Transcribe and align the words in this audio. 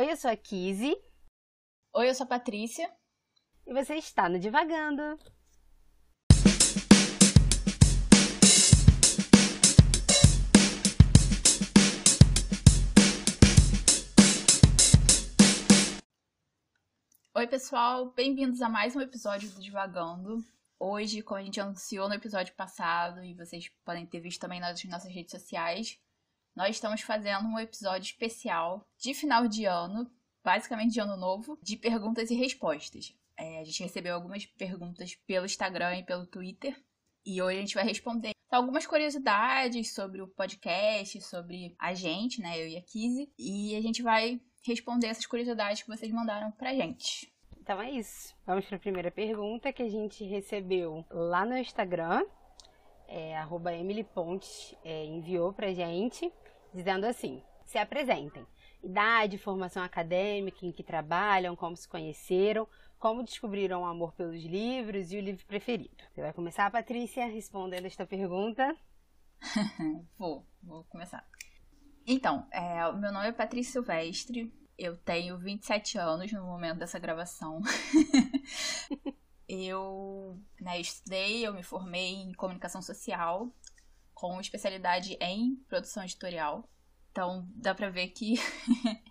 Oi, 0.00 0.10
eu 0.10 0.16
sou 0.16 0.30
a 0.30 0.34
Kizzy. 0.34 0.96
Oi, 1.94 2.08
eu 2.08 2.14
sou 2.14 2.24
a 2.24 2.26
Patrícia. 2.26 2.90
E 3.66 3.74
você 3.74 3.96
está 3.96 4.30
no 4.30 4.38
Divagando. 4.38 5.02
Oi, 17.34 17.46
pessoal, 17.46 18.10
bem-vindos 18.12 18.62
a 18.62 18.70
mais 18.70 18.96
um 18.96 19.02
episódio 19.02 19.50
do 19.50 19.60
Divagando. 19.60 20.42
Hoje, 20.78 21.20
como 21.20 21.40
a 21.40 21.42
gente 21.42 21.60
anunciou 21.60 22.08
no 22.08 22.14
episódio 22.14 22.54
passado, 22.54 23.22
e 23.22 23.34
vocês 23.34 23.68
podem 23.84 24.06
ter 24.06 24.20
visto 24.20 24.40
também 24.40 24.60
nas 24.60 24.82
nossas 24.84 25.12
redes 25.12 25.32
sociais, 25.32 26.00
nós 26.54 26.76
estamos 26.76 27.00
fazendo 27.00 27.46
um 27.46 27.58
episódio 27.58 28.06
especial 28.06 28.86
de 28.98 29.14
final 29.14 29.46
de 29.46 29.64
ano, 29.64 30.10
basicamente 30.44 30.92
de 30.92 31.00
ano 31.00 31.16
novo, 31.16 31.58
de 31.62 31.76
perguntas 31.76 32.30
e 32.30 32.34
respostas. 32.34 33.14
É, 33.36 33.60
a 33.60 33.64
gente 33.64 33.82
recebeu 33.82 34.14
algumas 34.14 34.44
perguntas 34.44 35.14
pelo 35.26 35.46
Instagram 35.46 35.98
e 35.98 36.04
pelo 36.04 36.26
Twitter, 36.26 36.76
e 37.24 37.40
hoje 37.40 37.56
a 37.56 37.60
gente 37.60 37.74
vai 37.74 37.84
responder 37.84 38.32
algumas 38.50 38.86
curiosidades 38.86 39.94
sobre 39.94 40.20
o 40.20 40.28
podcast, 40.28 41.20
sobre 41.20 41.74
a 41.78 41.94
gente, 41.94 42.40
né, 42.40 42.60
eu 42.60 42.66
e 42.66 42.76
a 42.76 42.82
Kizzy, 42.82 43.32
e 43.38 43.76
a 43.76 43.80
gente 43.80 44.02
vai 44.02 44.40
responder 44.62 45.06
essas 45.06 45.26
curiosidades 45.26 45.82
que 45.82 45.88
vocês 45.88 46.12
mandaram 46.12 46.50
pra 46.52 46.74
gente. 46.74 47.32
Então 47.58 47.80
é 47.80 47.90
isso. 47.90 48.34
Vamos 48.44 48.64
para 48.64 48.76
a 48.76 48.80
primeira 48.80 49.10
pergunta 49.10 49.72
que 49.72 49.82
a 49.82 49.88
gente 49.88 50.24
recebeu 50.24 51.04
lá 51.10 51.44
no 51.44 51.56
Instagram. 51.56 52.24
É, 53.12 53.36
arroba 53.36 53.74
Emily 53.74 54.04
Pontes 54.04 54.72
é, 54.84 55.04
enviou 55.04 55.52
pra 55.52 55.74
gente, 55.74 56.32
dizendo 56.72 57.04
assim: 57.06 57.42
se 57.66 57.76
apresentem. 57.76 58.46
Idade, 58.82 59.36
formação 59.36 59.82
acadêmica, 59.82 60.64
em 60.64 60.70
que 60.70 60.84
trabalham, 60.84 61.56
como 61.56 61.76
se 61.76 61.88
conheceram, 61.88 62.68
como 63.00 63.24
descobriram 63.24 63.82
o 63.82 63.84
amor 63.84 64.12
pelos 64.12 64.42
livros 64.44 65.12
e 65.12 65.18
o 65.18 65.20
livro 65.20 65.44
preferido. 65.44 66.04
Você 66.14 66.20
vai 66.20 66.32
começar, 66.32 66.70
Patrícia, 66.70 67.26
respondendo 67.26 67.86
esta 67.86 68.06
pergunta? 68.06 68.76
vou, 70.16 70.46
vou 70.62 70.84
começar. 70.84 71.26
Então, 72.06 72.46
é, 72.52 72.90
meu 72.92 73.12
nome 73.12 73.26
é 73.26 73.32
Patrícia 73.32 73.72
Silvestre, 73.72 74.52
eu 74.78 74.96
tenho 74.96 75.36
27 75.36 75.98
anos 75.98 76.32
no 76.32 76.44
momento 76.44 76.78
dessa 76.78 76.98
gravação. 76.98 77.60
eu 79.50 80.40
né, 80.60 80.80
estudei, 80.80 81.44
eu 81.44 81.52
me 81.52 81.62
formei 81.62 82.14
em 82.14 82.32
comunicação 82.32 82.80
social, 82.80 83.52
com 84.14 84.40
especialidade 84.40 85.16
em 85.20 85.56
produção 85.68 86.04
editorial. 86.04 86.68
Então 87.10 87.48
dá 87.56 87.74
pra 87.74 87.90
ver 87.90 88.08
que 88.08 88.34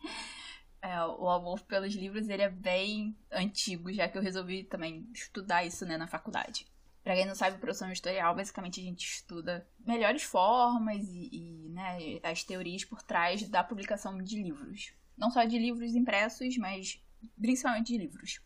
é, 0.82 1.04
o 1.04 1.30
amor 1.30 1.62
pelos 1.64 1.94
livros 1.94 2.30
ele 2.30 2.42
é 2.42 2.50
bem 2.50 3.18
antigo, 3.30 3.92
já 3.92 4.08
que 4.08 4.18
eu 4.18 4.22
resolvi 4.22 4.64
também 4.64 5.10
estudar 5.14 5.66
isso 5.66 5.86
né, 5.86 5.98
na 5.98 6.08
faculdade. 6.08 6.66
Pra 7.04 7.16
quem 7.16 7.26
não 7.26 7.36
sabe, 7.36 7.58
produção 7.58 7.90
editorial, 7.90 8.36
basicamente 8.36 8.80
a 8.80 8.84
gente 8.84 9.06
estuda 9.06 9.68
melhores 9.86 10.24
formas 10.24 11.04
e, 11.10 11.30
e 11.32 11.70
né, 11.70 12.20
as 12.24 12.44
teorias 12.44 12.86
por 12.86 13.02
trás 13.02 13.48
da 13.50 13.64
publicação 13.64 14.22
de 14.22 14.42
livros. 14.42 14.94
Não 15.18 15.32
só 15.32 15.44
de 15.44 15.58
livros 15.58 15.96
impressos, 15.96 16.56
mas 16.58 17.04
principalmente 17.42 17.88
de 17.88 17.98
livros. 17.98 18.40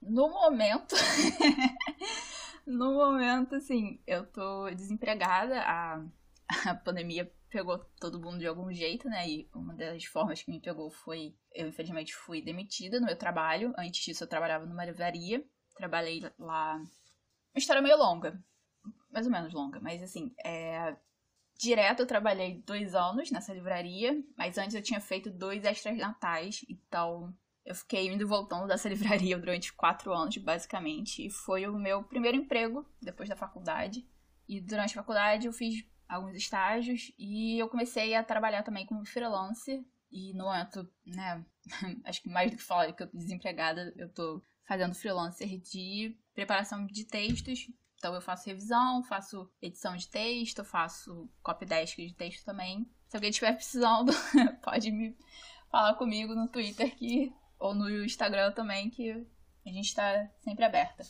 No 0.00 0.28
momento, 0.28 0.94
no 2.66 2.94
momento, 2.94 3.54
assim, 3.56 4.00
eu 4.06 4.26
tô 4.26 4.70
desempregada, 4.70 5.60
a, 5.62 6.04
a 6.66 6.74
pandemia 6.74 7.30
pegou 7.48 7.78
todo 7.98 8.20
mundo 8.20 8.38
de 8.38 8.46
algum 8.46 8.72
jeito, 8.72 9.08
né? 9.08 9.28
E 9.28 9.48
uma 9.54 9.74
das 9.74 10.04
formas 10.04 10.42
que 10.42 10.50
me 10.50 10.60
pegou 10.60 10.90
foi, 10.90 11.34
eu 11.54 11.68
infelizmente 11.68 12.14
fui 12.14 12.42
demitida 12.42 13.00
no 13.00 13.06
meu 13.06 13.16
trabalho. 13.16 13.72
Antes 13.78 14.04
disso 14.04 14.24
eu 14.24 14.28
trabalhava 14.28 14.66
numa 14.66 14.84
livraria, 14.84 15.44
trabalhei 15.74 16.22
lá 16.38 16.76
uma 16.76 17.58
história 17.58 17.82
meio 17.82 17.96
longa. 17.96 18.38
Mais 19.10 19.26
ou 19.26 19.32
menos 19.32 19.52
longa, 19.52 19.80
mas 19.80 20.02
assim, 20.02 20.34
é... 20.44 20.96
Direto 21.58 22.00
eu 22.00 22.06
trabalhei 22.06 22.62
dois 22.66 22.94
anos 22.94 23.30
nessa 23.30 23.54
livraria, 23.54 24.22
mas 24.36 24.58
antes 24.58 24.74
eu 24.74 24.82
tinha 24.82 25.00
feito 25.00 25.30
dois 25.30 25.64
extras 25.64 25.96
natais, 25.96 26.62
então 26.68 27.34
eu 27.66 27.74
fiquei 27.74 28.06
indo 28.06 28.22
e 28.22 28.24
voltando 28.24 28.68
dessa 28.68 28.88
livraria 28.88 29.36
durante 29.36 29.72
quatro 29.72 30.14
anos, 30.14 30.36
basicamente, 30.38 31.26
e 31.26 31.30
foi 31.30 31.66
o 31.66 31.76
meu 31.76 32.02
primeiro 32.04 32.36
emprego 32.36 32.86
depois 33.02 33.28
da 33.28 33.36
faculdade. 33.36 34.06
E 34.48 34.60
durante 34.60 34.92
a 34.92 35.02
faculdade 35.02 35.46
eu 35.46 35.52
fiz 35.52 35.84
alguns 36.08 36.36
estágios 36.36 37.12
e 37.18 37.58
eu 37.58 37.68
comecei 37.68 38.14
a 38.14 38.22
trabalhar 38.22 38.62
também 38.62 38.86
como 38.86 39.04
freelancer. 39.04 39.84
E 40.10 40.32
no 40.34 40.44
momento, 40.44 40.88
né, 41.04 41.44
acho 42.04 42.22
que 42.22 42.28
mais 42.28 42.50
do 42.50 42.56
que 42.56 42.62
falar 42.62 42.92
que 42.92 43.02
eu 43.02 43.10
tô 43.10 43.18
desempregada, 43.18 43.92
eu 43.96 44.08
tô 44.08 44.40
fazendo 44.64 44.94
freelancer 44.94 45.58
de 45.60 46.16
preparação 46.32 46.86
de 46.86 47.04
textos. 47.04 47.68
Então 47.98 48.14
eu 48.14 48.20
faço 48.20 48.46
revisão, 48.46 49.02
faço 49.02 49.50
edição 49.60 49.96
de 49.96 50.08
texto, 50.08 50.62
faço 50.64 51.28
copy 51.42 51.66
desk 51.66 51.96
de 51.96 52.14
texto 52.14 52.44
também. 52.44 52.88
Se 53.08 53.16
alguém 53.16 53.30
estiver 53.30 53.52
precisando, 53.54 54.12
pode 54.62 54.92
me 54.92 55.16
falar 55.70 55.94
comigo 55.94 56.34
no 56.34 56.48
Twitter 56.48 56.94
que, 56.94 57.32
ou 57.58 57.74
no 57.74 58.04
Instagram 58.04 58.52
também, 58.52 58.90
que 58.90 59.10
a 59.10 59.70
gente 59.70 59.86
está 59.86 60.28
sempre 60.40 60.64
aberta 60.64 61.04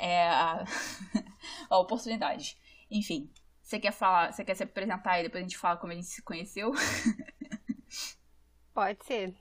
é, 0.00 0.28
a, 0.28 0.64
a 1.68 1.78
oportunidades. 1.78 2.56
Enfim, 2.90 3.30
você 3.60 3.78
quer 3.78 3.92
falar, 3.92 4.32
você 4.32 4.44
quer 4.44 4.54
se 4.54 4.64
apresentar 4.64 5.20
e 5.20 5.24
depois 5.24 5.42
a 5.42 5.46
gente 5.46 5.58
fala 5.58 5.76
como 5.76 5.92
a 5.92 5.94
gente 5.94 6.08
se 6.08 6.22
conheceu? 6.22 6.72
Pode 8.74 9.04
ser. 9.04 9.34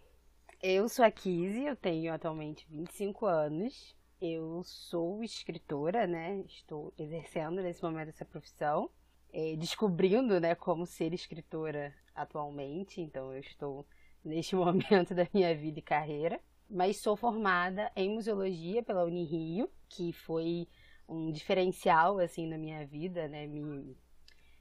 Eu 0.62 0.90
sou 0.90 1.06
a 1.06 1.10
Kizzy, 1.10 1.64
eu 1.64 1.76
tenho 1.76 2.14
atualmente 2.14 2.68
25 2.70 3.26
anos. 3.26 3.96
Eu 4.22 4.62
sou 4.64 5.24
escritora, 5.24 6.06
né? 6.06 6.44
Estou 6.46 6.94
exercendo 6.98 7.62
nesse 7.62 7.81
momento 7.81 8.10
essa 8.10 8.26
profissão, 8.26 8.90
é, 9.31 9.56
descobrindo, 9.56 10.42
né, 10.42 10.56
como 10.56 10.86
ser 10.86 11.14
escritora 11.14 11.96
atualmente. 12.14 13.00
Então, 13.00 13.34
eu 13.34 13.40
estou 13.40 13.88
neste 14.24 14.56
momento 14.57 15.13
da 15.13 15.28
minha 15.34 15.56
vida 15.56 15.80
e 15.80 15.84
carreira. 15.84 16.40
Mas 16.69 16.97
sou 16.97 17.16
formada 17.16 17.91
em 17.96 18.09
museologia 18.09 18.84
pela 18.84 19.03
Unirio, 19.03 19.69
que 19.88 20.13
foi 20.13 20.68
um 21.07 21.31
diferencial 21.31 22.19
assim 22.19 22.46
na 22.46 22.57
minha 22.57 22.85
vida, 22.85 23.28
né? 23.28 23.47
Me 23.47 23.96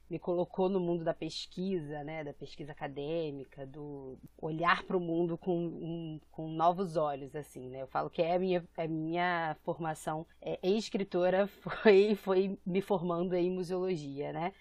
me 0.09 0.17
colocou 0.17 0.67
no 0.67 0.79
mundo 0.79 1.03
da 1.03 1.13
pesquisa, 1.13 2.03
né, 2.03 2.23
da 2.23 2.33
pesquisa 2.33 2.71
acadêmica, 2.71 3.65
do 3.67 4.17
olhar 4.41 4.83
para 4.83 4.97
o 4.97 4.99
mundo 4.99 5.37
com, 5.37 5.55
um, 5.55 6.19
com 6.31 6.49
novos 6.49 6.97
olhos, 6.97 7.35
assim, 7.35 7.69
né? 7.69 7.83
Eu 7.83 7.87
falo 7.87 8.09
que 8.09 8.21
é 8.21 8.35
a 8.35 8.39
minha, 8.39 8.67
a 8.75 8.87
minha 8.87 9.55
formação 9.63 10.25
é, 10.41 10.59
em 10.63 10.77
escritora 10.77 11.45
foi, 11.61 12.15
foi 12.15 12.57
me 12.65 12.81
formando 12.81 13.35
em 13.35 13.51
museologia, 13.51 14.33
né? 14.33 14.51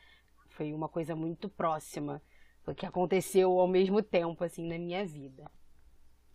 Foi 0.51 0.75
uma 0.75 0.89
coisa 0.89 1.17
muito 1.17 1.49
próxima, 1.49 2.21
que 2.75 2.87
aconteceu 2.87 3.59
ao 3.59 3.69
mesmo 3.69 4.03
tempo, 4.03 4.45
assim, 4.45 4.67
na 4.67 4.79
minha 4.79 5.05
vida. 5.05 5.51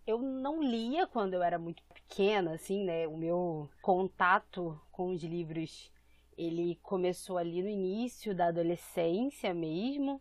Eu 0.06 0.18
não 0.18 0.62
lia 0.62 1.06
quando 1.06 1.34
eu 1.34 1.42
era 1.42 1.58
muito 1.58 1.82
pequena, 1.94 2.54
assim, 2.54 2.84
né? 2.84 3.06
O 3.08 3.16
meu 3.16 3.70
contato 3.82 4.78
com 4.92 5.10
os 5.10 5.22
livros 5.22 5.90
ele 6.36 6.78
começou 6.82 7.38
ali 7.38 7.62
no 7.62 7.68
início 7.68 8.34
da 8.34 8.48
adolescência 8.48 9.54
mesmo, 9.54 10.20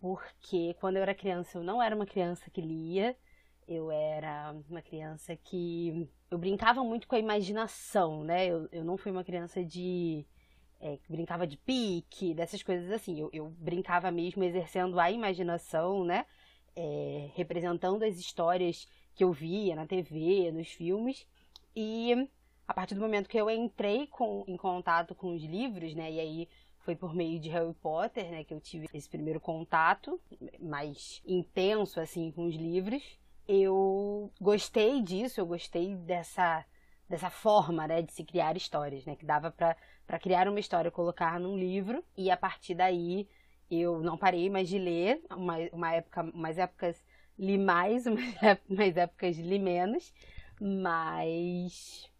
porque 0.00 0.74
quando 0.74 0.96
eu 0.96 1.02
era 1.02 1.14
criança 1.14 1.58
eu 1.58 1.64
não 1.64 1.82
era 1.82 1.94
uma 1.94 2.06
criança 2.06 2.50
que 2.50 2.60
lia, 2.60 3.16
eu 3.66 3.90
era 3.90 4.54
uma 4.68 4.82
criança 4.82 5.36
que 5.36 6.08
eu 6.30 6.38
brincava 6.38 6.82
muito 6.84 7.06
com 7.06 7.14
a 7.14 7.18
imaginação, 7.18 8.24
né? 8.24 8.46
Eu, 8.46 8.68
eu 8.72 8.84
não 8.84 8.96
fui 8.96 9.12
uma 9.12 9.24
criança 9.24 9.64
de 9.64 10.26
é, 10.82 10.98
brincava 11.08 11.46
de 11.46 11.56
pique, 11.56 12.34
dessas 12.34 12.62
coisas 12.62 12.90
assim. 12.90 13.18
Eu, 13.20 13.30
eu 13.32 13.48
brincava 13.50 14.10
mesmo 14.10 14.42
exercendo 14.42 14.98
a 14.98 15.10
imaginação, 15.10 16.04
né? 16.04 16.26
É, 16.74 17.30
representando 17.34 18.02
as 18.02 18.18
histórias 18.18 18.88
que 19.14 19.22
eu 19.22 19.32
via 19.32 19.76
na 19.76 19.86
TV, 19.86 20.50
nos 20.50 20.68
filmes. 20.68 21.26
E 21.74 22.28
a 22.66 22.74
partir 22.74 22.96
do 22.96 23.00
momento 23.00 23.28
que 23.28 23.38
eu 23.38 23.48
entrei 23.48 24.08
com, 24.08 24.44
em 24.48 24.56
contato 24.56 25.14
com 25.14 25.34
os 25.34 25.42
livros, 25.42 25.94
né? 25.94 26.10
E 26.10 26.20
aí 26.20 26.48
foi 26.80 26.96
por 26.96 27.14
meio 27.14 27.38
de 27.38 27.48
Harry 27.48 27.74
Potter, 27.74 28.28
né, 28.28 28.42
que 28.42 28.52
eu 28.52 28.60
tive 28.60 28.88
esse 28.92 29.08
primeiro 29.08 29.40
contato 29.40 30.20
mais 30.60 31.22
intenso 31.24 32.00
assim 32.00 32.32
com 32.32 32.46
os 32.46 32.56
livros. 32.56 33.02
Eu 33.46 34.32
gostei 34.40 35.00
disso, 35.00 35.40
eu 35.40 35.46
gostei 35.46 35.94
dessa 35.94 36.64
dessa 37.08 37.28
forma, 37.28 37.86
né, 37.86 38.00
de 38.00 38.10
se 38.10 38.24
criar 38.24 38.56
histórias, 38.56 39.04
né, 39.04 39.14
que 39.14 39.26
dava 39.26 39.50
para 39.50 39.76
para 40.12 40.18
criar 40.18 40.46
uma 40.46 40.60
história, 40.60 40.90
colocar 40.90 41.40
num 41.40 41.56
livro 41.56 42.04
e 42.14 42.30
a 42.30 42.36
partir 42.36 42.74
daí 42.74 43.26
eu 43.70 44.02
não 44.02 44.18
parei 44.18 44.50
mais 44.50 44.68
de 44.68 44.78
ler, 44.78 45.22
uma, 45.30 45.56
uma 45.72 45.90
época, 45.90 46.20
umas 46.34 46.58
épocas 46.58 47.02
li 47.38 47.56
mais, 47.56 48.04
umas 48.68 48.94
épocas 48.94 49.38
li 49.38 49.58
menos, 49.58 50.12
mas 50.60 52.10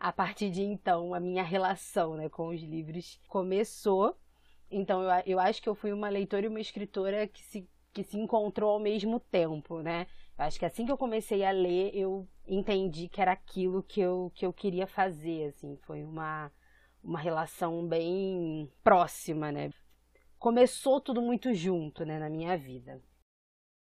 a 0.00 0.10
partir 0.10 0.48
de 0.48 0.62
então, 0.62 1.12
a 1.12 1.20
minha 1.20 1.42
relação 1.42 2.14
né, 2.14 2.30
com 2.30 2.48
os 2.48 2.62
livros 2.62 3.20
começou. 3.28 4.16
Então, 4.70 5.02
eu, 5.02 5.10
eu 5.26 5.38
acho 5.38 5.60
que 5.60 5.68
eu 5.68 5.74
fui 5.74 5.92
uma 5.92 6.08
leitora 6.08 6.46
e 6.46 6.48
uma 6.48 6.58
escritora 6.58 7.26
que 7.26 7.42
se 7.42 7.68
que 7.92 8.02
se 8.02 8.16
encontrou 8.16 8.70
ao 8.70 8.80
mesmo 8.80 9.20
tempo, 9.20 9.82
né? 9.82 10.06
Eu 10.38 10.46
acho 10.46 10.58
que 10.58 10.64
assim 10.64 10.86
que 10.86 10.92
eu 10.92 10.96
comecei 10.96 11.44
a 11.44 11.50
ler, 11.50 11.90
eu 11.94 12.26
entendi 12.46 13.08
que 13.08 13.20
era 13.20 13.32
aquilo 13.32 13.82
que 13.82 14.00
eu, 14.00 14.32
que 14.34 14.46
eu 14.46 14.54
queria 14.54 14.86
fazer, 14.86 15.48
assim. 15.48 15.76
Foi 15.82 16.02
uma, 16.02 16.50
uma 17.02 17.20
relação 17.20 17.86
bem 17.86 18.70
próxima, 18.82 19.50
né? 19.50 19.70
Começou 20.38 21.00
tudo 21.00 21.20
muito 21.20 21.54
junto, 21.54 22.04
né, 22.04 22.18
na 22.18 22.28
minha 22.28 22.56
vida. 22.56 23.02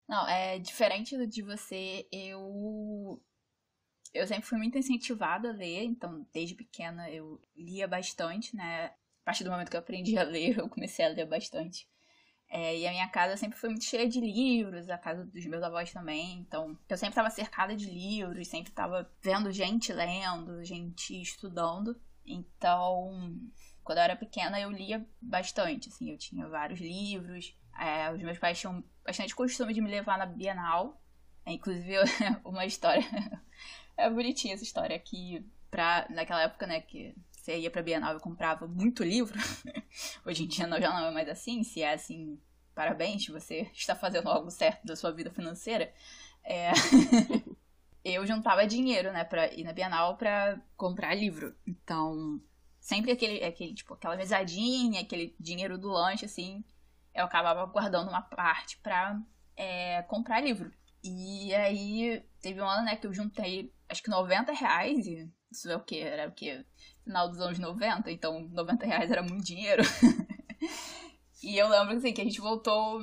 Não, 0.07 0.27
é 0.27 0.57
diferente 0.57 1.17
de 1.27 1.41
você, 1.41 2.07
eu 2.11 3.21
eu 4.13 4.25
sempre 4.25 4.47
fui 4.47 4.57
muito 4.57 4.77
incentivada 4.77 5.49
a 5.49 5.53
ler, 5.53 5.83
então 5.83 6.25
desde 6.33 6.55
pequena 6.55 7.09
eu 7.11 7.39
lia 7.55 7.87
bastante, 7.87 8.55
né? 8.55 8.85
A 8.87 9.25
partir 9.25 9.43
do 9.43 9.51
momento 9.51 9.69
que 9.69 9.75
eu 9.75 9.81
aprendi 9.81 10.17
a 10.17 10.23
ler, 10.23 10.57
eu 10.57 10.69
comecei 10.69 11.05
a 11.05 11.09
ler 11.09 11.25
bastante. 11.25 11.87
É, 12.49 12.77
e 12.77 12.87
a 12.87 12.91
minha 12.91 13.09
casa 13.09 13.35
sempre 13.35 13.57
foi 13.57 13.69
muito 13.69 13.83
cheia 13.83 14.07
de 14.07 14.21
livros, 14.21 14.89
a 14.89 14.97
casa 14.97 15.25
dos 15.25 15.45
meus 15.45 15.61
avós 15.61 15.91
também. 15.91 16.39
Então, 16.39 16.77
eu 16.87 16.97
sempre 16.97 17.11
estava 17.11 17.29
cercada 17.29 17.75
de 17.75 17.89
livros, 17.89 18.47
sempre 18.47 18.71
estava 18.71 19.11
vendo 19.21 19.51
gente 19.51 19.91
lendo, 19.91 20.63
gente 20.63 21.21
estudando. 21.21 21.99
Então, 22.27 23.39
quando 23.83 23.99
eu 23.99 24.03
era 24.03 24.15
pequena, 24.15 24.59
eu 24.59 24.69
lia 24.69 25.07
bastante, 25.21 25.87
assim, 25.87 26.11
eu 26.11 26.17
tinha 26.17 26.47
vários 26.47 26.79
livros. 26.79 27.55
É, 27.79 28.11
os 28.11 28.21
meus 28.21 28.37
pais 28.37 28.59
tinham 28.59 28.83
bastante 29.05 29.33
costume 29.33 29.73
de 29.73 29.81
me 29.81 29.89
levar 29.89 30.17
na 30.17 30.25
Bienal. 30.25 31.01
É, 31.45 31.53
inclusive, 31.53 31.95
uma 32.43 32.65
história. 32.65 33.03
é 33.95 34.09
bonitinha 34.09 34.53
essa 34.53 34.63
história 34.63 34.99
que, 34.99 35.45
pra, 35.71 36.05
naquela 36.09 36.43
época, 36.43 36.67
né, 36.67 36.81
que 36.81 37.15
você 37.31 37.57
ia 37.57 37.71
pra 37.71 37.81
Bienal 37.81 38.17
e 38.17 38.19
comprava 38.19 38.67
muito 38.67 39.05
livro. 39.05 39.39
Hoje 40.25 40.43
em 40.43 40.47
dia 40.47 40.67
não, 40.67 40.81
já 40.81 40.89
não 40.89 41.07
é 41.07 41.11
mais 41.11 41.29
assim. 41.29 41.63
Se 41.63 41.81
é 41.81 41.93
assim, 41.93 42.37
parabéns, 42.75 43.25
você 43.27 43.69
está 43.73 43.95
fazendo 43.95 44.27
algo 44.27 44.51
certo 44.51 44.85
da 44.85 44.97
sua 44.97 45.13
vida 45.13 45.31
financeira. 45.31 45.93
É... 46.43 46.71
eu 48.13 48.25
juntava 48.25 48.65
dinheiro, 48.67 49.11
né, 49.11 49.23
pra 49.23 49.51
ir 49.53 49.63
na 49.63 49.73
Bienal 49.73 50.17
pra 50.17 50.59
comprar 50.75 51.15
livro. 51.15 51.55
Então, 51.65 52.41
sempre 52.79 53.11
aquele, 53.11 53.43
aquele 53.43 53.73
tipo, 53.73 53.93
aquela 53.93 54.15
mesadinha, 54.15 55.01
aquele 55.01 55.35
dinheiro 55.39 55.77
do 55.77 55.89
lanche, 55.89 56.25
assim, 56.25 56.63
eu 57.13 57.25
acabava 57.25 57.65
guardando 57.65 58.09
uma 58.09 58.21
parte 58.21 58.77
pra 58.77 59.19
é, 59.55 60.01
comprar 60.03 60.41
livro. 60.41 60.71
E 61.03 61.53
aí, 61.53 62.23
teve 62.41 62.61
um 62.61 62.67
ano, 62.67 62.85
né, 62.85 62.95
que 62.95 63.07
eu 63.07 63.13
juntei, 63.13 63.73
acho 63.89 64.03
que 64.03 64.09
90 64.09 64.51
reais, 64.51 65.05
e 65.05 65.29
isso 65.51 65.69
é 65.69 65.75
o 65.75 65.81
que? 65.81 65.99
Era 65.99 66.27
o 66.27 66.31
que? 66.31 66.65
final 67.07 67.29
dos 67.29 67.39
anos 67.39 67.57
90, 67.57 68.11
então 68.11 68.47
90 68.51 68.85
reais 68.85 69.09
era 69.09 69.23
muito 69.23 69.45
dinheiro. 69.45 69.81
e 71.41 71.57
eu 71.57 71.69
lembro 71.69 71.95
assim, 71.95 72.13
que 72.13 72.21
a 72.21 72.23
gente 72.23 72.41
voltou. 72.41 73.01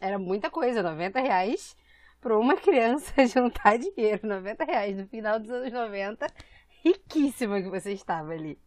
Era 0.00 0.18
muita 0.18 0.50
coisa, 0.50 0.82
90 0.82 1.20
reais 1.20 1.74
para 2.20 2.38
uma 2.38 2.56
criança 2.56 3.12
juntar 3.26 3.78
dinheiro. 3.78 4.26
90 4.26 4.64
reais 4.64 4.96
no 4.96 5.06
final 5.06 5.38
dos 5.38 5.50
anos 5.50 5.72
90. 5.72 6.26
Riquíssima 6.84 7.60
que 7.60 7.68
você 7.68 7.92
estava 7.92 8.32
ali. 8.32 8.58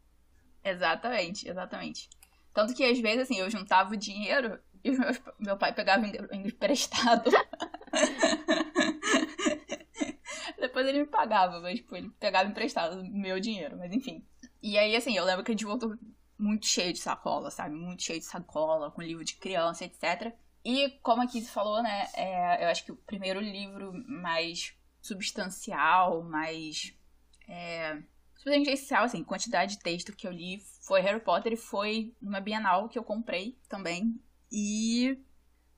Exatamente, 0.64 1.48
exatamente. 1.48 2.10
Tanto 2.54 2.74
que 2.74 2.84
às 2.84 3.00
vezes, 3.00 3.24
assim, 3.24 3.40
eu 3.40 3.50
juntava 3.50 3.94
o 3.94 3.98
dinheiro 3.98 4.60
e 4.84 4.92
meu, 4.92 5.10
meu 5.40 5.58
pai 5.58 5.74
pegava 5.74 6.06
emprestado. 6.34 7.30
Depois 10.60 10.86
ele 10.88 11.00
me 11.00 11.08
pagava, 11.08 11.60
mas 11.62 11.78
tipo, 11.78 11.96
ele 11.96 12.10
pegava 12.20 12.50
emprestado 12.50 13.04
meu 13.04 13.40
dinheiro, 13.40 13.78
mas 13.78 13.94
enfim. 13.94 14.26
E 14.62 14.78
aí, 14.78 14.96
assim, 14.96 15.16
eu 15.16 15.24
lembro 15.24 15.44
que 15.44 15.52
a 15.52 15.54
gente 15.54 15.66
voltou 15.66 15.96
muito 16.38 16.66
cheio 16.66 16.94
de 16.94 17.00
sacola, 17.00 17.50
sabe? 17.50 17.76
Muito 17.76 18.04
cheio 18.04 18.20
de 18.20 18.26
sacola, 18.26 18.92
com 18.92 19.02
livro 19.02 19.24
de 19.24 19.36
criança, 19.36 19.86
etc. 19.86 20.34
E 20.64 20.90
como 21.02 21.22
a 21.22 21.28
Kizzy 21.28 21.50
falou, 21.50 21.82
né? 21.82 22.08
É, 22.14 22.66
eu 22.66 22.70
acho 22.70 22.84
que 22.84 22.92
o 22.92 22.98
primeiro 22.98 23.40
livro 23.40 23.94
mais 24.08 24.74
substancial, 25.02 26.24
mais. 26.24 26.94
É, 27.48 28.02
substancial, 28.36 29.06
assim, 29.06 29.24
quantidade 29.24 29.76
de 29.76 29.84
texto 29.84 30.16
que 30.16 30.28
eu 30.28 30.32
li 30.32 30.62
foi 30.86 31.02
Harry 31.02 31.20
Potter 31.20 31.54
e 31.54 31.58
foi 31.58 32.16
numa 32.22 32.42
Bienal 32.42 32.90
que 32.90 33.00
eu 33.00 33.04
comprei 33.04 33.58
também. 33.68 34.22
E. 34.52 35.18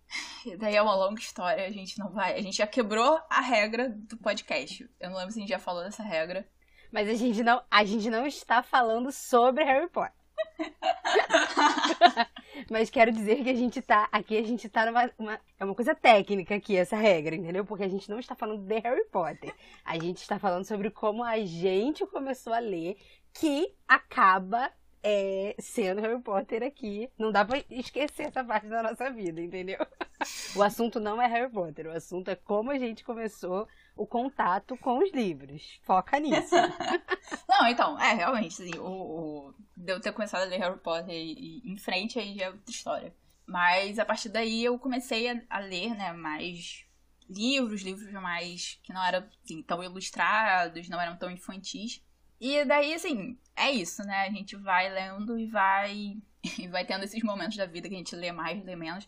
daí 0.60 0.76
é 0.76 0.82
uma 0.82 0.96
longa 0.96 1.20
história, 1.20 1.66
a 1.66 1.72
gente 1.72 1.98
não 2.00 2.12
vai. 2.12 2.34
A 2.36 2.42
gente 2.42 2.58
já 2.58 2.68
quebrou 2.68 3.20
a 3.30 3.42
regra 3.42 3.90
do 3.90 4.18
podcast. 4.18 4.90
Eu 5.00 5.10
não 5.10 5.18
lembro 5.18 5.32
se 5.32 5.40
a 5.40 5.42
gente 5.42 5.50
já 5.50 5.60
falou 5.60 5.84
dessa 5.84 6.04
regra. 6.04 6.48
Mas 6.92 7.08
a 7.08 7.14
gente 7.14 7.42
não, 7.42 7.64
a 7.72 7.86
gente 7.86 8.10
não 8.10 8.26
está 8.26 8.62
falando 8.62 9.12
sobre 9.12 9.64
Harry 9.64 9.90
Potter. 9.90 10.21
Mas 12.70 12.90
quero 12.90 13.12
dizer 13.12 13.44
que 13.44 13.50
a 13.50 13.56
gente 13.56 13.82
tá. 13.82 14.08
Aqui 14.12 14.38
a 14.38 14.44
gente 14.44 14.70
tá 14.70 14.86
numa. 14.86 15.12
Uma, 15.18 15.40
é 15.60 15.66
uma 15.66 15.76
coisa 15.76 15.96
técnica 15.96 16.56
aqui, 16.56 16.76
essa 16.76 16.96
regra, 16.96 17.36
entendeu? 17.36 17.66
Porque 17.66 17.84
a 17.84 17.90
gente 17.90 18.10
não 18.10 18.20
está 18.20 18.36
falando 18.36 18.64
de 18.64 18.80
Harry 18.80 19.06
Potter. 19.06 19.54
A 19.84 19.98
gente 19.98 20.18
está 20.18 20.40
falando 20.40 20.66
sobre 20.66 20.90
como 20.90 21.24
a 21.24 21.38
gente 21.40 22.06
começou 22.06 22.54
a 22.54 22.60
ler, 22.60 22.98
que 23.34 23.74
acaba 23.88 24.72
é, 25.04 25.56
sendo 25.60 26.02
Harry 26.02 26.22
Potter 26.22 26.64
aqui. 26.64 27.10
Não 27.18 27.32
dá 27.32 27.44
pra 27.44 27.64
esquecer 27.70 28.28
essa 28.28 28.44
parte 28.44 28.68
da 28.68 28.84
nossa 28.84 29.10
vida, 29.12 29.42
entendeu? 29.42 29.80
O 30.56 30.62
assunto 30.62 31.00
não 31.00 31.20
é 31.20 31.26
Harry 31.26 31.52
Potter, 31.52 31.88
o 31.88 31.92
assunto 31.92 32.30
é 32.30 32.36
como 32.36 32.70
a 32.70 32.78
gente 32.78 33.04
começou 33.04 33.68
o 33.96 34.06
contato 34.06 34.78
com 34.78 35.00
os 35.00 35.12
livros. 35.12 35.80
Foca 35.84 36.20
nisso. 36.20 36.56
Não, 37.48 37.68
então, 37.68 38.00
é, 38.00 38.14
realmente, 38.14 38.62
assim, 38.62 38.78
o, 38.78 38.88
o, 38.88 39.54
de 39.76 39.92
eu 39.92 40.00
ter 40.00 40.12
começado 40.12 40.42
a 40.42 40.46
ler 40.46 40.60
Harry 40.60 40.80
Potter 40.80 41.14
e, 41.14 41.62
e, 41.64 41.72
em 41.72 41.78
frente 41.78 42.20
aí 42.20 42.36
já 42.36 42.46
é 42.46 42.50
outra 42.50 42.72
história. 42.72 43.16
Mas 43.46 44.00
a 44.00 44.06
partir 44.06 44.30
daí 44.30 44.64
eu 44.64 44.80
comecei 44.80 45.30
a, 45.30 45.42
a 45.50 45.60
ler, 45.60 45.96
né, 45.96 46.14
mais 46.14 46.86
livros, 47.30 47.82
livros 47.82 48.12
mais 48.14 48.80
que 48.84 48.94
não 48.94 49.04
eram 49.04 49.26
assim, 49.44 49.62
tão 49.62 49.84
ilustrados, 49.84 50.90
não 50.90 51.00
eram 51.00 51.18
tão 51.18 51.30
infantis. 51.30 52.04
E 52.40 52.66
daí, 52.66 52.94
assim, 52.94 53.38
é 53.56 53.70
isso, 53.70 54.04
né? 54.04 54.24
A 54.24 54.32
gente 54.32 54.56
vai 54.56 54.90
lendo 54.90 55.38
e 55.38 55.46
vai, 55.46 56.18
e 56.58 56.68
vai 56.68 56.86
tendo 56.86 57.04
esses 57.04 57.22
momentos 57.24 57.56
da 57.56 57.66
vida 57.66 57.88
que 57.88 57.94
a 57.94 57.98
gente 57.98 58.16
lê 58.16 58.32
mais, 58.32 58.64
lê 58.64 58.76
menos. 58.76 59.06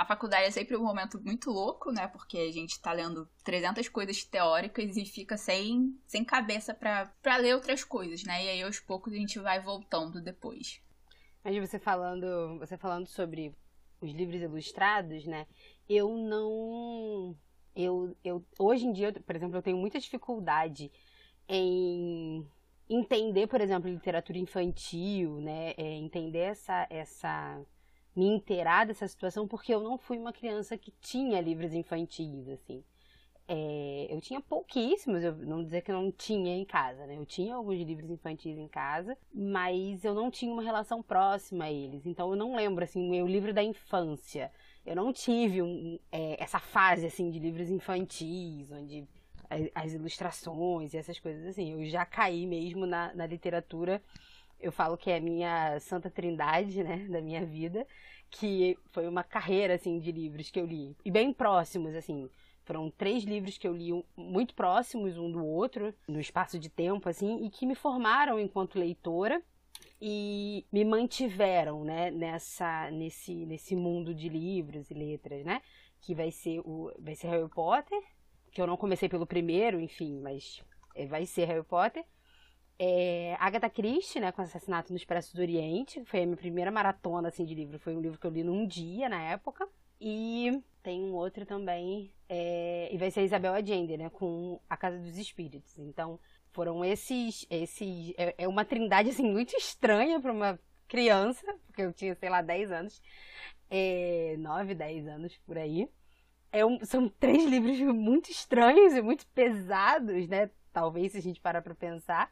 A 0.00 0.04
faculdade 0.06 0.46
é 0.46 0.50
sempre 0.50 0.78
um 0.78 0.82
momento 0.82 1.20
muito 1.22 1.50
louco, 1.50 1.92
né? 1.92 2.08
Porque 2.08 2.38
a 2.38 2.50
gente 2.50 2.80
tá 2.80 2.90
lendo 2.90 3.28
300 3.44 3.86
coisas 3.90 4.24
teóricas 4.24 4.96
e 4.96 5.04
fica 5.04 5.36
sem, 5.36 5.94
sem 6.06 6.24
cabeça 6.24 6.72
para 6.72 7.36
ler 7.36 7.54
outras 7.54 7.84
coisas, 7.84 8.24
né? 8.24 8.42
E 8.46 8.48
aí 8.48 8.62
aos 8.62 8.80
poucos 8.80 9.12
a 9.12 9.16
gente 9.16 9.38
vai 9.38 9.60
voltando 9.60 10.22
depois. 10.22 10.80
Mas 11.44 11.54
você 11.58 11.78
falando, 11.78 12.58
você 12.58 12.78
falando 12.78 13.08
sobre 13.08 13.54
os 14.00 14.10
livros 14.10 14.40
ilustrados, 14.40 15.26
né? 15.26 15.46
Eu 15.86 16.16
não 16.16 17.36
eu, 17.76 18.16
eu 18.24 18.42
hoje 18.58 18.86
em 18.86 18.94
dia, 18.94 19.12
por 19.12 19.36
exemplo, 19.36 19.58
eu 19.58 19.62
tenho 19.62 19.76
muita 19.76 20.00
dificuldade 20.00 20.90
em 21.46 22.48
entender, 22.88 23.48
por 23.48 23.60
exemplo, 23.60 23.90
literatura 23.90 24.38
infantil, 24.38 25.42
né? 25.42 25.74
É, 25.76 25.94
entender 25.96 26.38
essa 26.38 26.86
essa 26.88 27.62
me 28.14 28.26
inteirar 28.26 28.86
dessa 28.86 29.06
situação 29.06 29.46
porque 29.46 29.72
eu 29.72 29.80
não 29.80 29.98
fui 29.98 30.18
uma 30.18 30.32
criança 30.32 30.76
que 30.76 30.92
tinha 31.00 31.40
livros 31.40 31.72
infantis, 31.74 32.48
assim. 32.48 32.84
É, 33.52 34.06
eu 34.08 34.20
tinha 34.20 34.40
pouquíssimos, 34.40 35.24
eu 35.24 35.34
não 35.34 35.64
dizer 35.64 35.82
que 35.82 35.90
eu 35.90 36.00
não 36.00 36.12
tinha 36.12 36.56
em 36.56 36.64
casa, 36.64 37.04
né? 37.06 37.16
Eu 37.16 37.26
tinha 37.26 37.56
alguns 37.56 37.80
livros 37.80 38.08
infantis 38.08 38.56
em 38.56 38.68
casa, 38.68 39.18
mas 39.34 40.04
eu 40.04 40.14
não 40.14 40.30
tinha 40.30 40.52
uma 40.52 40.62
relação 40.62 41.02
próxima 41.02 41.64
a 41.64 41.72
eles. 41.72 42.06
Então 42.06 42.30
eu 42.30 42.36
não 42.36 42.54
lembro, 42.54 42.84
assim, 42.84 43.04
o 43.04 43.10
meu 43.10 43.26
livro 43.26 43.52
da 43.52 43.62
infância. 43.62 44.52
Eu 44.86 44.94
não 44.94 45.12
tive 45.12 45.62
um, 45.62 45.98
é, 46.12 46.40
essa 46.40 46.60
fase, 46.60 47.06
assim, 47.06 47.28
de 47.28 47.40
livros 47.40 47.68
infantis, 47.68 48.70
onde 48.70 49.08
as, 49.74 49.92
ilustrações 49.92 50.94
e 50.94 50.96
essas 50.96 51.18
coisas, 51.18 51.44
assim. 51.46 51.72
Eu 51.72 51.84
já 51.86 52.06
caí 52.06 52.46
mesmo 52.46 52.86
na, 52.86 53.12
na 53.14 53.26
literatura 53.26 54.00
eu 54.60 54.70
falo 54.72 54.96
que 54.96 55.10
é 55.10 55.16
a 55.16 55.20
minha 55.20 55.78
santa 55.80 56.10
trindade, 56.10 56.82
né, 56.82 57.06
da 57.10 57.20
minha 57.20 57.44
vida, 57.44 57.86
que 58.30 58.78
foi 58.92 59.08
uma 59.08 59.24
carreira, 59.24 59.74
assim, 59.74 59.98
de 59.98 60.12
livros 60.12 60.50
que 60.50 60.60
eu 60.60 60.66
li. 60.66 60.96
E 61.04 61.10
bem 61.10 61.32
próximos, 61.32 61.94
assim. 61.94 62.28
Foram 62.64 62.90
três 62.90 63.24
livros 63.24 63.58
que 63.58 63.66
eu 63.66 63.74
li 63.74 63.90
muito 64.16 64.54
próximos 64.54 65.18
um 65.18 65.30
do 65.32 65.44
outro, 65.44 65.92
no 66.06 66.20
espaço 66.20 66.58
de 66.58 66.68
tempo, 66.68 67.08
assim, 67.08 67.44
e 67.44 67.50
que 67.50 67.66
me 67.66 67.74
formaram 67.74 68.38
enquanto 68.38 68.78
leitora 68.78 69.42
e 70.00 70.64
me 70.72 70.84
mantiveram, 70.84 71.84
né, 71.84 72.10
nessa, 72.10 72.90
nesse, 72.90 73.34
nesse 73.44 73.74
mundo 73.74 74.14
de 74.14 74.28
livros 74.28 74.90
e 74.90 74.94
letras, 74.94 75.44
né, 75.44 75.60
que 76.00 76.14
vai 76.14 76.30
ser 76.30 76.60
o, 76.60 76.92
vai 76.98 77.14
ser 77.14 77.28
Harry 77.28 77.48
Potter, 77.48 78.00
que 78.52 78.60
eu 78.60 78.66
não 78.66 78.76
comecei 78.76 79.08
pelo 79.08 79.26
primeiro, 79.26 79.80
enfim, 79.80 80.20
mas 80.20 80.62
é, 80.94 81.06
vai 81.06 81.26
ser 81.26 81.46
Harry 81.46 81.64
Potter, 81.64 82.04
é, 82.82 83.36
Agatha 83.38 83.68
Christie, 83.68 84.20
né, 84.20 84.32
com 84.32 84.40
Assassinato 84.40 84.90
no 84.90 84.96
Expresso 84.96 85.36
do 85.36 85.42
Oriente, 85.42 86.02
foi 86.06 86.22
a 86.22 86.24
minha 86.24 86.36
primeira 86.36 86.70
maratona 86.70 87.28
assim, 87.28 87.44
de 87.44 87.54
livro, 87.54 87.78
foi 87.78 87.94
um 87.94 88.00
livro 88.00 88.18
que 88.18 88.26
eu 88.26 88.30
li 88.30 88.42
num 88.42 88.66
dia 88.66 89.06
na 89.06 89.20
época. 89.20 89.68
E 90.00 90.62
tem 90.82 91.02
um 91.02 91.12
outro 91.12 91.44
também, 91.44 92.10
é, 92.26 92.88
e 92.90 92.96
vai 92.96 93.10
ser 93.10 93.22
Isabel 93.22 93.52
Allende, 93.52 93.98
né, 93.98 94.08
com 94.08 94.58
A 94.66 94.78
Casa 94.78 94.98
dos 94.98 95.18
Espíritos. 95.18 95.78
Então, 95.78 96.18
foram 96.52 96.82
esses, 96.82 97.46
esses 97.50 98.14
é, 98.16 98.34
é 98.38 98.48
uma 98.48 98.64
trindade 98.64 99.10
assim 99.10 99.30
muito 99.30 99.54
estranha 99.54 100.18
para 100.18 100.32
uma 100.32 100.58
criança, 100.88 101.44
porque 101.66 101.82
eu 101.82 101.92
tinha, 101.92 102.14
sei 102.14 102.30
lá, 102.30 102.40
10 102.40 102.72
anos, 102.72 103.02
é, 103.68 104.36
9, 104.38 104.74
10 104.74 105.06
anos 105.06 105.36
por 105.46 105.58
aí. 105.58 105.86
é 106.50 106.64
um, 106.64 106.82
são 106.82 107.10
três 107.10 107.44
livros 107.44 107.78
muito 107.94 108.30
estranhos 108.30 108.94
e 108.94 109.02
muito 109.02 109.26
pesados, 109.34 110.26
né? 110.28 110.50
Talvez 110.72 111.12
se 111.12 111.18
a 111.18 111.22
gente 111.22 111.40
parar 111.42 111.60
para 111.60 111.74
pensar, 111.74 112.30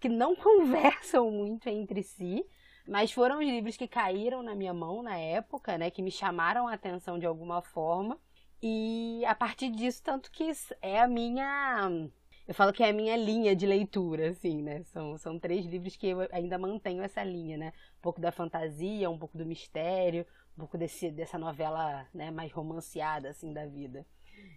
que 0.00 0.08
não 0.08 0.34
conversam 0.36 1.30
muito 1.30 1.68
entre 1.68 2.02
si, 2.02 2.44
mas 2.86 3.12
foram 3.12 3.38
os 3.38 3.46
livros 3.46 3.76
que 3.76 3.86
caíram 3.86 4.42
na 4.42 4.54
minha 4.54 4.72
mão 4.72 5.02
na 5.02 5.16
época, 5.18 5.76
né? 5.76 5.90
Que 5.90 6.02
me 6.02 6.10
chamaram 6.10 6.66
a 6.66 6.74
atenção 6.74 7.18
de 7.18 7.26
alguma 7.26 7.60
forma. 7.60 8.18
E 8.62 9.22
a 9.26 9.34
partir 9.34 9.70
disso, 9.70 10.02
tanto 10.02 10.30
que 10.30 10.50
é 10.82 11.00
a 11.00 11.06
minha. 11.06 12.08
Eu 12.46 12.54
falo 12.54 12.72
que 12.72 12.82
é 12.82 12.88
a 12.88 12.92
minha 12.94 13.14
linha 13.14 13.54
de 13.54 13.66
leitura, 13.66 14.30
assim, 14.30 14.62
né? 14.62 14.82
São, 14.84 15.18
são 15.18 15.38
três 15.38 15.66
livros 15.66 15.96
que 15.96 16.08
eu 16.08 16.26
ainda 16.32 16.56
mantenho 16.58 17.02
essa 17.02 17.22
linha, 17.22 17.58
né? 17.58 17.72
Um 17.98 18.00
pouco 18.00 18.20
da 18.20 18.32
fantasia, 18.32 19.10
um 19.10 19.18
pouco 19.18 19.36
do 19.36 19.44
mistério, 19.44 20.26
um 20.56 20.60
pouco 20.60 20.78
desse, 20.78 21.10
dessa 21.10 21.38
novela 21.38 22.06
né, 22.12 22.30
mais 22.30 22.50
romanceada, 22.50 23.28
assim, 23.28 23.52
da 23.52 23.66
vida. 23.66 24.06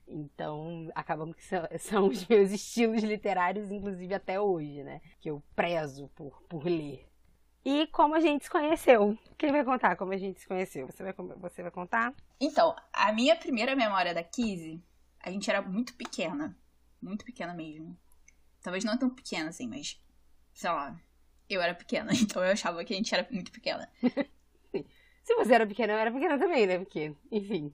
Então, 0.07 0.89
acabam 0.93 1.33
que 1.33 1.43
são, 1.43 1.61
são, 1.79 2.07
os 2.07 2.27
meus 2.27 2.51
estilos 2.51 3.01
literários, 3.03 3.71
inclusive 3.71 4.13
até 4.13 4.39
hoje, 4.39 4.83
né? 4.83 5.01
Que 5.19 5.29
eu 5.29 5.41
prezo 5.55 6.09
por, 6.15 6.41
por 6.43 6.65
ler. 6.65 7.07
E 7.63 7.87
como 7.87 8.15
a 8.15 8.19
gente 8.19 8.45
se 8.45 8.49
conheceu. 8.49 9.17
Quem 9.37 9.51
vai 9.51 9.63
contar 9.63 9.95
como 9.95 10.13
a 10.13 10.17
gente 10.17 10.39
se 10.39 10.47
conheceu? 10.47 10.87
Você 10.87 11.03
vai, 11.03 11.13
você 11.13 11.61
vai 11.61 11.71
contar? 11.71 12.13
Então, 12.39 12.75
a 12.91 13.13
minha 13.13 13.35
primeira 13.35 13.75
memória 13.75 14.13
da 14.13 14.23
Kizzy, 14.23 14.83
a 15.19 15.29
gente 15.29 15.49
era 15.49 15.61
muito 15.61 15.93
pequena. 15.93 16.57
Muito 17.01 17.23
pequena 17.23 17.53
mesmo. 17.53 17.97
Talvez 18.61 18.83
não 18.83 18.97
tão 18.97 19.09
pequena 19.09 19.49
assim, 19.49 19.67
mas, 19.67 19.99
sei 20.53 20.69
lá, 20.69 20.99
eu 21.49 21.61
era 21.61 21.73
pequena, 21.73 22.11
então 22.19 22.43
eu 22.43 22.51
achava 22.51 22.83
que 22.83 22.93
a 22.93 22.97
gente 22.97 23.13
era 23.13 23.27
muito 23.31 23.51
pequena. 23.51 23.89
Se 25.23 25.35
você 25.35 25.53
era 25.53 25.67
pequena, 25.67 25.93
eu 25.93 25.99
era 25.99 26.11
pequena 26.11 26.39
também, 26.39 26.65
né? 26.65 26.79
Porque, 26.79 27.15
enfim, 27.31 27.71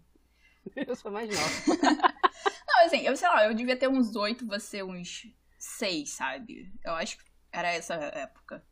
eu 0.76 0.96
sou 0.96 1.12
mais 1.12 1.30
nova. 1.30 1.78
não, 2.68 2.86
assim, 2.86 3.02
eu 3.02 3.16
sei 3.16 3.28
lá, 3.28 3.46
eu 3.46 3.54
devia 3.54 3.78
ter 3.78 3.88
uns 3.88 4.16
oito, 4.16 4.46
você 4.46 4.84
uns 4.84 5.28
seis, 5.58 6.12
sabe? 6.12 6.72
Eu 6.84 6.94
acho 6.94 7.18
que 7.18 7.24
era 7.52 7.70
essa 7.70 7.96
época. 7.96 8.66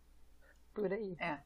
Por 0.74 0.92
aí. 0.92 1.16
É. 1.20 1.40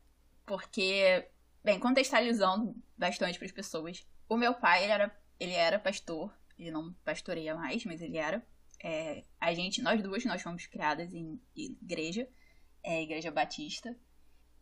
Porque, 0.45 1.29
bem, 1.63 1.79
contextualizando 1.79 2.75
bastante 2.97 3.37
para 3.37 3.45
as 3.45 3.51
pessoas, 3.51 4.05
o 4.27 4.35
meu 4.35 4.53
pai, 4.53 4.83
ele 4.83 4.91
era, 4.91 5.19
ele 5.39 5.53
era 5.53 5.79
pastor, 5.79 6.33
ele 6.57 6.71
não 6.71 6.93
pastoreia 7.05 7.55
mais, 7.55 7.85
mas 7.85 8.01
ele 8.01 8.17
era. 8.17 8.45
É, 8.81 9.23
a 9.39 9.53
gente, 9.53 9.81
nós 9.81 10.01
duas, 10.01 10.23
nós 10.25 10.41
fomos 10.41 10.65
criadas 10.65 11.13
em 11.13 11.39
igreja, 11.55 12.27
é, 12.83 13.01
igreja 13.01 13.31
batista. 13.31 13.95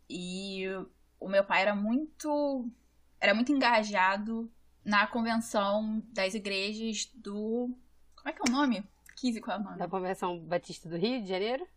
E 0.09 0.63
o 1.19 1.27
meu 1.27 1.43
pai 1.43 1.61
era 1.61 1.75
muito 1.75 2.69
era 3.19 3.33
muito 3.33 3.51
engajado 3.51 4.51
na 4.87 5.05
convenção 5.05 6.01
das 6.13 6.33
igrejas 6.33 7.11
do 7.13 7.77
como 8.15 8.29
é 8.29 8.31
que 8.31 8.39
é 8.39 8.49
o 8.49 8.51
nome? 8.51 8.83
Kizzy, 9.17 9.41
qual 9.41 9.57
é 9.57 9.59
o 9.59 9.63
nome? 9.63 9.77
Da 9.77 9.87
Convenção 9.87 10.39
Batista 10.39 10.87
do 10.87 10.95
Rio 10.95 11.21
de 11.21 11.27
Janeiro? 11.27 11.67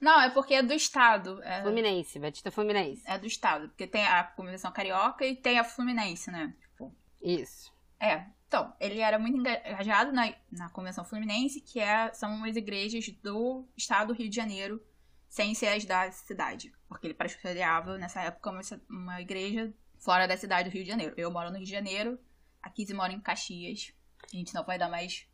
Não, 0.00 0.20
é 0.20 0.30
porque 0.30 0.54
é 0.54 0.62
do 0.62 0.72
estado. 0.72 1.42
É... 1.42 1.62
Fluminense, 1.62 2.18
Batista 2.18 2.50
Fluminense. 2.50 3.02
É 3.04 3.18
do 3.18 3.26
estado, 3.26 3.68
porque 3.68 3.86
tem 3.86 4.06
a 4.06 4.24
Convenção 4.24 4.72
Carioca 4.72 5.26
e 5.26 5.36
tem 5.36 5.58
a 5.58 5.64
Fluminense, 5.64 6.30
né? 6.30 6.54
Tipo... 6.60 6.94
Isso. 7.20 7.72
É. 8.00 8.24
Então, 8.46 8.72
ele 8.80 9.00
era 9.00 9.18
muito 9.18 9.36
engajado 9.36 10.10
na, 10.12 10.32
na 10.50 10.70
Convenção 10.70 11.04
Fluminense, 11.04 11.60
que 11.60 11.80
é, 11.80 12.10
são 12.14 12.44
as 12.44 12.56
igrejas 12.56 13.08
do 13.22 13.66
estado 13.76 14.08
do 14.08 14.14
Rio 14.14 14.30
de 14.30 14.36
Janeiro, 14.36 14.82
sem 15.28 15.54
ser 15.54 15.68
as 15.68 15.84
da 15.84 16.10
cidade. 16.12 16.72
Porque 16.88 17.08
ele 17.08 17.14
pastoreava, 17.14 17.98
nessa 17.98 18.22
época, 18.22 18.50
uma, 18.50 18.60
uma 18.88 19.20
igreja 19.20 19.70
fora 19.98 20.26
da 20.26 20.36
cidade 20.36 20.70
do 20.70 20.72
Rio 20.72 20.84
de 20.84 20.90
Janeiro. 20.90 21.14
Eu 21.16 21.30
moro 21.30 21.50
no 21.50 21.56
Rio 21.56 21.66
de 21.66 21.72
Janeiro, 21.72 22.18
a 22.62 22.70
Kizzy 22.70 22.94
mora 22.94 23.12
em 23.12 23.20
Caxias. 23.20 23.92
A 24.32 24.36
gente 24.36 24.54
não 24.54 24.64
vai 24.64 24.78
dar 24.78 24.88
mais 24.88 25.26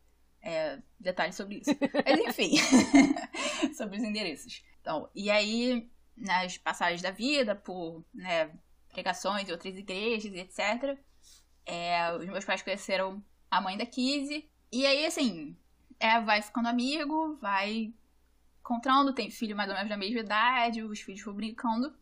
é, 0.43 0.81
detalhes 1.00 1.35
sobre 1.35 1.57
isso. 1.57 1.71
Mas 2.04 2.21
enfim, 2.21 2.57
sobre 3.75 3.97
os 3.97 4.02
endereços. 4.02 4.62
Então, 4.81 5.09
e 5.14 5.31
aí, 5.31 5.90
nas 6.16 6.59
passagens 6.59 7.02
da 7.02 7.11
vida, 7.11 7.57
por 7.57 8.04
né, 8.12 8.52
pregações 8.93 9.49
em 9.49 9.52
outras 9.52 9.76
igrejas, 9.76 10.33
etc., 10.33 10.99
é, 11.66 12.14
os 12.16 12.26
meus 12.26 12.45
pais 12.45 12.62
conheceram 12.62 13.25
a 13.50 13.61
mãe 13.61 13.76
da 13.76 13.87
Kizzy. 13.87 14.49
E 14.71 14.85
aí, 14.85 15.07
assim, 15.07 15.57
é, 15.99 16.21
vai 16.21 16.43
ficando 16.43 16.69
amigo, 16.69 17.37
vai 17.40 17.93
encontrando, 18.61 19.14
tem 19.14 19.31
filho 19.31 19.57
mais 19.57 19.69
ou 19.69 19.75
menos 19.75 19.88
da 19.88 19.97
mesma 19.97 20.21
idade, 20.21 20.83
os 20.83 21.00
filhos 21.00 21.21
foram 21.21 21.37
brincando. 21.37 21.95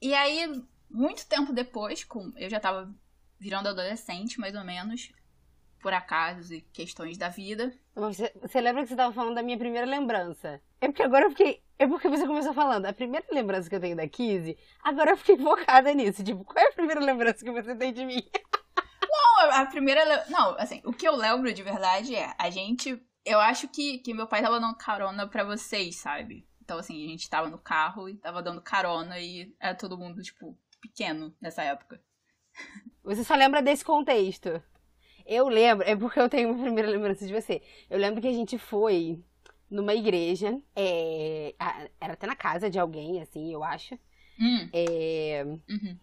E 0.00 0.14
aí, 0.14 0.62
muito 0.90 1.26
tempo 1.26 1.52
depois, 1.52 2.04
com 2.04 2.32
eu 2.36 2.48
já 2.48 2.58
tava 2.58 2.92
virando 3.38 3.68
adolescente, 3.68 4.40
mais 4.40 4.54
ou 4.54 4.64
menos, 4.64 5.12
por 5.80 5.92
acasos 5.92 6.50
e 6.50 6.60
questões 6.60 7.16
da 7.16 7.28
vida. 7.28 7.72
Você, 7.94 8.32
você 8.40 8.60
lembra 8.60 8.82
que 8.82 8.88
você 8.88 8.96
tava 8.96 9.12
falando 9.12 9.34
da 9.34 9.42
minha 9.42 9.58
primeira 9.58 9.86
lembrança? 9.86 10.60
É 10.80 10.88
porque 10.88 11.02
agora 11.02 11.26
eu 11.26 11.30
fiquei. 11.30 11.62
É 11.78 11.86
porque 11.86 12.08
você 12.08 12.26
começou 12.26 12.52
falando. 12.52 12.86
A 12.86 12.92
primeira 12.92 13.26
lembrança 13.30 13.68
que 13.68 13.76
eu 13.76 13.80
tenho 13.80 13.96
da 13.96 14.08
Kizzy, 14.08 14.56
agora 14.82 15.12
eu 15.12 15.16
fiquei 15.16 15.38
focada 15.38 15.92
nisso. 15.92 16.24
Tipo, 16.24 16.44
qual 16.44 16.64
é 16.64 16.68
a 16.68 16.72
primeira 16.72 17.00
lembrança 17.00 17.44
que 17.44 17.50
você 17.50 17.74
tem 17.74 17.92
de 17.92 18.04
mim? 18.04 18.22
Não, 19.10 19.50
a 19.52 19.66
primeira. 19.66 20.26
Não, 20.28 20.56
assim, 20.58 20.80
o 20.84 20.92
que 20.92 21.06
eu 21.06 21.14
lembro 21.14 21.52
de 21.52 21.62
verdade 21.62 22.14
é 22.14 22.34
a 22.38 22.50
gente 22.50 23.00
eu 23.28 23.38
acho 23.40 23.68
que, 23.68 23.98
que 23.98 24.14
meu 24.14 24.26
pai 24.26 24.40
tava 24.42 24.58
dando 24.58 24.76
carona 24.76 25.28
para 25.28 25.44
vocês, 25.44 25.96
sabe? 25.96 26.48
Então, 26.62 26.78
assim, 26.78 27.04
a 27.04 27.08
gente 27.08 27.28
tava 27.28 27.48
no 27.48 27.58
carro 27.58 28.08
e 28.08 28.16
tava 28.16 28.42
dando 28.42 28.62
carona 28.62 29.18
e 29.18 29.54
era 29.60 29.74
todo 29.74 29.98
mundo, 29.98 30.22
tipo, 30.22 30.58
pequeno 30.80 31.34
nessa 31.40 31.62
época. 31.62 32.02
Você 33.04 33.24
só 33.24 33.34
lembra 33.34 33.62
desse 33.62 33.84
contexto? 33.84 34.62
Eu 35.24 35.48
lembro, 35.48 35.86
é 35.86 35.94
porque 35.94 36.20
eu 36.20 36.28
tenho 36.28 36.50
uma 36.50 36.62
primeira 36.62 36.88
lembrança 36.88 37.26
de 37.26 37.32
você. 37.32 37.62
Eu 37.90 37.98
lembro 37.98 38.20
que 38.20 38.28
a 38.28 38.32
gente 38.32 38.58
foi 38.58 39.22
numa 39.70 39.94
igreja, 39.94 40.58
é, 40.74 41.54
era 42.00 42.14
até 42.14 42.26
na 42.26 42.34
casa 42.34 42.70
de 42.70 42.78
alguém, 42.78 43.20
assim, 43.20 43.52
eu 43.52 43.62
acho. 43.62 43.94
Hum. 44.40 44.68
É, 44.72 45.44
uhum. 45.68 45.98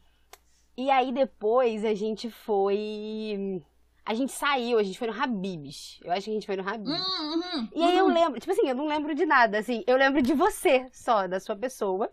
E 0.77 0.91
aí 0.91 1.11
depois 1.11 1.85
a 1.85 1.93
gente 1.93 2.29
foi 2.29 3.63
a 4.05 4.13
gente 4.13 4.31
saiu, 4.31 4.77
a 4.77 4.83
gente 4.83 4.99
foi 4.99 5.07
no 5.07 5.19
Habibs. 5.19 5.99
Eu 6.03 6.11
acho 6.11 6.25
que 6.25 6.29
a 6.29 6.33
gente 6.33 6.45
foi 6.45 6.55
no 6.55 6.67
Habibs. 6.67 6.91
Uhum, 6.91 7.69
e 7.73 7.83
aí 7.83 7.97
eu 7.97 8.07
lembro, 8.07 8.39
tipo 8.39 8.51
assim, 8.51 8.67
eu 8.69 8.75
não 8.75 8.85
lembro 8.85 9.15
de 9.15 9.25
nada, 9.25 9.57
assim. 9.57 9.83
Eu 9.87 9.97
lembro 9.97 10.21
de 10.21 10.33
você 10.33 10.87
só, 10.93 11.27
da 11.27 11.39
sua 11.39 11.55
pessoa. 11.55 12.11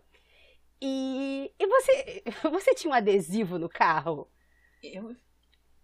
E, 0.81 1.51
e 1.59 1.67
você, 1.67 2.23
você 2.49 2.73
tinha 2.73 2.91
um 2.91 2.95
adesivo 2.95 3.59
no 3.59 3.69
carro? 3.69 4.27
Eu? 4.83 5.15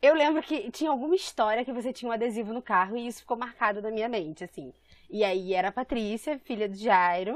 Eu 0.01 0.13
lembro 0.13 0.41
que 0.43 0.69
tinha 0.71 0.89
alguma 0.89 1.15
história 1.15 1.65
que 1.65 1.73
você 1.73 1.91
tinha 1.91 2.09
um 2.09 2.13
adesivo 2.13 2.53
no 2.53 2.61
carro 2.61 2.97
e 2.97 3.07
isso 3.07 3.21
ficou 3.21 3.37
marcado 3.37 3.81
na 3.81 3.91
minha 3.91 4.07
mente, 4.07 4.43
assim. 4.43 4.73
E 5.09 5.23
aí 5.23 5.53
era 5.53 5.69
a 5.69 5.71
Patrícia, 5.71 6.39
filha 6.39 6.69
do 6.69 6.75
Jairo, 6.75 7.35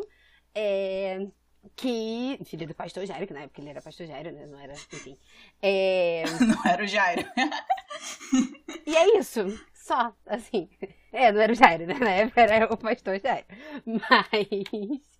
é, 0.53 1.27
que. 1.75 2.39
Filha 2.45 2.67
do 2.67 2.75
pastor 2.75 3.05
Jairo, 3.05 3.27
que 3.27 3.33
na 3.33 3.41
época 3.41 3.61
ele 3.61 3.69
era 3.69 3.81
pastor 3.81 4.05
Jairo, 4.05 4.31
né? 4.31 4.45
Não 4.45 4.59
era, 4.59 4.73
enfim. 4.73 5.17
É... 5.61 6.23
não 6.39 6.71
era 6.71 6.83
o 6.83 6.87
Jairo. 6.87 7.25
e 8.85 8.95
é 8.95 9.17
isso. 9.17 9.41
Só, 9.73 10.13
assim. 10.25 10.69
É, 11.11 11.31
não 11.31 11.41
era 11.41 11.51
o 11.51 11.55
Jairo, 11.55 11.85
né? 11.85 11.95
Na 11.95 12.11
época 12.11 12.41
era 12.41 12.73
o 12.73 12.77
pastor 12.77 13.19
Jairo. 13.19 13.45
Mas. 13.85 15.12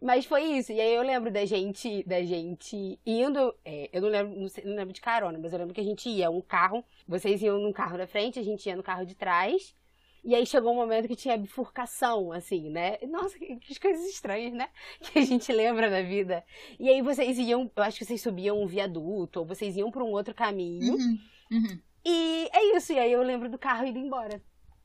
Mas 0.00 0.24
foi 0.24 0.42
isso. 0.44 0.72
E 0.72 0.80
aí 0.80 0.94
eu 0.94 1.02
lembro 1.02 1.30
da 1.30 1.44
gente, 1.44 2.02
da 2.04 2.22
gente 2.22 2.98
indo. 3.04 3.54
É, 3.64 3.90
eu 3.92 4.00
não 4.00 4.08
lembro, 4.08 4.40
não, 4.40 4.48
sei, 4.48 4.64
não, 4.64 4.74
lembro 4.74 4.94
de 4.94 5.00
carona, 5.00 5.38
mas 5.38 5.52
eu 5.52 5.58
lembro 5.58 5.74
que 5.74 5.80
a 5.80 5.84
gente 5.84 6.08
ia 6.08 6.30
um 6.30 6.40
carro. 6.40 6.82
Vocês 7.06 7.42
iam 7.42 7.58
num 7.58 7.72
carro 7.72 7.98
da 7.98 8.06
frente, 8.06 8.38
a 8.38 8.42
gente 8.42 8.66
ia 8.66 8.76
no 8.76 8.82
carro 8.82 9.04
de 9.04 9.14
trás. 9.14 9.74
E 10.22 10.34
aí 10.34 10.44
chegou 10.46 10.72
um 10.72 10.76
momento 10.76 11.08
que 11.08 11.16
tinha 11.16 11.36
bifurcação, 11.36 12.32
assim, 12.32 12.68
né? 12.68 12.98
Nossa, 13.08 13.38
que, 13.38 13.56
que 13.56 13.80
coisas 13.80 14.04
estranhas, 14.06 14.52
né? 14.52 14.68
Que 15.00 15.18
a 15.18 15.24
gente 15.24 15.50
lembra 15.52 15.88
da 15.90 16.02
vida. 16.02 16.44
E 16.78 16.88
aí 16.88 17.00
vocês 17.00 17.38
iam, 17.38 17.70
eu 17.74 17.82
acho 17.82 17.98
que 17.98 18.04
vocês 18.04 18.20
subiam 18.20 18.62
um 18.62 18.66
viaduto, 18.66 19.40
ou 19.40 19.46
vocês 19.46 19.76
iam 19.76 19.90
para 19.90 20.04
um 20.04 20.10
outro 20.10 20.34
caminho. 20.34 20.94
Uhum, 20.94 21.18
uhum. 21.52 21.78
E 22.04 22.48
é 22.52 22.76
isso, 22.76 22.92
e 22.92 22.98
aí 22.98 23.12
eu 23.12 23.22
lembro 23.22 23.48
do 23.50 23.58
carro 23.58 23.86
indo 23.86 23.98
embora. 23.98 24.42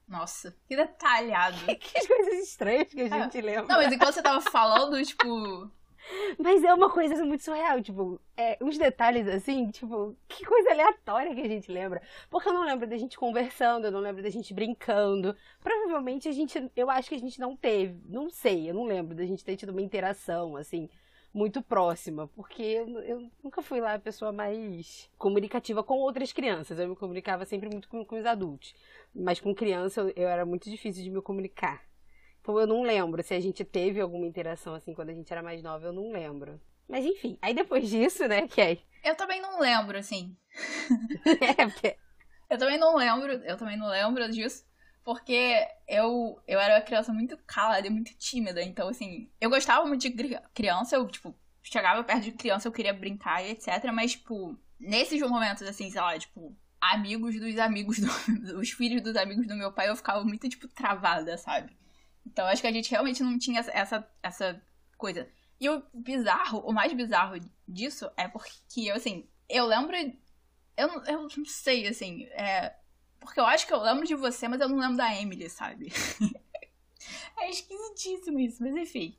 Nossa, 0.08 0.56
que 0.68 0.76
detalhado. 0.76 1.58
que, 1.78 2.08
coisas 2.08 2.48
estranhas 2.48 2.88
que 2.88 3.02
a 3.02 3.06
é. 3.06 3.10
gente 3.10 3.42
lembra. 3.42 3.66
Não, 3.68 3.82
mas 3.82 3.92
enquanto 3.92 4.14
você 4.14 4.22
tava 4.22 4.42
falando, 4.42 5.04
tipo, 5.04 5.72
mas 6.38 6.64
é 6.64 6.74
uma 6.74 6.90
coisa 6.90 7.24
muito 7.26 7.44
surreal, 7.44 7.82
tipo, 7.82 8.20
é, 8.38 8.58
uns 8.62 8.78
detalhes 8.78 9.28
assim, 9.28 9.70
tipo, 9.72 10.16
que 10.28 10.46
coisa 10.46 10.72
aleatória 10.72 11.34
que 11.34 11.42
a 11.42 11.48
gente 11.48 11.72
lembra. 11.72 12.02
Porque 12.30 12.50
eu 12.50 12.54
não 12.54 12.64
lembro 12.64 12.88
da 12.88 12.98
gente 12.98 13.18
conversando, 13.18 13.86
eu 13.86 13.92
não 13.92 14.00
lembro 14.00 14.22
da 14.22 14.30
gente 14.30 14.54
brincando. 14.54 15.36
Provavelmente 15.62 16.28
a 16.28 16.32
gente, 16.32 16.72
eu 16.76 16.90
acho 16.90 17.10
que 17.10 17.16
a 17.16 17.20
gente 17.20 17.40
não 17.40 17.56
teve, 17.56 18.00
não 18.08 18.30
sei, 18.30 18.70
eu 18.70 18.74
não 18.74 18.86
lembro 18.86 19.16
da 19.16 19.26
gente 19.26 19.44
ter 19.44 19.56
tido 19.56 19.70
uma 19.70 19.82
interação, 19.82 20.56
assim, 20.56 20.90
muito 21.36 21.62
próxima, 21.62 22.30
porque 22.30 22.64
eu, 22.64 22.88
eu 23.02 23.32
nunca 23.44 23.62
fui 23.62 23.82
lá 23.82 23.96
a 23.96 24.00
pessoa 24.00 24.32
mais 24.32 25.10
comunicativa 25.18 25.84
com 25.84 25.96
outras 25.96 26.32
crianças. 26.32 26.80
Eu 26.80 26.88
me 26.88 26.96
comunicava 26.96 27.44
sempre 27.44 27.68
muito 27.68 27.90
com, 27.90 28.06
com 28.06 28.18
os 28.18 28.26
adultos. 28.26 28.74
Mas 29.14 29.42
com 29.42 29.54
criança 29.54 30.00
eu, 30.00 30.14
eu 30.16 30.30
era 30.30 30.46
muito 30.46 30.70
difícil 30.70 31.04
de 31.04 31.10
me 31.10 31.22
comunicar. 31.22 31.84
Então 32.40 32.58
eu 32.58 32.66
não 32.66 32.84
lembro 32.84 33.22
se 33.22 33.34
a 33.34 33.40
gente 33.42 33.66
teve 33.66 34.00
alguma 34.00 34.26
interação 34.26 34.74
assim 34.74 34.94
quando 34.94 35.10
a 35.10 35.14
gente 35.14 35.30
era 35.30 35.44
mais 35.44 35.62
nova, 35.62 35.88
eu 35.88 35.94
não 35.94 36.10
lembro. 36.10 36.58
Mas 36.88 37.04
enfim, 37.04 37.38
aí 37.42 37.54
depois 37.54 37.90
disso, 37.90 38.26
né, 38.30 38.48
que 38.48 38.80
Eu 39.04 39.16
também 39.16 39.42
não 39.42 39.60
lembro, 39.60 39.98
assim. 39.98 40.38
é, 41.58 41.66
porque... 41.68 41.98
Eu 42.50 42.58
também 42.58 42.78
não 42.78 42.96
lembro, 42.96 43.34
eu 43.34 43.58
também 43.58 43.78
não 43.78 43.90
lembro 43.90 44.30
disso. 44.32 44.64
Porque 45.06 45.68
eu, 45.88 46.42
eu 46.48 46.60
era 46.60 46.74
uma 46.74 46.82
criança 46.82 47.14
muito 47.14 47.38
calada 47.46 47.86
e 47.86 47.92
muito 47.92 48.12
tímida. 48.18 48.60
Então, 48.64 48.88
assim, 48.90 49.30
eu 49.40 49.52
gostava 49.52 49.86
muito 49.86 50.02
de 50.02 50.40
criança. 50.52 50.96
Eu, 50.96 51.08
tipo, 51.08 51.34
chegava 51.62 52.04
perto 52.04 52.24
de 52.24 52.32
criança, 52.32 52.68
eu 52.68 52.72
queria 52.72 52.92
brincar 52.92 53.44
e 53.44 53.52
etc. 53.52 53.92
Mas, 53.94 54.14
tipo, 54.14 54.58
nesses 54.80 55.22
momentos, 55.22 55.62
assim, 55.62 55.92
sei 55.92 56.02
lá, 56.02 56.18
tipo, 56.18 56.58
amigos 56.82 57.40
dos 57.40 57.56
amigos, 57.60 58.00
do, 58.00 58.08
os 58.60 58.72
filhos 58.72 59.00
dos 59.04 59.16
amigos 59.16 59.46
do 59.46 59.56
meu 59.56 59.72
pai, 59.72 59.90
eu 59.90 59.96
ficava 59.96 60.24
muito, 60.24 60.50
tipo, 60.50 60.68
travada, 60.68 61.38
sabe? 61.38 61.78
Então, 62.26 62.48
acho 62.48 62.64
que 62.64 62.68
a 62.68 62.72
gente 62.72 62.90
realmente 62.90 63.22
não 63.22 63.38
tinha 63.38 63.60
essa, 63.60 64.10
essa 64.24 64.60
coisa. 64.98 65.30
E 65.62 65.70
o 65.70 65.84
bizarro, 65.94 66.62
o 66.62 66.74
mais 66.74 66.92
bizarro 66.94 67.40
disso 67.68 68.10
é 68.18 68.28
porque, 68.28 68.90
assim, 68.90 69.30
eu 69.48 69.68
lembro. 69.68 69.96
Eu, 70.76 70.90
eu 71.04 71.22
não 71.22 71.46
sei, 71.46 71.88
assim, 71.88 72.24
é, 72.32 72.76
porque 73.26 73.40
eu 73.40 73.46
acho 73.46 73.68
que 73.68 73.74
eu 73.74 73.82
lembro 73.82 74.06
de 74.06 74.16
você, 74.16 74.48
mas 74.48 74.62
eu 74.62 74.70
não 74.70 74.78
lembro 74.78 74.98
da 74.98 75.14
Emily, 75.14 75.50
sabe? 75.50 75.92
é 77.38 77.50
esquisitíssimo 77.50 78.40
isso, 78.40 78.64
mas 78.64 78.76
enfim. 78.76 79.18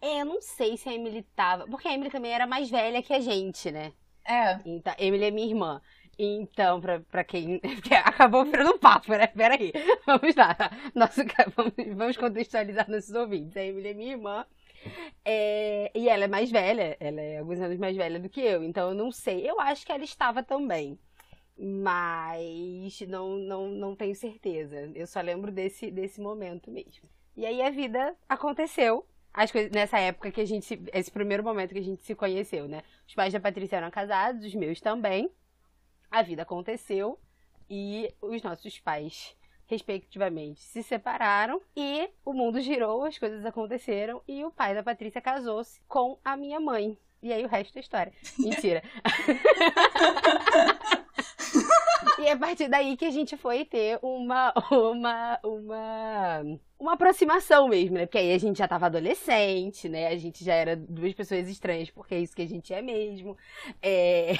É, 0.00 0.20
eu 0.20 0.26
não 0.26 0.40
sei 0.40 0.76
se 0.76 0.88
a 0.88 0.94
Emily 0.94 1.22
tava. 1.34 1.66
Porque 1.66 1.88
a 1.88 1.94
Emily 1.94 2.10
também 2.10 2.32
era 2.32 2.46
mais 2.46 2.70
velha 2.70 3.02
que 3.02 3.12
a 3.12 3.20
gente, 3.20 3.70
né? 3.70 3.92
É. 4.24 4.60
Então, 4.64 4.94
Emily 4.98 5.24
é 5.24 5.30
minha 5.30 5.48
irmã. 5.48 5.80
Então, 6.18 6.80
pra, 6.80 7.00
pra 7.00 7.24
quem. 7.24 7.60
Acabou 8.04 8.44
virando 8.44 8.74
um 8.74 8.78
papo, 8.78 9.12
né? 9.12 9.26
Peraí. 9.26 9.72
Vamos 10.06 10.34
lá. 10.34 10.56
Nossa, 10.94 11.24
vamos, 11.54 11.72
vamos 11.96 12.16
contextualizar 12.16 12.88
nossos 12.90 13.14
ouvintes. 13.14 13.56
A 13.56 13.64
Emily 13.64 13.88
é 13.88 13.94
minha 13.94 14.12
irmã. 14.12 14.46
É, 15.24 15.90
e 15.94 16.08
ela 16.08 16.24
é 16.24 16.28
mais 16.28 16.50
velha, 16.50 16.96
ela 17.00 17.20
é 17.20 17.38
alguns 17.38 17.60
anos 17.60 17.78
mais 17.78 17.96
velha 17.96 18.20
do 18.20 18.28
que 18.28 18.40
eu, 18.40 18.62
então 18.62 18.90
eu 18.90 18.94
não 18.94 19.10
sei. 19.10 19.48
Eu 19.48 19.60
acho 19.60 19.84
que 19.84 19.90
ela 19.90 20.04
estava 20.04 20.44
também 20.44 20.96
mas 21.58 23.00
não, 23.08 23.36
não, 23.36 23.68
não 23.68 23.96
tenho 23.96 24.14
certeza. 24.14 24.90
Eu 24.94 25.06
só 25.06 25.20
lembro 25.20 25.50
desse, 25.50 25.90
desse 25.90 26.20
momento 26.20 26.70
mesmo. 26.70 27.08
E 27.36 27.46
aí 27.46 27.62
a 27.62 27.70
vida 27.70 28.14
aconteceu. 28.28 29.06
As 29.32 29.50
coisas, 29.50 29.70
nessa 29.70 29.98
época 29.98 30.30
que 30.30 30.40
a 30.40 30.44
gente. 30.44 30.80
Esse 30.92 31.10
primeiro 31.10 31.42
momento 31.42 31.72
que 31.72 31.78
a 31.78 31.84
gente 31.84 32.02
se 32.02 32.14
conheceu, 32.14 32.66
né? 32.66 32.82
Os 33.06 33.14
pais 33.14 33.32
da 33.32 33.40
Patrícia 33.40 33.76
eram 33.76 33.90
casados, 33.90 34.44
os 34.44 34.54
meus 34.54 34.80
também. 34.80 35.30
A 36.10 36.22
vida 36.22 36.42
aconteceu 36.42 37.18
e 37.68 38.08
os 38.22 38.42
nossos 38.42 38.78
pais, 38.78 39.36
respectivamente, 39.66 40.62
se 40.62 40.82
separaram 40.82 41.60
e 41.76 42.08
o 42.24 42.32
mundo 42.32 42.60
girou, 42.60 43.04
as 43.04 43.18
coisas 43.18 43.44
aconteceram 43.44 44.22
e 44.26 44.44
o 44.44 44.50
pai 44.50 44.74
da 44.74 44.82
Patrícia 44.82 45.20
casou-se 45.20 45.80
com 45.88 46.18
a 46.24 46.36
minha 46.36 46.60
mãe. 46.60 46.96
E 47.22 47.32
aí 47.32 47.44
o 47.44 47.48
resto 47.48 47.76
é 47.76 47.80
história. 47.80 48.12
Mentira. 48.38 48.82
é 52.36 52.44
a 52.44 52.48
partir 52.48 52.68
daí 52.68 52.96
que 52.96 53.04
a 53.04 53.10
gente 53.10 53.36
foi 53.36 53.64
ter 53.64 53.98
uma, 54.02 54.52
uma, 54.70 55.40
uma, 55.42 56.42
uma 56.78 56.92
aproximação 56.92 57.68
mesmo, 57.68 57.96
né? 57.96 58.06
Porque 58.06 58.18
aí 58.18 58.32
a 58.32 58.38
gente 58.38 58.58
já 58.58 58.68
tava 58.68 58.86
adolescente, 58.86 59.88
né? 59.88 60.08
A 60.08 60.16
gente 60.16 60.44
já 60.44 60.54
era 60.54 60.76
duas 60.76 61.14
pessoas 61.14 61.48
estranhas, 61.48 61.90
porque 61.90 62.14
é 62.14 62.20
isso 62.20 62.36
que 62.36 62.42
a 62.42 62.48
gente 62.48 62.72
é 62.72 62.82
mesmo. 62.82 63.36
É... 63.82 64.32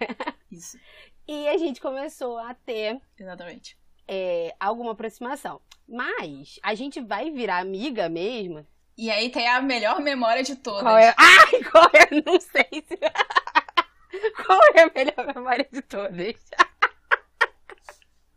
Isso. 0.50 0.78
E 1.26 1.48
a 1.48 1.56
gente 1.56 1.80
começou 1.80 2.36
a 2.36 2.52
ter. 2.52 3.00
Exatamente. 3.18 3.78
É, 4.06 4.54
alguma 4.60 4.92
aproximação. 4.92 5.62
Mas 5.88 6.58
a 6.62 6.74
gente 6.74 7.00
vai 7.00 7.30
virar 7.30 7.58
amiga 7.58 8.08
mesmo. 8.08 8.66
E 8.98 9.10
aí 9.10 9.30
tem 9.30 9.48
a 9.48 9.62
melhor 9.62 10.00
memória 10.00 10.42
de 10.42 10.56
todas. 10.56 10.82
Qual 10.82 10.98
é? 10.98 11.14
Ai, 11.16 11.64
qual 11.70 11.90
é? 11.94 12.22
Não 12.26 12.38
sei 12.38 12.84
se. 12.86 12.98
qual 14.44 14.60
é 14.74 14.82
a 14.82 14.90
melhor 14.94 15.34
memória 15.34 15.66
de 15.72 15.80
todas? 15.80 16.36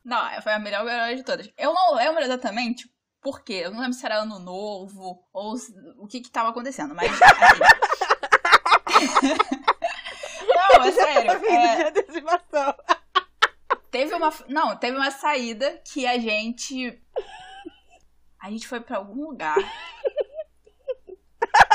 Não, 0.06 0.42
foi 0.44 0.54
a 0.54 0.60
melhor 0.60 0.86
memória 0.86 1.16
de 1.16 1.24
todas. 1.24 1.50
Eu 1.58 1.74
não 1.74 1.96
lembro 1.96 2.22
exatamente 2.24 2.88
por 3.20 3.44
quê. 3.44 3.64
Eu 3.66 3.72
não 3.72 3.80
lembro 3.80 3.94
se 3.94 4.06
era 4.06 4.22
ano 4.22 4.38
novo 4.38 5.28
ou 5.34 5.56
o 5.98 6.08
que 6.08 6.22
que 6.22 6.30
tava 6.30 6.50
acontecendo, 6.50 6.94
mas. 6.94 7.12
Assim... 8.86 9.36
não, 10.78 10.86
é 10.86 10.92
sério. 10.92 11.32
É... 11.32 11.92
Teve 13.90 14.14
uma. 14.14 14.32
Não, 14.48 14.78
teve 14.78 14.96
uma 14.96 15.10
saída 15.10 15.82
que 15.92 16.06
a 16.06 16.20
gente. 16.20 17.02
A 18.40 18.52
gente 18.52 18.68
foi 18.68 18.80
pra 18.80 18.98
algum 18.98 19.30
lugar. 19.30 19.58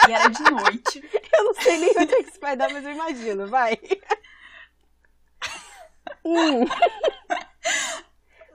E 0.09 0.12
era 0.12 0.29
de 0.29 0.43
noite. 0.43 1.03
Eu 1.33 1.45
não 1.45 1.55
sei 1.55 1.79
nem 1.79 1.90
onde 1.90 2.14
é 2.14 2.23
que 2.23 2.31
isso 2.31 2.40
vai 2.40 2.57
dar, 2.57 2.71
mas 2.71 2.85
eu 2.85 2.93
imagino, 2.93 3.47
vai. 3.47 3.79
hum. 6.25 6.64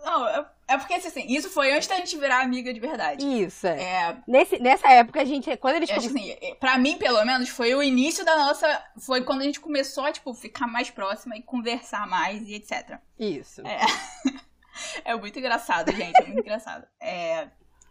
Não, 0.05 0.27
é, 0.27 0.45
é 0.67 0.77
porque 0.77 0.93
assim, 0.93 1.25
isso 1.27 1.49
foi 1.49 1.73
antes 1.73 1.87
da 1.87 1.95
gente 1.95 2.15
virar 2.15 2.41
amiga 2.41 2.71
de 2.71 2.79
verdade. 2.79 3.25
Isso, 3.25 3.65
é. 3.65 3.81
é... 3.81 4.17
Nesse, 4.27 4.59
nessa 4.59 4.87
época 4.87 5.19
a 5.19 5.25
gente. 5.25 5.57
Quando 5.57 5.77
eles 5.77 5.89
acho 5.89 6.07
assim, 6.07 6.35
pra 6.59 6.77
mim, 6.77 6.95
pelo 6.95 7.25
menos, 7.25 7.49
foi 7.49 7.73
o 7.73 7.81
início 7.81 8.23
da 8.23 8.37
nossa. 8.37 8.85
Foi 8.99 9.23
quando 9.23 9.41
a 9.41 9.45
gente 9.45 9.59
começou 9.59 10.05
a, 10.05 10.11
tipo, 10.11 10.31
ficar 10.35 10.67
mais 10.67 10.91
próxima 10.91 11.35
e 11.35 11.41
conversar 11.41 12.07
mais 12.07 12.47
e 12.47 12.53
etc. 12.53 12.99
Isso. 13.19 13.65
É, 13.65 13.81
é 15.03 15.15
muito 15.15 15.39
engraçado, 15.39 15.91
gente. 15.91 16.21
É 16.21 16.25
muito 16.27 16.41
engraçado. 16.41 16.87
É... 16.99 17.49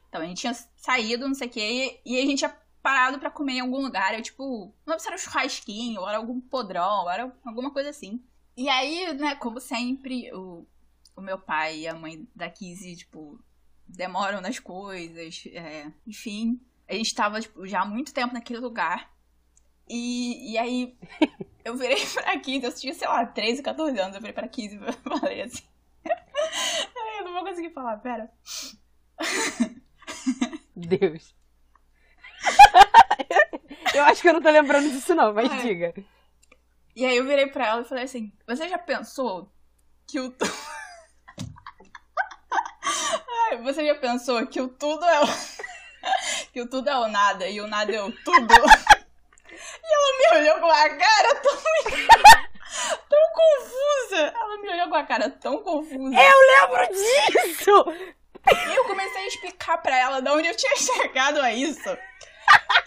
Então, 0.08 0.22
a 0.22 0.26
gente 0.26 0.40
tinha 0.40 0.54
saído, 0.76 1.26
não 1.26 1.34
sei 1.34 1.48
o 1.48 1.50
quê, 1.50 2.00
e, 2.04 2.14
e 2.14 2.22
a 2.22 2.24
gente 2.24 2.38
tinha 2.38 2.56
parado 2.80 3.18
para 3.18 3.30
comer 3.30 3.54
em 3.54 3.60
algum 3.60 3.80
lugar. 3.80 4.14
Eu, 4.14 4.22
tipo, 4.22 4.72
não 4.86 4.96
se 5.00 5.08
era 5.08 5.16
um 5.16 5.18
churrasquinho, 5.18 6.00
ou 6.00 6.08
era 6.08 6.18
algum 6.18 6.40
podrão, 6.40 7.02
ou 7.02 7.10
era 7.10 7.32
alguma 7.44 7.72
coisa 7.72 7.90
assim. 7.90 8.22
E 8.56 8.68
aí, 8.68 9.12
né, 9.14 9.34
como 9.34 9.60
sempre, 9.60 10.32
o, 10.32 10.64
o 11.16 11.20
meu 11.20 11.38
pai 11.38 11.80
e 11.80 11.88
a 11.88 11.94
mãe 11.94 12.26
da 12.34 12.50
Kizzy, 12.50 12.96
tipo, 12.96 13.38
demoram 13.86 14.40
nas 14.40 14.58
coisas, 14.58 15.44
é, 15.52 15.92
enfim. 16.06 16.60
A 16.88 16.94
gente 16.94 17.14
tava, 17.14 17.40
tipo, 17.40 17.66
já 17.66 17.82
há 17.82 17.86
muito 17.86 18.12
tempo 18.12 18.34
naquele 18.34 18.60
lugar. 18.60 19.12
E, 19.88 20.52
e 20.52 20.58
aí, 20.58 20.98
eu 21.64 21.76
virei 21.76 22.04
pra 22.06 22.38
Kizzy, 22.38 22.64
eu 22.64 22.74
tinha, 22.74 22.94
sei 22.94 23.08
lá, 23.08 23.24
13, 23.26 23.62
14 23.62 23.98
anos, 23.98 24.14
eu 24.14 24.20
virei 24.20 24.34
pra 24.34 24.48
Kizzy 24.48 24.76
e 24.76 24.92
falei 25.18 25.42
assim... 25.42 25.62
eu 27.18 27.24
não 27.24 27.32
vou 27.32 27.44
conseguir 27.44 27.70
falar, 27.70 27.98
pera. 27.98 28.30
Deus. 30.74 31.34
eu 33.94 34.02
acho 34.04 34.20
que 34.20 34.28
eu 34.28 34.34
não 34.34 34.42
tô 34.42 34.50
lembrando 34.50 34.90
disso 34.90 35.14
não, 35.14 35.32
mas 35.32 35.50
é. 35.50 35.62
diga. 35.62 35.94
E 36.96 37.04
aí 37.04 37.16
eu 37.16 37.24
virei 37.24 37.46
pra 37.46 37.66
ela 37.66 37.82
e 37.82 37.84
falei 37.84 38.04
assim, 38.04 38.32
você 38.46 38.68
já 38.68 38.78
pensou 38.78 39.52
que 40.06 40.20
o... 40.20 40.34
Você 43.62 43.86
já 43.86 43.94
pensou 43.94 44.46
que 44.46 44.60
o 44.60 44.68
tudo 44.68 45.04
é 45.04 45.20
o. 45.22 45.26
que 46.52 46.60
o 46.60 46.68
tudo 46.68 46.88
é 46.88 46.98
o 46.98 47.08
nada 47.08 47.48
e 47.48 47.60
o 47.60 47.66
nada 47.66 47.92
é 47.92 48.02
o 48.02 48.10
tudo? 48.10 48.54
e 48.54 49.94
ela 49.94 50.18
me 50.18 50.38
olhou 50.38 50.60
com 50.60 50.70
a 50.70 50.88
cara 50.88 51.34
tão. 51.36 51.56
tão 53.08 53.20
confusa. 53.34 54.32
Ela 54.34 54.58
me 54.58 54.68
olhou 54.70 54.88
com 54.88 54.96
a 54.96 55.04
cara 55.04 55.30
tão 55.30 55.62
confusa. 55.62 56.16
Eu 56.16 56.68
lembro 56.68 56.94
disso! 56.94 57.84
E 58.46 58.74
eu 58.76 58.84
comecei 58.84 59.22
a 59.22 59.26
explicar 59.26 59.78
pra 59.78 59.96
ela 59.96 60.20
de 60.20 60.28
onde 60.30 60.48
eu 60.48 60.56
tinha 60.56 60.76
chegado 60.76 61.40
a 61.40 61.52
isso. 61.52 61.96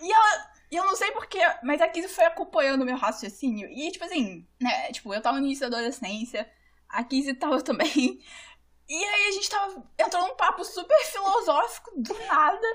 E 0.01 0.11
ela. 0.11 0.57
E 0.69 0.75
eu 0.75 0.83
não 0.83 0.97
sei 0.97 1.11
porquê, 1.11 1.39
mas 1.63 1.81
a 1.81 1.87
Kizzy 1.87 2.09
foi 2.09 2.25
acompanhando 2.25 2.81
o 2.81 2.85
meu 2.85 2.97
raciocínio. 2.97 3.69
E, 3.69 3.89
tipo 3.89 4.03
assim, 4.03 4.45
né? 4.59 4.91
Tipo, 4.91 5.13
eu 5.13 5.21
tava 5.21 5.39
no 5.39 5.45
início 5.45 5.69
da 5.69 5.77
adolescência, 5.77 6.49
a 6.89 7.05
Kizzy 7.05 7.33
tava 7.35 7.61
também. 7.61 8.19
E 8.89 8.95
aí 8.95 9.27
a 9.27 9.31
gente 9.31 9.49
tava 9.49 9.83
entrando 9.99 10.27
num 10.27 10.35
papo 10.35 10.63
super 10.63 10.97
filosófico 11.05 11.91
do 11.97 12.13
nada. 12.25 12.67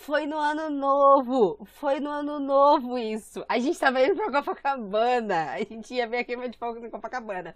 Foi 0.00 0.26
no 0.26 0.38
ano 0.38 0.70
novo! 0.70 1.64
Foi 1.64 2.00
no 2.00 2.10
ano 2.10 2.40
novo 2.40 2.98
isso! 2.98 3.44
A 3.48 3.58
gente 3.58 3.78
tava 3.78 4.00
indo 4.02 4.16
pra 4.16 4.32
Copacabana. 4.32 5.52
A 5.52 5.58
gente 5.58 5.94
ia 5.94 6.06
ver 6.08 6.18
a 6.18 6.24
queima 6.24 6.48
de 6.48 6.58
fogo 6.58 6.84
em 6.84 6.90
Copacabana. 6.90 7.54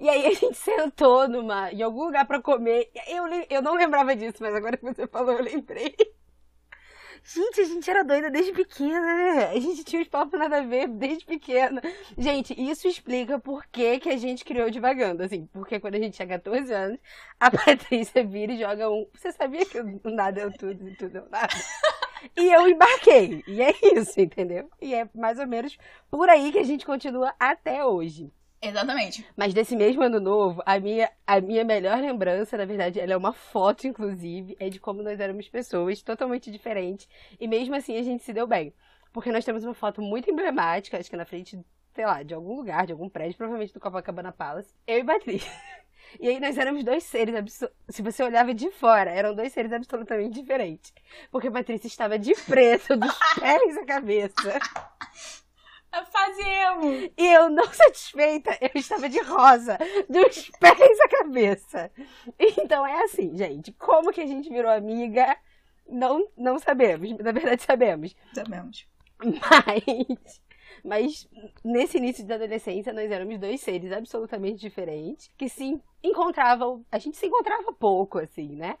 E 0.00 0.08
aí 0.08 0.26
a 0.26 0.34
gente 0.34 0.54
sentou 0.58 1.28
numa, 1.28 1.70
em 1.70 1.82
algum 1.82 2.04
lugar 2.04 2.26
pra 2.26 2.40
comer. 2.40 2.90
Eu, 3.06 3.24
eu 3.50 3.62
não 3.62 3.74
lembrava 3.74 4.16
disso, 4.16 4.38
mas 4.40 4.54
agora 4.54 4.76
que 4.76 4.84
você 4.84 5.06
falou, 5.06 5.34
eu 5.34 5.42
lembrei. 5.44 5.94
Gente, 7.26 7.60
a 7.62 7.64
gente 7.64 7.90
era 7.90 8.04
doida 8.04 8.30
desde 8.30 8.52
pequena, 8.52 9.00
né? 9.00 9.48
A 9.48 9.58
gente 9.58 9.82
tinha 9.82 10.02
os 10.02 10.08
papos 10.08 10.38
nada 10.38 10.58
a 10.58 10.62
ver 10.62 10.86
desde 10.88 11.24
pequena. 11.24 11.80
Gente, 12.18 12.54
isso 12.60 12.86
explica 12.86 13.38
por 13.40 13.64
que, 13.66 13.98
que 13.98 14.10
a 14.10 14.16
gente 14.18 14.44
criou 14.44 14.70
devagando, 14.70 15.22
assim. 15.22 15.46
Porque 15.46 15.80
quando 15.80 15.94
a 15.94 15.98
gente 15.98 16.14
tinha 16.14 16.28
14 16.28 16.70
anos, 16.72 16.98
a 17.40 17.50
Patrícia 17.50 18.22
vira 18.22 18.52
e 18.52 18.58
joga 18.58 18.90
um. 18.90 19.08
Você 19.14 19.32
sabia 19.32 19.64
que 19.64 19.80
o 19.80 20.10
nada 20.10 20.42
é 20.42 20.46
o 20.46 20.52
tudo 20.52 20.86
e 20.86 20.94
tudo 20.96 21.16
é 21.16 21.20
o 21.22 21.28
nada? 21.30 21.54
E 22.36 22.52
eu 22.52 22.68
embarquei. 22.68 23.42
E 23.46 23.62
é 23.62 23.72
isso, 23.98 24.20
entendeu? 24.20 24.70
E 24.80 24.94
é 24.94 25.08
mais 25.14 25.38
ou 25.38 25.46
menos 25.46 25.78
por 26.10 26.28
aí 26.28 26.52
que 26.52 26.58
a 26.58 26.64
gente 26.64 26.84
continua 26.84 27.34
até 27.38 27.84
hoje. 27.84 28.30
Exatamente. 28.64 29.26
Mas 29.36 29.52
desse 29.52 29.76
mesmo 29.76 30.02
ano 30.02 30.18
novo, 30.18 30.62
a 30.64 30.80
minha, 30.80 31.10
a 31.26 31.38
minha 31.38 31.62
melhor 31.64 32.00
lembrança, 32.00 32.56
na 32.56 32.64
verdade, 32.64 32.98
ela 32.98 33.12
é 33.12 33.16
uma 33.16 33.32
foto, 33.32 33.86
inclusive, 33.86 34.56
é 34.58 34.70
de 34.70 34.80
como 34.80 35.02
nós 35.02 35.20
éramos 35.20 35.48
pessoas 35.48 36.02
totalmente 36.02 36.50
diferentes. 36.50 37.06
E 37.38 37.46
mesmo 37.46 37.74
assim 37.74 37.96
a 37.98 38.02
gente 38.02 38.24
se 38.24 38.32
deu 38.32 38.46
bem. 38.46 38.72
Porque 39.12 39.30
nós 39.30 39.44
temos 39.44 39.64
uma 39.64 39.74
foto 39.74 40.00
muito 40.00 40.30
emblemática, 40.30 40.98
acho 40.98 41.10
que 41.10 41.16
na 41.16 41.26
frente, 41.26 41.60
sei 41.94 42.06
lá, 42.06 42.22
de 42.22 42.32
algum 42.32 42.56
lugar, 42.56 42.86
de 42.86 42.92
algum 42.92 43.08
prédio, 43.08 43.36
provavelmente 43.36 43.74
do 43.74 43.80
Copacabana 43.80 44.32
Palace. 44.32 44.74
Eu 44.86 44.98
e 44.98 45.04
Patrícia. 45.04 45.50
E 46.20 46.28
aí 46.28 46.38
nós 46.38 46.56
éramos 46.56 46.84
dois 46.84 47.02
seres, 47.02 47.64
se 47.88 48.02
você 48.02 48.22
olhava 48.22 48.54
de 48.54 48.70
fora, 48.70 49.10
eram 49.10 49.34
dois 49.34 49.52
seres 49.52 49.72
absolutamente 49.72 50.40
diferentes. 50.40 50.92
Porque 51.28 51.50
Patrícia 51.50 51.88
estava 51.88 52.16
de 52.18 52.34
preto, 52.46 52.96
dos 52.96 53.18
pés 53.40 53.76
à 53.78 53.84
cabeça. 53.84 54.60
Fazemos! 56.10 57.10
E 57.16 57.26
eu, 57.26 57.50
não 57.50 57.66
satisfeita, 57.72 58.56
eu 58.60 58.70
estava 58.74 59.08
de 59.08 59.20
rosa, 59.20 59.78
dos 60.08 60.50
pés 60.60 61.00
à 61.00 61.08
cabeça. 61.08 61.90
Então 62.38 62.86
é 62.86 63.04
assim, 63.04 63.36
gente, 63.36 63.72
como 63.72 64.12
que 64.12 64.20
a 64.20 64.26
gente 64.26 64.48
virou 64.48 64.70
amiga? 64.70 65.36
Não, 65.88 66.26
não 66.36 66.58
sabemos. 66.58 67.10
Na 67.18 67.32
verdade, 67.32 67.62
sabemos. 67.62 68.16
Sabemos. 68.32 68.86
Mas 69.22 70.42
mas 70.82 71.26
nesse 71.64 71.96
início 71.96 72.26
da 72.26 72.34
adolescência, 72.34 72.92
nós 72.92 73.10
éramos 73.10 73.38
dois 73.38 73.60
seres 73.60 73.90
absolutamente 73.90 74.60
diferentes, 74.60 75.30
que 75.36 75.48
se 75.48 75.80
encontravam. 76.02 76.84
A 76.92 76.98
gente 76.98 77.16
se 77.16 77.26
encontrava 77.26 77.72
pouco, 77.72 78.18
assim, 78.18 78.54
né? 78.56 78.76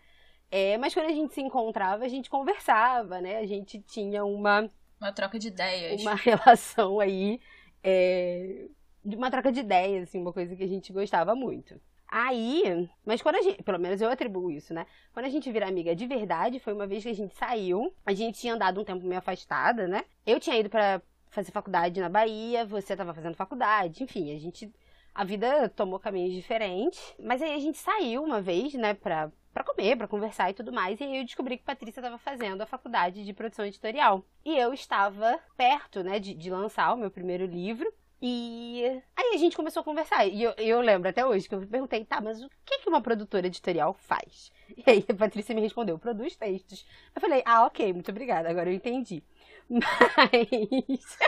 É, 0.50 0.76
mas 0.76 0.92
quando 0.92 1.06
a 1.06 1.12
gente 1.12 1.32
se 1.34 1.40
encontrava, 1.40 2.04
a 2.04 2.08
gente 2.08 2.28
conversava, 2.28 3.20
né? 3.20 3.38
A 3.38 3.46
gente 3.46 3.80
tinha 3.80 4.24
uma. 4.24 4.70
Uma 5.00 5.12
troca 5.12 5.38
de 5.38 5.48
ideias. 5.48 6.00
Uma 6.00 6.14
relação 6.16 7.00
aí. 7.00 7.40
É, 7.82 8.66
de 9.04 9.16
uma 9.16 9.30
troca 9.30 9.52
de 9.52 9.60
ideias, 9.60 10.04
assim, 10.04 10.20
uma 10.20 10.32
coisa 10.32 10.56
que 10.56 10.64
a 10.64 10.68
gente 10.68 10.92
gostava 10.92 11.34
muito. 11.34 11.78
Aí, 12.08 12.88
mas 13.04 13.20
quando 13.20 13.36
a 13.36 13.42
gente, 13.42 13.62
pelo 13.62 13.78
menos 13.78 14.00
eu 14.00 14.08
atribuo 14.08 14.50
isso, 14.50 14.72
né? 14.72 14.86
Quando 15.12 15.26
a 15.26 15.28
gente 15.28 15.50
vira 15.50 15.66
amiga 15.66 15.96
de 15.96 16.06
verdade, 16.06 16.60
foi 16.60 16.72
uma 16.72 16.86
vez 16.86 17.02
que 17.02 17.08
a 17.08 17.14
gente 17.14 17.34
saiu, 17.34 17.92
a 18.06 18.14
gente 18.14 18.38
tinha 18.38 18.54
andado 18.54 18.80
um 18.80 18.84
tempo 18.84 19.04
meio 19.04 19.18
afastada, 19.18 19.88
né? 19.88 20.04
Eu 20.24 20.38
tinha 20.38 20.56
ido 20.56 20.70
para 20.70 21.02
fazer 21.30 21.50
faculdade 21.50 22.00
na 22.00 22.08
Bahia, 22.08 22.64
você 22.64 22.92
estava 22.92 23.12
fazendo 23.12 23.34
faculdade, 23.34 24.02
enfim, 24.02 24.34
a 24.34 24.38
gente. 24.38 24.72
A 25.12 25.24
vida 25.24 25.68
tomou 25.68 25.98
caminhos 25.98 26.34
diferentes. 26.34 27.14
Mas 27.18 27.42
aí 27.42 27.52
a 27.52 27.58
gente 27.58 27.78
saiu 27.78 28.22
uma 28.22 28.40
vez, 28.40 28.74
né, 28.74 28.94
pra, 28.94 29.30
pra 29.54 29.62
comer, 29.62 29.96
pra 29.96 30.08
conversar 30.08 30.50
e 30.50 30.54
tudo 30.54 30.72
mais. 30.72 31.00
E 31.00 31.04
aí 31.04 31.18
eu 31.18 31.24
descobri 31.24 31.56
que 31.56 31.64
Patrícia 31.64 32.00
estava 32.00 32.18
fazendo 32.18 32.60
a 32.60 32.66
faculdade 32.66 33.24
de 33.24 33.32
produção 33.32 33.64
editorial. 33.64 34.24
E 34.44 34.58
eu 34.58 34.74
estava 34.74 35.38
perto, 35.56 36.02
né, 36.02 36.18
de, 36.18 36.34
de 36.34 36.50
lançar 36.50 36.92
o 36.92 36.96
meu 36.96 37.10
primeiro 37.10 37.46
livro. 37.46 37.90
E 38.20 38.82
aí 39.16 39.34
a 39.34 39.36
gente 39.36 39.56
começou 39.56 39.80
a 39.80 39.84
conversar. 39.84 40.26
E 40.26 40.42
eu, 40.42 40.52
eu 40.58 40.80
lembro 40.80 41.08
até 41.08 41.24
hoje 41.24 41.48
que 41.48 41.54
eu 41.54 41.64
perguntei, 41.66 42.04
tá, 42.04 42.20
mas 42.20 42.42
o 42.42 42.50
que, 42.64 42.78
que 42.78 42.88
uma 42.88 43.00
produtora 43.00 43.46
editorial 43.46 43.94
faz? 43.94 44.52
E 44.76 44.82
aí 44.90 45.04
a 45.06 45.14
Patrícia 45.14 45.54
me 45.54 45.60
respondeu, 45.60 45.98
produz 45.98 46.34
textos. 46.36 46.86
Eu 47.14 47.20
falei, 47.20 47.42
ah, 47.44 47.66
ok, 47.66 47.92
muito 47.92 48.10
obrigada, 48.10 48.48
agora 48.48 48.70
eu 48.70 48.74
entendi. 48.74 49.22
Mas. 49.68 49.84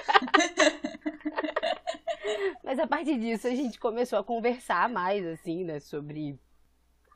Mas 2.64 2.78
a 2.78 2.86
partir 2.86 3.18
disso 3.18 3.46
a 3.46 3.54
gente 3.54 3.78
começou 3.78 4.18
a 4.18 4.24
conversar 4.24 4.88
mais, 4.88 5.26
assim, 5.26 5.64
né, 5.64 5.80
sobre 5.80 6.38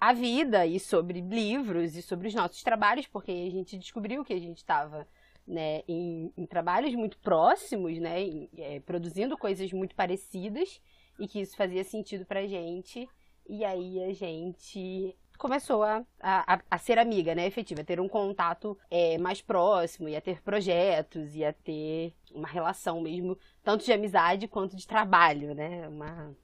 a 0.00 0.12
vida 0.14 0.64
e 0.66 0.80
sobre 0.80 1.20
livros 1.20 1.94
e 1.94 2.00
sobre 2.00 2.28
os 2.28 2.34
nossos 2.34 2.62
trabalhos, 2.62 3.06
porque 3.06 3.30
a 3.30 3.50
gente 3.50 3.76
descobriu 3.76 4.24
que 4.24 4.32
a 4.32 4.40
gente 4.40 4.56
estava 4.56 5.06
né, 5.46 5.82
em, 5.86 6.32
em, 6.36 6.46
trabalhos 6.46 6.94
muito 6.94 7.18
próximos, 7.18 7.98
né, 7.98 8.22
em, 8.22 8.48
é, 8.56 8.80
produzindo 8.80 9.36
coisas 9.36 9.70
muito 9.72 9.94
parecidas 9.94 10.80
e 11.18 11.28
que 11.28 11.40
isso 11.40 11.56
fazia 11.56 11.84
sentido 11.84 12.24
pra 12.24 12.46
gente. 12.46 13.06
E 13.46 13.64
aí 13.64 14.02
a 14.02 14.14
gente 14.14 15.14
começou 15.36 15.82
a, 15.82 16.04
a, 16.20 16.60
a 16.70 16.78
ser 16.78 16.98
amiga, 16.98 17.34
né? 17.34 17.46
Efetiva, 17.46 17.80
a 17.80 17.84
ter 17.84 17.98
um 17.98 18.08
contato 18.08 18.78
é, 18.90 19.16
mais 19.16 19.40
próximo, 19.40 20.08
e 20.08 20.14
a 20.14 20.20
ter 20.20 20.42
projetos, 20.42 21.34
e 21.34 21.44
a 21.44 21.52
ter 21.52 22.14
uma 22.30 22.46
relação 22.46 23.00
mesmo, 23.00 23.38
tanto 23.62 23.84
de 23.84 23.92
amizade 23.92 24.46
quanto 24.46 24.76
de 24.76 24.86
trabalho, 24.86 25.54
né? 25.54 25.88
Uma, 25.88 26.36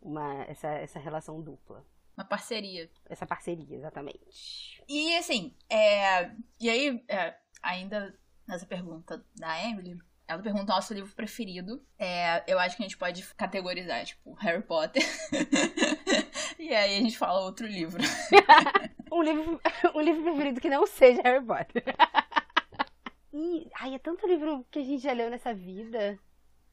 uma, 0.00 0.42
essa, 0.44 0.68
essa 0.68 0.98
relação 0.98 1.40
dupla. 1.40 1.84
Uma 2.16 2.24
parceria. 2.24 2.90
Essa 3.06 3.26
parceria, 3.26 3.76
exatamente. 3.76 4.82
E 4.88 5.16
assim, 5.16 5.54
é, 5.68 6.30
e 6.60 6.70
aí, 6.70 7.04
é, 7.08 7.36
ainda 7.62 8.16
nessa 8.46 8.66
pergunta 8.66 9.24
da 9.34 9.62
Emily, 9.64 9.98
ela 10.26 10.42
pergunta 10.42 10.72
o 10.72 10.76
nosso 10.76 10.94
livro 10.94 11.14
preferido. 11.14 11.84
É, 11.98 12.42
eu 12.46 12.58
acho 12.58 12.76
que 12.76 12.82
a 12.82 12.86
gente 12.86 12.96
pode 12.96 13.22
categorizar, 13.34 14.04
tipo, 14.04 14.32
Harry 14.34 14.62
Potter. 14.62 15.02
e 16.58 16.74
aí 16.74 16.96
a 16.96 17.00
gente 17.00 17.18
fala 17.18 17.40
outro 17.40 17.66
livro. 17.66 18.02
um 19.12 19.22
livro. 19.22 19.60
Um 19.94 20.00
livro 20.00 20.22
preferido 20.22 20.60
que 20.60 20.70
não 20.70 20.86
seja 20.86 21.20
Harry 21.22 21.44
Potter. 21.44 21.84
e, 23.32 23.68
ai, 23.78 23.94
é 23.94 23.98
tanto 23.98 24.26
livro 24.26 24.64
que 24.70 24.78
a 24.78 24.84
gente 24.84 25.02
já 25.02 25.12
leu 25.12 25.30
nessa 25.30 25.52
vida. 25.52 26.18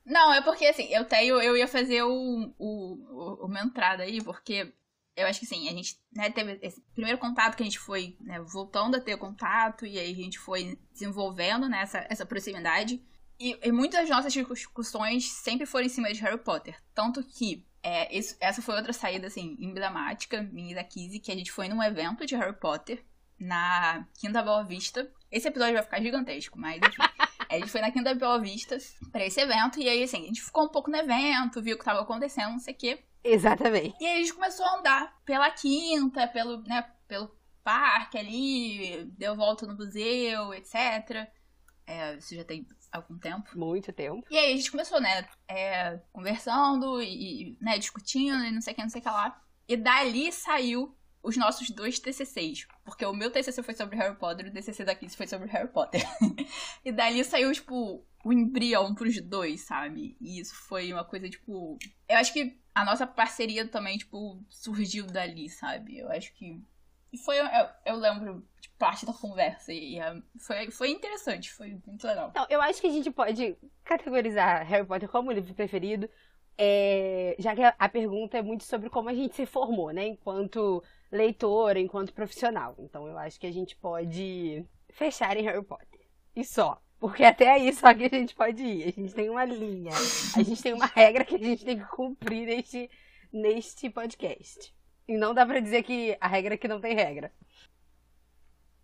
Não, 0.05 0.33
é 0.33 0.41
porque 0.41 0.65
assim, 0.65 0.85
eu 0.93 1.05
tenho. 1.05 1.39
Eu 1.41 1.55
ia 1.57 1.67
fazer 1.67 2.03
o, 2.03 2.53
o, 2.57 3.45
uma 3.45 3.61
entrada 3.61 4.03
aí, 4.03 4.23
porque 4.23 4.73
eu 5.21 5.27
acho 5.27 5.39
que 5.39 5.45
sim, 5.45 5.67
a 5.69 5.71
gente 5.71 5.97
né, 6.13 6.29
teve 6.29 6.59
esse 6.61 6.81
primeiro 6.93 7.17
contato 7.17 7.55
que 7.55 7.63
a 7.63 7.65
gente 7.65 7.79
foi 7.79 8.15
né, 8.19 8.39
voltando 8.39 8.95
a 8.95 9.01
ter 9.01 9.17
contato, 9.17 9.85
e 9.85 9.97
aí 9.97 10.11
a 10.11 10.15
gente 10.15 10.39
foi 10.39 10.77
desenvolvendo 10.91 11.67
né, 11.69 11.81
essa, 11.81 12.05
essa 12.09 12.25
proximidade. 12.25 13.01
E, 13.39 13.57
e, 13.63 13.71
muitas 13.71 14.01
das 14.01 14.09
nossas 14.09 14.33
discussões 14.33 15.31
sempre 15.31 15.65
foram 15.65 15.85
em 15.85 15.89
cima 15.89 16.13
de 16.13 16.21
Harry 16.21 16.37
Potter. 16.37 16.79
Tanto 16.93 17.23
que 17.23 17.65
é, 17.81 18.15
isso, 18.15 18.35
essa 18.39 18.61
foi 18.61 18.75
outra 18.75 18.93
saída, 18.93 19.27
assim, 19.27 19.57
emblemática, 19.59 20.43
minha 20.43 20.71
e 20.71 20.75
da 20.75 20.83
Kizzy, 20.83 21.19
que 21.19 21.31
a 21.31 21.35
gente 21.35 21.51
foi 21.51 21.67
num 21.67 21.81
evento 21.81 22.25
de 22.25 22.35
Harry 22.35 22.55
Potter 22.55 23.03
na 23.39 24.05
Quinta 24.19 24.43
Boa 24.43 24.63
Vista. 24.63 25.11
Esse 25.31 25.47
episódio 25.47 25.73
vai 25.73 25.83
ficar 25.83 26.01
gigantesco, 26.01 26.59
mas 26.59 26.77
enfim. 26.77 27.01
a 27.49 27.55
gente 27.55 27.71
foi 27.71 27.81
na 27.81 27.91
Quinta 27.91 28.13
Boa 28.13 28.39
Vista 28.39 28.77
pra 29.11 29.25
esse 29.25 29.41
evento, 29.41 29.79
e 29.79 29.89
aí, 29.89 30.03
assim, 30.03 30.23
a 30.23 30.27
gente 30.27 30.41
ficou 30.41 30.65
um 30.65 30.69
pouco 30.69 30.91
no 30.91 30.97
evento, 30.97 31.61
viu 31.61 31.75
o 31.75 31.79
que 31.79 31.85
tava 31.85 32.01
acontecendo, 32.01 32.51
não 32.51 32.59
sei 32.59 32.73
o 32.73 32.77
quê. 32.77 33.03
Exatamente. 33.23 33.95
E 33.99 34.05
aí 34.05 34.17
a 34.17 34.19
gente 34.19 34.33
começou 34.33 34.65
a 34.65 34.79
andar 34.79 35.21
pela 35.25 35.49
Quinta, 35.51 36.27
pelo, 36.27 36.61
né, 36.63 36.89
pelo 37.07 37.31
parque 37.63 38.17
ali, 38.17 39.05
deu 39.17 39.35
volta 39.35 39.65
no 39.65 39.75
museu, 39.75 40.53
etc. 40.53 41.27
É, 41.85 42.15
isso 42.15 42.35
já 42.35 42.43
tem 42.43 42.65
algum 42.91 43.17
tempo. 43.17 43.49
Muito 43.57 43.91
tempo. 43.93 44.25
E 44.29 44.37
aí 44.37 44.53
a 44.53 44.55
gente 44.55 44.71
começou, 44.71 44.99
né, 44.99 45.27
é, 45.47 45.99
conversando 46.11 47.01
e, 47.01 47.57
né, 47.61 47.77
discutindo 47.77 48.43
e 48.43 48.51
não 48.51 48.61
sei 48.61 48.73
o 48.73 48.75
que, 48.75 48.81
não 48.81 48.89
sei 48.89 49.01
o 49.01 49.03
que 49.03 49.09
lá. 49.09 49.41
E 49.67 49.77
dali 49.77 50.31
saiu 50.31 50.97
os 51.23 51.37
nossos 51.37 51.69
dois 51.69 51.99
TCCs. 51.99 52.67
Porque 52.83 53.05
o 53.05 53.13
meu 53.13 53.31
TCC 53.31 53.61
foi 53.61 53.73
sobre 53.73 53.95
Harry 53.95 54.15
Potter 54.15 54.47
e 54.47 54.49
o 54.49 54.53
TCC 54.53 54.83
da 54.83 54.95
Kiss 54.95 55.15
foi 55.15 55.27
sobre 55.27 55.47
Harry 55.49 55.69
Potter. 55.69 56.01
e 56.83 56.91
dali 56.91 57.23
saiu, 57.23 57.51
tipo, 57.51 58.05
o 58.23 58.31
embrião 58.31 58.93
pros 58.93 59.19
dois, 59.21 59.61
sabe? 59.61 60.15
E 60.19 60.39
isso 60.39 60.55
foi 60.55 60.91
uma 60.91 61.03
coisa, 61.03 61.29
tipo... 61.29 61.77
Eu 62.07 62.17
acho 62.17 62.33
que 62.33 62.59
a 62.73 62.85
nossa 62.85 63.05
parceria 63.07 63.67
também, 63.67 63.97
tipo, 63.97 64.43
surgiu 64.49 65.05
dali, 65.05 65.49
sabe? 65.49 65.99
Eu 65.99 66.09
acho 66.11 66.33
que... 66.33 66.61
E 67.11 67.17
foi... 67.17 67.39
Eu, 67.39 67.45
eu 67.85 67.95
lembro 67.95 68.45
parte 68.81 69.05
da 69.05 69.13
conversa. 69.13 69.71
E, 69.71 69.99
foi, 70.39 70.71
foi 70.71 70.89
interessante, 70.89 71.51
foi 71.51 71.77
muito 71.85 72.05
legal. 72.07 72.29
Então, 72.29 72.47
eu 72.49 72.59
acho 72.59 72.81
que 72.81 72.87
a 72.87 72.91
gente 72.91 73.11
pode 73.11 73.55
categorizar 73.83 74.65
Harry 74.65 74.85
Potter 74.85 75.07
como 75.07 75.31
livro 75.31 75.53
preferido, 75.53 76.09
é, 76.57 77.35
já 77.37 77.55
que 77.55 77.61
a, 77.61 77.89
pergunta 77.89 78.37
é 78.37 78.41
muito 78.41 78.63
sobre 78.63 78.89
como 78.89 79.09
a 79.09 79.13
gente 79.13 79.35
se 79.35 79.45
formou, 79.45 79.91
né? 79.91 80.07
Enquanto 80.07 80.83
leitora, 81.11 81.79
enquanto 81.79 82.13
profissional. 82.13 82.75
Então, 82.79 83.07
eu 83.07 83.17
acho 83.19 83.39
que 83.39 83.45
a 83.45 83.51
gente 83.51 83.75
pode 83.75 84.65
fechar 84.89 85.37
em 85.37 85.43
Harry 85.43 85.63
Potter. 85.63 86.01
E 86.35 86.43
só. 86.43 86.81
Porque 87.01 87.23
até 87.23 87.51
aí 87.51 87.73
só 87.73 87.91
que 87.95 88.05
a 88.05 88.09
gente 88.09 88.35
pode 88.35 88.61
ir. 88.61 88.83
A 88.83 88.91
gente 88.91 89.15
tem 89.15 89.27
uma 89.27 89.43
linha. 89.43 89.91
A 90.35 90.43
gente 90.43 90.61
tem 90.61 90.71
uma 90.71 90.85
regra 90.85 91.25
que 91.25 91.33
a 91.33 91.39
gente 91.39 91.65
tem 91.65 91.79
que 91.79 91.85
cumprir 91.87 92.45
neste, 92.45 92.91
neste 93.33 93.89
podcast. 93.89 94.71
E 95.07 95.17
não 95.17 95.33
dá 95.33 95.43
pra 95.43 95.59
dizer 95.59 95.81
que 95.81 96.15
a 96.21 96.27
regra 96.27 96.53
é 96.53 96.57
que 96.57 96.67
não 96.67 96.79
tem 96.79 96.93
regra. 96.93 97.33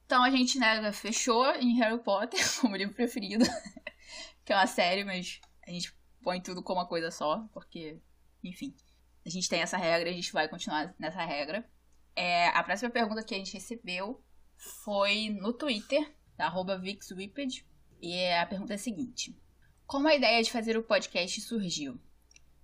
Então 0.03 0.23
a 0.23 0.31
gente, 0.31 0.57
né, 0.57 0.91
fechou 0.91 1.45
em 1.57 1.77
Harry 1.77 1.99
Potter 1.99 2.39
como 2.59 2.75
livro 2.75 2.95
preferido, 2.95 3.45
que 4.43 4.51
é 4.51 4.55
uma 4.55 4.65
série, 4.65 5.03
mas 5.03 5.39
a 5.67 5.69
gente 5.69 5.95
põe 6.23 6.41
tudo 6.41 6.63
como 6.63 6.79
uma 6.79 6.87
coisa 6.87 7.11
só, 7.11 7.47
porque, 7.53 8.01
enfim, 8.43 8.75
a 9.23 9.29
gente 9.29 9.47
tem 9.47 9.61
essa 9.61 9.77
regra 9.77 10.09
e 10.09 10.13
a 10.13 10.15
gente 10.15 10.33
vai 10.33 10.47
continuar 10.47 10.91
nessa 10.97 11.23
regra. 11.23 11.69
É, 12.15 12.47
a 12.47 12.63
próxima 12.63 12.89
pergunta 12.89 13.21
que 13.21 13.35
a 13.35 13.37
gente 13.37 13.53
recebeu 13.53 14.23
foi 14.55 15.29
no 15.39 15.53
Twitter, 15.53 16.11
da 16.35 16.49
VixWipped, 16.77 17.63
e 18.01 18.31
a 18.33 18.45
pergunta 18.45 18.73
é 18.73 18.75
a 18.75 18.79
seguinte: 18.79 19.35
Como 19.85 20.07
a 20.07 20.15
ideia 20.15 20.41
de 20.43 20.51
fazer 20.51 20.77
o 20.77 20.83
podcast 20.83 21.39
surgiu? 21.41 21.99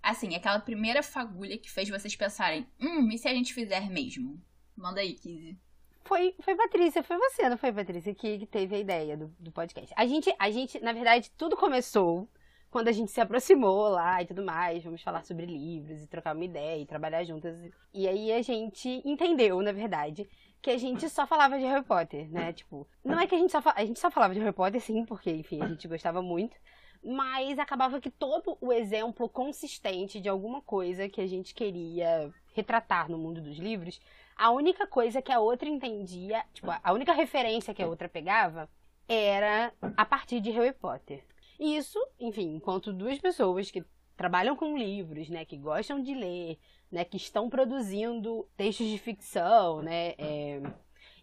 Assim, 0.01 0.35
aquela 0.35 0.59
primeira 0.59 1.01
fagulha 1.01 1.57
que 1.57 1.71
fez 1.71 1.89
vocês 1.89 2.15
pensarem, 2.15 2.67
hum, 2.79 3.09
e 3.09 3.17
se 3.17 3.27
a 3.27 3.33
gente 3.33 3.53
fizer 3.53 3.89
mesmo? 3.89 4.41
Manda 4.75 4.99
aí, 4.99 5.13
Kizzy. 5.13 5.57
Foi, 6.03 6.35
foi 6.41 6.55
Patrícia, 6.55 7.01
foi 7.01 7.17
você, 7.17 7.47
não 7.47 7.57
foi, 7.57 7.71
Patrícia, 7.71 8.13
que, 8.13 8.39
que 8.39 8.45
teve 8.45 8.75
a 8.75 8.79
ideia 8.79 9.15
do, 9.15 9.33
do 9.39 9.51
podcast. 9.51 9.93
A 9.95 10.05
gente, 10.05 10.33
a 10.37 10.51
gente, 10.51 10.77
na 10.81 10.91
verdade, 10.91 11.31
tudo 11.37 11.55
começou 11.55 12.29
quando 12.69 12.87
a 12.87 12.91
gente 12.91 13.11
se 13.11 13.21
aproximou 13.21 13.87
lá 13.87 14.21
e 14.21 14.25
tudo 14.25 14.43
mais, 14.43 14.83
vamos 14.83 15.01
falar 15.01 15.23
sobre 15.23 15.45
livros 15.45 16.01
e 16.01 16.07
trocar 16.07 16.35
uma 16.35 16.43
ideia 16.43 16.81
e 16.81 16.85
trabalhar 16.85 17.23
juntas. 17.23 17.55
E 17.93 18.07
aí 18.07 18.33
a 18.33 18.41
gente 18.41 19.01
entendeu, 19.05 19.61
na 19.61 19.71
verdade, 19.71 20.27
que 20.63 20.71
a 20.71 20.77
gente 20.77 21.09
só 21.09 21.27
falava 21.27 21.59
de 21.59 21.65
Harry 21.65 21.83
Potter, 21.83 22.31
né? 22.31 22.53
Tipo, 22.53 22.87
não 23.03 23.19
é 23.19 23.27
que 23.27 23.35
a 23.35 23.37
gente 23.37 23.51
só, 23.51 23.61
a 23.75 23.85
gente 23.85 23.99
só 23.99 24.09
falava 24.09 24.33
de 24.33 24.39
Harry 24.39 24.53
Potter, 24.53 24.79
sim, 24.79 25.05
porque, 25.05 25.29
enfim, 25.29 25.61
a 25.61 25.67
gente 25.67 25.89
gostava 25.89 26.21
muito. 26.21 26.55
Mas 27.03 27.59
acabava 27.59 27.99
que 27.99 28.09
todo 28.09 28.57
o 28.61 28.71
exemplo 28.71 29.27
consistente 29.27 30.21
de 30.21 30.29
alguma 30.29 30.61
coisa 30.61 31.09
que 31.09 31.19
a 31.19 31.27
gente 31.27 31.53
queria 31.53 32.33
retratar 32.55 33.11
no 33.11 33.17
mundo 33.17 33.41
dos 33.41 33.57
livros, 33.57 33.99
a 34.37 34.51
única 34.51 34.87
coisa 34.87 35.21
que 35.21 35.33
a 35.33 35.39
outra 35.41 35.67
entendia, 35.67 36.45
tipo, 36.53 36.71
a 36.71 36.93
única 36.93 37.11
referência 37.11 37.73
que 37.73 37.83
a 37.83 37.87
outra 37.87 38.07
pegava 38.07 38.69
era 39.05 39.73
a 39.97 40.05
partir 40.05 40.39
de 40.39 40.49
Harry 40.51 40.71
Potter. 40.71 41.25
Isso, 41.59 41.99
enfim, 42.17 42.55
enquanto 42.55 42.93
duas 42.93 43.19
pessoas 43.19 43.69
que 43.69 43.83
trabalham 44.15 44.55
com 44.55 44.77
livros, 44.77 45.29
né, 45.29 45.45
que 45.45 45.57
gostam 45.57 46.01
de 46.01 46.13
ler, 46.13 46.57
né, 46.91 47.03
que 47.03 47.17
estão 47.17 47.49
produzindo 47.49 48.47
textos 48.55 48.87
de 48.87 48.97
ficção, 48.97 49.81
né, 49.81 50.13
é, 50.17 50.61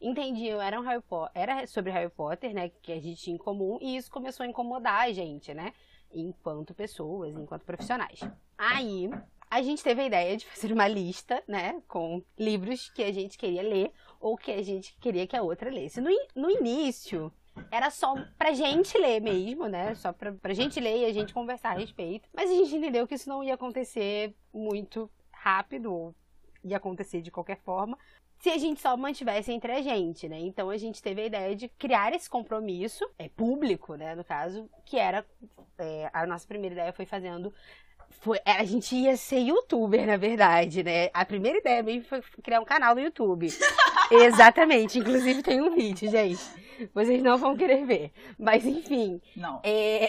entendiam, 0.00 0.60
era, 0.60 0.80
um 0.80 0.84
Harry 0.84 1.02
era 1.34 1.66
sobre 1.66 1.92
Harry 1.92 2.10
Potter, 2.10 2.52
né, 2.52 2.70
que 2.82 2.92
a 2.92 3.00
gente 3.00 3.22
tinha 3.22 3.34
em 3.34 3.38
comum, 3.38 3.78
e 3.80 3.96
isso 3.96 4.10
começou 4.10 4.44
a 4.44 4.48
incomodar 4.48 5.02
a 5.02 5.12
gente, 5.12 5.54
né, 5.54 5.72
enquanto 6.12 6.74
pessoas, 6.74 7.36
enquanto 7.36 7.64
profissionais. 7.64 8.20
Aí, 8.58 9.08
a 9.50 9.62
gente 9.62 9.82
teve 9.82 10.02
a 10.02 10.06
ideia 10.06 10.36
de 10.36 10.46
fazer 10.46 10.72
uma 10.72 10.86
lista, 10.86 11.42
né, 11.46 11.82
com 11.88 12.22
livros 12.38 12.88
que 12.90 13.02
a 13.02 13.12
gente 13.12 13.36
queria 13.36 13.62
ler 13.62 13.92
ou 14.20 14.36
que 14.36 14.52
a 14.52 14.62
gente 14.62 14.96
queria 15.00 15.26
que 15.26 15.36
a 15.36 15.42
outra 15.42 15.70
lesse. 15.70 16.00
No, 16.00 16.10
no 16.36 16.50
início, 16.50 17.32
era 17.70 17.90
só 17.90 18.14
pra 18.38 18.52
gente 18.52 18.96
ler 18.98 19.20
mesmo, 19.20 19.66
né? 19.68 19.94
Só 19.94 20.12
pra, 20.12 20.32
pra 20.32 20.54
gente 20.54 20.80
ler 20.80 20.98
e 20.98 21.04
a 21.04 21.12
gente 21.12 21.34
conversar 21.34 21.70
a 21.70 21.78
respeito. 21.78 22.28
Mas 22.32 22.50
a 22.50 22.54
gente 22.54 22.74
entendeu 22.74 23.06
que 23.06 23.14
isso 23.14 23.28
não 23.28 23.42
ia 23.42 23.54
acontecer 23.54 24.34
muito 24.52 25.10
rápido, 25.32 25.92
ou 25.92 26.14
ia 26.64 26.76
acontecer 26.76 27.22
de 27.22 27.30
qualquer 27.30 27.58
forma, 27.62 27.98
se 28.40 28.48
a 28.48 28.58
gente 28.58 28.80
só 28.80 28.96
mantivesse 28.96 29.52
entre 29.52 29.72
a 29.72 29.82
gente, 29.82 30.28
né? 30.28 30.38
Então 30.40 30.70
a 30.70 30.76
gente 30.76 31.02
teve 31.02 31.22
a 31.22 31.26
ideia 31.26 31.54
de 31.54 31.68
criar 31.68 32.14
esse 32.14 32.28
compromisso, 32.28 33.08
é 33.18 33.28
público, 33.28 33.94
né, 33.94 34.14
no 34.14 34.24
caso, 34.24 34.68
que 34.84 34.98
era 34.98 35.24
é, 35.78 36.10
a 36.12 36.26
nossa 36.26 36.46
primeira 36.46 36.74
ideia 36.74 36.92
foi 36.92 37.04
fazendo 37.04 37.52
foi, 38.10 38.38
é, 38.44 38.52
a 38.52 38.64
gente 38.64 38.94
ia 38.94 39.16
ser 39.16 39.38
youtuber, 39.38 40.06
na 40.06 40.16
verdade, 40.16 40.82
né? 40.82 41.08
A 41.14 41.24
primeira 41.24 41.58
ideia 41.58 41.82
mesmo 41.82 42.04
foi 42.04 42.20
criar 42.42 42.60
um 42.60 42.64
canal 42.64 42.94
no 42.94 43.00
YouTube. 43.00 43.46
Exatamente. 44.10 44.98
Inclusive 44.98 45.42
tem 45.42 45.60
um 45.60 45.74
vídeo, 45.74 46.10
gente. 46.10 46.42
Vocês 46.92 47.22
não 47.22 47.38
vão 47.38 47.56
querer 47.56 47.84
ver. 47.86 48.12
Mas 48.38 48.66
enfim. 48.66 49.20
Não. 49.36 49.60
É... 49.62 50.08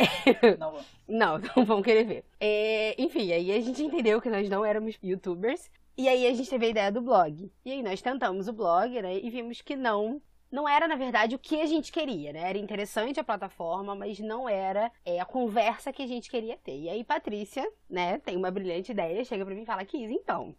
Não 0.58 0.72
vou. 0.72 0.82
Não, 1.12 1.38
não 1.40 1.66
vão 1.66 1.82
querer 1.82 2.06
ver. 2.06 2.26
É... 2.40 2.96
Enfim, 2.98 3.34
aí 3.34 3.52
a 3.52 3.60
gente 3.60 3.84
entendeu 3.84 4.22
que 4.22 4.30
nós 4.30 4.50
não 4.50 4.64
éramos 4.64 4.98
youtubers. 5.04 5.70
E 5.98 6.08
aí 6.08 6.26
a 6.26 6.34
gente 6.34 6.50
teve 6.50 6.68
a 6.68 6.70
ideia 6.70 6.92
do 6.92 7.02
blog. 7.02 7.52
E 7.66 7.72
aí 7.72 7.84
nós 7.84 8.02
tentamos 8.02 8.48
o 8.48 8.54
blog, 8.54 9.02
né? 9.02 9.20
E 9.20 9.30
vimos 9.30 9.62
que 9.62 9.76
não 9.76 10.22
não 10.52 10.68
era, 10.68 10.88
na 10.88 10.96
verdade, 10.96 11.36
o 11.36 11.40
que 11.40 11.62
a 11.62 11.66
gente 11.66 11.92
queria, 11.92 12.34
né? 12.34 12.50
Era 12.50 12.58
interessante 12.58 13.20
a 13.20 13.24
plataforma, 13.24 13.96
mas 13.96 14.20
não 14.20 14.50
era 14.50 14.92
é, 15.06 15.20
a 15.20 15.26
conversa 15.26 15.94
que 15.94 16.04
a 16.04 16.08
gente 16.08 16.30
queria 16.30 16.58
ter. 16.58 16.78
E 16.78 16.90
aí, 16.90 17.04
Patrícia, 17.04 17.68
né, 17.90 18.18
tem 18.20 18.36
uma 18.36 18.52
brilhante 18.52 18.92
ideia, 18.92 19.24
chega 19.24 19.46
pra 19.46 19.56
mim 19.56 19.62
e 19.62 19.66
fala, 19.66 19.86
Kiz, 19.86 20.12
então, 20.12 20.56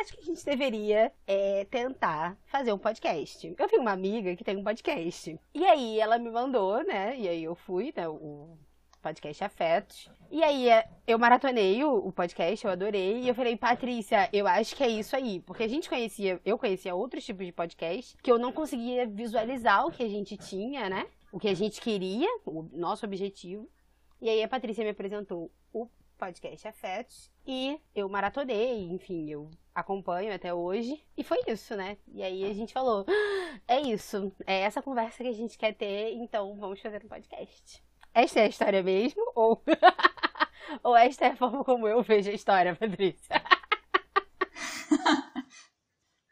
acho 0.00 0.12
que 0.12 0.20
a 0.20 0.24
gente 0.24 0.44
deveria 0.44 1.12
é, 1.26 1.64
tentar 1.70 2.36
fazer 2.46 2.72
um 2.72 2.78
podcast. 2.78 3.54
Eu 3.56 3.68
tenho 3.68 3.82
uma 3.82 3.92
amiga 3.92 4.34
que 4.34 4.44
tem 4.44 4.56
um 4.56 4.64
podcast. 4.64 5.38
E 5.54 5.64
aí, 5.64 6.00
ela 6.00 6.18
me 6.18 6.30
mandou, 6.30 6.82
né, 6.84 7.16
e 7.16 7.28
aí 7.28 7.44
eu 7.44 7.54
fui, 7.54 7.92
né, 7.96 8.08
o 8.08 8.58
podcast 9.04 9.44
Afetos. 9.44 10.10
E 10.30 10.42
aí 10.42 10.70
é, 10.70 10.88
eu 11.06 11.18
maratonei 11.18 11.84
o, 11.84 12.10
podcast, 12.10 12.64
eu 12.64 12.72
adorei. 12.72 13.20
E 13.20 13.28
eu 13.28 13.34
falei, 13.34 13.54
Patrícia, 13.54 14.30
eu 14.32 14.46
acho 14.46 14.74
que 14.74 14.82
é 14.82 14.88
isso 14.88 15.14
aí. 15.14 15.40
Porque 15.40 15.62
a 15.62 15.68
gente 15.68 15.90
conhecia, 15.90 16.40
eu 16.42 16.56
conhecia 16.56 16.94
outros 16.94 17.22
tipos 17.22 17.44
de 17.44 17.52
podcast 17.52 18.16
que 18.22 18.32
eu 18.32 18.38
não 18.38 18.50
conseguia 18.50 19.06
visualizar 19.06 19.86
o 19.86 19.90
que 19.90 20.02
a 20.02 20.08
gente 20.08 20.38
tinha, 20.38 20.88
né? 20.88 21.06
O 21.30 21.38
que 21.38 21.48
a 21.48 21.54
gente 21.54 21.82
queria, 21.82 22.28
o 22.46 22.62
nosso 22.72 23.04
objetivo. 23.04 23.68
E 24.22 24.30
aí 24.30 24.42
a 24.42 24.48
Patrícia 24.48 24.82
me 24.82 24.90
apresentou 24.90 25.52
o 25.70 25.86
podcast 26.16 26.66
Afetos. 26.66 27.30
E 27.46 27.78
eu 27.94 28.08
maratonei, 28.08 28.88
enfim, 28.90 29.28
eu 29.28 29.50
acompanho 29.74 30.34
até 30.34 30.54
hoje. 30.54 31.04
E 31.14 31.22
foi 31.22 31.40
isso, 31.46 31.76
né? 31.76 31.98
E 32.08 32.22
aí 32.22 32.44
a 32.50 32.54
gente 32.54 32.72
falou: 32.72 33.04
ah, 33.06 33.60
é 33.68 33.82
isso, 33.82 34.32
é 34.46 34.60
essa 34.60 34.80
conversa 34.80 35.22
que 35.22 35.28
a 35.28 35.34
gente 35.34 35.58
quer 35.58 35.74
ter, 35.74 36.14
então 36.14 36.56
vamos 36.56 36.80
fazer 36.80 37.04
um 37.04 37.08
podcast 37.08 37.83
esta 38.14 38.40
é 38.40 38.44
a 38.44 38.48
história 38.48 38.82
mesmo? 38.82 39.22
Ou, 39.34 39.62
ou 40.82 40.96
esta 40.96 41.26
é 41.26 41.30
a 41.30 41.36
forma 41.36 41.64
como 41.64 41.86
eu 41.88 42.02
vejo 42.02 42.30
a 42.30 42.34
história, 42.34 42.74
Patrícia? 42.74 43.42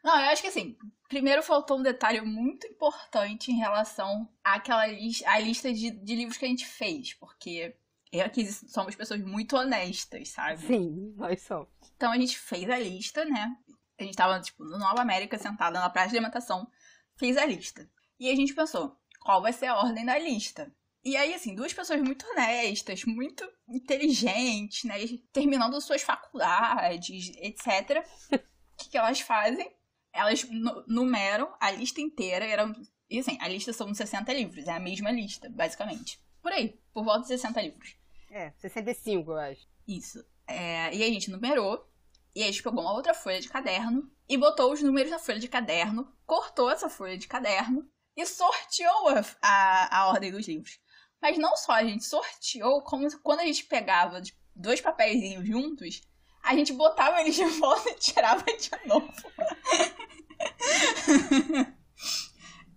Não, 0.03 0.19
eu 0.19 0.29
acho 0.31 0.41
que 0.41 0.49
assim, 0.49 0.77
primeiro 1.07 1.43
faltou 1.43 1.77
um 1.77 1.83
detalhe 1.83 2.19
muito 2.21 2.67
importante 2.67 3.51
em 3.51 3.57
relação 3.57 4.27
àquela 4.43 4.85
li 4.87 5.11
à 5.25 5.39
lista 5.39 5.71
de, 5.71 5.91
de 5.91 6.15
livros 6.15 6.37
que 6.37 6.45
a 6.45 6.47
gente 6.47 6.65
fez, 6.65 7.13
porque 7.13 7.75
eu 8.11 8.25
aqui 8.25 8.45
somos 8.45 8.95
pessoas 8.95 9.21
muito 9.21 9.55
honestas, 9.55 10.29
sabe? 10.29 10.57
Sim, 10.65 11.13
nós 11.15 11.41
somos. 11.41 11.69
Então 11.95 12.11
a 12.11 12.17
gente 12.17 12.37
fez 12.37 12.69
a 12.69 12.77
lista, 12.77 13.25
né? 13.25 13.55
A 13.99 14.03
gente 14.03 14.15
tava, 14.15 14.39
tipo, 14.41 14.63
no 14.63 14.77
Nova 14.77 15.01
América, 15.01 15.37
sentada 15.37 15.79
na 15.79 15.89
praça 15.89 16.09
de 16.09 16.17
alimentação, 16.17 16.67
fez 17.15 17.37
a 17.37 17.45
lista. 17.45 17.89
E 18.19 18.29
a 18.29 18.35
gente 18.35 18.53
pensou, 18.53 18.95
qual 19.21 19.41
vai 19.41 19.53
ser 19.53 19.67
a 19.67 19.77
ordem 19.77 20.05
da 20.05 20.17
lista? 20.17 20.71
E 21.03 21.17
aí, 21.17 21.33
assim, 21.33 21.53
duas 21.53 21.73
pessoas 21.73 22.01
muito 22.01 22.25
honestas, 22.27 23.03
muito 23.03 23.47
inteligentes, 23.67 24.85
né? 24.85 24.95
Terminando 25.33 25.79
suas 25.81 26.01
faculdades, 26.01 27.31
etc. 27.37 28.05
O 28.31 28.77
que, 28.77 28.89
que 28.89 28.97
elas 28.97 29.19
fazem? 29.19 29.75
Elas 30.13 30.47
numeram 30.87 31.53
a 31.59 31.71
lista 31.71 31.99
inteira. 31.99 32.45
Eram, 32.45 32.73
e 33.09 33.19
assim, 33.19 33.37
a 33.41 33.47
lista 33.47 33.73
são 33.73 33.93
60 33.93 34.31
livros, 34.33 34.65
é 34.65 34.71
a 34.71 34.79
mesma 34.79 35.11
lista, 35.11 35.49
basicamente. 35.49 36.19
Por 36.41 36.51
aí, 36.51 36.79
por 36.93 37.03
volta 37.03 37.21
de 37.21 37.27
60 37.27 37.61
livros. 37.61 37.95
É, 38.31 38.51
65, 38.57 39.31
eu 39.31 39.37
acho. 39.37 39.67
Isso. 39.87 40.25
É, 40.47 40.93
e 40.95 41.03
a 41.03 41.07
gente 41.07 41.29
numerou. 41.29 41.89
E 42.35 42.41
aí 42.41 42.49
a 42.49 42.51
gente 42.51 42.63
pegou 42.63 42.81
uma 42.81 42.93
outra 42.93 43.13
folha 43.13 43.39
de 43.39 43.49
caderno 43.49 44.09
e 44.27 44.37
botou 44.37 44.71
os 44.71 44.81
números 44.81 45.11
na 45.11 45.19
folha 45.19 45.39
de 45.39 45.47
caderno, 45.47 46.11
cortou 46.25 46.71
essa 46.71 46.89
folha 46.89 47.17
de 47.17 47.27
caderno 47.27 47.87
e 48.15 48.25
sorteou 48.25 49.09
a, 49.09 49.23
a, 49.41 49.99
a 49.99 50.07
ordem 50.07 50.31
dos 50.31 50.47
livros. 50.47 50.79
Mas 51.23 51.37
não 51.37 51.55
só 51.55 51.71
a 51.71 51.85
gente 51.85 52.03
sorteou, 52.03 52.81
como 52.81 53.07
quando 53.21 53.39
a 53.39 53.45
gente 53.45 53.63
pegava 53.63 54.21
dois 54.53 54.81
papéis 54.81 55.41
juntos, 55.47 56.01
a 56.43 56.53
gente 56.53 56.73
botava 56.73 57.21
eles 57.21 57.35
de 57.35 57.45
volta 57.59 57.91
e 57.91 57.95
tirava 57.95 58.43
de 58.43 58.69
novo. 58.85 59.07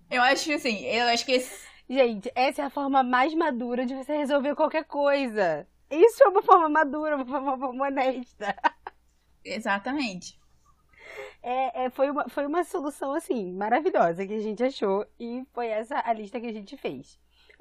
eu 0.08 0.22
acho 0.22 0.52
assim, 0.52 0.84
eu 0.84 1.08
acho 1.08 1.26
que 1.26 1.32
esse... 1.32 1.66
Gente, 1.90 2.30
essa 2.36 2.62
é 2.62 2.64
a 2.66 2.70
forma 2.70 3.02
mais 3.02 3.34
madura 3.34 3.84
de 3.84 3.96
você 3.96 4.16
resolver 4.16 4.54
qualquer 4.54 4.84
coisa. 4.84 5.66
Isso 5.90 6.22
é 6.22 6.28
uma 6.28 6.42
forma 6.42 6.68
madura, 6.68 7.16
uma 7.16 7.26
forma, 7.26 7.54
uma 7.54 7.58
forma 7.66 7.86
honesta. 7.86 8.56
Exatamente. 9.44 10.38
É, 11.42 11.86
é, 11.86 11.90
foi, 11.90 12.10
uma, 12.10 12.28
foi 12.28 12.46
uma 12.46 12.62
solução, 12.62 13.12
assim, 13.12 13.52
maravilhosa 13.52 14.24
que 14.24 14.34
a 14.34 14.40
gente 14.40 14.62
achou. 14.62 15.04
E 15.18 15.44
foi 15.52 15.66
essa 15.66 16.00
a 16.04 16.12
lista 16.12 16.40
que 16.40 16.46
a 16.46 16.52
gente 16.52 16.76
fez. 16.76 17.18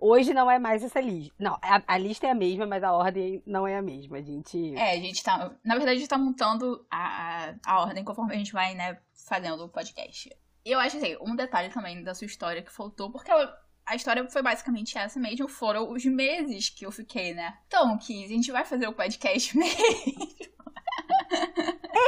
Hoje 0.07 0.35
não 0.35 0.51
é 0.51 0.59
mais 0.59 0.83
essa 0.83 1.01
lista. 1.01 1.33
Não, 1.39 1.57
a, 1.59 1.81
a, 1.87 1.97
lista 1.97 2.27
é 2.27 2.29
a 2.29 2.35
mesma, 2.35 2.67
mas 2.67 2.83
a 2.83 2.93
ordem 2.93 3.41
não 3.43 3.67
é 3.67 3.75
a 3.75 3.81
mesma. 3.81 4.17
A 4.17 4.21
gente. 4.21 4.75
É, 4.75 4.91
a 4.91 4.99
gente 4.99 5.23
tá. 5.23 5.51
Na 5.63 5.73
verdade, 5.73 5.97
a 5.97 5.99
gente 5.99 6.07
tá 6.07 6.17
montando 6.17 6.85
a, 6.91 7.47
a, 7.47 7.55
a 7.65 7.81
ordem 7.81 8.03
conforme 8.03 8.35
a 8.35 8.37
gente 8.37 8.53
vai, 8.53 8.75
né, 8.75 8.99
fazendo 9.27 9.63
o 9.63 9.69
podcast. 9.69 10.29
E 10.63 10.71
eu 10.71 10.79
acho 10.79 10.97
assim, 10.97 11.17
um 11.21 11.35
detalhe 11.35 11.69
também 11.69 12.03
da 12.03 12.13
sua 12.13 12.27
história 12.27 12.61
que 12.61 12.71
faltou, 12.71 13.11
porque 13.11 13.31
ela, 13.31 13.51
a 13.83 13.95
história 13.95 14.29
foi 14.29 14.43
basicamente 14.43 14.95
essa 14.95 15.19
mesmo, 15.19 15.47
foram 15.47 15.91
os 15.91 16.05
meses 16.05 16.69
que 16.69 16.85
eu 16.85 16.91
fiquei, 16.91 17.33
né? 17.33 17.57
Então, 17.65 17.97
Kiz, 17.97 18.25
a 18.25 18.33
gente 18.33 18.51
vai 18.51 18.63
fazer 18.63 18.87
o 18.87 18.93
podcast 18.93 19.57
mesmo. 19.57 19.73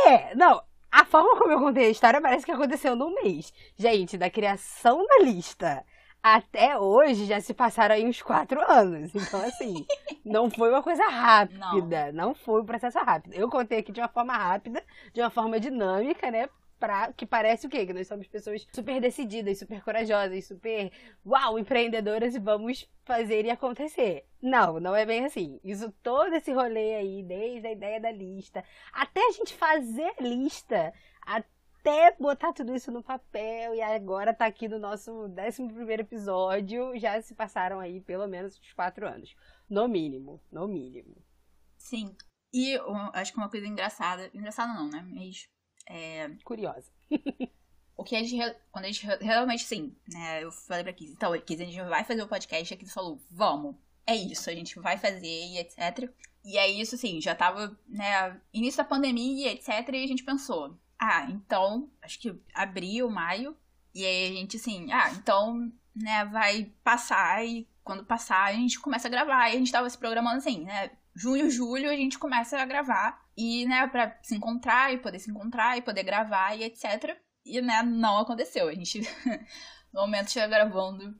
É, 0.05 0.35
não. 0.35 0.61
A 0.91 1.03
forma 1.03 1.35
como 1.39 1.51
eu 1.51 1.59
contei 1.59 1.87
a 1.87 1.89
história 1.89 2.21
parece 2.21 2.45
que 2.45 2.51
aconteceu 2.51 2.95
num 2.95 3.15
mês. 3.23 3.51
Gente, 3.75 4.19
da 4.19 4.29
criação 4.29 5.03
da 5.03 5.23
lista 5.23 5.83
até 6.21 6.77
hoje 6.77 7.25
já 7.25 7.39
se 7.39 7.53
passaram 7.53 7.95
aí 7.95 8.05
uns 8.05 8.21
quatro 8.21 8.59
anos. 8.69 9.13
Então, 9.15 9.41
assim, 9.41 9.85
não 10.25 10.49
foi 10.49 10.69
uma 10.69 10.83
coisa 10.83 11.03
rápida. 11.07 12.11
Não. 12.11 12.27
não 12.27 12.35
foi 12.35 12.61
um 12.61 12.65
processo 12.65 12.97
rápido. 12.99 13.33
Eu 13.33 13.49
contei 13.49 13.79
aqui 13.79 13.91
de 13.91 14.01
uma 14.01 14.09
forma 14.09 14.35
rápida, 14.35 14.83
de 15.13 15.21
uma 15.21 15.29
forma 15.29 15.59
dinâmica, 15.59 16.29
né? 16.29 16.49
Pra, 16.79 17.11
que 17.11 17.25
parece 17.25 17.65
o 17.65 17.69
quê? 17.69 17.87
Que 17.87 17.93
nós 17.93 18.07
somos 18.07 18.27
pessoas 18.27 18.67
super 18.71 19.01
decididas, 19.01 19.57
super 19.57 19.83
corajosas, 19.83 20.45
super, 20.45 20.91
uau, 21.25 21.57
empreendedoras 21.57 22.35
e 22.35 22.39
vamos 22.39 22.87
fazer 23.03 23.45
e 23.45 23.49
acontecer. 23.49 24.25
Não, 24.39 24.79
não 24.79 24.95
é 24.95 25.03
bem 25.03 25.25
assim. 25.25 25.59
Isso, 25.63 25.91
todo 26.03 26.35
esse 26.35 26.51
rolê 26.51 26.95
aí, 26.95 27.23
desde 27.23 27.65
a 27.65 27.71
ideia 27.71 27.99
da 27.99 28.11
lista, 28.11 28.63
até 28.93 29.19
a 29.27 29.31
gente 29.31 29.55
fazer 29.55 30.13
lista, 30.19 30.93
até 31.87 32.15
botar 32.19 32.51
tudo 32.51 32.75
isso 32.75 32.91
no 32.91 33.01
papel 33.01 33.73
e 33.73 33.81
agora 33.81 34.33
tá 34.33 34.45
aqui 34.45 34.67
no 34.67 34.77
nosso 34.77 35.11
11 35.11 35.63
episódio. 35.93 36.99
Já 36.99 37.21
se 37.21 37.33
passaram 37.33 37.79
aí 37.79 38.01
pelo 38.01 38.27
menos 38.27 38.59
uns 38.59 38.73
quatro 38.73 39.07
anos. 39.07 39.33
No 39.69 39.87
mínimo, 39.87 40.41
no 40.51 40.67
mínimo. 40.67 41.15
Sim. 41.77 42.13
E 42.51 42.71
eu 42.71 42.93
acho 43.13 43.31
que 43.31 43.37
uma 43.37 43.49
coisa 43.49 43.65
engraçada. 43.65 44.29
Engraçada 44.33 44.73
não, 44.73 44.89
né? 44.89 45.01
Mas. 45.09 45.49
É... 45.87 46.29
Curiosa. 46.43 46.91
o 47.95 48.03
que 48.03 48.17
a 48.17 48.23
gente. 48.23 48.55
Quando 48.69 48.85
a 48.85 48.91
gente 48.91 49.07
realmente, 49.21 49.63
sim, 49.63 49.95
né? 50.09 50.43
Eu 50.43 50.51
falei 50.51 50.83
pra 50.83 50.91
Kiz, 50.93 51.11
então, 51.11 51.39
Kiz, 51.39 51.61
a 51.61 51.65
gente 51.65 51.81
vai 51.83 52.03
fazer 52.03 52.21
o 52.21 52.27
podcast. 52.27 52.73
A 52.73 52.77
Kiz 52.77 52.93
falou, 52.93 53.21
vamos. 53.31 53.75
É 54.05 54.15
isso, 54.15 54.49
a 54.49 54.53
gente 54.53 54.79
vai 54.79 54.97
fazer 54.97 55.25
e 55.25 55.57
etc. 55.57 56.09
E 56.43 56.57
é 56.57 56.67
isso, 56.69 56.95
assim, 56.95 57.19
já 57.21 57.35
tava, 57.35 57.77
né? 57.87 58.41
Início 58.53 58.77
da 58.77 58.85
pandemia 58.85 59.51
e 59.51 59.53
etc. 59.53 59.69
E 59.69 60.03
a 60.03 60.07
gente 60.07 60.23
pensou, 60.23 60.77
ah, 60.99 61.27
então, 61.29 61.89
acho 62.01 62.19
que 62.19 62.39
abril, 62.53 63.09
maio, 63.09 63.55
e 63.93 64.05
aí 64.05 64.31
a 64.31 64.33
gente 64.33 64.57
assim, 64.57 64.91
ah, 64.91 65.11
então, 65.11 65.71
né, 65.95 66.25
vai 66.25 66.71
passar 66.83 67.45
e 67.45 67.67
quando 67.83 68.05
passar 68.05 68.45
a 68.45 68.53
gente 68.53 68.79
começa 68.79 69.07
a 69.07 69.11
gravar. 69.11 69.49
E 69.49 69.55
a 69.55 69.57
gente 69.57 69.71
tava 69.71 69.89
se 69.89 69.97
programando 69.97 70.37
assim, 70.37 70.63
né, 70.63 70.91
junho, 71.15 71.49
julho 71.49 71.89
a 71.89 71.95
gente 71.95 72.19
começa 72.19 72.59
a 72.61 72.65
gravar 72.65 73.25
e, 73.35 73.65
né, 73.65 73.87
pra 73.87 74.17
se 74.21 74.35
encontrar 74.35 74.93
e 74.93 74.97
poder 74.97 75.19
se 75.19 75.31
encontrar 75.31 75.77
e 75.77 75.81
poder 75.81 76.03
gravar 76.03 76.55
e 76.55 76.63
etc. 76.63 77.17
E, 77.45 77.61
né, 77.61 77.81
não 77.83 78.19
aconteceu. 78.19 78.67
A 78.67 78.73
gente, 78.73 79.01
no 79.93 80.01
momento, 80.01 80.27
está 80.27 80.47
gravando 80.47 81.17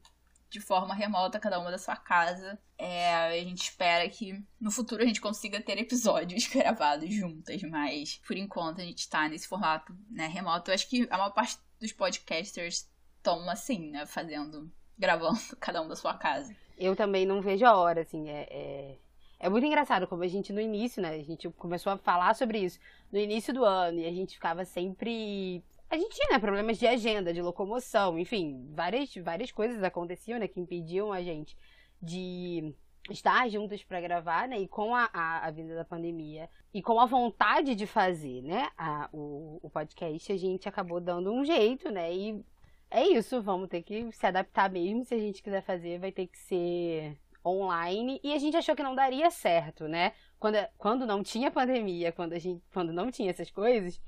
de 0.50 0.60
forma 0.60 0.94
remota, 0.94 1.40
cada 1.40 1.60
uma 1.60 1.72
da 1.72 1.78
sua 1.78 1.96
casa. 1.96 2.58
É, 2.78 3.14
a 3.14 3.44
gente 3.44 3.64
espera 3.64 4.08
que 4.10 4.44
no 4.60 4.72
futuro 4.72 5.04
a 5.04 5.06
gente 5.06 5.22
consiga 5.22 5.62
ter 5.62 5.78
episódios 5.78 6.48
gravados 6.52 7.14
juntas, 7.14 7.62
mas 7.64 8.22
por 8.26 8.38
enquanto 8.38 8.82
a 8.82 8.84
gente 8.84 9.10
tá 9.10 9.28
nesse 9.28 9.48
formato 9.48 9.96
né, 10.10 10.28
remoto. 10.28 10.72
Eu 10.72 10.76
acho 10.76 10.88
que 10.88 11.08
a 11.10 11.18
maior 11.18 11.32
parte 11.32 11.58
dos 11.80 11.92
podcasters 11.92 12.90
estão 13.18 13.50
assim, 13.50 13.92
né? 13.92 14.06
Fazendo, 14.06 14.72
gravando 14.98 15.40
cada 15.60 15.82
um 15.82 15.88
da 15.88 15.96
sua 15.96 16.14
casa. 16.14 16.56
Eu 16.78 16.96
também 16.96 17.26
não 17.26 17.42
vejo 17.42 17.66
a 17.66 17.76
hora, 17.76 18.02
assim, 18.02 18.30
é, 18.30 18.48
é... 18.50 18.98
É 19.40 19.50
muito 19.50 19.68
engraçado 19.68 20.08
como 20.08 20.24
a 20.24 20.28
gente 20.28 20.52
no 20.52 20.60
início, 20.60 21.00
né? 21.00 21.10
A 21.10 21.24
gente 21.24 21.48
começou 21.52 21.94
a 21.94 21.98
falar 21.98 22.34
sobre 22.34 22.58
isso 22.58 22.80
no 23.12 23.20
início 23.20 23.54
do 23.54 23.64
ano 23.64 24.00
e 24.00 24.06
a 24.08 24.12
gente 24.12 24.34
ficava 24.34 24.66
sempre 24.66 25.64
a 25.90 25.98
gente 25.98 26.16
tinha 26.16 26.32
né, 26.32 26.40
problemas 26.40 26.78
de 26.78 26.86
agenda, 26.86 27.34
de 27.34 27.42
locomoção, 27.42 28.20
enfim, 28.20 28.68
várias, 28.74 29.14
várias 29.16 29.52
coisas 29.52 29.82
aconteciam, 29.84 30.40
né, 30.40 30.48
que 30.48 30.60
impediam 30.60 31.14
a 31.14 31.22
gente 31.22 31.58
de 32.02 32.74
estar 33.10 33.50
juntos 33.50 33.84
para 33.84 34.02
gravar, 34.02 34.50
né, 34.50 34.60
e 34.60 34.68
com 34.68 34.94
a, 34.94 35.10
a, 35.14 35.48
a, 35.48 35.52
vinda 35.52 35.76
da 35.76 35.86
pandemia 35.86 36.50
e 36.74 36.82
com 36.82 37.00
a 37.00 37.06
vontade 37.06 37.74
de 37.74 37.88
fazer, 37.88 38.42
né, 38.42 38.70
a, 38.78 39.10
o, 39.14 39.60
o 39.64 39.70
podcast, 39.70 40.32
a 40.32 40.38
gente 40.38 40.68
acabou 40.68 41.00
dando 41.00 41.32
um 41.32 41.46
jeito, 41.46 41.90
né, 41.90 42.14
e 42.14 42.44
é 42.92 43.08
isso, 43.08 43.42
vamos 43.42 43.70
ter 43.70 43.82
que 43.82 44.12
se 44.12 44.26
adaptar 44.26 44.70
mesmo, 44.70 45.06
se 45.06 45.16
a 45.16 45.20
gente 45.20 45.42
quiser 45.42 45.62
fazer, 45.62 46.00
vai 46.00 46.12
ter 46.12 46.28
que 46.28 46.38
ser 46.38 47.18
online, 47.46 48.20
e 48.22 48.34
a 48.34 48.38
gente 48.38 48.58
achou 48.58 48.76
que 48.76 48.84
não 48.84 48.94
daria 48.94 49.32
certo, 49.32 49.88
né, 49.88 50.12
quando, 50.38 50.58
quando 50.78 51.06
não 51.06 51.24
tinha 51.24 51.50
pandemia, 51.50 52.12
quando, 52.12 52.34
a 52.34 52.40
gente, 52.40 52.62
quando 52.74 52.92
não 52.92 53.10
tinha 53.10 53.30
essas 53.30 53.50
coisas, 53.50 54.02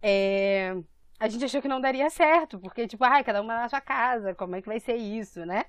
é, 0.00 0.74
a 1.18 1.28
gente 1.28 1.44
achou 1.44 1.62
que 1.62 1.68
não 1.68 1.80
daria 1.80 2.10
certo, 2.10 2.58
porque, 2.58 2.86
tipo, 2.88 3.04
ai, 3.04 3.22
cada 3.24 3.40
uma 3.40 3.54
na 3.54 3.68
sua 3.68 3.80
casa, 3.80 4.34
como 4.34 4.56
é 4.56 4.62
que 4.62 4.68
vai 4.68 4.80
ser 4.80 4.96
isso, 4.96 5.44
né? 5.46 5.64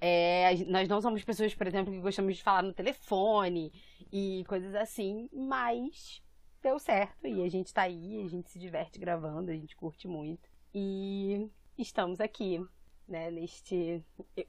É, 0.00 0.54
nós 0.66 0.88
não 0.88 1.00
somos 1.00 1.24
pessoas, 1.24 1.54
por 1.54 1.66
exemplo, 1.66 1.92
que 1.92 2.00
gostamos 2.00 2.36
de 2.36 2.42
falar 2.42 2.62
no 2.62 2.72
telefone 2.72 3.72
e 4.12 4.44
coisas 4.46 4.74
assim, 4.74 5.28
mas 5.32 6.22
deu 6.62 6.78
certo 6.78 7.26
e 7.26 7.42
a 7.42 7.48
gente 7.48 7.72
tá 7.72 7.82
aí, 7.82 8.22
a 8.24 8.28
gente 8.28 8.48
se 8.50 8.58
diverte 8.58 8.98
gravando, 8.98 9.50
a 9.50 9.54
gente 9.54 9.74
curte 9.76 10.06
muito. 10.06 10.48
E 10.74 11.50
estamos 11.76 12.20
aqui, 12.20 12.64
né, 13.08 13.30
neste 13.30 14.04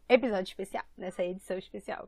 episódio 0.08 0.50
especial, 0.50 0.84
nessa 0.98 1.24
edição 1.24 1.58
especial. 1.58 2.08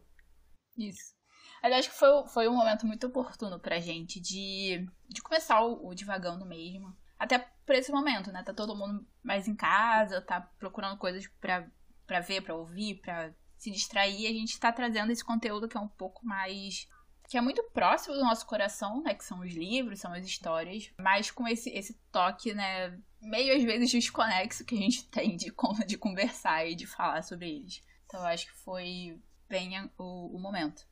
Isso. 0.78 1.16
Aliás, 1.62 1.88
que 1.88 1.94
foi, 1.94 2.28
foi 2.28 2.48
um 2.48 2.56
momento 2.56 2.86
muito 2.86 3.08
oportuno 3.08 3.60
pra 3.60 3.80
gente 3.80 4.20
de, 4.20 4.88
de 5.08 5.22
começar 5.22 5.64
o, 5.64 5.88
o 5.88 5.96
divagando 5.96 6.46
mesmo. 6.46 6.96
Até 7.22 7.38
por 7.38 7.76
esse 7.76 7.92
momento, 7.92 8.32
né? 8.32 8.42
Tá 8.42 8.52
todo 8.52 8.76
mundo 8.76 9.08
mais 9.22 9.48
em 9.48 9.56
casa, 9.56 10.20
tá 10.24 10.42
procurando 10.58 10.98
coisas 10.98 11.28
pra, 11.40 12.20
ver, 12.20 12.42
pra 12.42 12.56
ouvir, 12.56 12.96
pra 13.00 13.32
se 13.60 13.70
distrair. 13.70 14.26
A 14.26 14.34
gente 14.34 14.60
tá 14.60 14.72
trazendo 14.72 15.12
esse 15.12 15.24
conteúdo 15.24 15.68
que 15.68 15.78
é 15.78 15.80
um 15.80 15.88
pouco 15.88 16.26
mais. 16.26 16.88
que 17.30 17.38
é 17.38 17.42
muito 17.42 17.64
próximo 17.74 18.16
do 18.16 18.22
nosso 18.22 18.48
coração, 18.48 19.04
né? 19.04 19.14
Que 19.14 19.24
são 19.24 19.42
os 19.42 19.54
livros, 19.54 20.00
são 20.00 20.12
as 20.12 20.26
histórias. 20.26 20.92
Mas 20.98 21.30
com 21.30 21.48
esse, 21.48 21.70
esse 21.70 21.94
toque, 22.12 22.56
né? 22.56 23.00
Meio 23.22 23.56
às 23.56 23.62
vezes 23.62 23.92
desconexo 23.92 24.66
que 24.66 24.74
a 24.74 24.80
gente 24.80 25.08
tem 25.14 25.38
de, 25.38 25.54
de 25.86 25.98
conversar 26.00 26.66
e 26.66 26.74
de 26.74 26.88
falar 26.88 27.22
sobre 27.22 27.48
eles. 27.48 27.84
Então 28.08 28.20
eu 28.22 28.26
acho 28.26 28.48
que 28.48 28.58
foi 28.64 29.22
bem 29.48 29.92
o, 29.96 30.36
o 30.36 30.40
momento. 30.40 30.88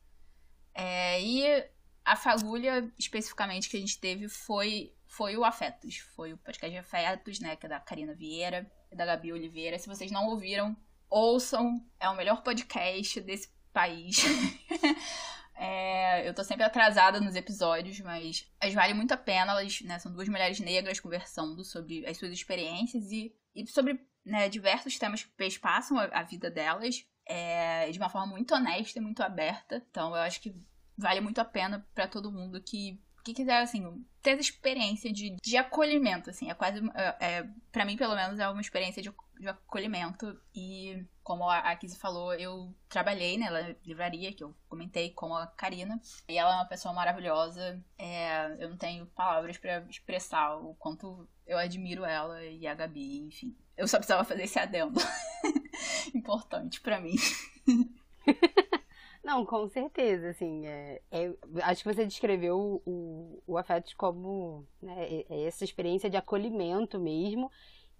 É, 0.72 1.20
e 1.20 1.68
a 2.04 2.14
fagulha, 2.14 2.88
especificamente, 2.96 3.68
que 3.68 3.76
a 3.76 3.80
gente 3.80 3.98
teve 3.98 4.28
foi 4.28 4.94
foi 5.10 5.36
o 5.36 5.44
Afetos. 5.44 5.98
Foi 6.14 6.32
o 6.32 6.38
podcast 6.38 6.78
Afetos, 6.78 7.40
né? 7.40 7.56
Que 7.56 7.66
é 7.66 7.68
da 7.68 7.80
Karina 7.80 8.14
Vieira 8.14 8.70
e 8.90 8.96
da 8.96 9.04
Gabi 9.04 9.32
Oliveira. 9.32 9.76
Se 9.76 9.88
vocês 9.88 10.10
não 10.10 10.28
ouviram, 10.28 10.76
ouçam. 11.10 11.84
É 11.98 12.08
o 12.08 12.16
melhor 12.16 12.42
podcast 12.42 13.20
desse 13.20 13.52
país. 13.72 14.22
é, 15.56 16.28
eu 16.28 16.32
tô 16.32 16.44
sempre 16.44 16.64
atrasada 16.64 17.20
nos 17.20 17.34
episódios, 17.34 17.98
mas 18.00 18.48
elas 18.60 18.72
valem 18.72 18.94
muito 18.94 19.12
a 19.12 19.16
pena. 19.16 19.50
Elas 19.50 19.80
né, 19.82 19.98
são 19.98 20.12
duas 20.12 20.28
mulheres 20.28 20.60
negras 20.60 21.00
conversando 21.00 21.64
sobre 21.64 22.06
as 22.06 22.16
suas 22.16 22.30
experiências 22.30 23.10
e, 23.10 23.34
e 23.52 23.66
sobre 23.66 24.00
né, 24.24 24.48
diversos 24.48 24.96
temas 24.96 25.24
que 25.24 25.30
perspassam 25.30 25.98
a, 25.98 26.04
a 26.04 26.22
vida 26.22 26.48
delas. 26.48 27.04
É, 27.26 27.90
de 27.90 27.98
uma 27.98 28.08
forma 28.08 28.28
muito 28.28 28.54
honesta 28.54 29.00
e 29.00 29.02
muito 29.02 29.24
aberta. 29.24 29.84
Então 29.90 30.10
eu 30.10 30.22
acho 30.22 30.40
que 30.40 30.54
vale 30.96 31.20
muito 31.20 31.40
a 31.40 31.44
pena 31.44 31.84
para 31.94 32.06
todo 32.06 32.30
mundo 32.30 32.62
que 32.62 33.00
que 33.22 33.34
quiser, 33.34 33.62
assim, 33.62 34.04
ter 34.22 34.30
essa 34.30 34.42
experiência 34.42 35.12
de, 35.12 35.36
de 35.42 35.56
acolhimento, 35.56 36.30
assim, 36.30 36.50
é 36.50 36.54
quase, 36.54 36.80
é, 36.94 37.16
é, 37.20 37.48
pra 37.72 37.84
mim, 37.84 37.96
pelo 37.96 38.14
menos, 38.14 38.38
é 38.38 38.48
uma 38.48 38.60
experiência 38.60 39.02
de, 39.02 39.12
de 39.38 39.48
acolhimento 39.48 40.38
e, 40.54 41.04
como 41.22 41.48
a, 41.48 41.58
a 41.58 41.76
Kizzy 41.76 41.98
falou, 41.98 42.34
eu 42.34 42.74
trabalhei 42.88 43.38
na 43.38 43.74
livraria, 43.84 44.32
que 44.32 44.44
eu 44.44 44.54
comentei 44.68 45.10
com 45.10 45.34
a 45.34 45.46
Karina, 45.46 46.00
e 46.28 46.36
ela 46.36 46.52
é 46.52 46.56
uma 46.56 46.68
pessoa 46.68 46.94
maravilhosa, 46.94 47.82
é, 47.98 48.56
eu 48.58 48.70
não 48.70 48.76
tenho 48.76 49.06
palavras 49.06 49.58
para 49.58 49.80
expressar 49.88 50.56
o 50.56 50.74
quanto 50.74 51.28
eu 51.46 51.58
admiro 51.58 52.04
ela 52.04 52.44
e 52.44 52.66
a 52.66 52.74
Gabi, 52.74 53.20
enfim. 53.26 53.56
Eu 53.76 53.88
só 53.88 53.96
precisava 53.98 54.24
fazer 54.24 54.44
esse 54.44 54.58
adendo 54.58 55.00
importante 56.14 56.80
para 56.80 57.00
mim. 57.00 57.16
Não, 59.22 59.44
com 59.44 59.68
certeza, 59.68 60.30
assim, 60.30 60.66
é, 60.66 61.02
é, 61.10 61.34
acho 61.62 61.82
que 61.82 61.92
você 61.94 62.06
descreveu 62.06 62.82
o, 62.86 63.42
o 63.46 63.58
afeto 63.58 63.94
como 63.96 64.66
né, 64.80 64.94
é, 65.04 65.26
é 65.28 65.46
essa 65.46 65.62
experiência 65.62 66.08
de 66.08 66.16
acolhimento 66.16 66.98
mesmo, 66.98 67.50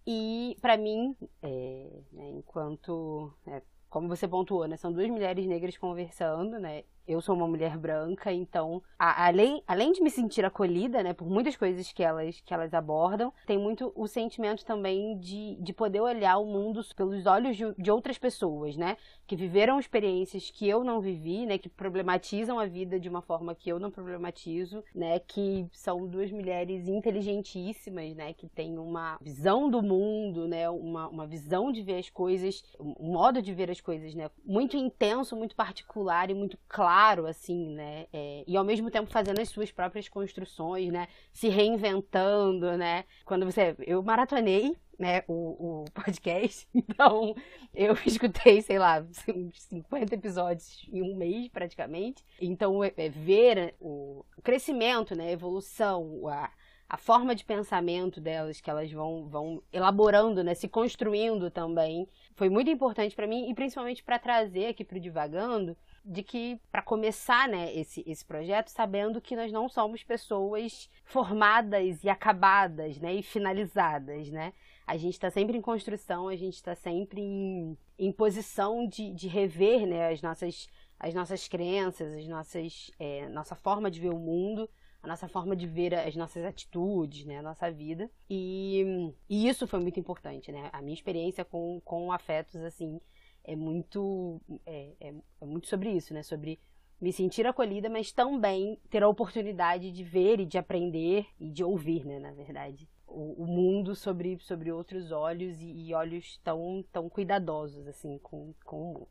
e 0.07 0.57
para 0.63 0.79
mim, 0.79 1.15
é, 1.43 1.91
né, 2.13 2.31
enquanto, 2.31 3.33
é, 3.47 3.63
como 3.91 4.09
você 4.09 4.27
pontuou, 4.27 4.67
né, 4.67 4.79
são 4.79 4.91
duas 4.93 5.09
mulheres 5.11 5.47
negras 5.47 5.77
conversando, 5.77 6.59
né, 6.59 6.85
eu 7.11 7.21
sou 7.21 7.35
uma 7.35 7.49
mulher 7.49 7.77
branca, 7.77 8.33
então, 8.33 8.81
a, 8.97 9.27
além, 9.27 9.63
além 9.67 9.91
de 9.91 10.01
me 10.01 10.11
sentir 10.11 10.45
acolhida, 10.45 11.03
né, 11.03 11.13
por 11.13 11.29
muitas 11.29 11.57
coisas 11.57 11.91
que 11.93 12.03
elas, 12.05 12.41
que 12.41 12.55
elas 12.55 12.73
abordam, 12.73 13.33
tem 13.47 13.59
muito 13.59 13.93
o 13.97 14.07
sentimento 14.07 14.65
também 14.65 15.19
de, 15.19 15.57
de 15.61 15.73
poder 15.73 16.01
olhar 16.01 16.39
o 16.39 16.47
mundo 16.47 16.81
pelos 16.95 17.27
olhos 17.27 17.57
de, 17.57 17.75
de 17.77 17.91
outras 17.91 18.17
pessoas, 18.17 18.77
né, 18.77 18.97
que 19.27 19.35
viveram 19.35 19.81
experiências 19.81 20.51
que 20.51 20.69
eu 20.69 20.85
não 20.85 21.01
vivi, 21.01 21.47
né, 21.47 21.59
que 21.59 21.69
problematizam 21.69 22.61
a 22.61 22.67
vida 22.67 23.01
de 23.01 23.09
uma 23.09 23.23
forma 23.23 23.57
que 23.57 23.69
eu 23.69 23.81
não 23.81 23.91
problematizo, 23.91 24.85
né, 24.95 25.19
que 25.19 25.67
são 25.73 26.07
duas 26.07 26.31
mulheres 26.31 26.87
inteligentíssimas, 26.87 28.15
né, 28.15 28.33
que 28.35 28.49
têm 28.49 28.79
uma 28.79 29.19
visão 29.21 29.69
do 29.69 29.83
mundo, 29.83 30.47
né, 30.47 30.71
uma, 30.71 31.09
uma 31.09 31.27
visão 31.27 31.73
de 31.73 31.83
ver 31.83 31.99
as 31.99 32.09
coisas, 32.09 32.63
um 32.79 33.11
modo 33.11 33.43
de 33.43 33.53
ver 33.53 33.69
as 33.69 33.81
coisas, 33.81 34.15
né, 34.15 34.31
muito 34.45 34.77
intenso, 34.77 35.35
muito 35.35 35.57
particular 35.57 36.31
e 36.31 36.35
muito 36.35 36.57
claro 36.69 37.00
claro, 37.01 37.27
assim, 37.27 37.71
né? 37.75 38.07
É, 38.13 38.45
e 38.47 38.57
ao 38.57 38.65
mesmo 38.65 38.91
tempo 38.91 39.11
fazendo 39.11 39.41
as 39.41 39.49
suas 39.49 39.73
próprias 39.73 40.07
construções, 40.09 40.93
né? 40.93 41.09
Se 41.33 41.49
reinventando, 41.49 42.77
né? 42.77 43.05
Quando 43.25 43.47
você. 43.47 43.75
Eu 43.81 44.03
maratonei, 44.03 44.77
né? 44.99 45.25
O, 45.27 45.83
o 45.83 45.85
podcast, 45.93 46.69
então 46.75 47.35
eu 47.75 47.97
escutei, 48.05 48.61
sei 48.61 48.79
lá, 48.79 49.03
uns 49.35 49.63
50 49.63 50.15
episódios 50.15 50.87
em 50.93 51.01
um 51.03 51.17
mês 51.17 51.49
praticamente. 51.49 52.23
Então, 52.39 52.85
é, 52.85 52.93
é 52.97 53.09
ver 53.09 53.75
o 53.81 54.23
crescimento, 54.43 55.15
né? 55.15 55.29
A 55.29 55.33
evolução, 55.33 56.29
a 56.29 56.51
a 56.93 56.97
forma 56.97 57.37
de 57.37 57.45
pensamento 57.45 58.21
delas, 58.21 58.61
que 58.61 58.69
elas 58.69 58.91
vão, 58.91 59.29
vão 59.29 59.63
elaborando, 59.73 60.43
né, 60.43 60.55
se 60.55 60.67
construindo 60.67 61.49
também, 61.49 62.09
foi 62.35 62.49
muito 62.49 62.69
importante 62.69 63.15
para 63.15 63.29
mim 63.29 63.49
e 63.49 63.55
principalmente 63.55 64.03
para 64.03 64.19
trazer 64.19 64.67
aqui 64.67 64.85
para 64.85 64.99
o 64.99 65.01
Divagando 65.01 65.77
de 66.05 66.23
que 66.23 66.61
para 66.71 66.83
começar 66.83 67.49
né, 67.49 67.75
esse, 67.75 68.03
esse 68.07 68.25
projeto 68.25 68.69
sabendo 68.69 69.21
que 69.21 69.37
nós 69.37 69.53
não 69.53 69.69
somos 69.69 70.03
pessoas 70.03 70.91
formadas 71.05 72.03
e 72.03 72.09
acabadas 72.09 72.99
né, 72.99 73.15
e 73.15 73.23
finalizadas. 73.23 74.29
Né? 74.31 74.53
A 74.87 74.97
gente 74.97 75.15
está 75.15 75.31
sempre 75.31 75.57
em 75.57 75.61
construção, 75.61 76.29
a 76.29 76.37
gente 76.37 76.55
está 76.55 76.75
sempre 76.75 77.21
em, 77.21 77.77
em 77.99 78.13
posição 78.13 78.87
de, 78.87 79.13
de 79.13 79.29
rever 79.29 79.87
né, 79.87 80.13
as, 80.13 80.23
nossas, 80.23 80.69
as 80.99 81.15
nossas 81.15 81.47
crenças, 81.47 82.13
as 82.15 82.27
nossas, 82.27 82.91
é, 82.99 83.29
nossa 83.29 83.55
forma 83.55 83.91
de 83.91 84.01
ver 84.01 84.11
o 84.11 84.19
mundo 84.19 84.69
a 85.03 85.09
nossa 85.09 85.27
forma 85.27 85.57
de 85.57 85.67
ver 85.67 85.95
as 85.95 86.15
nossas 86.15 86.45
atitudes, 86.45 87.25
né, 87.25 87.39
a 87.39 87.43
nossa 87.43 87.71
vida. 87.71 88.11
E, 88.29 89.13
e, 89.29 89.49
isso 89.49 89.67
foi 89.67 89.81
muito 89.81 89.99
importante, 89.99 90.53
né? 90.53 90.69
A 90.73 90.83
minha 90.83 90.95
experiência 90.95 91.45
com, 91.45 91.81
com 91.85 92.13
afetos, 92.13 92.57
assim, 92.57 93.01
é 93.45 93.57
muito, 93.57 94.41
é, 94.67 94.93
é, 95.01 95.15
é, 95.41 95.47
muito 95.47 95.67
sobre 95.67 95.91
isso, 95.91 96.15
né? 96.15 96.23
Sobre 96.23 96.61
me 97.01 97.13
sentir 97.13 97.47
acolhida, 97.47 97.89
mas 97.89 98.13
também 98.13 98.79
ter 98.91 99.03
a 99.03 99.09
oportunidade 99.09 99.91
de 99.91 100.05
ver 100.05 100.41
e 100.41 100.47
de 100.47 100.59
aprender 100.59 101.27
e 101.39 101.51
de 101.51 101.65
ouvir, 101.65 102.05
né? 102.05 102.19
Na 102.19 102.33
verdade, 102.33 102.89
o, 103.07 103.43
o 103.43 103.47
mundo 103.47 103.95
sobre, 103.95 104.39
sobre 104.41 104.71
outros 104.71 105.11
olhos 105.11 105.61
e, 105.61 105.89
e, 105.89 105.95
olhos 105.95 106.39
tão, 106.45 106.85
tão 106.93 107.09
cuidadosos, 107.09 107.87
assim, 107.89 108.19
com, 108.19 108.55
com 108.65 108.83
o 108.83 108.95
mundo. 108.95 109.09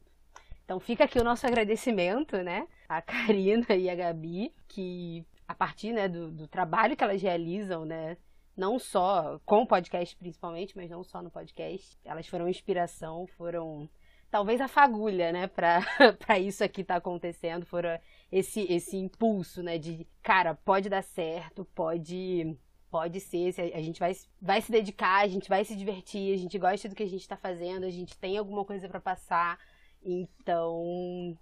Então 0.63 0.79
fica 0.79 1.05
aqui 1.05 1.19
o 1.19 1.23
nosso 1.23 1.47
agradecimento, 1.47 2.37
né? 2.43 2.67
A 2.87 3.01
Karina 3.01 3.75
e 3.75 3.89
a 3.89 3.95
Gabi, 3.95 4.53
que 4.67 5.25
a 5.47 5.55
partir 5.55 5.91
né, 5.91 6.07
do, 6.07 6.29
do 6.29 6.47
trabalho 6.47 6.95
que 6.95 7.03
elas 7.03 7.21
realizam, 7.21 7.85
né? 7.85 8.17
Não 8.55 8.77
só 8.77 9.39
com 9.45 9.63
o 9.63 9.67
podcast 9.67 10.15
principalmente, 10.15 10.77
mas 10.77 10.89
não 10.89 11.03
só 11.03 11.23
no 11.23 11.31
podcast. 11.31 11.97
Elas 12.05 12.27
foram 12.27 12.47
inspiração, 12.47 13.25
foram 13.25 13.89
talvez 14.31 14.61
a 14.61 14.67
fagulha, 14.67 15.31
né, 15.31 15.47
para 15.47 15.81
isso 16.39 16.63
aqui 16.63 16.83
tá 16.83 16.95
acontecendo, 16.95 17.65
foram 17.65 17.99
esse 18.31 18.61
esse 18.71 18.97
impulso, 18.97 19.63
né, 19.63 19.77
de 19.77 20.07
cara, 20.21 20.55
pode 20.55 20.89
dar 20.89 21.03
certo, 21.03 21.65
pode 21.75 22.57
pode 22.89 23.19
ser, 23.19 23.53
a 23.73 23.81
gente 23.81 23.99
vai, 23.99 24.13
vai 24.41 24.61
se 24.61 24.71
dedicar, 24.71 25.23
a 25.23 25.27
gente 25.27 25.47
vai 25.47 25.63
se 25.63 25.75
divertir, 25.75 26.33
a 26.33 26.37
gente 26.37 26.57
gosta 26.57 26.89
do 26.89 26.95
que 26.95 27.03
a 27.03 27.07
gente 27.07 27.21
está 27.21 27.37
fazendo, 27.37 27.85
a 27.85 27.89
gente 27.89 28.17
tem 28.17 28.37
alguma 28.37 28.65
coisa 28.65 28.89
para 28.89 28.99
passar, 28.99 29.59
então 30.01 31.37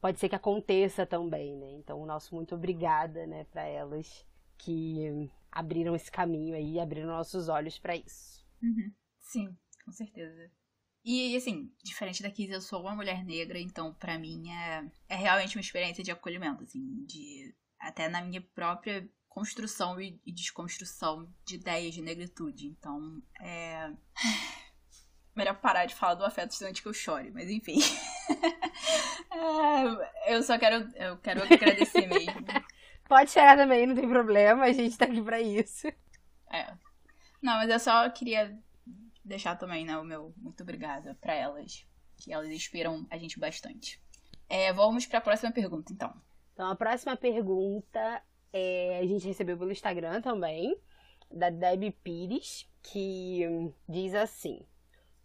pode 0.00 0.20
ser 0.20 0.28
que 0.28 0.36
aconteça 0.36 1.04
também, 1.04 1.56
né? 1.56 1.72
Então, 1.72 2.00
o 2.00 2.06
nosso 2.06 2.34
muito 2.36 2.54
obrigada, 2.54 3.26
né, 3.26 3.44
para 3.50 3.64
elas 3.64 4.24
que 4.56 5.28
abriram 5.50 5.96
esse 5.96 6.10
caminho 6.10 6.54
aí, 6.54 6.78
abriram 6.78 7.08
nossos 7.08 7.48
olhos 7.48 7.78
para 7.78 7.96
isso. 7.96 8.46
Uhum. 8.62 8.92
Sim, 9.20 9.56
com 9.84 9.90
certeza. 9.90 10.50
E, 11.06 11.36
assim, 11.36 11.72
diferente 11.84 12.20
da 12.20 12.32
Kiz, 12.32 12.50
eu 12.50 12.60
sou 12.60 12.80
uma 12.80 12.96
mulher 12.96 13.24
negra, 13.24 13.60
então 13.60 13.94
para 13.94 14.18
mim 14.18 14.50
é, 14.50 14.84
é 15.08 15.14
realmente 15.14 15.56
uma 15.56 15.60
experiência 15.60 16.02
de 16.02 16.10
acolhimento, 16.10 16.64
assim, 16.64 16.82
de 17.04 17.54
até 17.78 18.08
na 18.08 18.20
minha 18.20 18.40
própria 18.40 19.08
construção 19.28 20.00
e, 20.00 20.20
e 20.26 20.32
desconstrução 20.32 21.32
de 21.44 21.54
ideias 21.54 21.94
de 21.94 22.02
negritude. 22.02 22.66
Então, 22.66 23.22
é. 23.40 23.92
Melhor 25.36 25.60
parar 25.60 25.84
de 25.84 25.94
falar 25.94 26.14
do 26.14 26.24
afeto 26.24 26.56
antes 26.64 26.80
que 26.80 26.88
eu 26.88 26.94
chore, 26.94 27.30
mas 27.30 27.48
enfim. 27.50 27.78
é, 30.26 30.34
eu 30.34 30.42
só 30.42 30.58
quero, 30.58 30.90
eu 30.96 31.18
quero 31.18 31.44
agradecer 31.44 32.06
mesmo. 32.08 32.44
Pode 33.04 33.30
chorar 33.30 33.56
também, 33.56 33.86
não 33.86 33.94
tem 33.94 34.08
problema, 34.08 34.64
a 34.64 34.72
gente 34.72 34.98
tá 34.98 35.04
aqui 35.04 35.22
pra 35.22 35.40
isso. 35.40 35.86
É. 36.50 36.74
Não, 37.40 37.58
mas 37.58 37.70
eu 37.70 37.78
só 37.78 38.10
queria 38.10 38.58
deixar 39.26 39.56
também, 39.56 39.84
né, 39.84 39.98
o 39.98 40.04
meu 40.04 40.32
muito 40.36 40.62
obrigada 40.62 41.16
para 41.20 41.34
elas, 41.34 41.86
que 42.16 42.32
elas 42.32 42.48
inspiram 42.48 43.06
a 43.10 43.18
gente 43.18 43.38
bastante. 43.38 44.00
É, 44.48 44.72
vamos 44.72 45.06
para 45.06 45.18
a 45.18 45.22
próxima 45.22 45.52
pergunta, 45.52 45.92
então. 45.92 46.14
Então, 46.52 46.70
a 46.70 46.76
próxima 46.76 47.16
pergunta 47.16 48.22
é, 48.52 48.98
a 48.98 49.06
gente 49.06 49.26
recebeu 49.26 49.58
pelo 49.58 49.72
Instagram 49.72 50.20
também, 50.20 50.74
da 51.30 51.50
Debbie 51.50 51.90
Pires, 51.90 52.70
que 52.82 53.42
diz 53.88 54.14
assim: 54.14 54.64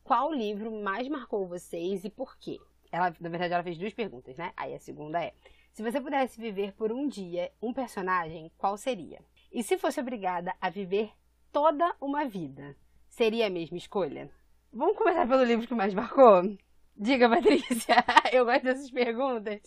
Qual 0.04 0.34
livro 0.34 0.72
mais 0.82 1.08
marcou 1.08 1.48
vocês 1.48 2.04
e 2.04 2.10
por 2.10 2.38
quê? 2.38 2.60
Ela, 2.92 3.16
na 3.20 3.30
verdade, 3.30 3.54
ela 3.54 3.64
fez 3.64 3.78
duas 3.78 3.94
perguntas, 3.94 4.36
né? 4.38 4.52
Aí 4.58 4.74
a 4.74 4.80
segunda 4.80 5.24
é: 5.24 5.34
Se 5.72 5.84
você 5.84 6.02
pudesse 6.02 6.42
viver 6.42 6.74
por 6.74 6.92
um 6.92 7.08
dia 7.08 7.52
um 7.62 7.72
personagem, 7.72 8.52
qual 8.58 8.76
seria? 8.76 9.24
E 9.52 9.64
se 9.64 9.78
fosse 9.78 10.00
obrigada 10.00 10.54
a 10.60 10.70
viver 10.70 11.12
toda 11.52 11.96
uma 12.02 12.26
vida, 12.26 12.76
seria 13.12 13.48
a 13.48 13.50
mesma 13.50 13.78
escolha? 13.78 14.32
Vamos 14.74 14.98
começar 14.98 15.28
pelo 15.28 15.44
livro 15.44 15.68
que 15.68 15.76
mais 15.76 15.94
marcou? 15.94 16.58
Diga, 16.96 17.30
Patrícia. 17.30 17.96
eu 18.32 18.46
gosto 18.46 18.64
dessas 18.64 18.90
perguntas. 18.90 19.62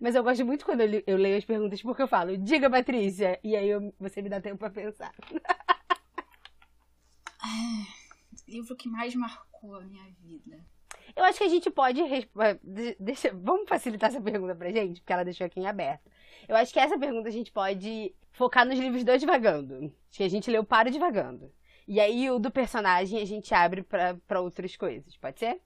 Mas 0.00 0.14
eu 0.14 0.22
gosto 0.22 0.44
muito 0.44 0.64
quando 0.64 0.82
eu, 0.82 1.16
leio 1.16 1.38
as 1.38 1.44
perguntas, 1.44 1.80
porque 1.82 2.02
eu 2.02 2.08
falo, 2.08 2.36
diga, 2.36 2.68
Patrícia, 2.68 3.40
e 3.42 3.56
aí 3.56 3.68
eu, 3.68 3.92
você 3.98 4.20
me 4.22 4.28
dá 4.28 4.40
tempo 4.40 4.58
para 4.58 4.70
pensar. 4.70 5.12
livro 8.46 8.76
que 8.76 8.88
mais 8.88 9.14
marcou 9.14 9.76
a 9.76 9.80
minha 9.80 10.04
vida. 10.20 10.58
Eu 11.14 11.24
acho 11.24 11.38
que 11.38 11.44
a 11.44 11.48
gente 11.48 11.70
pode. 11.70 12.00
Deixa, 12.98 13.32
vamos 13.32 13.68
facilitar 13.68 14.10
essa 14.10 14.20
pergunta 14.20 14.54
pra 14.54 14.70
gente, 14.70 15.00
porque 15.00 15.12
ela 15.12 15.24
deixou 15.24 15.46
aqui 15.46 15.60
em 15.60 15.66
aberto. 15.66 16.10
Eu 16.48 16.56
acho 16.56 16.72
que 16.72 16.80
essa 16.80 16.98
pergunta 16.98 17.28
a 17.28 17.32
gente 17.32 17.52
pode 17.52 18.14
focar 18.32 18.66
nos 18.66 18.78
livros 18.78 19.04
do 19.04 19.18
Divagando. 19.18 19.92
Acho 20.08 20.18
que 20.18 20.22
a 20.24 20.28
gente 20.28 20.50
leu 20.50 20.64
Para 20.64 20.90
Divagando. 20.90 21.52
E 21.90 21.98
aí 21.98 22.30
o 22.30 22.38
do 22.38 22.52
personagem 22.52 23.20
a 23.20 23.24
gente 23.24 23.52
abre 23.52 23.82
para 23.82 24.40
outras 24.40 24.76
coisas. 24.76 25.16
Pode 25.16 25.40
ser? 25.40 25.60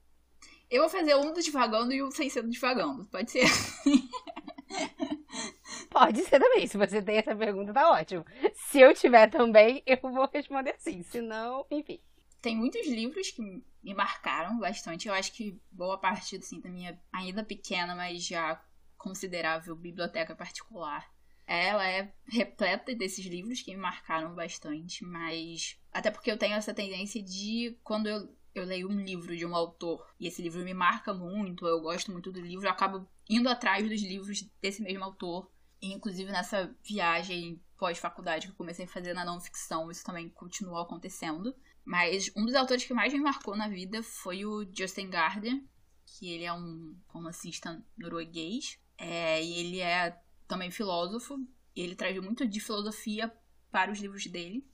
Eu 0.71 0.81
vou 0.81 0.89
fazer 0.89 1.15
um 1.15 1.31
do 1.31 1.39
Divagando 1.39 1.93
e 1.93 2.01
um 2.01 2.09
sem 2.09 2.31
ser 2.31 2.41
do 2.41 2.49
Divagando. 2.49 3.05
Pode 3.05 3.29
ser? 3.29 3.45
Pode 5.87 6.23
ser 6.23 6.39
também. 6.39 6.65
Se 6.65 6.79
você 6.79 6.99
tem 6.99 7.17
essa 7.17 7.35
pergunta, 7.35 7.71
tá 7.71 7.91
ótimo. 7.91 8.25
Se 8.55 8.79
eu 8.79 8.91
tiver 8.95 9.29
também, 9.29 9.83
eu 9.85 9.99
vou 10.01 10.27
responder 10.33 10.71
assim. 10.71 11.03
Se 11.03 11.21
não, 11.21 11.63
enfim. 11.69 12.01
Tem 12.41 12.55
muitos 12.55 12.87
livros 12.87 13.29
que 13.29 13.43
me 13.83 13.93
marcaram 13.93 14.57
bastante. 14.57 15.07
Eu 15.07 15.13
acho 15.13 15.31
que 15.31 15.61
boa 15.71 15.99
parte 15.99 16.37
assim, 16.37 16.59
da 16.59 16.71
minha 16.71 16.99
ainda 17.13 17.43
pequena, 17.43 17.93
mas 17.93 18.25
já 18.25 18.59
considerável 18.97 19.75
biblioteca 19.75 20.35
particular. 20.35 21.07
Ela 21.47 21.87
é 21.87 22.13
repleta 22.27 22.95
desses 22.95 23.25
livros 23.25 23.61
que 23.61 23.71
me 23.71 23.81
marcaram 23.81 24.33
bastante, 24.33 25.03
mas 25.05 25.77
até 25.91 26.09
porque 26.09 26.31
eu 26.31 26.37
tenho 26.37 26.55
essa 26.55 26.73
tendência 26.73 27.21
de 27.21 27.77
quando 27.83 28.07
eu 28.07 28.35
eu 28.55 28.63
leio 28.63 28.89
um 28.89 29.01
livro 29.01 29.35
de 29.35 29.45
um 29.45 29.53
autor 29.53 30.07
e 30.17 30.27
esse 30.27 30.41
livro 30.41 30.63
me 30.63 30.73
marca 30.73 31.13
muito, 31.13 31.67
eu 31.67 31.81
gosto 31.81 32.09
muito 32.09 32.31
do 32.31 32.39
livro, 32.39 32.65
eu 32.65 32.71
acabo 32.71 33.05
indo 33.29 33.49
atrás 33.49 33.87
dos 33.87 34.01
livros 34.01 34.49
desse 34.61 34.81
mesmo 34.81 35.03
autor. 35.03 35.51
E, 35.81 35.91
inclusive 35.91 36.31
nessa 36.31 36.73
viagem 36.81 37.61
pós-faculdade 37.77 38.47
que 38.47 38.53
eu 38.53 38.57
comecei 38.57 38.85
a 38.85 38.87
fazer 38.87 39.13
na 39.13 39.25
não 39.25 39.41
ficção, 39.41 39.91
isso 39.91 40.05
também 40.05 40.29
continuou 40.29 40.79
acontecendo. 40.79 41.53
Mas 41.83 42.31
um 42.35 42.45
dos 42.45 42.55
autores 42.55 42.85
que 42.85 42.93
mais 42.93 43.13
me 43.13 43.19
marcou 43.19 43.57
na 43.57 43.67
vida 43.67 44.01
foi 44.01 44.45
o 44.45 44.65
Justin 44.73 45.09
Gardner, 45.09 45.61
que 46.05 46.31
ele 46.31 46.45
é 46.45 46.53
um 46.53 46.97
romancista 47.07 47.83
norueguês. 47.97 48.79
É, 48.97 49.43
e 49.43 49.59
ele 49.59 49.79
é 49.81 50.17
também 50.47 50.71
filósofo. 50.71 51.37
E 51.75 51.81
ele 51.81 51.95
traz 51.95 52.17
muito 52.21 52.47
de 52.47 52.59
filosofia 52.59 53.31
para 53.71 53.91
os 53.91 53.99
livros 53.99 54.25
dele. 54.27 54.65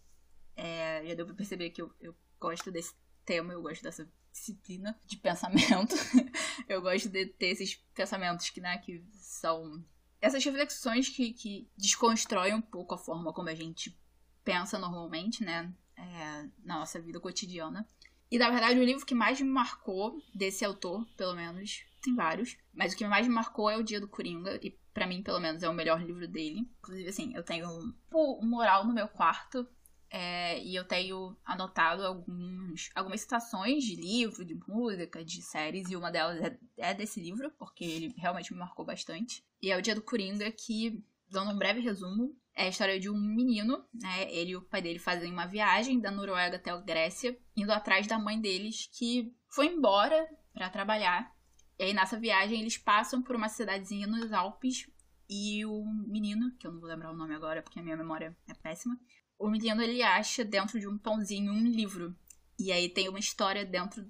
É, 0.55 1.03
já 1.07 1.15
deu 1.15 1.25
pra 1.25 1.35
perceber 1.35 1.71
que 1.71 1.81
eu, 1.81 1.93
eu 1.99 2.15
gosto 2.39 2.71
desse 2.71 2.93
tema, 3.25 3.53
eu 3.53 3.61
gosto 3.61 3.81
dessa 3.81 4.07
disciplina 4.31 4.99
de 5.05 5.17
pensamento. 5.17 5.95
eu 6.67 6.81
gosto 6.81 7.09
de 7.09 7.25
ter 7.25 7.47
esses 7.47 7.75
pensamentos 7.93 8.49
que, 8.49 8.61
né, 8.61 8.77
que 8.77 9.03
são 9.13 9.83
essas 10.21 10.43
reflexões 10.43 11.09
que, 11.09 11.33
que 11.33 11.69
desconstroem 11.75 12.53
um 12.53 12.61
pouco 12.61 12.93
a 12.93 12.97
forma 12.97 13.33
como 13.33 13.49
a 13.49 13.55
gente 13.55 13.97
pensa 14.43 14.77
normalmente, 14.77 15.43
né, 15.43 15.73
é, 15.95 16.49
na 16.63 16.79
nossa 16.79 17.01
vida 17.01 17.19
cotidiana. 17.19 17.87
E 18.29 18.37
na 18.37 18.49
verdade 18.49 18.79
o 18.79 18.83
livro 18.83 19.05
que 19.05 19.15
mais 19.15 19.41
me 19.41 19.49
marcou 19.49 20.21
desse 20.33 20.63
autor, 20.63 21.05
pelo 21.17 21.35
menos, 21.35 21.83
tem 22.01 22.15
vários, 22.15 22.57
mas 22.73 22.93
o 22.93 22.97
que 22.97 23.07
mais 23.07 23.27
me 23.27 23.33
marcou 23.33 23.69
é 23.69 23.77
o 23.77 23.83
Dia 23.83 23.99
do 23.99 24.07
Coringa 24.07 24.59
e 24.61 24.71
para 24.93 25.07
mim, 25.07 25.23
pelo 25.23 25.39
menos, 25.39 25.63
é 25.63 25.69
o 25.69 25.73
melhor 25.73 26.03
livro 26.03 26.27
dele. 26.27 26.67
Inclusive, 26.79 27.09
assim, 27.09 27.33
eu 27.35 27.43
tenho 27.43 27.67
um, 27.67 28.45
mural 28.45 28.85
no 28.85 28.93
meu 28.93 29.07
quarto 29.07 29.67
é, 30.09 30.61
e 30.61 30.75
eu 30.75 30.83
tenho 30.83 31.37
anotado 31.45 32.05
alguns, 32.05 32.89
algumas 32.93 33.21
citações 33.21 33.83
de 33.83 33.95
livro, 33.95 34.43
de 34.43 34.55
música, 34.67 35.23
de 35.23 35.41
séries, 35.41 35.89
e 35.89 35.95
uma 35.95 36.11
delas 36.11 36.41
é, 36.41 36.59
é, 36.77 36.93
desse 36.93 37.21
livro, 37.21 37.49
porque 37.57 37.85
ele 37.85 38.13
realmente 38.17 38.53
me 38.53 38.59
marcou 38.59 38.85
bastante. 38.85 39.43
E 39.61 39.71
é 39.71 39.77
o 39.77 39.81
Dia 39.81 39.95
do 39.95 40.01
Coringa, 40.01 40.51
que, 40.51 41.01
dando 41.29 41.51
um 41.51 41.57
breve 41.57 41.79
resumo, 41.79 42.35
é 42.53 42.65
a 42.65 42.69
história 42.69 42.99
de 42.99 43.09
um 43.09 43.17
menino, 43.17 43.85
né? 43.93 44.29
Ele 44.29 44.51
e 44.51 44.55
o 44.57 44.61
pai 44.61 44.81
dele 44.81 44.99
fazem 44.99 45.31
uma 45.31 45.45
viagem 45.45 46.01
da 46.01 46.11
Noruega 46.11 46.57
até 46.57 46.69
a 46.69 46.77
Grécia, 46.77 47.37
indo 47.55 47.71
atrás 47.71 48.05
da 48.05 48.19
mãe 48.19 48.39
deles, 48.41 48.89
que 48.91 49.33
foi 49.47 49.67
embora 49.67 50.27
para 50.53 50.69
trabalhar. 50.69 51.33
E 51.81 51.85
aí, 51.85 51.93
nessa 51.93 52.15
viagem, 52.15 52.61
eles 52.61 52.77
passam 52.77 53.23
por 53.23 53.35
uma 53.35 53.49
cidadezinha 53.49 54.05
nos 54.05 54.31
Alpes, 54.31 54.87
e 55.27 55.65
o 55.65 55.83
menino, 55.83 56.55
que 56.59 56.67
eu 56.67 56.71
não 56.71 56.79
vou 56.79 56.87
lembrar 56.87 57.09
o 57.09 57.15
nome 57.15 57.33
agora 57.33 57.63
porque 57.63 57.79
a 57.79 57.81
minha 57.81 57.97
memória 57.97 58.37
é 58.47 58.53
péssima, 58.53 58.99
o 59.39 59.49
menino 59.49 59.81
ele 59.81 60.03
acha 60.03 60.45
dentro 60.45 60.79
de 60.79 60.87
um 60.87 60.95
pãozinho 60.95 61.51
um 61.51 61.65
livro. 61.65 62.15
E 62.59 62.71
aí 62.71 62.87
tem 62.87 63.09
uma 63.09 63.17
história 63.17 63.65
dentro, 63.65 64.05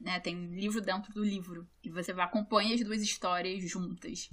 né? 0.00 0.18
Tem 0.18 0.34
um 0.34 0.54
livro 0.54 0.80
dentro 0.80 1.12
do 1.12 1.22
livro. 1.22 1.68
E 1.84 1.90
você 1.90 2.10
vai 2.14 2.24
acompanha 2.24 2.74
as 2.74 2.82
duas 2.82 3.02
histórias 3.02 3.70
juntas. 3.70 4.30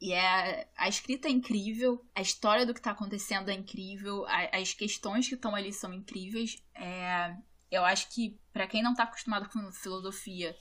E 0.00 0.12
é, 0.12 0.68
a 0.76 0.88
escrita 0.88 1.28
é 1.28 1.30
incrível, 1.30 2.04
a 2.12 2.20
história 2.20 2.66
do 2.66 2.74
que 2.74 2.80
está 2.80 2.90
acontecendo 2.90 3.50
é 3.50 3.54
incrível, 3.54 4.26
a, 4.26 4.58
as 4.58 4.74
questões 4.74 5.28
que 5.28 5.36
estão 5.36 5.54
ali 5.54 5.72
são 5.72 5.94
incríveis. 5.94 6.60
É, 6.74 7.36
eu 7.70 7.84
acho 7.84 8.08
que, 8.12 8.36
para 8.52 8.66
quem 8.66 8.82
não 8.82 8.90
está 8.90 9.04
acostumado 9.04 9.48
com 9.48 9.70
filosofia, 9.70 10.56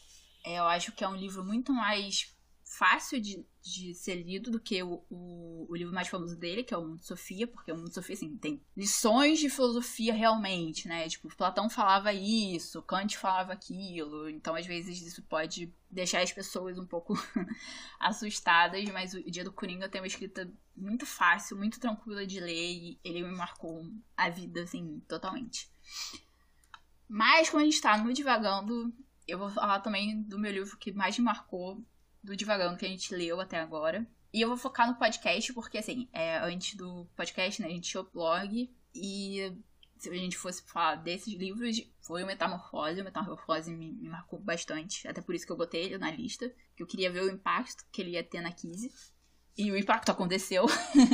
eu 0.46 0.66
acho 0.66 0.92
que 0.92 1.04
é 1.04 1.08
um 1.08 1.16
livro 1.16 1.44
muito 1.44 1.74
mais 1.74 2.36
fácil 2.66 3.22
de, 3.22 3.46
de 3.62 3.94
ser 3.94 4.16
lido 4.16 4.52
do 4.52 4.60
que 4.60 4.84
o, 4.84 5.02
o, 5.10 5.66
o, 5.70 5.76
livro 5.76 5.94
mais 5.94 6.08
famoso 6.08 6.36
dele, 6.36 6.64
que 6.64 6.74
é 6.74 6.78
o 6.78 6.82
Mundo 6.82 7.00
de 7.00 7.06
Sofia, 7.06 7.48
porque 7.48 7.72
o 7.72 7.76
Mundo 7.76 7.88
de 7.88 7.94
Sofia, 7.94 8.16
assim, 8.16 8.36
tem 8.38 8.62
lições 8.76 9.40
de 9.40 9.50
filosofia 9.50 10.14
realmente, 10.14 10.88
né? 10.88 11.08
Tipo, 11.08 11.34
Platão 11.36 11.70
falava 11.70 12.12
isso, 12.12 12.82
Kant 12.82 13.18
falava 13.18 13.54
aquilo, 13.54 14.30
então 14.30 14.56
às 14.56 14.66
vezes 14.66 15.02
isso 15.02 15.22
pode 15.24 15.74
deixar 15.90 16.22
as 16.22 16.34
pessoas 16.34 16.78
um 16.78 16.86
pouco 16.86 17.14
assustadas, 18.00 18.84
mas 18.90 19.14
o 19.14 19.24
Dia 19.24 19.44
do 19.44 19.54
Coringa 19.54 19.88
tem 19.88 20.02
uma 20.02 20.08
escrita 20.08 20.52
muito 20.76 21.06
fácil, 21.06 21.56
muito 21.56 21.80
tranquila 21.80 22.26
de 22.26 22.40
ler 22.40 22.74
e 22.74 23.00
ele 23.04 23.24
me 23.24 23.34
marcou 23.34 23.90
a 24.18 24.30
vida, 24.30 24.64
assim, 24.64 25.02
totalmente. 25.08 25.70
Mas 27.08 27.50
como 27.50 27.62
a 27.62 27.66
gente 27.66 27.80
tá 27.80 27.98
no 27.98 28.12
divagando, 28.12 28.92
eu 29.28 29.38
vou 29.38 29.50
falar 29.50 29.80
também 29.80 30.22
do 30.24 30.40
meu 30.40 30.52
livro 30.52 30.78
que 30.78 30.92
mais 30.92 31.18
me 31.18 31.26
marcou, 31.26 31.84
do 32.24 32.36
divagando 32.36 32.78
que 32.78 32.86
a 32.86 32.90
gente 32.90 33.14
leu 33.14 33.40
até 33.40 33.60
agora. 33.60 34.06
E 34.34 34.42
eu 34.42 34.48
vou 34.48 34.58
focar 34.58 34.88
no 34.88 34.96
podcast, 34.96 35.54
porque 35.54 35.78
assim, 35.78 36.10
é, 36.12 36.38
antes 36.40 36.76
do 36.76 37.06
podcast, 37.16 37.62
né, 37.62 37.68
a 37.68 37.72
gente 37.72 37.90
tinha 37.90 38.02
o 38.02 38.10
blog 38.12 38.70
e 38.94 39.56
se 39.98 40.10
a 40.10 40.14
gente 40.14 40.38
fosse 40.38 40.64
falar 40.68 40.96
desses 40.96 41.34
livros, 41.34 41.82
foi 42.02 42.24
o 42.24 42.26
Metamorfose. 42.26 43.02
O 43.02 43.04
Metamorfose 43.04 43.74
me, 43.74 43.94
me, 43.94 44.10
marcou 44.10 44.40
bastante. 44.40 45.08
Até 45.08 45.22
por 45.22 45.34
isso 45.34 45.46
que 45.46 45.52
eu 45.52 45.58
botei 45.58 45.86
ele 45.86 45.98
na 45.98 46.12
lista. 46.12 46.54
Que 46.76 46.84
eu 46.84 46.88
queria 46.88 47.12
ver 47.12 47.24
o 47.24 47.32
impacto 47.32 47.86
que 47.92 48.02
ele 48.02 48.12
ia 48.12 48.24
ter 48.24 48.42
na 48.42 48.52
Kizzy. 48.52 48.92
E 49.58 49.72
o 49.72 49.78
impacto 49.78 50.12
aconteceu. 50.12 50.66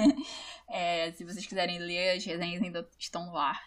é, 0.68 1.12
se 1.14 1.24
vocês 1.24 1.46
quiserem 1.46 1.80
ler, 1.80 2.18
as 2.18 2.26
resenhas 2.26 2.62
ainda 2.62 2.90
estão 2.98 3.32
lá. 3.32 3.60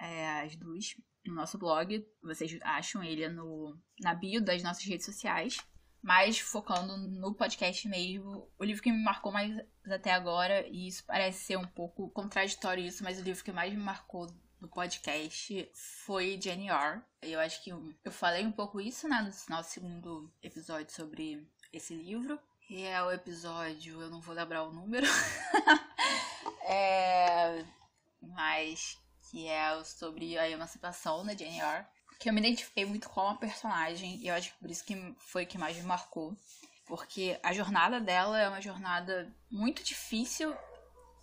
É, 0.00 0.40
as 0.40 0.56
duas 0.56 0.96
no 1.24 1.34
nosso 1.34 1.58
blog. 1.58 2.06
Vocês 2.22 2.58
acham 2.62 3.02
ele 3.02 3.28
no, 3.28 3.76
na 4.00 4.14
bio 4.14 4.42
das 4.42 4.62
nossas 4.62 4.84
redes 4.84 5.06
sociais. 5.06 5.58
Mas 6.02 6.40
focando 6.40 6.96
no 6.96 7.32
podcast 7.32 7.86
mesmo, 7.86 8.50
o 8.58 8.64
livro 8.64 8.82
que 8.82 8.90
me 8.90 9.04
marcou 9.04 9.30
mais 9.30 9.56
até 9.86 10.10
agora, 10.10 10.66
e 10.66 10.88
isso 10.88 11.04
parece 11.06 11.44
ser 11.44 11.56
um 11.56 11.66
pouco 11.66 12.10
contraditório 12.10 12.84
isso, 12.84 13.04
mas 13.04 13.20
o 13.20 13.22
livro 13.22 13.44
que 13.44 13.52
mais 13.52 13.72
me 13.72 13.78
marcou 13.78 14.26
do 14.60 14.68
podcast 14.68 15.70
foi 15.74 16.40
Jenny 16.42 16.70
R. 16.70 17.02
Eu 17.22 17.38
acho 17.38 17.62
que 17.62 17.70
eu 17.70 18.12
falei 18.12 18.44
um 18.44 18.50
pouco 18.50 18.80
isso 18.80 19.08
né, 19.08 19.22
no 19.22 19.54
nosso 19.54 19.70
segundo 19.70 20.32
episódio 20.42 20.92
sobre 20.92 21.48
esse 21.72 21.94
livro. 21.94 22.36
E 22.68 22.82
é 22.82 23.02
o 23.02 23.12
episódio, 23.12 24.00
eu 24.00 24.10
não 24.10 24.20
vou 24.20 24.34
lembrar 24.34 24.64
o 24.64 24.72
número. 24.72 25.06
é, 26.66 27.64
mas 28.20 29.01
que 29.32 29.48
é 29.48 29.82
sobre 29.82 30.38
a 30.38 30.48
emancipação 30.48 31.24
da 31.24 31.34
Jane 31.34 31.58
Eyre, 31.58 31.86
que 32.20 32.28
eu 32.28 32.34
me 32.34 32.40
identifiquei 32.40 32.84
muito 32.84 33.08
com 33.08 33.22
a 33.22 33.34
personagem 33.34 34.18
e 34.18 34.28
eu 34.28 34.34
acho 34.34 34.52
que 34.52 34.58
por 34.58 34.70
isso 34.70 34.84
que 34.84 35.16
foi 35.18 35.46
que 35.46 35.56
mais 35.56 35.74
me 35.74 35.82
marcou, 35.82 36.36
porque 36.84 37.40
a 37.42 37.52
jornada 37.54 37.98
dela 37.98 38.38
é 38.38 38.46
uma 38.46 38.60
jornada 38.60 39.34
muito 39.50 39.82
difícil 39.82 40.54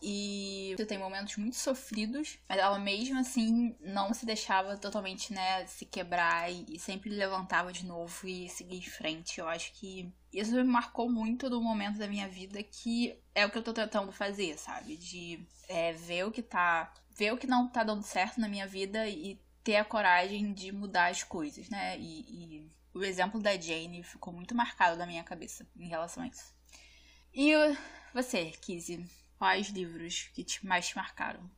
e 0.01 0.75
tem 0.87 0.97
momentos 0.97 1.35
muito 1.37 1.55
sofridos, 1.55 2.39
mas 2.49 2.57
ela 2.57 2.79
mesmo 2.79 3.19
assim 3.19 3.77
não 3.79 4.11
se 4.11 4.25
deixava 4.25 4.75
totalmente, 4.75 5.31
né, 5.31 5.67
se 5.67 5.85
quebrar 5.85 6.51
e 6.51 6.79
sempre 6.79 7.11
levantava 7.11 7.71
de 7.71 7.85
novo 7.85 8.27
e 8.27 8.49
seguir 8.49 8.77
em 8.77 8.81
frente. 8.81 9.39
Eu 9.39 9.47
acho 9.47 9.71
que 9.73 10.11
isso 10.31 10.51
me 10.51 10.63
marcou 10.63 11.09
muito 11.09 11.49
do 11.49 11.61
momento 11.61 11.97
da 11.97 12.07
minha 12.07 12.27
vida 12.27 12.61
que 12.61 13.19
é 13.33 13.45
o 13.45 13.49
que 13.49 13.57
eu 13.57 13.63
tô 13.63 13.73
tentando 13.73 14.11
fazer, 14.11 14.57
sabe? 14.57 14.97
De 14.97 15.45
é, 15.67 15.93
ver 15.93 16.25
o 16.25 16.31
que 16.31 16.41
tá 16.41 16.93
ver 17.15 17.33
o 17.33 17.37
que 17.37 17.47
não 17.47 17.67
tá 17.67 17.83
dando 17.83 18.03
certo 18.03 18.39
na 18.39 18.47
minha 18.47 18.65
vida 18.65 19.07
e 19.07 19.39
ter 19.63 19.75
a 19.75 19.85
coragem 19.85 20.53
de 20.53 20.71
mudar 20.71 21.07
as 21.07 21.23
coisas, 21.23 21.69
né? 21.69 21.97
E, 21.99 22.21
e 22.21 22.71
o 22.93 23.03
exemplo 23.03 23.41
da 23.41 23.59
Jane 23.59 24.03
ficou 24.03 24.33
muito 24.33 24.55
marcado 24.55 24.97
na 24.97 25.05
minha 25.05 25.23
cabeça 25.23 25.67
em 25.77 25.87
relação 25.87 26.23
a 26.23 26.27
isso. 26.27 26.53
E 27.33 27.53
você, 28.13 28.51
Kizzy, 28.61 29.05
quais 29.37 29.67
livros 29.69 30.29
que 30.33 30.43
te, 30.43 30.65
mais 30.65 30.87
te 30.87 30.95
marcaram? 30.95 31.49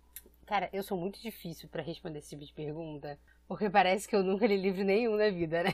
Cara, 0.45 0.69
eu 0.73 0.83
sou 0.83 0.97
muito 0.97 1.21
difícil 1.21 1.69
para 1.69 1.83
responder 1.83 2.19
esse 2.19 2.29
tipo 2.31 2.43
de 2.43 2.53
pergunta, 2.53 3.19
porque 3.47 3.69
parece 3.69 4.07
que 4.07 4.15
eu 4.15 4.23
nunca 4.23 4.45
li 4.45 4.57
livro 4.57 4.83
nenhum 4.83 5.15
na 5.15 5.29
vida, 5.29 5.63
né? 5.63 5.73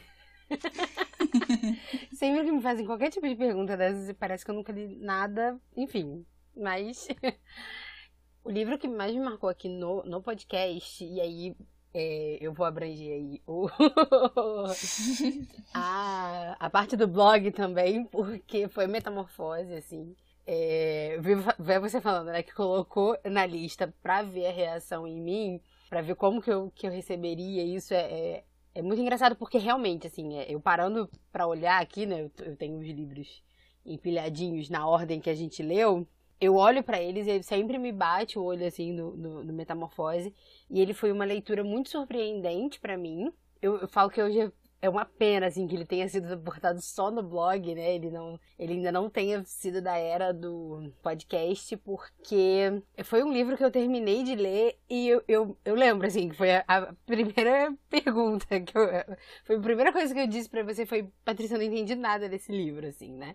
Sempre 2.14 2.46
que 2.46 2.52
me 2.52 2.62
fazem 2.62 2.86
qualquer 2.86 3.10
tipo 3.10 3.28
de 3.28 3.36
pergunta 3.36 3.78
dessas, 3.78 4.12
parece 4.14 4.44
que 4.44 4.52
eu 4.52 4.56
nunca 4.56 4.72
li 4.72 4.96
nada, 4.98 5.60
enfim. 5.76 6.26
Mas 6.56 7.08
O 8.48 8.50
livro 8.50 8.78
que 8.78 8.88
mais 8.88 9.14
me 9.14 9.20
marcou 9.20 9.50
aqui 9.50 9.68
no, 9.68 10.04
no 10.04 10.24
podcast, 10.24 11.04
e 11.04 11.20
aí 11.20 11.54
é, 11.94 12.38
eu 12.40 12.54
vou 12.54 12.66
abranger 12.66 13.12
aí 13.12 13.42
o, 13.46 13.68
a, 15.76 16.56
a 16.58 16.70
parte 16.70 16.96
do 16.96 17.10
blog 17.10 17.52
também, 17.52 18.06
porque 18.06 18.70
foi 18.70 18.88
metamorfose, 18.88 19.74
assim. 19.74 20.16
É, 20.46 21.20
você 21.82 22.00
falando, 22.00 22.28
né, 22.28 22.42
que 22.42 22.54
colocou 22.54 23.18
na 23.26 23.46
lista 23.46 23.94
pra 24.02 24.22
ver 24.22 24.48
a 24.48 24.54
reação 24.54 25.06
em 25.06 25.22
mim, 25.22 25.62
pra 25.90 26.02
ver 26.02 26.16
como 26.16 26.42
que 26.42 26.50
eu, 26.50 26.72
que 26.74 26.88
eu 26.88 26.92
receberia 26.92 27.66
isso, 27.66 27.94
é, 27.94 27.98
é, 27.98 28.44
é 28.78 28.82
muito 28.84 29.02
engraçado, 29.02 29.36
porque 29.36 29.58
realmente, 29.58 30.06
assim, 30.06 30.38
é, 30.38 30.46
eu 30.54 30.62
parando 30.62 31.10
pra 31.32 31.48
olhar 31.48 31.82
aqui, 31.82 32.06
né, 32.06 32.30
eu, 32.40 32.56
tenho 32.56 32.78
os 32.78 32.88
livros 32.88 33.44
empilhadinhos 33.84 34.70
na 34.70 34.88
ordem 34.88 35.20
que 35.20 35.32
a 35.32 35.34
gente 35.34 35.64
leu, 35.64 36.08
eu 36.40 36.56
olho 36.56 36.84
para 36.84 37.02
eles 37.02 37.26
e 37.26 37.42
sempre 37.42 37.80
me 37.80 37.92
bate 37.92 38.38
o 38.38 38.44
olho 38.44 38.68
assim 38.68 38.94
no, 38.94 39.18
no, 39.18 39.44
no 39.44 39.52
Metamorfose. 39.52 40.32
E 40.70 40.80
ele 40.80 40.94
foi 40.94 41.12
uma 41.12 41.26
leitura 41.26 41.64
muito 41.64 41.90
surpreendente 41.90 42.80
para 42.80 42.96
mim. 42.96 43.34
Eu, 43.60 43.80
eu, 43.80 43.88
falo 43.88 44.12
que 44.12 44.22
hoje 44.22 44.54
é 44.82 44.90
uma 44.90 45.06
pena 45.06 45.48
assim 45.48 45.68
que 45.68 45.76
ele 45.76 45.86
tenha 45.86 46.08
sido 46.08 46.28
suportado 46.30 46.82
só 46.82 47.10
no 47.10 47.24
blog, 47.24 47.74
né? 47.74 47.96
Ele 47.96 48.12
não, 48.12 48.40
ele 48.58 48.74
ainda 48.74 48.92
não 48.92 49.10
tenha 49.10 49.44
sido 49.44 49.82
da 49.82 49.98
era 49.98 50.32
do 50.32 50.92
podcast, 51.02 51.76
porque 51.78 52.82
foi 53.04 53.24
um 53.24 53.32
livro 53.32 53.58
que 53.58 53.64
eu 53.64 53.72
terminei 53.72 54.24
de 54.24 54.36
ler 54.36 54.78
e 54.90 55.10
eu, 55.10 55.24
eu, 55.28 55.58
eu 55.66 55.76
lembro 55.76 56.06
assim 56.08 56.30
que 56.30 56.36
foi 56.36 56.52
a, 56.56 56.64
a 56.68 56.94
primeira 57.06 57.74
pergunta 57.90 58.60
que 58.62 58.78
eu, 58.78 58.88
foi 59.44 59.56
a 59.56 59.60
primeira 59.62 59.92
coisa 59.92 60.14
que 60.14 60.20
eu 60.20 60.28
disse 60.28 60.50
para 60.50 60.64
você 60.64 60.86
foi 60.86 61.10
Patrícia, 61.26 61.56
eu 61.56 61.60
não 61.60 61.66
entendi 61.66 61.96
nada 61.96 62.30
desse 62.30 62.52
livro 62.52 62.86
assim, 62.86 63.14
né? 63.14 63.34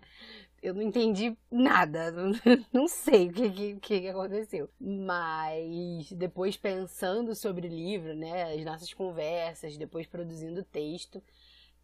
Eu 0.63 0.73
não 0.73 0.81
entendi 0.81 1.37
nada, 1.51 2.09
não, 2.71 2.87
sei 2.87 3.27
o 3.27 3.33
que, 3.33 3.51
que, 3.51 3.75
que, 4.01 4.07
aconteceu. 4.07 4.69
Mas 4.79 6.09
depois 6.13 6.55
pensando 6.55 7.35
sobre 7.35 7.67
o 7.67 7.69
livro, 7.69 8.15
né, 8.15 8.53
as 8.53 8.63
nossas 8.63 8.93
conversas, 8.93 9.77
depois 9.77 10.07
produzindo 10.07 10.63
texto, 10.63 11.21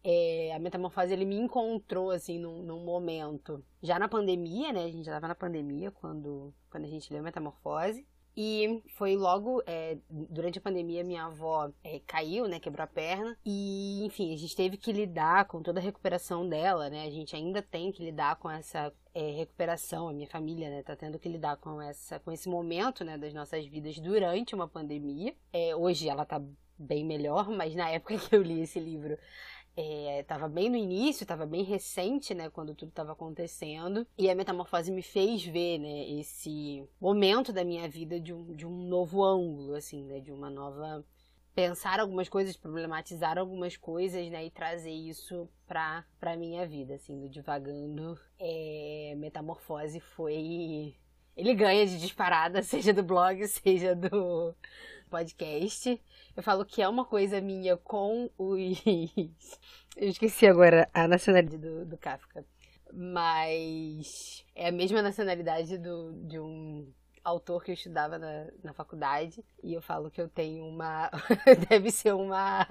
é, 0.02 0.54
a 0.54 0.58
Metamorfose 0.58 1.12
ele 1.12 1.26
me 1.26 1.36
encontrou 1.36 2.10
assim 2.10 2.38
num, 2.38 2.62
num, 2.62 2.82
momento 2.82 3.62
já 3.82 3.98
na 3.98 4.08
pandemia, 4.08 4.72
né? 4.72 4.84
A 4.84 4.90
gente 4.90 5.04
já 5.04 5.12
estava 5.12 5.28
na 5.28 5.34
pandemia 5.34 5.90
quando, 5.90 6.54
quando 6.70 6.84
a 6.84 6.88
gente 6.88 7.12
leu 7.12 7.22
Metamorfose. 7.22 8.06
E 8.36 8.82
foi 8.96 9.16
logo 9.16 9.62
é, 9.66 9.98
durante 10.08 10.58
a 10.58 10.62
pandemia 10.62 11.02
minha 11.02 11.24
avó 11.24 11.70
é, 11.82 12.00
caiu, 12.06 12.46
né, 12.46 12.60
quebrou 12.60 12.84
a 12.84 12.86
perna 12.86 13.36
e 13.44 14.04
enfim 14.04 14.32
a 14.32 14.36
gente 14.36 14.54
teve 14.54 14.76
que 14.76 14.92
lidar 14.92 15.46
com 15.46 15.62
toda 15.62 15.80
a 15.80 15.82
recuperação 15.82 16.48
dela, 16.48 16.88
né? 16.88 17.06
A 17.06 17.10
gente 17.10 17.34
ainda 17.34 17.60
tem 17.60 17.90
que 17.90 18.04
lidar 18.04 18.36
com 18.36 18.48
essa 18.48 18.92
é, 19.14 19.30
recuperação, 19.32 20.08
a 20.08 20.12
minha 20.12 20.28
família, 20.28 20.70
né, 20.70 20.82
tá 20.82 20.94
tendo 20.94 21.18
que 21.18 21.28
lidar 21.28 21.56
com 21.56 21.82
essa 21.82 22.20
com 22.20 22.30
esse 22.30 22.48
momento, 22.48 23.04
né, 23.04 23.18
das 23.18 23.34
nossas 23.34 23.66
vidas 23.66 23.98
durante 23.98 24.54
uma 24.54 24.68
pandemia. 24.68 25.34
É, 25.52 25.74
hoje 25.74 26.08
ela 26.08 26.24
tá 26.24 26.40
bem 26.78 27.04
melhor, 27.04 27.48
mas 27.48 27.74
na 27.74 27.90
época 27.90 28.16
que 28.18 28.34
eu 28.34 28.42
li 28.42 28.62
esse 28.62 28.80
livro 28.80 29.18
estava 29.76 30.46
é, 30.46 30.48
bem 30.48 30.68
no 30.68 30.76
início, 30.76 31.24
estava 31.24 31.46
bem 31.46 31.62
recente, 31.62 32.34
né, 32.34 32.50
quando 32.50 32.74
tudo 32.74 32.88
estava 32.90 33.12
acontecendo, 33.12 34.06
e 34.16 34.30
a 34.30 34.34
metamorfose 34.34 34.90
me 34.90 35.02
fez 35.02 35.44
ver, 35.44 35.78
né, 35.78 36.08
esse 36.10 36.84
momento 37.00 37.52
da 37.52 37.64
minha 37.64 37.88
vida 37.88 38.20
de 38.20 38.32
um, 38.32 38.54
de 38.54 38.66
um 38.66 38.88
novo 38.88 39.22
ângulo, 39.22 39.74
assim, 39.74 40.04
né, 40.04 40.20
de 40.20 40.32
uma 40.32 40.50
nova 40.50 41.04
pensar 41.54 41.98
algumas 42.00 42.28
coisas, 42.28 42.56
problematizar 42.56 43.36
algumas 43.36 43.76
coisas, 43.76 44.30
né, 44.30 44.44
e 44.46 44.50
trazer 44.50 44.92
isso 44.92 45.48
para 45.66 46.04
para 46.18 46.36
minha 46.36 46.66
vida, 46.66 46.94
assim, 46.94 47.18
do 47.18 47.28
divagando, 47.28 48.18
é, 48.38 49.14
metamorfose 49.16 50.00
foi 50.00 50.94
ele 51.36 51.54
ganha 51.54 51.86
de 51.86 51.98
disparada, 51.98 52.62
seja 52.64 52.92
do 52.92 53.02
blog, 53.02 53.46
seja 53.48 53.94
do 53.94 54.54
podcast. 55.08 56.00
Eu 56.36 56.42
falo 56.42 56.64
que 56.64 56.80
é 56.80 56.88
uma 56.88 57.04
coisa 57.04 57.40
minha 57.40 57.76
com 57.76 58.30
os. 58.38 58.82
Eu 59.96 60.08
esqueci 60.08 60.46
agora 60.46 60.88
a 60.94 61.08
nacionalidade 61.08 61.58
do, 61.58 61.84
do 61.84 61.98
Kafka. 61.98 62.44
Mas 62.92 64.44
é 64.54 64.68
a 64.68 64.72
mesma 64.72 65.02
nacionalidade 65.02 65.78
do, 65.78 66.12
de 66.26 66.38
um 66.38 66.92
autor 67.22 67.62
que 67.62 67.70
eu 67.70 67.74
estudava 67.74 68.18
na, 68.18 68.48
na 68.62 68.72
faculdade. 68.72 69.44
E 69.62 69.72
eu 69.72 69.82
falo 69.82 70.10
que 70.10 70.20
eu 70.20 70.28
tenho 70.28 70.64
uma. 70.64 71.10
Deve 71.68 71.90
ser 71.90 72.14
uma. 72.14 72.66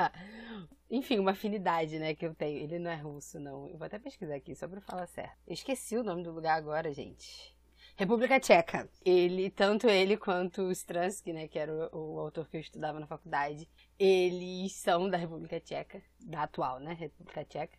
Enfim, 0.89 1.19
uma 1.19 1.31
afinidade, 1.31 1.99
né, 1.99 2.15
que 2.15 2.25
eu 2.25 2.33
tenho. 2.33 2.57
Ele 2.57 2.79
não 2.79 2.89
é 2.89 2.95
russo, 2.95 3.39
não. 3.39 3.67
Eu 3.67 3.77
vou 3.77 3.85
até 3.85 3.99
pesquisar 3.99 4.35
aqui, 4.35 4.55
só 4.55 4.67
pra 4.67 4.81
falar 4.81 5.07
certo. 5.07 5.37
Eu 5.45 5.53
esqueci 5.53 5.97
o 5.97 6.03
nome 6.03 6.23
do 6.23 6.31
lugar 6.31 6.57
agora, 6.57 6.91
gente. 6.93 7.55
República 7.99 8.39
Tcheca. 8.39 8.89
Ele, 9.03 9.49
tanto 9.49 9.89
ele 9.89 10.15
quanto 10.15 10.61
o 10.61 10.71
Stransky, 10.71 11.33
né, 11.33 11.49
que 11.49 11.59
era 11.59 11.69
o, 11.93 12.15
o, 12.15 12.19
autor 12.19 12.47
que 12.47 12.55
eu 12.55 12.61
estudava 12.61 12.97
na 12.97 13.05
faculdade, 13.05 13.67
eles 13.99 14.71
são 14.71 15.09
da 15.09 15.17
República 15.17 15.59
Tcheca, 15.59 16.01
da 16.17 16.43
atual, 16.43 16.79
né, 16.79 16.93
República 16.93 17.43
Tcheca. 17.43 17.77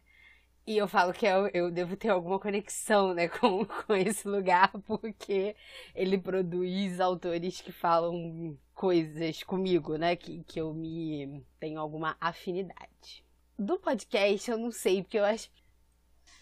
E 0.67 0.77
eu 0.77 0.87
falo 0.87 1.15
que 1.15 1.25
eu, 1.25 1.49
eu 1.55 1.71
devo 1.71 1.97
ter 1.97 2.11
alguma 2.11 2.39
conexão, 2.39 3.15
né, 3.15 3.29
com, 3.41 3.65
com 3.65 3.95
esse 3.95 4.29
lugar, 4.29 4.71
porque 4.87 5.57
ele 5.95 6.19
produz 6.19 7.01
autores 7.01 7.63
que 7.63 7.73
falam 7.73 8.59
coisas 8.75 9.43
comigo, 9.43 9.97
né, 9.97 10.17
que, 10.17 10.45
que 10.45 10.61
eu 10.61 10.75
me 10.75 11.43
tenho 11.59 11.81
alguma 11.81 12.15
afinidade. 12.21 13.25
Do 13.59 13.79
podcast, 13.79 14.51
eu 14.51 14.59
não 14.59 14.71
sei, 14.71 15.03
porque 15.03 15.19
eu 15.19 15.25
acho. 15.25 15.51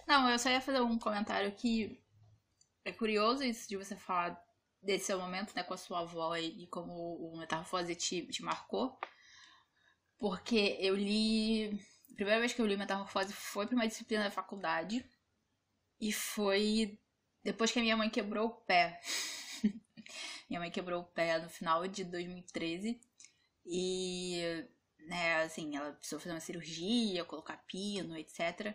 Não, 0.05 0.29
eu 0.29 0.37
só 0.37 0.51
ia 0.51 0.61
fazer 0.61 0.81
um 0.81 0.99
comentário 0.99 1.53
que 1.53 1.97
é 2.89 2.93
curioso 2.93 3.43
isso 3.43 3.69
de 3.69 3.77
você 3.77 3.97
falar 3.97 4.43
desse 4.83 5.07
seu 5.07 5.19
momento, 5.19 5.55
né, 5.55 5.63
com 5.63 5.75
a 5.75 5.77
sua 5.77 6.01
avó 6.01 6.37
e, 6.37 6.67
como 6.69 6.93
o 6.93 7.39
Metamorfose 7.39 7.95
te, 7.95 8.27
te 8.27 8.43
marcou. 8.43 8.99
Porque 10.19 10.77
eu 10.81 10.95
li 10.97 11.81
primeira 12.19 12.41
vez 12.41 12.53
que 12.53 12.61
eu 12.61 12.67
li 12.67 12.77
Metamorfose 12.77 13.33
foi 13.33 13.65
para 13.65 13.77
uma 13.77 13.87
disciplina 13.87 14.25
da 14.25 14.31
faculdade. 14.31 15.09
E 16.01 16.13
foi 16.13 16.99
depois 17.45 17.71
que 17.71 17.79
a 17.79 17.83
minha 17.83 17.97
mãe 17.97 18.11
quebrou 18.11 18.49
o 18.49 18.55
pé. 18.63 19.01
minha 20.51 20.59
mãe 20.59 20.71
quebrou 20.71 21.03
o 21.03 21.07
pé 21.07 21.39
no 21.39 21.49
final 21.49 21.87
de 21.87 22.03
2013. 22.05 23.01
E, 23.65 24.67
né, 25.07 25.43
assim, 25.43 25.77
ela 25.77 25.93
precisou 25.93 26.19
fazer 26.19 26.35
uma 26.35 26.41
cirurgia, 26.41 27.25
colocar 27.25 27.65
pino, 27.69 28.17
etc. 28.17 28.75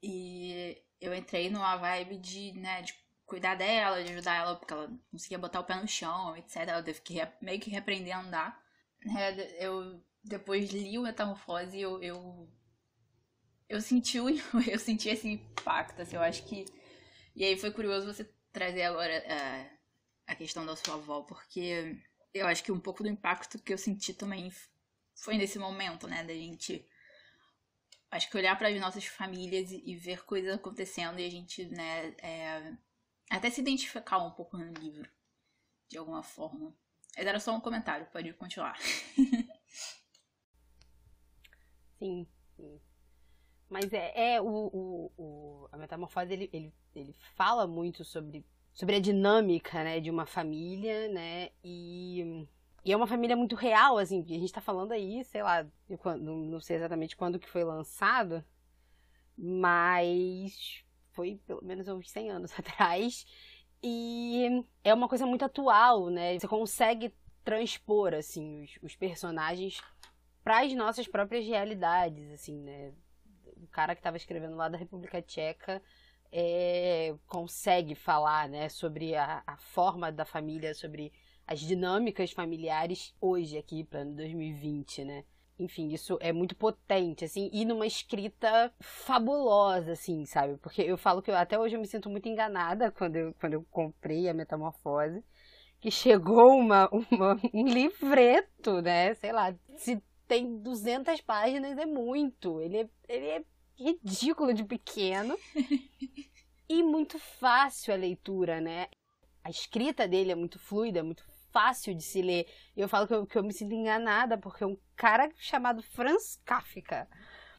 E 0.00 0.80
eu 1.00 1.12
entrei 1.12 1.50
numa 1.50 1.76
vibe 1.76 2.18
de, 2.18 2.52
né, 2.52 2.82
de 2.82 2.94
cuidar 3.30 3.54
dela, 3.54 4.02
de 4.02 4.12
ajudar 4.12 4.34
ela, 4.36 4.56
porque 4.56 4.74
ela 4.74 4.88
não 4.88 4.98
conseguia 5.12 5.38
botar 5.38 5.60
o 5.60 5.64
pé 5.64 5.76
no 5.76 5.86
chão, 5.86 6.36
etc. 6.36 6.56
Ela 6.56 6.82
teve 6.82 7.00
que 7.00 7.14
meio 7.40 7.60
que 7.60 7.70
reaprender 7.70 8.14
a 8.14 8.20
andar. 8.20 8.62
É, 9.16 9.64
eu 9.64 10.04
depois 10.22 10.70
li 10.70 10.98
o 10.98 11.02
Metamorfose 11.02 11.76
e 11.76 11.80
eu, 11.80 12.02
eu 12.02 12.50
eu 13.68 13.80
senti 13.80 14.18
o, 14.18 14.28
eu 14.68 14.78
senti 14.78 15.08
esse 15.08 15.28
impacto, 15.28 16.02
assim, 16.02 16.16
eu 16.16 16.22
acho 16.22 16.44
que. 16.44 16.66
E 17.36 17.44
aí 17.44 17.56
foi 17.56 17.70
curioso 17.70 18.12
você 18.12 18.28
trazer 18.52 18.82
agora 18.82 19.24
uh, 19.24 19.78
a 20.26 20.34
questão 20.34 20.66
da 20.66 20.74
sua 20.74 20.94
avó, 20.94 21.22
porque 21.22 21.96
eu 22.34 22.48
acho 22.48 22.64
que 22.64 22.72
um 22.72 22.80
pouco 22.80 23.04
do 23.04 23.08
impacto 23.08 23.60
que 23.60 23.72
eu 23.72 23.78
senti 23.78 24.12
também 24.12 24.52
foi 25.14 25.38
nesse 25.38 25.58
momento, 25.58 26.08
né, 26.08 26.24
da 26.24 26.34
gente. 26.34 26.84
Acho 28.10 28.28
que 28.28 28.36
olhar 28.36 28.58
para 28.58 28.68
as 28.68 28.80
nossas 28.80 29.04
famílias 29.04 29.70
e, 29.70 29.94
ver 29.94 30.24
coisas 30.24 30.52
acontecendo 30.52 31.20
e 31.20 31.26
a 31.26 31.30
gente, 31.30 31.64
né, 31.66 32.12
é, 32.18 32.72
até 33.30 33.48
se 33.48 33.60
identificar 33.60 34.18
um 34.18 34.32
pouco 34.32 34.58
no 34.58 34.72
livro, 34.72 35.08
de 35.88 35.96
alguma 35.96 36.22
forma. 36.22 36.74
Mas 37.16 37.26
era 37.26 37.40
só 37.40 37.54
um 37.54 37.60
comentário, 37.60 38.06
pode 38.12 38.32
continuar. 38.34 38.76
sim, 41.98 42.26
sim. 42.56 42.80
Mas 43.68 43.92
é, 43.92 44.34
é 44.34 44.40
o, 44.40 44.46
o, 44.46 45.12
o, 45.16 45.68
a 45.70 45.76
metamorfose 45.76 46.32
ele, 46.32 46.50
ele, 46.52 46.74
ele 46.94 47.14
fala 47.36 47.68
muito 47.68 48.04
sobre, 48.04 48.44
sobre 48.72 48.96
a 48.96 49.00
dinâmica 49.00 49.84
né, 49.84 50.00
de 50.00 50.10
uma 50.10 50.26
família, 50.26 51.08
né? 51.08 51.50
E, 51.62 52.48
e 52.84 52.92
é 52.92 52.96
uma 52.96 53.06
família 53.06 53.36
muito 53.36 53.54
real, 53.54 53.96
assim, 53.96 54.22
a 54.22 54.38
gente 54.38 54.52
tá 54.52 54.60
falando 54.60 54.90
aí, 54.90 55.22
sei 55.24 55.42
lá, 55.42 55.64
eu, 55.88 56.00
não, 56.18 56.36
não 56.36 56.60
sei 56.60 56.76
exatamente 56.76 57.16
quando 57.16 57.38
que 57.38 57.48
foi 57.48 57.62
lançado, 57.62 58.44
mas 59.36 60.84
foi 61.12 61.40
pelo 61.46 61.64
menos 61.64 61.88
uns 61.88 62.10
100 62.10 62.30
anos 62.30 62.52
atrás. 62.58 63.26
E 63.82 64.64
é 64.84 64.92
uma 64.92 65.08
coisa 65.08 65.26
muito 65.26 65.44
atual, 65.44 66.10
né? 66.10 66.38
Você 66.38 66.46
consegue 66.46 67.14
transpor, 67.42 68.14
assim, 68.14 68.62
os, 68.62 68.78
os 68.82 68.96
personagens 68.96 69.80
para 70.44 70.60
as 70.60 70.74
nossas 70.74 71.06
próprias 71.08 71.46
realidades, 71.46 72.30
assim, 72.30 72.58
né? 72.58 72.92
o 73.62 73.66
cara 73.68 73.94
que 73.94 74.00
estava 74.00 74.16
escrevendo 74.16 74.56
lá 74.56 74.68
da 74.68 74.78
República 74.78 75.22
Tcheca 75.22 75.82
é, 76.32 77.14
consegue 77.26 77.94
falar 77.94 78.48
né, 78.48 78.68
sobre 78.68 79.14
a, 79.14 79.42
a, 79.46 79.56
forma 79.56 80.10
da 80.10 80.24
família, 80.24 80.74
sobre 80.74 81.12
as 81.46 81.60
dinâmicas 81.60 82.30
familiares 82.30 83.14
hoje 83.20 83.58
aqui 83.58 83.84
para 83.84 84.04
2020, 84.04 85.04
né? 85.04 85.24
Enfim, 85.60 85.88
isso 85.88 86.16
é 86.22 86.32
muito 86.32 86.56
potente, 86.56 87.24
assim, 87.24 87.50
e 87.52 87.66
numa 87.66 87.86
escrita 87.86 88.72
fabulosa, 88.80 89.92
assim, 89.92 90.24
sabe? 90.24 90.56
Porque 90.56 90.80
eu 90.80 90.96
falo 90.96 91.20
que 91.20 91.30
eu, 91.30 91.36
até 91.36 91.58
hoje 91.58 91.76
eu 91.76 91.80
me 91.80 91.86
sinto 91.86 92.08
muito 92.08 92.26
enganada 92.28 92.90
quando 92.96 93.16
eu, 93.16 93.34
quando 93.38 93.54
eu 93.54 93.66
comprei 93.70 94.26
a 94.26 94.34
Metamorfose, 94.34 95.22
que 95.78 95.90
chegou 95.90 96.56
uma, 96.58 96.88
uma 97.10 97.38
um 97.52 97.66
livreto, 97.66 98.80
né? 98.80 99.12
Sei 99.14 99.32
lá, 99.32 99.54
se 99.76 100.02
tem 100.26 100.58
200 100.58 101.20
páginas, 101.20 101.76
é 101.76 101.86
muito. 101.86 102.60
Ele 102.60 102.78
é, 102.78 102.88
ele 103.08 103.26
é 103.26 103.44
ridículo 103.76 104.54
de 104.54 104.64
pequeno 104.64 105.36
e 106.68 106.82
muito 106.82 107.18
fácil 107.18 107.92
a 107.92 107.96
leitura, 107.96 108.60
né? 108.60 108.88
A 109.42 109.50
escrita 109.50 110.06
dele 110.08 110.32
é 110.32 110.34
muito 110.34 110.58
fluida, 110.58 111.00
é 111.00 111.02
muito 111.02 111.24
fácil 111.52 111.94
de 111.94 112.02
se 112.02 112.22
ler. 112.22 112.46
E 112.76 112.80
eu 112.80 112.88
falo 112.88 113.06
que 113.06 113.14
eu, 113.14 113.26
que 113.26 113.38
eu 113.38 113.44
me 113.44 113.52
sinto 113.52 113.74
enganada, 113.74 114.38
porque 114.38 114.64
um 114.64 114.76
cara 114.96 115.30
chamado 115.36 115.82
Franz 115.82 116.40
Kafka. 116.44 117.08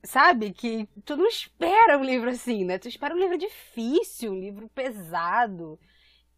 Sabe? 0.03 0.51
Que 0.51 0.87
tu 1.05 1.15
não 1.15 1.27
espera 1.27 1.97
um 1.97 2.03
livro 2.03 2.29
assim, 2.29 2.65
né? 2.65 2.79
Tu 2.79 2.87
espera 2.87 3.13
um 3.13 3.19
livro 3.19 3.37
difícil, 3.37 4.31
um 4.31 4.39
livro 4.39 4.67
pesado. 4.69 5.79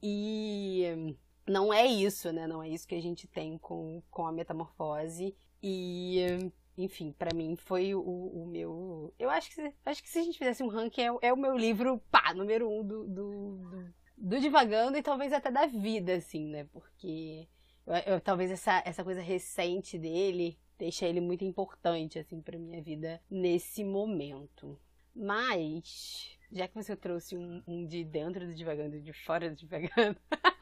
E 0.02 1.16
não 1.48 1.74
é 1.74 1.86
isso, 1.86 2.32
né? 2.34 2.46
Não 2.48 2.62
é 2.62 2.70
isso 2.70 2.88
que 2.88 2.96
a 2.96 3.02
gente 3.02 3.28
tem 3.28 3.58
com, 3.58 4.02
com 4.12 4.28
a 4.28 4.32
metamorfose. 4.32 5.36
E, 5.62 6.52
enfim, 6.78 7.14
para 7.18 7.34
mim 7.34 7.56
foi 7.56 7.96
o, 7.96 8.02
o, 8.02 8.46
meu. 8.46 9.14
Eu 9.18 9.30
acho 9.30 9.54
que, 9.54 9.74
acho 9.86 10.04
que 10.04 10.10
se 10.10 10.20
a 10.20 10.24
gente 10.24 10.38
fizesse 10.38 10.62
um 10.62 10.68
ranking, 10.68 11.02
é, 11.02 11.28
é 11.28 11.34
o 11.34 11.38
meu 11.38 11.58
livro, 11.58 12.02
pá, 12.12 12.34
número 12.34 12.70
um 12.70 12.86
do, 12.86 13.08
do, 13.08 13.32
do, 13.58 13.94
do 14.18 14.40
Divagando 14.40 14.98
e 14.98 15.04
talvez 15.04 15.34
até 15.34 15.52
da 15.52 15.66
vida, 15.66 16.16
assim, 16.16 16.48
né? 16.48 16.66
Porque 16.72 17.48
eu, 17.86 18.14
eu, 18.14 18.22
talvez 18.22 18.52
essa, 18.52 18.82
essa 18.86 19.04
coisa 19.04 19.22
recente 19.22 19.98
dele 19.98 20.58
deixa 20.78 21.06
ele 21.06 21.22
muito 21.22 21.44
importante, 21.44 22.20
assim, 22.20 22.42
pra 22.42 22.58
minha 22.58 22.82
vida 22.82 23.22
nesse 23.30 23.84
momento. 23.84 24.80
Mas, 25.16 26.38
já 26.52 26.68
que 26.68 26.76
você 26.76 26.96
trouxe 26.96 27.38
um, 27.38 27.62
um 27.68 27.86
de 27.86 28.04
dentro 28.04 28.46
do 28.46 28.54
Divagando 28.54 28.96
e 28.96 29.02
de 29.02 29.14
fora 29.14 29.50
do 29.50 29.56
Divagando. 29.56 30.18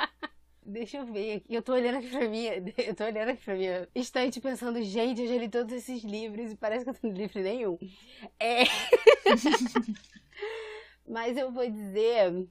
Deixa 0.64 0.98
eu 0.98 1.06
ver 1.06 1.38
aqui. 1.38 1.56
Eu 1.56 1.62
tô 1.62 1.74
olhando 1.74 1.98
aqui 1.98 2.10
pra 2.10 2.30
mim. 2.30 2.46
Eu 2.78 2.96
tô 2.96 3.04
olhando 3.04 3.30
aqui 3.30 3.44
pra 3.44 3.56
minha 3.56 3.88
estante 3.96 4.40
pensando, 4.40 4.82
gente, 4.84 5.22
eu 5.22 5.28
já 5.28 5.38
li 5.38 5.50
todos 5.50 5.74
esses 5.74 6.04
livros 6.04 6.52
e 6.52 6.56
parece 6.56 6.86
que 6.86 6.92
eu 6.92 6.96
não 7.02 7.12
li 7.12 7.18
livro 7.24 7.42
nenhum. 7.42 7.80
É. 8.40 8.64
Mas 11.08 11.36
eu 11.36 11.52
vou 11.52 11.70
dizer. 11.70 12.48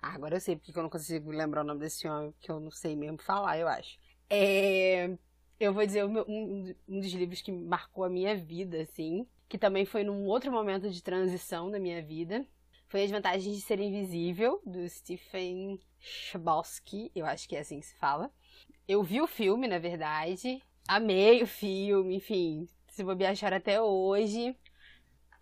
Ah, 0.00 0.14
agora 0.14 0.36
eu 0.36 0.40
sei 0.40 0.56
porque 0.56 0.78
eu 0.78 0.82
não 0.82 0.90
consigo 0.90 1.30
lembrar 1.30 1.62
o 1.62 1.64
nome 1.64 1.80
desse 1.80 2.06
homem, 2.08 2.32
porque 2.32 2.50
eu 2.50 2.60
não 2.60 2.70
sei 2.70 2.94
mesmo 2.94 3.18
falar, 3.18 3.58
eu 3.58 3.68
acho. 3.68 3.98
É. 4.30 5.10
Eu 5.58 5.74
vou 5.74 5.84
dizer 5.84 6.04
um, 6.04 6.74
um 6.88 7.00
dos 7.00 7.12
livros 7.12 7.42
que 7.42 7.50
marcou 7.50 8.04
a 8.04 8.08
minha 8.08 8.36
vida, 8.36 8.82
assim. 8.82 9.26
Que 9.48 9.58
também 9.58 9.84
foi 9.84 10.04
num 10.04 10.24
outro 10.26 10.52
momento 10.52 10.88
de 10.88 11.02
transição 11.02 11.70
da 11.70 11.80
minha 11.80 12.00
vida. 12.00 12.46
Foi 12.86 13.02
As 13.02 13.10
Vantagens 13.10 13.54
de 13.54 13.60
Ser 13.60 13.80
Invisível, 13.80 14.62
do 14.64 14.88
Stephen 14.88 15.78
Chbosky, 16.00 17.10
eu 17.14 17.26
acho 17.26 17.48
que 17.48 17.56
é 17.56 17.60
assim 17.60 17.80
que 17.80 17.86
se 17.86 17.94
fala. 17.96 18.30
Eu 18.86 19.02
vi 19.02 19.20
o 19.20 19.26
filme, 19.26 19.66
na 19.68 19.78
verdade. 19.78 20.62
Amei 20.86 21.42
o 21.42 21.46
filme, 21.46 22.16
enfim. 22.16 22.66
Se 22.88 23.04
vou 23.04 23.14
viajar 23.16 23.52
até 23.52 23.80
hoje. 23.80 24.56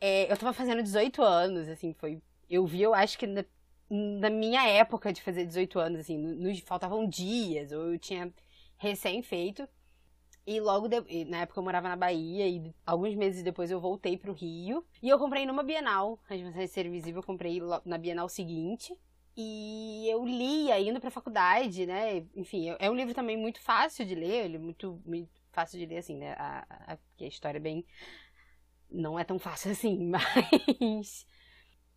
É, 0.00 0.30
eu 0.30 0.36
tava 0.36 0.52
fazendo 0.52 0.82
18 0.82 1.22
anos, 1.22 1.68
assim, 1.68 1.94
foi. 1.94 2.20
Eu 2.50 2.66
vi, 2.66 2.82
eu 2.82 2.94
acho 2.94 3.18
que 3.18 3.26
na, 3.26 3.44
na 3.88 4.30
minha 4.30 4.66
época 4.68 5.12
de 5.12 5.22
fazer 5.22 5.46
18 5.46 5.78
anos, 5.78 6.00
assim, 6.00 6.18
nos 6.18 6.58
faltavam 6.60 7.08
dias, 7.08 7.72
ou 7.72 7.92
eu 7.92 7.98
tinha 7.98 8.32
recém 8.76 9.22
feito. 9.22 9.68
E 10.46 10.60
logo, 10.60 10.88
de... 10.88 11.24
na 11.24 11.38
época 11.38 11.58
eu 11.58 11.64
morava 11.64 11.88
na 11.88 11.96
Bahia, 11.96 12.46
e 12.48 12.74
alguns 12.84 13.14
meses 13.14 13.42
depois 13.42 13.70
eu 13.70 13.80
voltei 13.80 14.16
pro 14.16 14.32
Rio. 14.32 14.84
E 15.02 15.08
eu 15.08 15.18
comprei 15.18 15.44
numa 15.44 15.62
Bienal. 15.62 16.20
A 16.28 16.36
Vantagens 16.36 16.54
de 16.54 16.68
Ser 16.68 16.86
Invisível, 16.86 17.20
eu 17.20 17.26
comprei 17.26 17.60
na 17.84 17.98
Bienal 17.98 18.28
seguinte. 18.28 18.96
E 19.36 20.08
eu 20.08 20.24
lia 20.24 20.80
indo 20.80 21.00
pra 21.00 21.10
faculdade, 21.10 21.84
né? 21.84 22.24
Enfim, 22.34 22.74
é 22.78 22.90
um 22.90 22.94
livro 22.94 23.12
também 23.12 23.36
muito 23.36 23.60
fácil 23.60 24.06
de 24.06 24.14
ler, 24.14 24.46
ele 24.46 24.56
é 24.56 24.58
muito, 24.58 25.02
muito 25.04 25.28
fácil 25.52 25.78
de 25.78 25.84
ler, 25.84 25.98
assim, 25.98 26.16
né? 26.16 26.32
A, 26.38 26.66
a, 26.70 26.98
a 27.20 27.24
história 27.24 27.58
é 27.58 27.60
bem. 27.60 27.84
Não 28.90 29.18
é 29.18 29.24
tão 29.24 29.38
fácil 29.38 29.72
assim, 29.72 29.98
mas. 29.98 31.26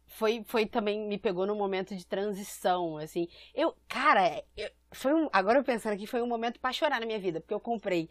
Foi, 0.09 0.43
foi 0.45 0.65
também, 0.65 1.07
me 1.07 1.17
pegou 1.17 1.45
num 1.45 1.55
momento 1.55 1.95
de 1.95 2.05
transição, 2.05 2.97
assim. 2.97 3.27
Eu, 3.53 3.75
cara, 3.87 4.43
eu, 4.57 4.69
foi 4.91 5.13
um, 5.13 5.29
agora 5.31 5.59
eu 5.59 5.63
pensando 5.63 5.93
aqui, 5.93 6.07
foi 6.07 6.21
um 6.21 6.27
momento 6.27 6.59
para 6.59 6.73
chorar 6.73 6.99
na 6.99 7.05
minha 7.05 7.19
vida, 7.19 7.39
porque 7.39 7.53
eu 7.53 7.59
comprei 7.59 8.09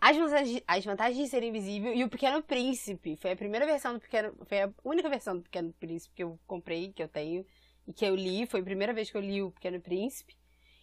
as 0.00 0.16
vantagens, 0.16 0.62
as 0.66 0.84
vantagens 0.84 1.18
de 1.24 1.28
ser 1.28 1.42
invisível 1.42 1.94
e 1.94 2.04
o 2.04 2.08
Pequeno 2.08 2.42
Príncipe. 2.42 3.16
Foi 3.16 3.32
a 3.32 3.36
primeira 3.36 3.66
versão 3.66 3.94
do 3.94 4.00
Pequeno. 4.00 4.34
Foi 4.46 4.62
a 4.62 4.72
única 4.84 5.08
versão 5.08 5.36
do 5.36 5.42
Pequeno 5.42 5.72
Príncipe 5.74 6.14
que 6.14 6.22
eu 6.22 6.38
comprei, 6.46 6.92
que 6.92 7.02
eu 7.02 7.08
tenho 7.08 7.44
e 7.86 7.92
que 7.92 8.04
eu 8.04 8.14
li. 8.14 8.46
Foi 8.46 8.60
a 8.60 8.64
primeira 8.64 8.92
vez 8.92 9.10
que 9.10 9.16
eu 9.16 9.20
li 9.20 9.42
o 9.42 9.50
Pequeno 9.50 9.80
Príncipe. 9.80 10.36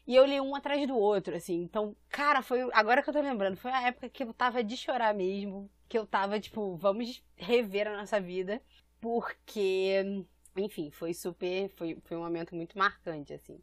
E 0.05 0.15
eu 0.15 0.25
li 0.25 0.39
um 0.41 0.55
atrás 0.55 0.85
do 0.87 0.97
outro, 0.97 1.35
assim. 1.35 1.61
Então, 1.61 1.95
cara, 2.09 2.41
foi. 2.41 2.59
Agora 2.73 3.01
que 3.01 3.09
eu 3.09 3.13
tô 3.13 3.21
lembrando, 3.21 3.55
foi 3.57 3.71
a 3.71 3.83
época 3.87 4.09
que 4.09 4.23
eu 4.23 4.33
tava 4.33 4.63
de 4.63 4.75
chorar 4.75 5.13
mesmo. 5.13 5.69
Que 5.87 5.97
eu 5.97 6.05
tava, 6.07 6.39
tipo, 6.39 6.75
vamos 6.75 7.23
rever 7.37 7.87
a 7.87 7.97
nossa 7.97 8.19
vida. 8.19 8.61
porque, 8.99 10.25
enfim, 10.55 10.91
foi 10.91 11.13
super. 11.13 11.69
Foi, 11.75 11.97
foi 12.03 12.17
um 12.17 12.21
momento 12.21 12.55
muito 12.55 12.77
marcante, 12.77 13.33
assim. 13.33 13.59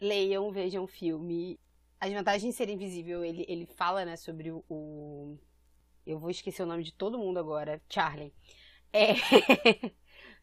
Leiam, 0.00 0.50
vejam 0.50 0.84
o 0.84 0.88
filme. 0.88 1.58
As 2.00 2.12
vantagens 2.12 2.52
de 2.52 2.56
ser 2.56 2.68
invisível, 2.68 3.24
ele, 3.24 3.44
ele 3.48 3.66
fala, 3.66 4.04
né, 4.04 4.16
sobre 4.16 4.50
o, 4.50 4.64
o. 4.68 5.38
Eu 6.04 6.18
vou 6.18 6.30
esquecer 6.30 6.62
o 6.62 6.66
nome 6.66 6.82
de 6.82 6.92
todo 6.92 7.18
mundo 7.18 7.38
agora. 7.38 7.80
Charlie. 7.88 8.34
É. 8.92 9.14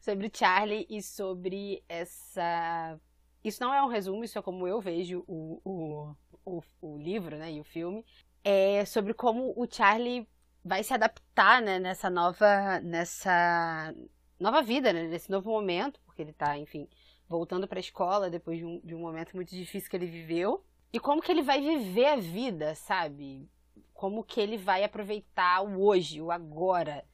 sobre 0.00 0.30
Charlie 0.32 0.86
e 0.88 1.02
sobre 1.02 1.84
essa. 1.88 2.98
Isso 3.44 3.62
não 3.62 3.72
é 3.72 3.82
um 3.82 3.88
resumo, 3.88 4.24
isso 4.24 4.38
é 4.38 4.42
como 4.42 4.66
eu 4.66 4.80
vejo 4.80 5.24
o, 5.26 5.60
o, 5.64 6.16
o, 6.44 6.62
o 6.82 6.98
livro, 6.98 7.36
né, 7.36 7.52
e 7.52 7.60
o 7.60 7.64
filme. 7.64 8.04
É 8.42 8.84
sobre 8.84 9.14
como 9.14 9.52
o 9.56 9.66
Charlie 9.70 10.26
vai 10.64 10.82
se 10.82 10.92
adaptar, 10.92 11.62
né, 11.62 11.78
nessa 11.78 12.10
nova, 12.10 12.80
nessa 12.80 13.94
nova 14.40 14.62
vida, 14.62 14.92
né, 14.92 15.06
nesse 15.06 15.30
novo 15.30 15.50
momento, 15.50 16.00
porque 16.06 16.22
ele 16.22 16.32
tá, 16.32 16.58
enfim, 16.58 16.88
voltando 17.28 17.68
para 17.68 17.78
a 17.78 17.80
escola 17.80 18.30
depois 18.30 18.58
de 18.58 18.64
um, 18.64 18.80
de 18.82 18.94
um 18.94 19.00
momento 19.00 19.36
muito 19.36 19.54
difícil 19.54 19.88
que 19.88 19.96
ele 19.96 20.06
viveu. 20.06 20.64
E 20.92 20.98
como 20.98 21.22
que 21.22 21.30
ele 21.30 21.42
vai 21.42 21.60
viver 21.60 22.06
a 22.06 22.16
vida, 22.16 22.74
sabe? 22.74 23.48
Como 23.94 24.24
que 24.24 24.40
ele 24.40 24.56
vai 24.56 24.82
aproveitar 24.82 25.62
o 25.62 25.80
hoje, 25.84 26.20
o 26.20 26.32
agora, 26.32 27.04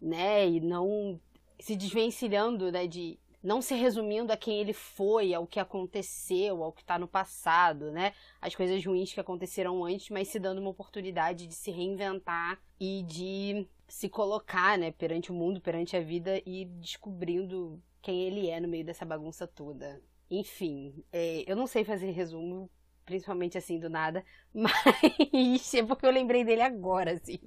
né? 0.00 0.48
E 0.48 0.60
não 0.60 1.20
se 1.58 1.76
desvencilhando, 1.76 2.70
né, 2.70 2.86
de 2.86 3.18
não 3.42 3.62
se 3.62 3.74
resumindo 3.74 4.32
a 4.32 4.36
quem 4.36 4.58
ele 4.58 4.72
foi, 4.72 5.32
ao 5.32 5.46
que 5.46 5.60
aconteceu, 5.60 6.62
ao 6.62 6.72
que 6.72 6.82
está 6.82 6.98
no 6.98 7.06
passado, 7.06 7.90
né? 7.92 8.12
As 8.40 8.54
coisas 8.54 8.84
ruins 8.84 9.12
que 9.12 9.20
aconteceram 9.20 9.84
antes, 9.84 10.10
mas 10.10 10.28
se 10.28 10.38
dando 10.38 10.60
uma 10.60 10.70
oportunidade 10.70 11.46
de 11.46 11.54
se 11.54 11.70
reinventar 11.70 12.60
e 12.80 13.02
de 13.04 13.66
se 13.88 14.08
colocar, 14.08 14.76
né, 14.76 14.90
perante 14.90 15.30
o 15.30 15.34
mundo, 15.34 15.60
perante 15.60 15.96
a 15.96 16.00
vida 16.00 16.42
e 16.44 16.64
descobrindo 16.64 17.80
quem 18.02 18.22
ele 18.22 18.48
é 18.48 18.60
no 18.60 18.68
meio 18.68 18.84
dessa 18.84 19.04
bagunça 19.04 19.46
toda. 19.46 20.02
Enfim, 20.30 21.04
é, 21.12 21.44
eu 21.46 21.54
não 21.54 21.66
sei 21.66 21.84
fazer 21.84 22.10
resumo, 22.10 22.68
principalmente 23.04 23.56
assim 23.56 23.78
do 23.78 23.88
nada, 23.88 24.24
mas 24.52 25.74
é 25.74 25.84
porque 25.84 26.04
eu 26.04 26.10
lembrei 26.10 26.44
dele 26.44 26.62
agora, 26.62 27.12
assim. 27.12 27.38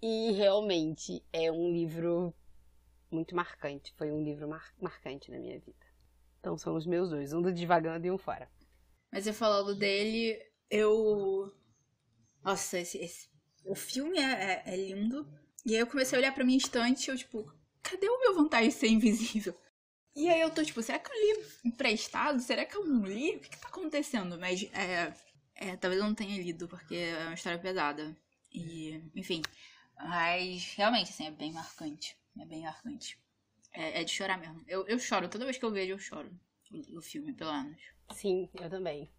E 0.00 0.32
realmente 0.32 1.22
é 1.32 1.52
um 1.52 1.70
livro 1.70 2.34
muito 3.10 3.34
marcante. 3.34 3.94
Foi 3.96 4.10
um 4.10 4.22
livro 4.22 4.48
mar 4.48 4.72
marcante 4.80 5.30
na 5.30 5.38
minha 5.38 5.58
vida. 5.58 5.86
Então 6.38 6.56
são 6.56 6.74
os 6.74 6.86
meus 6.86 7.10
dois, 7.10 7.32
um 7.32 7.42
do 7.42 7.52
Divagando 7.52 8.06
e 8.06 8.10
um 8.10 8.18
Fora. 8.18 8.50
Mas 9.12 9.26
eu 9.26 9.34
falando 9.34 9.74
dele, 9.74 10.40
eu. 10.70 11.52
Nossa, 12.42 12.78
esse, 12.78 12.98
esse... 12.98 13.28
o 13.64 13.74
filme 13.74 14.18
é, 14.18 14.22
é, 14.22 14.62
é, 14.66 14.76
lindo. 14.76 15.28
E 15.66 15.74
aí 15.74 15.80
eu 15.80 15.86
comecei 15.86 16.16
a 16.16 16.20
olhar 16.20 16.34
pra 16.34 16.44
minha 16.44 16.56
estante 16.56 17.08
e 17.08 17.10
eu, 17.10 17.16
tipo, 17.18 17.52
cadê 17.82 18.08
o 18.08 18.20
meu 18.20 18.34
vontade 18.34 18.68
de 18.68 18.74
ser 18.74 18.88
invisível? 18.88 19.54
E 20.14 20.28
aí 20.28 20.40
eu 20.40 20.50
tô, 20.50 20.64
tipo, 20.64 20.82
será 20.82 20.98
que 20.98 21.10
eu 21.10 21.14
li 21.14 21.46
emprestado? 21.64 22.40
Será 22.40 22.64
que 22.64 22.76
eu 22.76 22.84
não 22.84 23.04
li? 23.04 23.36
O 23.36 23.40
que, 23.40 23.50
que 23.50 23.60
tá 23.60 23.68
acontecendo? 23.68 24.38
Mas 24.38 24.62
é, 24.72 25.12
é, 25.54 25.76
talvez 25.76 26.00
eu 26.00 26.06
não 26.06 26.14
tenha 26.14 26.40
lido, 26.42 26.66
porque 26.66 26.94
é 26.94 27.24
uma 27.24 27.34
história 27.34 27.58
pesada. 27.58 28.16
E, 28.52 29.02
enfim. 29.14 29.42
Mas 29.96 30.74
realmente, 30.76 31.10
assim, 31.10 31.26
é 31.26 31.30
bem 31.30 31.52
marcante. 31.52 32.16
É 32.38 32.44
bem 32.44 32.62
marcante. 32.62 33.18
É, 33.72 34.00
é, 34.00 34.04
de 34.04 34.10
chorar 34.10 34.38
mesmo. 34.38 34.62
Eu, 34.66 34.86
eu 34.86 34.98
choro, 34.98 35.28
toda 35.28 35.44
vez 35.44 35.56
que 35.56 35.64
eu 35.64 35.70
vejo, 35.70 35.92
eu 35.92 35.98
choro. 35.98 36.30
O, 36.70 36.98
o 36.98 37.02
filme, 37.02 37.32
pelo 37.32 37.52
menos. 37.52 37.80
Sim, 38.12 38.48
eu 38.60 38.68
também. 38.68 39.10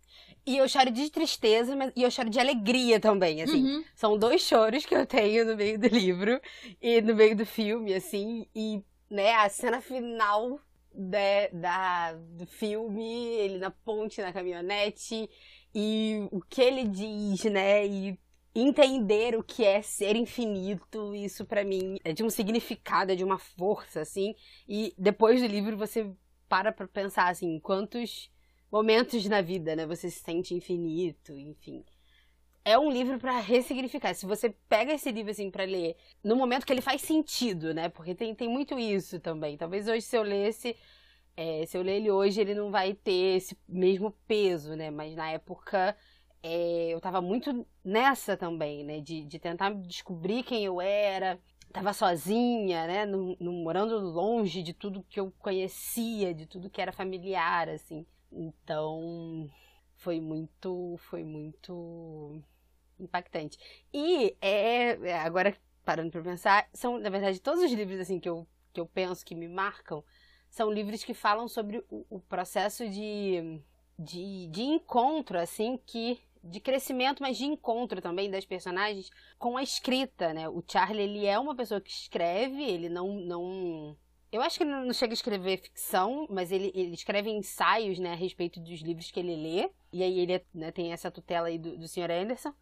E 0.45 0.57
eu 0.57 0.67
choro 0.67 0.91
de 0.91 1.09
tristeza, 1.09 1.75
mas 1.75 1.91
e 1.95 2.03
eu 2.03 2.11
choro 2.11 2.29
de 2.29 2.39
alegria 2.39 2.99
também, 2.99 3.41
assim. 3.41 3.63
Uhum. 3.63 3.85
São 3.95 4.17
dois 4.17 4.41
choros 4.41 4.85
que 4.85 4.95
eu 4.95 5.05
tenho 5.05 5.45
no 5.45 5.55
meio 5.55 5.79
do 5.79 5.87
livro 5.87 6.41
e 6.81 7.01
no 7.01 7.15
meio 7.15 7.35
do 7.35 7.45
filme, 7.45 7.93
assim. 7.93 8.45
E, 8.53 8.83
né, 9.09 9.33
a 9.35 9.47
cena 9.49 9.81
final 9.81 10.59
da, 10.93 12.13
do 12.13 12.45
filme, 12.45 13.03
ele 13.35 13.57
na 13.57 13.71
ponte, 13.71 14.21
na 14.21 14.33
caminhonete, 14.33 15.29
e 15.73 16.27
o 16.31 16.41
que 16.41 16.61
ele 16.61 16.87
diz, 16.87 17.43
né? 17.45 17.85
E 17.87 18.19
entender 18.53 19.35
o 19.37 19.43
que 19.43 19.63
é 19.63 19.81
ser 19.81 20.15
infinito, 20.15 21.15
isso 21.15 21.45
para 21.45 21.63
mim 21.63 21.97
é 22.03 22.11
de 22.11 22.23
um 22.23 22.29
significado, 22.29 23.11
é 23.11 23.15
de 23.15 23.23
uma 23.23 23.37
força, 23.37 24.01
assim. 24.01 24.35
E 24.67 24.93
depois 24.97 25.41
do 25.41 25.47
livro 25.47 25.77
você 25.77 26.09
para 26.49 26.71
pra 26.71 26.87
pensar, 26.87 27.29
assim, 27.29 27.59
quantos 27.59 28.29
momentos 28.69 29.25
na 29.25 29.41
vida, 29.41 29.75
né, 29.75 29.85
você 29.85 30.09
se 30.09 30.19
sente 30.19 30.53
infinito, 30.53 31.33
enfim. 31.37 31.83
É 32.63 32.77
um 32.77 32.91
livro 32.91 33.17
para 33.17 33.39
ressignificar. 33.39 34.13
Se 34.13 34.25
você 34.25 34.49
pega 34.69 34.93
esse 34.93 35.11
livro, 35.11 35.31
assim, 35.31 35.49
para 35.49 35.63
ler 35.63 35.95
no 36.23 36.35
momento 36.35 36.65
que 36.65 36.73
ele 36.73 36.81
faz 36.81 37.01
sentido, 37.01 37.73
né, 37.73 37.89
porque 37.89 38.13
tem, 38.13 38.35
tem 38.35 38.49
muito 38.49 38.77
isso 38.77 39.19
também. 39.19 39.57
Talvez 39.57 39.87
hoje, 39.87 40.01
se 40.01 40.17
eu 40.17 40.23
lesse, 40.23 40.75
é, 41.37 41.65
se 41.65 41.77
eu 41.77 41.81
ler 41.81 41.97
ele 41.97 42.11
hoje, 42.11 42.41
ele 42.41 42.53
não 42.53 42.69
vai 42.69 42.93
ter 42.93 43.37
esse 43.37 43.57
mesmo 43.67 44.11
peso, 44.27 44.75
né, 44.75 44.91
mas 44.91 45.15
na 45.15 45.31
época 45.31 45.95
é, 46.43 46.89
eu 46.89 46.99
tava 46.99 47.21
muito 47.21 47.65
nessa 47.83 48.35
também, 48.35 48.83
né? 48.83 48.99
De, 48.99 49.25
de 49.25 49.39
tentar 49.39 49.73
descobrir 49.73 50.43
quem 50.43 50.65
eu 50.65 50.81
era. 50.81 51.39
Tava 51.71 51.93
sozinha, 51.93 52.85
né? 52.87 53.05
No, 53.05 53.35
no, 53.39 53.51
morando 53.51 53.97
longe 53.99 54.61
de 54.61 54.73
tudo 54.73 55.05
que 55.09 55.19
eu 55.19 55.31
conhecia, 55.39 56.33
de 56.33 56.45
tudo 56.45 56.69
que 56.69 56.81
era 56.81 56.91
familiar, 56.91 57.69
assim. 57.69 58.05
Então, 58.31 59.49
foi 59.97 60.19
muito, 60.19 60.97
foi 61.09 61.23
muito 61.23 62.41
impactante. 62.99 63.57
E 63.93 64.35
é, 64.41 65.09
é 65.09 65.19
agora 65.19 65.55
parando 65.83 66.11
para 66.11 66.21
pensar, 66.21 66.69
são 66.73 66.99
na 66.99 67.09
verdade 67.09 67.41
todos 67.41 67.63
os 67.63 67.71
livros 67.71 67.99
assim 67.99 68.19
que 68.19 68.29
eu 68.29 68.47
que 68.73 68.79
eu 68.79 68.85
penso 68.85 69.25
que 69.25 69.35
me 69.35 69.47
marcam 69.47 70.03
são 70.49 70.71
livros 70.71 71.03
que 71.03 71.13
falam 71.13 71.47
sobre 71.47 71.83
o, 71.89 72.05
o 72.09 72.19
processo 72.19 72.87
de, 72.89 73.61
de, 73.97 74.47
de 74.47 74.61
encontro 74.61 75.37
assim 75.39 75.79
que 75.85 76.19
de 76.43 76.59
crescimento, 76.59 77.21
mas 77.21 77.37
de 77.37 77.45
encontro 77.45 78.01
também 78.01 78.29
das 78.29 78.45
personagens 78.45 79.09
com 79.37 79.57
a 79.57 79.63
escrita, 79.63 80.33
né? 80.33 80.49
O 80.49 80.63
Charlie, 80.67 81.03
ele 81.03 81.25
é 81.25 81.37
uma 81.37 81.55
pessoa 81.55 81.81
que 81.81 81.91
escreve, 81.91 82.63
ele 82.63 82.89
não... 82.89 83.13
não... 83.15 83.97
Eu 84.31 84.41
acho 84.41 84.57
que 84.57 84.63
ele 84.63 84.71
não 84.71 84.93
chega 84.93 85.11
a 85.11 85.13
escrever 85.13 85.57
ficção, 85.57 86.25
mas 86.29 86.51
ele, 86.51 86.71
ele 86.73 86.93
escreve 86.93 87.29
ensaios, 87.29 87.99
né, 87.99 88.13
a 88.13 88.15
respeito 88.15 88.61
dos 88.61 88.79
livros 88.79 89.11
que 89.11 89.19
ele 89.19 89.35
lê. 89.35 89.69
E 89.91 90.01
aí 90.01 90.19
ele 90.19 90.41
né, 90.53 90.71
tem 90.71 90.93
essa 90.93 91.11
tutela 91.11 91.47
aí 91.47 91.59
do, 91.59 91.77
do 91.77 91.87
Sr. 91.87 92.09
Anderson. 92.09 92.53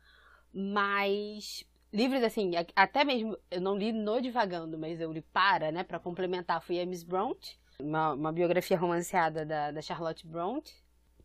Mas 0.52 1.64
livros 1.94 2.24
assim, 2.24 2.52
até 2.76 3.04
mesmo 3.04 3.38
eu 3.50 3.62
não 3.62 3.78
li 3.78 3.92
no 3.92 4.22
Divagando, 4.22 4.78
mas 4.78 5.00
eu 5.00 5.12
li 5.12 5.22
para, 5.22 5.72
né, 5.72 5.84
para 5.84 6.00
complementar, 6.00 6.62
foi 6.62 6.80
a 6.80 6.86
Miss 6.86 7.04
Bronte, 7.04 7.60
uma, 7.80 8.14
uma 8.14 8.32
biografia 8.32 8.78
romanceada 8.78 9.46
da, 9.46 9.72
da 9.72 9.82
Charlotte 9.82 10.28
Bronte, 10.28 10.74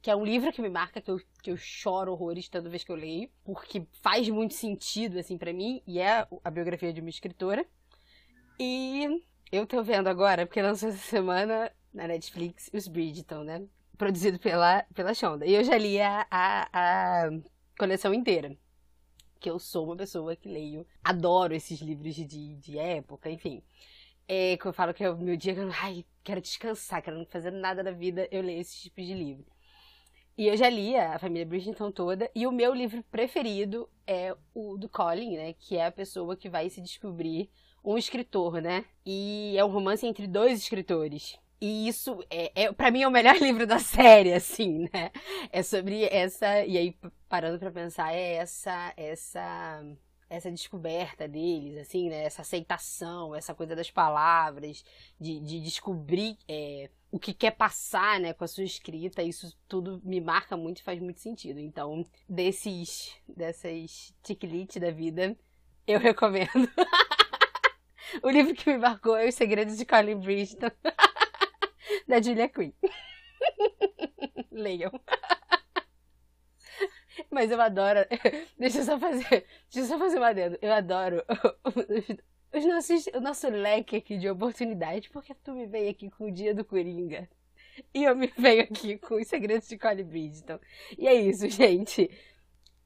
que 0.04 0.10
é 0.10 0.14
um 0.14 0.22
livro 0.22 0.52
que 0.52 0.60
me 0.60 0.68
marca, 0.68 1.00
que 1.00 1.10
eu, 1.10 1.18
que 1.42 1.50
eu 1.50 1.56
choro 1.56 2.12
horrores 2.12 2.46
toda 2.46 2.68
vez 2.68 2.84
que 2.84 2.92
eu 2.92 2.94
leio, 2.94 3.30
porque 3.42 3.86
faz 4.02 4.28
muito 4.28 4.52
sentido, 4.52 5.18
assim, 5.18 5.38
para 5.38 5.50
mim, 5.50 5.82
e 5.86 5.98
é 5.98 6.28
a 6.44 6.50
biografia 6.50 6.92
de 6.92 7.00
uma 7.00 7.08
escritora. 7.08 7.64
E 8.60 9.24
eu 9.50 9.66
tô 9.66 9.82
vendo 9.82 10.08
agora, 10.08 10.44
porque 10.44 10.60
lançou 10.60 10.90
essa 10.90 10.98
semana 10.98 11.72
na 11.90 12.06
Netflix, 12.06 12.68
os 12.74 12.86
Bridgeton, 12.86 13.44
né? 13.44 13.66
Produzido 13.96 14.38
pela, 14.38 14.82
pela 14.94 15.14
Shonda. 15.14 15.46
E 15.46 15.54
eu 15.54 15.64
já 15.64 15.78
li 15.78 15.98
a, 15.98 16.26
a, 16.30 16.68
a 17.26 17.30
coleção 17.78 18.12
inteira. 18.12 18.54
Que 19.40 19.48
eu 19.48 19.58
sou 19.58 19.86
uma 19.86 19.96
pessoa 19.96 20.36
que 20.36 20.50
leio, 20.50 20.86
adoro 21.02 21.54
esses 21.54 21.80
livros 21.80 22.14
de, 22.14 22.56
de 22.56 22.78
época, 22.78 23.30
enfim. 23.30 23.62
É, 24.28 24.58
que 24.58 24.66
eu 24.66 24.72
falo 24.74 24.92
que 24.92 25.02
é 25.02 25.08
o 25.10 25.16
meu 25.16 25.34
dia 25.34 25.54
que 25.54 25.60
eu 25.60 25.70
ai, 25.80 26.04
quero 26.22 26.42
descansar, 26.42 27.00
quero 27.00 27.16
não 27.16 27.24
fazer 27.24 27.52
nada 27.52 27.82
da 27.82 27.90
vida, 27.90 28.28
eu 28.30 28.42
leio 28.42 28.60
esses 28.60 28.82
tipos 28.82 29.06
de 29.06 29.14
livro. 29.14 29.53
E 30.36 30.48
eu 30.48 30.56
já 30.56 30.68
li 30.68 30.96
a 30.96 31.18
família 31.18 31.46
Bridgerton 31.46 31.92
toda, 31.92 32.28
e 32.34 32.46
o 32.46 32.52
meu 32.52 32.74
livro 32.74 33.04
preferido 33.04 33.88
é 34.06 34.34
o 34.52 34.76
do 34.76 34.88
Colin, 34.88 35.36
né? 35.36 35.52
Que 35.52 35.76
é 35.76 35.86
a 35.86 35.92
pessoa 35.92 36.36
que 36.36 36.48
vai 36.48 36.68
se 36.68 36.80
descobrir 36.80 37.48
um 37.84 37.96
escritor, 37.96 38.60
né? 38.60 38.84
E 39.06 39.54
é 39.56 39.64
um 39.64 39.70
romance 39.70 40.04
entre 40.06 40.26
dois 40.26 40.58
escritores. 40.58 41.38
E 41.60 41.86
isso, 41.88 42.18
é, 42.28 42.64
é 42.64 42.72
para 42.72 42.90
mim, 42.90 43.02
é 43.02 43.08
o 43.08 43.12
melhor 43.12 43.36
livro 43.40 43.66
da 43.66 43.78
série, 43.78 44.32
assim, 44.32 44.88
né? 44.92 45.10
É 45.52 45.62
sobre 45.62 46.04
essa. 46.06 46.64
E 46.64 46.76
aí, 46.76 46.96
parando 47.28 47.58
para 47.58 47.70
pensar, 47.70 48.12
é 48.12 48.34
essa. 48.34 48.92
essa 48.96 49.84
essa 50.28 50.50
descoberta 50.50 51.28
deles, 51.28 51.78
assim, 51.78 52.08
né? 52.08 52.24
Essa 52.24 52.42
aceitação, 52.42 53.34
essa 53.34 53.54
coisa 53.54 53.76
das 53.76 53.90
palavras, 53.90 54.84
de, 55.20 55.38
de 55.38 55.60
descobrir 55.60 56.36
é, 56.48 56.90
o 57.14 57.18
que 57.20 57.32
quer 57.32 57.52
passar, 57.52 58.18
né, 58.18 58.32
com 58.32 58.42
a 58.42 58.48
sua 58.48 58.64
escrita, 58.64 59.22
isso 59.22 59.56
tudo 59.68 60.02
me 60.02 60.20
marca 60.20 60.56
muito 60.56 60.80
e 60.80 60.82
faz 60.82 60.98
muito 60.98 61.20
sentido. 61.20 61.60
Então, 61.60 62.04
desses, 62.28 63.14
dessas 63.28 64.12
ticlite 64.20 64.80
da 64.80 64.90
vida, 64.90 65.38
eu 65.86 66.00
recomendo. 66.00 66.50
o 68.20 68.28
livro 68.28 68.52
que 68.52 68.68
me 68.68 68.78
marcou 68.78 69.16
é 69.16 69.28
Os 69.28 69.36
Segredos 69.36 69.78
de 69.78 69.86
Colin 69.86 70.18
Bridgeton, 70.18 70.72
da 72.08 72.20
Julia 72.20 72.48
Quinn. 72.48 72.72
Leiam. 74.50 74.90
Mas 77.30 77.48
eu 77.48 77.60
adoro. 77.60 78.00
Deixa 78.58 78.78
eu 78.78 78.84
só 78.84 78.98
fazer. 78.98 79.46
Deixa 79.72 79.78
eu 79.78 79.84
só 79.84 79.98
fazer 80.00 80.18
uma 80.18 80.30
adendo. 80.30 80.58
Eu 80.60 80.72
adoro 80.72 81.24
os 82.54 82.64
nossos, 82.64 83.06
o 83.14 83.20
nosso 83.20 83.48
leque 83.48 83.96
aqui 83.96 84.16
de 84.16 84.28
oportunidade, 84.28 85.10
porque 85.10 85.34
tu 85.34 85.52
me 85.52 85.66
veio 85.66 85.90
aqui 85.90 86.08
com 86.10 86.26
o 86.26 86.32
dia 86.32 86.54
do 86.54 86.64
Coringa. 86.64 87.28
E 87.92 88.04
eu 88.04 88.14
me 88.14 88.28
venho 88.38 88.62
aqui 88.62 88.96
com 88.98 89.16
os 89.16 89.26
segredos 89.26 89.68
de 89.68 89.76
Colin 89.76 90.04
Bridgeton. 90.04 90.60
E 90.96 91.08
é 91.08 91.14
isso, 91.14 91.48
gente. 91.48 92.08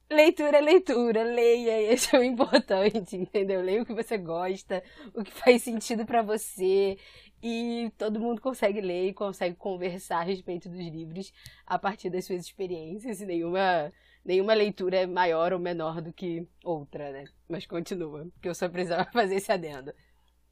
Leitura 0.09 0.59
leitura, 0.59 1.21
leia, 1.23 1.79
esse 1.93 2.15
é 2.15 2.19
o 2.19 2.23
importante, 2.23 3.15
entendeu? 3.15 3.61
Leia 3.61 3.83
o 3.83 3.85
que 3.85 3.93
você 3.93 4.17
gosta, 4.17 4.83
o 5.13 5.23
que 5.23 5.31
faz 5.31 5.61
sentido 5.61 6.03
para 6.05 6.23
você. 6.23 6.97
E 7.43 7.91
todo 7.97 8.19
mundo 8.19 8.41
consegue 8.41 8.81
ler 8.81 9.09
e 9.09 9.13
consegue 9.13 9.55
conversar 9.55 10.19
a 10.21 10.23
respeito 10.23 10.67
dos 10.67 10.79
livros 10.79 11.31
a 11.65 11.77
partir 11.77 12.09
das 12.09 12.25
suas 12.25 12.41
experiências. 12.41 13.21
E 13.21 13.25
nenhuma, 13.25 13.93
nenhuma 14.29 14.53
leitura 14.53 14.97
é 14.97 15.07
maior 15.07 15.53
ou 15.53 15.59
menor 15.59 16.01
do 16.01 16.13
que 16.13 16.47
outra, 16.63 17.11
né? 17.11 17.25
Mas 17.47 17.65
continua, 17.65 18.29
porque 18.31 18.47
eu 18.47 18.53
só 18.53 18.69
precisava 18.69 19.05
fazer 19.11 19.35
esse 19.37 19.51
adendo. 19.51 19.91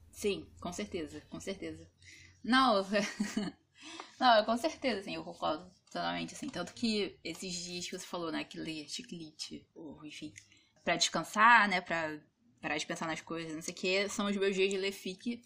Sim, 0.10 0.48
com 0.60 0.74
certeza, 0.74 1.22
com 1.30 1.40
certeza. 1.40 1.88
Não, 2.44 2.84
não, 4.20 4.46
com 4.46 4.58
certeza, 4.58 5.04
sim, 5.04 5.14
eu 5.14 5.24
concordo 5.24 5.72
totalmente, 5.92 6.34
assim. 6.34 6.50
Tanto 6.50 6.74
que 6.74 7.20
esses 7.24 7.54
dias 7.54 7.86
que 7.86 8.00
você 8.00 8.06
falou, 8.06 8.32
né, 8.32 8.44
que 8.44 8.58
lê 8.58 8.88
chiclete, 8.88 9.64
ou 9.76 10.04
enfim, 10.04 10.34
pra 10.84 10.96
descansar, 10.96 11.70
né, 11.70 11.80
pra 11.80 12.20
parar 12.60 12.80
de 12.80 12.86
pensar 12.88 13.06
nas 13.06 13.22
coisas, 13.22 13.54
não 13.54 13.62
sei 13.62 13.76
o 13.76 13.78
que, 13.78 14.10
são 14.10 14.26
os 14.26 14.36
meus 14.36 14.56
dias 14.56 14.72
de 14.72 14.78
ler 14.78 14.92
fic. 14.92 15.40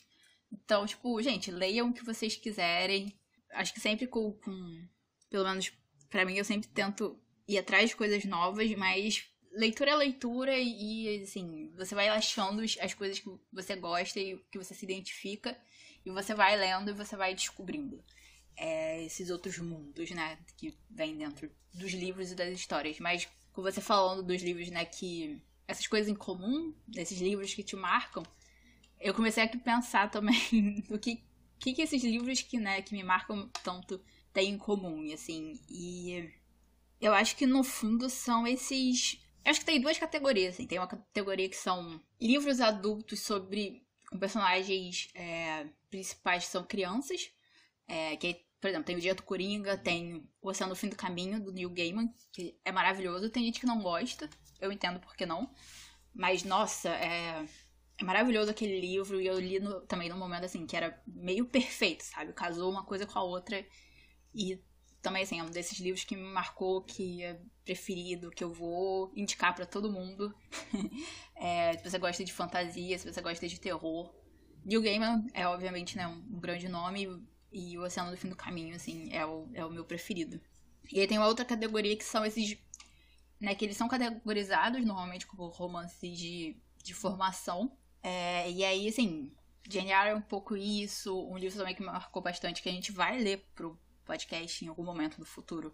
Então, 0.50 0.86
tipo, 0.86 1.22
gente, 1.22 1.52
leiam 1.52 1.90
o 1.90 1.94
que 1.94 2.06
vocês 2.06 2.38
quiserem. 2.38 3.14
Acho 3.52 3.74
que 3.74 3.82
sempre 3.82 4.08
com, 4.08 4.32
com 4.32 4.88
pelo 5.30 5.44
menos 5.44 5.70
para 6.10 6.26
mim, 6.26 6.36
eu 6.36 6.46
sempre 6.46 6.68
tento 6.70 7.21
ir 7.48 7.58
atrás 7.58 7.90
de 7.90 7.96
coisas 7.96 8.24
novas, 8.26 8.72
mas 8.76 9.26
leitura 9.52 9.92
é 9.92 9.96
leitura 9.96 10.58
e, 10.58 11.24
assim, 11.24 11.72
você 11.76 11.94
vai 11.94 12.08
achando 12.10 12.62
as 12.62 12.94
coisas 12.94 13.20
que 13.20 13.30
você 13.52 13.76
gosta 13.76 14.20
e 14.20 14.38
que 14.52 14.58
você 14.58 14.74
se 14.74 14.86
identifica, 14.86 15.58
e 16.06 16.10
você 16.10 16.34
vai 16.34 16.58
lendo 16.58 16.90
e 16.90 16.94
você 16.94 17.16
vai 17.16 17.36
descobrindo 17.36 18.04
é, 18.56 19.04
esses 19.04 19.30
outros 19.30 19.58
mundos, 19.60 20.10
né, 20.12 20.38
que 20.58 20.76
vem 20.90 21.16
dentro 21.18 21.52
dos 21.74 21.92
livros 21.92 22.32
e 22.32 22.36
das 22.36 22.54
histórias. 22.54 23.00
Mas 23.00 23.28
com 23.54 23.62
você 23.62 23.82
falando 23.82 24.24
dos 24.24 24.42
livros, 24.42 24.70
né, 24.70 24.86
que 24.86 25.42
essas 25.68 25.88
coisas 25.88 26.10
em 26.10 26.16
comum, 26.16 26.74
desses 26.88 27.20
livros 27.20 27.54
que 27.54 27.64
te 27.64 27.76
marcam, 27.76 28.24
eu 29.00 29.14
comecei 29.14 29.44
a 29.44 29.48
pensar 29.48 30.10
também 30.10 30.84
no 30.90 30.98
que, 30.98 31.24
que, 31.60 31.74
que 31.74 31.82
esses 31.82 32.04
livros 32.04 32.42
que, 32.42 32.60
né, 32.60 32.82
que 32.82 32.94
me 32.94 33.04
marcam 33.04 33.50
tanto 33.64 34.02
têm 34.34 34.52
em 34.54 34.58
comum, 34.58 35.04
e 35.04 35.14
assim, 35.14 35.60
e 35.70 36.32
eu 37.02 37.14
acho 37.14 37.36
que 37.36 37.46
no 37.46 37.64
fundo 37.64 38.10
são 38.10 38.46
esses. 38.48 39.20
Eu 39.44 39.52
acho 39.52 39.60
que 39.60 39.66
tem 39.66 39.82
duas 39.82 39.98
categorias, 39.98 40.54
assim. 40.54 40.68
Tem 40.68 40.78
uma 40.78 40.88
categoria 40.88 41.50
que 41.50 41.58
são 41.58 42.00
livros 42.20 42.62
adultos 42.62 43.22
sobre 43.22 43.84
com 44.10 44.20
personagens 44.20 45.10
é, 45.16 45.68
principais 45.90 46.46
que 46.46 46.52
são 46.52 46.64
crianças, 46.64 47.32
é, 47.88 48.16
que 48.18 48.46
por 48.62 48.68
exemplo, 48.68 48.86
tem 48.86 48.96
o 48.96 49.02
Dia 49.02 49.16
do 49.16 49.24
Coringa, 49.24 49.76
tem 49.76 50.30
O 50.40 50.50
Oceano 50.50 50.70
no 50.70 50.76
Fim 50.76 50.88
do 50.88 50.96
Caminho, 50.96 51.44
do 51.44 51.52
Neil 51.52 51.72
Gaiman, 51.72 52.14
que 52.32 52.56
é 52.64 52.72
maravilhoso. 52.72 53.32
Tem 53.32 53.44
gente 53.44 53.60
que 53.60 53.66
não 53.66 53.82
gosta, 53.82 54.30
eu 54.60 54.72
entendo 54.72 55.00
por 55.00 55.16
que 55.16 55.26
não. 55.26 55.52
Mas, 56.14 56.44
nossa, 56.44 56.90
é, 56.90 57.44
é 57.98 58.04
maravilhoso 58.04 58.52
aquele 58.52 58.80
livro. 58.80 59.20
E 59.20 59.26
eu 59.26 59.40
li 59.40 59.60
no, 59.60 59.82
também 59.88 60.10
num 60.10 60.18
momento, 60.18 60.46
assim, 60.46 60.68
que 60.68 60.78
era 60.78 61.02
meio 61.08 61.46
perfeito, 61.50 62.04
sabe? 62.04 62.34
Casou 62.34 62.72
uma 62.72 62.86
coisa 62.86 63.08
com 63.08 63.18
a 63.18 63.24
outra. 63.24 63.66
E 64.32 64.64
também, 65.02 65.24
assim, 65.24 65.40
é 65.40 65.44
um 65.44 65.50
desses 65.50 65.80
livros 65.80 66.04
que 66.04 66.16
me 66.16 66.24
marcou, 66.24 66.82
que 66.82 67.24
é 67.24 67.40
preferido, 67.66 68.30
que 68.30 68.44
eu 68.44 68.54
vou 68.54 69.12
indicar 69.16 69.54
para 69.56 69.66
todo 69.66 69.92
mundo. 69.92 70.34
é, 71.36 71.78
se 71.78 71.90
você 71.90 71.98
gosta 71.98 72.24
de 72.24 72.32
fantasia, 72.32 72.98
se 72.98 73.12
você 73.12 73.22
gosta 73.22 73.48
de 73.48 73.60
terror. 73.60 74.14
Neil 74.64 74.82
Gaiman 74.82 75.26
é, 75.34 75.48
obviamente, 75.48 75.98
né, 75.98 76.08
um 76.08 76.40
grande 76.40 76.70
nome 76.70 77.08
e 77.52 77.78
O 77.78 77.84
Oceano 77.84 78.12
do 78.12 78.18
Fim 78.18 78.30
do 78.30 78.36
Caminho, 78.36 78.76
assim, 78.76 79.12
é 79.12 79.26
o, 79.26 79.50
é 79.54 79.66
o 79.66 79.72
meu 79.72 79.84
preferido. 79.84 80.40
E 80.92 81.00
aí 81.00 81.08
tem 81.08 81.18
uma 81.18 81.28
outra 81.28 81.46
categoria 81.46 81.98
que 81.98 82.04
são 82.04 82.26
esses. 82.26 82.58
Né, 83.40 83.56
que 83.56 83.66
eles 83.66 83.76
são 83.76 83.88
categorizados 83.88 84.86
normalmente 84.86 85.26
como 85.26 85.48
romances 85.48 86.16
de, 86.16 86.62
de 86.84 86.94
formação. 86.94 87.76
É, 88.04 88.52
e 88.52 88.64
aí, 88.64 88.88
assim, 88.88 89.34
Jane 89.68 89.92
Eyre 89.92 90.10
é 90.10 90.16
um 90.16 90.22
pouco 90.22 90.56
isso. 90.56 91.28
Um 91.28 91.38
livro 91.38 91.58
também 91.58 91.74
que 91.74 91.82
me 91.82 91.88
marcou 91.88 92.22
bastante, 92.22 92.62
que 92.62 92.70
a 92.70 92.72
gente 92.72 92.92
vai 92.92 93.18
ler 93.18 93.44
pro 93.56 93.80
podcast 94.12 94.66
em 94.66 94.68
algum 94.68 94.84
momento 94.84 95.18
do 95.18 95.26
futuro, 95.26 95.72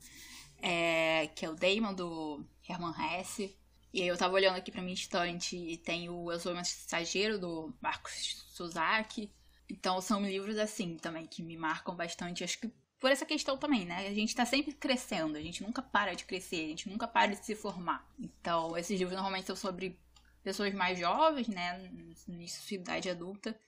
é, 0.61 1.27
que 1.35 1.43
é 1.43 1.49
o 1.49 1.55
Damon, 1.55 1.93
do 1.93 2.45
Herman 2.69 2.93
Hesse. 2.93 3.57
E 3.91 4.01
aí 4.01 4.07
eu 4.07 4.17
tava 4.17 4.35
olhando 4.35 4.57
aqui 4.57 4.71
pra 4.71 4.81
minha 4.81 4.93
estante 4.93 5.57
e 5.57 5.75
tem 5.75 6.07
o 6.07 6.31
Eu 6.31 6.39
Sou 6.39 6.53
Mensageiro, 6.53 7.39
do 7.39 7.73
Marcos 7.81 8.45
Suzaki. 8.49 9.31
Então 9.67 9.99
são 10.01 10.21
livros 10.21 10.57
assim 10.59 10.97
também 10.97 11.25
que 11.25 11.41
me 11.41 11.57
marcam 11.57 11.95
bastante. 11.95 12.43
Acho 12.43 12.59
que 12.59 12.71
por 12.99 13.11
essa 13.11 13.25
questão 13.25 13.57
também, 13.57 13.85
né? 13.85 14.07
A 14.07 14.13
gente 14.13 14.35
tá 14.35 14.45
sempre 14.45 14.71
crescendo, 14.73 15.35
a 15.35 15.41
gente 15.41 15.63
nunca 15.63 15.81
para 15.81 16.13
de 16.13 16.25
crescer, 16.25 16.65
a 16.65 16.69
gente 16.69 16.89
nunca 16.89 17.07
para 17.07 17.33
de 17.33 17.43
se 17.43 17.55
formar. 17.55 18.07
Então, 18.19 18.77
esses 18.77 18.99
livros 18.99 19.15
normalmente 19.15 19.47
são 19.47 19.55
sobre 19.55 19.99
pessoas 20.43 20.73
mais 20.73 20.99
jovens, 20.99 21.47
né? 21.47 21.89
No 22.27 22.35
início 22.35 22.61
da 22.69 22.75
idade 22.75 23.09
adulta. 23.09 23.59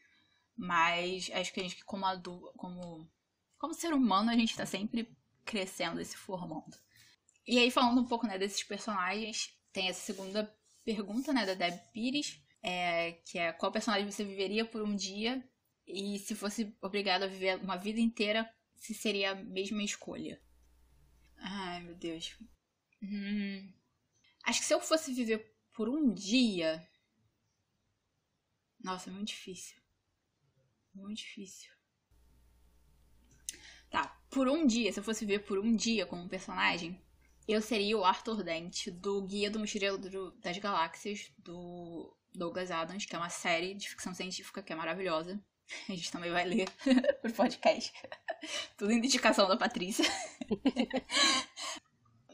Mas 0.55 1.31
acho 1.33 1.53
que 1.53 1.59
a 1.59 1.63
gente, 1.63 1.83
como 1.85 2.05
adulto, 2.05 2.51
como, 2.57 3.09
como 3.59 3.73
ser 3.73 3.93
humano, 3.93 4.31
a 4.31 4.35
gente 4.35 4.55
tá 4.55 4.65
sempre 4.65 5.15
crescendo 5.45 6.01
e 6.01 6.05
se 6.05 6.17
formando. 6.17 6.75
E 7.45 7.59
aí, 7.59 7.69
falando 7.69 8.01
um 8.01 8.07
pouco 8.07 8.25
né, 8.25 8.37
desses 8.37 8.63
personagens, 8.63 9.53
tem 9.71 9.89
essa 9.89 10.01
segunda 10.01 10.51
pergunta, 10.83 11.33
né, 11.33 11.45
da 11.45 11.53
Deb 11.53 11.77
Pires, 11.91 12.41
é, 12.63 13.13
que 13.25 13.37
é 13.37 13.51
qual 13.51 13.71
personagem 13.71 14.09
você 14.09 14.23
viveria 14.23 14.65
por 14.65 14.81
um 14.81 14.95
dia 14.95 15.47
e 15.85 16.19
se 16.19 16.35
fosse 16.35 16.75
obrigado 16.81 17.23
a 17.23 17.27
viver 17.27 17.57
uma 17.59 17.75
vida 17.75 17.99
inteira, 17.99 18.49
se 18.75 18.93
seria 18.93 19.31
a 19.31 19.35
mesma 19.35 19.83
escolha? 19.83 20.41
Ai, 21.37 21.81
meu 21.81 21.95
Deus. 21.95 22.37
Hum, 23.01 23.73
acho 24.43 24.59
que 24.59 24.65
se 24.65 24.73
eu 24.73 24.79
fosse 24.79 25.13
viver 25.13 25.55
por 25.73 25.89
um 25.89 26.13
dia. 26.13 26.87
Nossa, 28.79 29.09
é 29.09 29.13
muito 29.13 29.29
difícil. 29.29 29.81
Muito 30.93 31.17
difícil. 31.17 31.78
Tá, 33.89 34.19
por 34.29 34.47
um 34.47 34.65
dia, 34.65 34.91
se 34.91 34.99
eu 34.99 35.03
fosse 35.03 35.25
viver 35.25 35.39
por 35.39 35.57
um 35.57 35.75
dia 35.75 36.05
como 36.05 36.29
personagem, 36.29 37.01
eu 37.47 37.61
seria 37.61 37.97
o 37.97 38.05
Arthur 38.05 38.43
Dent 38.43 38.89
do 38.89 39.23
Guia 39.23 39.49
do 39.49 39.59
Mochileiro 39.59 39.97
das 40.39 40.57
Galáxias, 40.59 41.31
do 41.39 42.15
Douglas 42.33 42.69
Adams, 42.69 43.05
que 43.05 43.15
é 43.15 43.17
uma 43.17 43.29
série 43.29 43.73
de 43.73 43.89
ficção 43.89 44.13
científica 44.13 44.61
que 44.61 44.71
é 44.71 44.75
maravilhosa. 44.75 45.41
A 45.89 45.93
gente 45.93 46.11
também 46.11 46.31
vai 46.31 46.45
ler 46.45 46.69
por 47.21 47.31
podcast. 47.31 47.91
Tudo 48.77 48.91
indicação 48.91 49.47
da 49.47 49.57
Patrícia. 49.57 50.05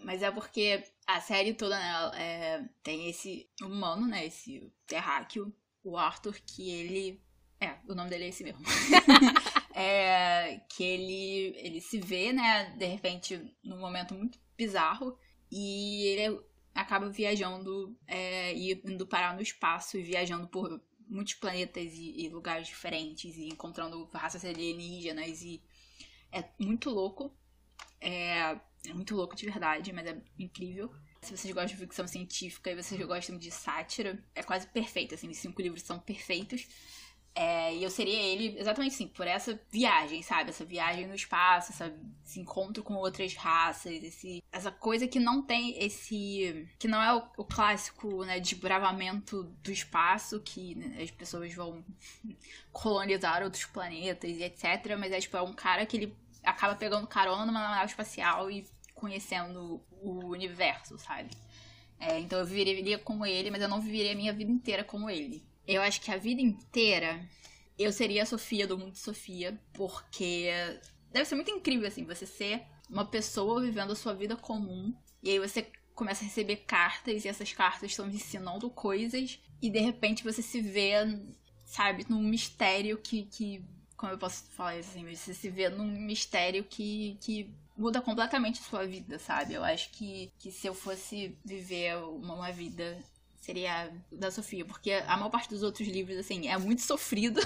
Mas 0.03 0.21
é 0.21 0.29
porque 0.29 0.83
a 1.07 1.19
série 1.19 1.53
toda, 1.53 1.79
né, 1.79 2.11
é, 2.15 2.65
tem 2.83 3.09
esse 3.09 3.49
humano, 3.61 4.05
né, 4.05 4.25
esse 4.25 4.71
terráqueo, 4.85 5.55
o 5.83 5.97
Arthur, 5.97 6.39
que 6.45 6.69
ele... 6.69 7.21
É, 7.59 7.77
o 7.87 7.95
nome 7.95 8.09
dele 8.09 8.25
é 8.25 8.27
esse 8.27 8.43
mesmo. 8.43 8.63
É, 9.75 10.61
que 10.69 10.81
ele, 10.81 11.53
ele 11.57 11.81
se 11.81 11.99
vê, 11.99 12.31
né, 12.31 12.73
de 12.77 12.85
repente, 12.85 13.53
num 13.61 13.77
momento 13.77 14.13
muito 14.13 14.39
bizarro, 14.57 15.19
e 15.51 16.03
ele 16.05 16.39
acaba 16.73 17.09
viajando 17.09 17.93
é, 18.07 18.53
e 18.53 18.71
indo 18.85 19.05
parar 19.05 19.35
no 19.35 19.41
espaço 19.41 19.97
e 19.97 20.01
viajando 20.01 20.47
por 20.47 20.81
muitos 21.07 21.33
planetas 21.33 21.93
e, 21.93 22.25
e, 22.25 22.29
lugares 22.29 22.67
diferentes 22.67 23.35
e 23.35 23.49
encontrando 23.49 24.09
raças 24.13 24.45
alienígenas 24.45 25.41
e 25.41 25.61
é 26.31 26.43
muito 26.57 26.89
louco. 26.89 27.31
É, 27.99 28.57
é 28.87 28.93
muito 28.93 29.15
louco 29.15 29.35
de 29.35 29.45
verdade, 29.45 29.91
mas 29.91 30.07
é 30.07 30.17
incrível. 30.39 30.89
Se 31.21 31.35
vocês 31.35 31.53
gostam 31.53 31.77
de 31.77 31.81
ficção 31.81 32.07
científica 32.07 32.71
e 32.71 32.75
vocês 32.75 33.01
gostam 33.05 33.37
de 33.37 33.51
sátira, 33.51 34.23
é 34.33 34.41
quase 34.41 34.67
perfeito, 34.67 35.15
assim, 35.15 35.29
os 35.29 35.37
cinco 35.37 35.61
livros 35.61 35.83
são 35.83 35.99
perfeitos. 35.99 36.65
É, 37.37 37.75
e 37.75 37.83
eu 37.83 37.89
seria 37.89 38.17
ele 38.17 38.57
exatamente 38.57 38.93
assim, 38.93 39.09
por 39.09 39.27
essa 39.27 39.59
viagem, 39.69 40.21
sabe? 40.23 40.51
Essa 40.51 40.63
viagem 40.63 41.05
no 41.05 41.13
espaço, 41.13 41.73
essa, 41.73 41.93
esse 42.25 42.39
encontro 42.39 42.81
com 42.81 42.93
outras 42.93 43.35
raças, 43.35 44.01
esse, 44.01 44.41
essa 44.49 44.71
coisa 44.71 45.05
que 45.05 45.19
não 45.19 45.41
tem 45.41 45.77
esse. 45.83 46.65
que 46.79 46.87
não 46.87 47.01
é 47.01 47.13
o, 47.13 47.23
o 47.35 47.43
clássico, 47.43 48.23
né, 48.23 48.39
desbravamento 48.39 49.43
do 49.61 49.69
espaço, 49.69 50.39
que 50.39 50.75
né, 50.75 51.03
as 51.03 51.11
pessoas 51.11 51.53
vão 51.53 51.83
colonizar 52.71 53.43
outros 53.43 53.65
planetas 53.65 54.29
e 54.29 54.41
etc. 54.41 54.95
Mas 54.97 55.11
é 55.11 55.19
tipo, 55.19 55.35
é 55.35 55.41
um 55.41 55.53
cara 55.53 55.85
que 55.85 55.97
ele 55.97 56.15
acaba 56.41 56.75
pegando 56.75 57.05
carona 57.05 57.45
numa 57.45 57.59
nave 57.59 57.87
espacial 57.87 58.49
e 58.49 58.65
conhecendo 58.93 59.83
o 60.01 60.27
universo, 60.27 60.97
sabe? 60.97 61.31
É, 61.99 62.17
então 62.17 62.39
eu 62.39 62.45
viveria 62.45 62.97
como 62.97 63.25
ele, 63.25 63.51
mas 63.51 63.61
eu 63.61 63.67
não 63.67 63.81
viveria 63.81 64.13
a 64.13 64.15
minha 64.15 64.31
vida 64.31 64.51
inteira 64.51 64.85
como 64.85 65.09
ele. 65.09 65.43
Eu 65.67 65.81
acho 65.81 66.01
que 66.01 66.11
a 66.11 66.17
vida 66.17 66.41
inteira 66.41 67.27
eu 67.77 67.91
seria 67.91 68.23
a 68.23 68.25
Sofia 68.25 68.67
do 68.67 68.77
mundo 68.77 68.93
de 68.93 68.99
Sofia, 68.99 69.59
porque 69.73 70.49
deve 71.11 71.25
ser 71.25 71.35
muito 71.35 71.51
incrível, 71.51 71.87
assim, 71.87 72.05
você 72.05 72.25
ser 72.25 72.63
uma 72.89 73.05
pessoa 73.05 73.61
vivendo 73.61 73.91
a 73.91 73.95
sua 73.95 74.13
vida 74.13 74.35
comum, 74.35 74.93
e 75.21 75.31
aí 75.31 75.39
você 75.39 75.67
começa 75.93 76.23
a 76.23 76.27
receber 76.27 76.57
cartas, 76.57 77.25
e 77.25 77.27
essas 77.27 77.51
cartas 77.51 77.91
estão 77.91 78.07
ensinando 78.07 78.69
coisas, 78.69 79.39
e 79.61 79.69
de 79.69 79.79
repente 79.79 80.23
você 80.23 80.41
se 80.41 80.61
vê 80.61 80.93
sabe, 81.65 82.05
num 82.07 82.21
mistério 82.21 82.97
que, 82.97 83.23
que 83.23 83.65
como 83.97 84.11
eu 84.11 84.17
posso 84.17 84.43
falar 84.51 84.75
assim, 84.75 85.03
você 85.13 85.33
se 85.33 85.49
vê 85.49 85.69
num 85.69 85.85
mistério 85.85 86.63
que, 86.63 87.17
que 87.21 87.53
muda 87.77 88.01
completamente 88.01 88.59
a 88.59 88.63
sua 88.63 88.85
vida, 88.85 89.17
sabe? 89.17 89.53
Eu 89.53 89.63
acho 89.63 89.89
que, 89.91 90.31
que 90.37 90.51
se 90.51 90.67
eu 90.67 90.73
fosse 90.73 91.37
viver 91.43 91.97
uma, 91.97 92.35
uma 92.35 92.51
vida 92.51 92.97
seria 93.45 93.93
da 94.11 94.31
Sofia, 94.31 94.65
porque 94.65 94.91
a 94.91 95.15
maior 95.15 95.29
parte 95.29 95.49
dos 95.49 95.61
outros 95.61 95.87
livros, 95.87 96.17
assim, 96.17 96.47
é 96.47 96.57
muito 96.57 96.81
sofrido. 96.81 97.39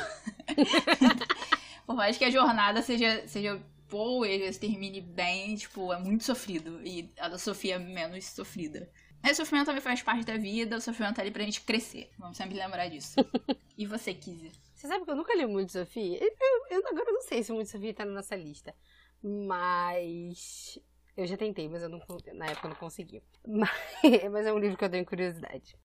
Por 1.86 1.96
mais 1.96 2.18
que 2.18 2.24
a 2.24 2.30
jornada 2.30 2.82
seja, 2.82 3.28
seja 3.28 3.62
boa 3.90 4.28
e 4.28 4.54
termine 4.54 5.02
bem, 5.02 5.56
tipo, 5.56 5.92
é 5.92 6.00
muito 6.00 6.24
sofrido. 6.24 6.80
E 6.86 7.10
a 7.20 7.28
da 7.28 7.38
Sofia 7.38 7.76
é 7.76 7.80
menos 7.80 8.26
sofrida. 8.26 8.90
Mas 9.22 9.34
o 9.34 9.36
sofrimento 9.38 9.66
também 9.66 9.82
faz 9.82 10.02
parte 10.02 10.24
da 10.24 10.38
vida, 10.38 10.78
o 10.78 10.82
sofrimento 10.82 11.18
tá 11.18 11.22
ali 11.22 11.32
pra 11.32 11.44
gente 11.44 11.62
crescer. 11.62 12.10
Vamos 12.18 12.38
sempre 12.38 12.56
lembrar 12.56 12.88
disso. 12.88 13.16
e 13.78 13.86
você, 13.86 14.14
Kizzy? 14.14 14.52
Você 14.74 14.88
sabe 14.88 15.04
que 15.04 15.12
eu 15.12 15.16
nunca 15.16 15.36
li 15.36 15.46
muito 15.46 15.74
Sofia? 15.74 16.18
Eu, 16.18 16.32
eu, 16.70 16.88
agora 16.88 17.12
não 17.12 17.22
sei 17.22 17.44
se 17.44 17.52
muito 17.52 17.70
Sofia 17.70 17.94
tá 17.94 18.06
na 18.06 18.14
nossa 18.14 18.36
lista. 18.38 18.74
Mas. 19.22 20.80
Eu 21.18 21.28
já 21.28 21.36
tentei, 21.36 21.68
mas 21.68 21.84
eu 21.84 21.90
não, 21.90 22.00
na 22.36 22.46
época 22.46 22.68
eu 22.68 22.70
não 22.70 22.78
consegui. 22.78 23.22
Mas, 23.46 23.70
mas 24.32 24.46
é 24.46 24.54
um 24.54 24.60
livro 24.60 24.78
que 24.78 24.86
eu 24.86 24.90
tenho 24.90 25.06
curiosidade. 25.06 25.78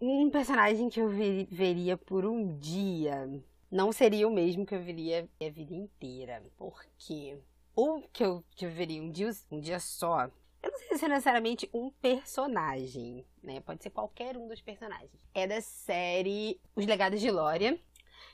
Um 0.00 0.30
personagem 0.30 0.88
que 0.88 1.00
eu 1.00 1.08
veria 1.08 1.96
por 1.96 2.26
um 2.26 2.58
dia 2.58 3.28
não 3.70 3.92
seria 3.92 4.28
o 4.28 4.32
mesmo 4.32 4.66
que 4.66 4.74
eu 4.74 4.82
veria 4.82 5.28
a 5.40 5.48
vida 5.48 5.74
inteira. 5.74 6.42
Porque 6.56 7.38
o 7.74 8.02
que 8.12 8.24
eu, 8.24 8.44
que 8.50 8.66
eu 8.66 8.70
veria 8.70 9.02
um 9.02 9.10
dia, 9.10 9.30
um 9.50 9.60
dia 9.60 9.80
só 9.80 10.30
eu 10.66 10.72
não 10.72 10.78
sei 10.80 10.98
se 10.98 11.04
é 11.04 11.08
necessariamente 11.08 11.70
um 11.72 11.90
personagem, 11.90 13.24
né? 13.40 13.60
Pode 13.60 13.84
ser 13.84 13.90
qualquer 13.90 14.36
um 14.36 14.48
dos 14.48 14.60
personagens. 14.60 15.12
É 15.32 15.46
da 15.46 15.60
série 15.60 16.60
Os 16.74 16.84
Legados 16.84 17.20
de 17.20 17.30
Lória. 17.30 17.78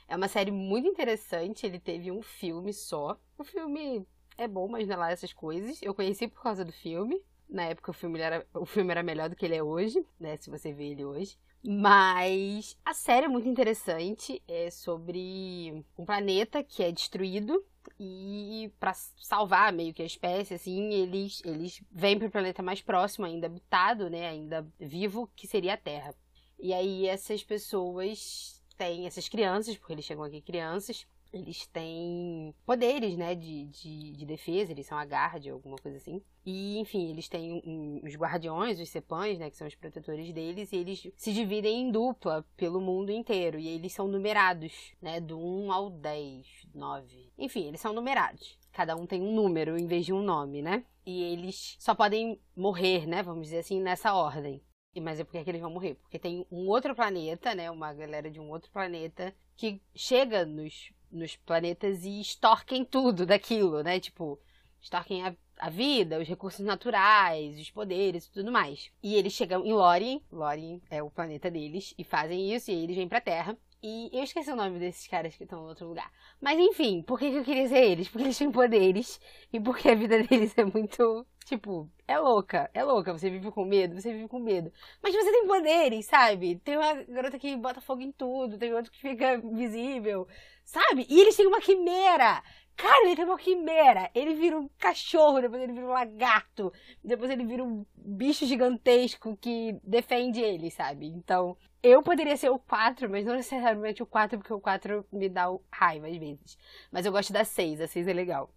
É 0.07 0.15
uma 0.15 0.27
série 0.27 0.49
muito 0.49 0.87
interessante. 0.87 1.63
Ele 1.63 1.79
teve 1.79 2.11
um 2.11 2.23
filme 2.23 2.73
só. 2.73 3.19
O 3.37 3.43
filme 3.43 4.03
é 4.35 4.47
bom, 4.47 4.67
mas 4.67 4.87
não 4.87 4.95
é 4.95 4.97
lá 4.97 5.11
essas 5.11 5.31
coisas. 5.31 5.79
Eu 5.83 5.93
conheci 5.93 6.27
por 6.27 6.41
causa 6.41 6.65
do 6.65 6.71
filme. 6.71 7.21
Na 7.47 7.65
época 7.65 7.91
o 7.91 7.93
filme 7.93 8.19
era, 8.19 8.43
o 8.51 8.65
filme 8.65 8.89
era 8.89 9.03
melhor 9.03 9.29
do 9.29 9.35
que 9.35 9.45
ele 9.45 9.55
é 9.55 9.61
hoje, 9.61 10.03
né? 10.19 10.35
Se 10.37 10.49
você 10.49 10.73
vê 10.73 10.85
ele 10.85 11.05
hoje. 11.05 11.37
Mas 11.65 12.77
a 12.83 12.93
série 12.93 13.25
é 13.25 13.29
muito 13.29 13.47
interessante. 13.47 14.41
É 14.47 14.69
sobre 14.69 15.85
um 15.97 16.05
planeta 16.05 16.63
que 16.63 16.83
é 16.83 16.91
destruído 16.91 17.63
e 17.99 18.71
para 18.79 18.93
salvar 18.93 19.71
meio 19.71 19.93
que 19.93 20.01
a 20.01 20.05
espécie, 20.05 20.53
assim, 20.53 20.93
eles, 20.93 21.41
eles 21.45 21.81
vêm 21.91 22.17
para 22.17 22.27
o 22.27 22.31
planeta 22.31 22.61
mais 22.61 22.81
próximo, 22.81 23.25
ainda 23.25 23.47
habitado, 23.47 24.09
né, 24.09 24.27
ainda 24.27 24.67
vivo, 24.79 25.29
que 25.35 25.47
seria 25.47 25.73
a 25.73 25.77
Terra. 25.77 26.15
E 26.59 26.73
aí 26.73 27.07
essas 27.07 27.43
pessoas 27.43 28.61
têm, 28.77 29.05
essas 29.05 29.29
crianças, 29.29 29.77
porque 29.77 29.93
eles 29.93 30.05
chegam 30.05 30.23
aqui 30.23 30.41
crianças, 30.41 31.05
eles 31.33 31.65
têm 31.67 32.53
poderes, 32.65 33.17
né, 33.17 33.33
de, 33.33 33.65
de, 33.65 34.11
de, 34.11 34.25
defesa, 34.25 34.71
eles 34.71 34.85
são 34.85 34.97
a 34.97 35.05
guarda, 35.05 35.51
alguma 35.51 35.77
coisa 35.77 35.97
assim. 35.97 36.21
E, 36.45 36.77
enfim, 36.77 37.09
eles 37.09 37.27
têm 37.27 37.53
um, 37.65 37.99
os 38.03 38.15
guardiões, 38.15 38.79
os 38.79 38.89
cepães, 38.89 39.39
né, 39.39 39.49
que 39.49 39.57
são 39.57 39.67
os 39.67 39.73
protetores 39.73 40.31
deles, 40.31 40.71
e 40.71 40.75
eles 40.75 41.07
se 41.17 41.33
dividem 41.33 41.81
em 41.81 41.91
dupla 41.91 42.45
pelo 42.55 42.79
mundo 42.79 43.11
inteiro. 43.11 43.57
E 43.57 43.67
eles 43.67 43.93
são 43.93 44.07
numerados, 44.07 44.93
né, 45.01 45.19
do 45.19 45.39
1 45.39 45.71
ao 45.71 45.89
10, 45.89 46.45
9. 46.73 47.31
Enfim, 47.37 47.67
eles 47.67 47.81
são 47.81 47.93
numerados. 47.93 48.57
Cada 48.71 48.95
um 48.95 49.07
tem 49.07 49.21
um 49.21 49.33
número 49.33 49.77
em 49.77 49.87
vez 49.87 50.05
de 50.05 50.13
um 50.13 50.21
nome, 50.21 50.61
né? 50.61 50.85
E 51.05 51.23
eles 51.23 51.75
só 51.79 51.95
podem 51.95 52.39
morrer, 52.55 53.07
né, 53.07 53.23
vamos 53.23 53.43
dizer 53.43 53.59
assim, 53.59 53.81
nessa 53.81 54.13
ordem. 54.13 54.61
Mas 55.01 55.19
é 55.19 55.23
porque 55.23 55.39
é 55.39 55.43
que 55.43 55.49
eles 55.49 55.61
vão 55.61 55.71
morrer? 55.71 55.95
Porque 55.95 56.19
tem 56.19 56.45
um 56.51 56.67
outro 56.67 56.93
planeta, 56.93 57.55
né? 57.55 57.71
Uma 57.71 57.91
galera 57.93 58.29
de 58.29 58.39
um 58.39 58.51
outro 58.51 58.69
planeta 58.71 59.33
que 59.55 59.81
chega 59.95 60.45
nos 60.45 60.91
nos 61.13 61.35
planetas 61.37 62.03
e 62.03 62.19
extorquem 62.19 62.83
tudo 62.83 63.25
daquilo, 63.25 63.83
né? 63.83 63.99
Tipo, 63.99 64.39
extorquem 64.81 65.23
a, 65.23 65.35
a 65.59 65.69
vida, 65.69 66.19
os 66.19 66.27
recursos 66.27 66.65
naturais, 66.65 67.59
os 67.59 67.69
poderes 67.71 68.25
e 68.25 68.31
tudo 68.31 68.51
mais. 68.51 68.91
E 69.01 69.15
eles 69.15 69.33
chegam 69.33 69.65
em 69.65 69.73
Lórien, 69.73 70.21
Lórien 70.31 70.81
é 70.89 71.01
o 71.01 71.11
planeta 71.11 71.49
deles, 71.49 71.93
e 71.97 72.03
fazem 72.03 72.53
isso, 72.53 72.71
e 72.71 72.73
aí 72.73 72.83
eles 72.83 72.95
vêm 72.95 73.07
pra 73.07 73.21
Terra. 73.21 73.57
E 73.85 74.09
eu 74.13 74.23
esqueci 74.23 74.49
o 74.49 74.55
nome 74.55 74.79
desses 74.79 75.05
caras 75.07 75.35
que 75.35 75.43
estão 75.43 75.65
em 75.65 75.67
outro 75.67 75.85
lugar. 75.85 76.09
Mas 76.39 76.57
enfim, 76.57 77.01
por 77.01 77.19
que, 77.19 77.29
que 77.29 77.37
eu 77.37 77.43
queria 77.43 77.67
ser 77.67 77.83
eles? 77.83 78.07
Porque 78.07 78.23
eles 78.23 78.37
têm 78.37 78.49
poderes 78.49 79.19
e 79.51 79.59
porque 79.59 79.89
a 79.89 79.95
vida 79.95 80.23
deles 80.23 80.57
é 80.57 80.63
muito. 80.63 81.27
Tipo, 81.43 81.91
é 82.07 82.17
louca, 82.17 82.71
é 82.73 82.81
louca. 82.81 83.11
Você 83.11 83.29
vive 83.29 83.51
com 83.51 83.65
medo, 83.65 83.99
você 83.99 84.13
vive 84.13 84.29
com 84.29 84.39
medo. 84.39 84.71
Mas 85.01 85.13
você 85.13 85.29
tem 85.29 85.45
poderes, 85.45 86.05
sabe? 86.05 86.55
Tem 86.59 86.77
uma 86.77 86.93
garota 87.03 87.37
que 87.37 87.57
bota 87.57 87.81
fogo 87.81 88.01
em 88.01 88.13
tudo, 88.13 88.57
tem 88.57 88.73
outro 88.73 88.89
que 88.89 89.01
fica 89.01 89.37
visível. 89.53 90.25
Sabe? 90.63 91.05
E 91.09 91.19
eles 91.19 91.35
têm 91.35 91.45
uma 91.45 91.59
quimera. 91.59 92.41
Cara, 92.75 93.05
ele 93.05 93.15
tem 93.15 93.25
uma 93.25 93.37
quimera. 93.37 94.09
Ele 94.13 94.33
vira 94.33 94.57
um 94.57 94.67
cachorro, 94.77 95.41
depois 95.41 95.61
ele 95.61 95.73
vira 95.73 95.85
um 95.85 95.89
lagarto, 95.89 96.73
depois 97.03 97.29
ele 97.31 97.45
vira 97.45 97.63
um 97.63 97.85
bicho 97.95 98.45
gigantesco 98.45 99.37
que 99.37 99.77
defende 99.83 100.41
ele, 100.41 100.69
sabe? 100.71 101.07
Então, 101.07 101.57
eu 101.81 102.01
poderia 102.01 102.37
ser 102.37 102.49
o 102.49 102.59
4, 102.59 103.09
mas 103.09 103.25
não 103.25 103.35
necessariamente 103.35 104.01
o 104.01 104.05
4, 104.05 104.37
porque 104.37 104.53
o 104.53 104.59
4 104.59 105.05
me 105.11 105.29
dá 105.29 105.47
raiva 105.71 106.07
às 106.07 106.17
vezes. 106.17 106.57
Mas 106.91 107.05
eu 107.05 107.11
gosto 107.11 107.31
da 107.33 107.43
6, 107.43 107.81
a 107.81 107.87
6 107.87 108.07
é 108.07 108.13
legal. 108.13 108.49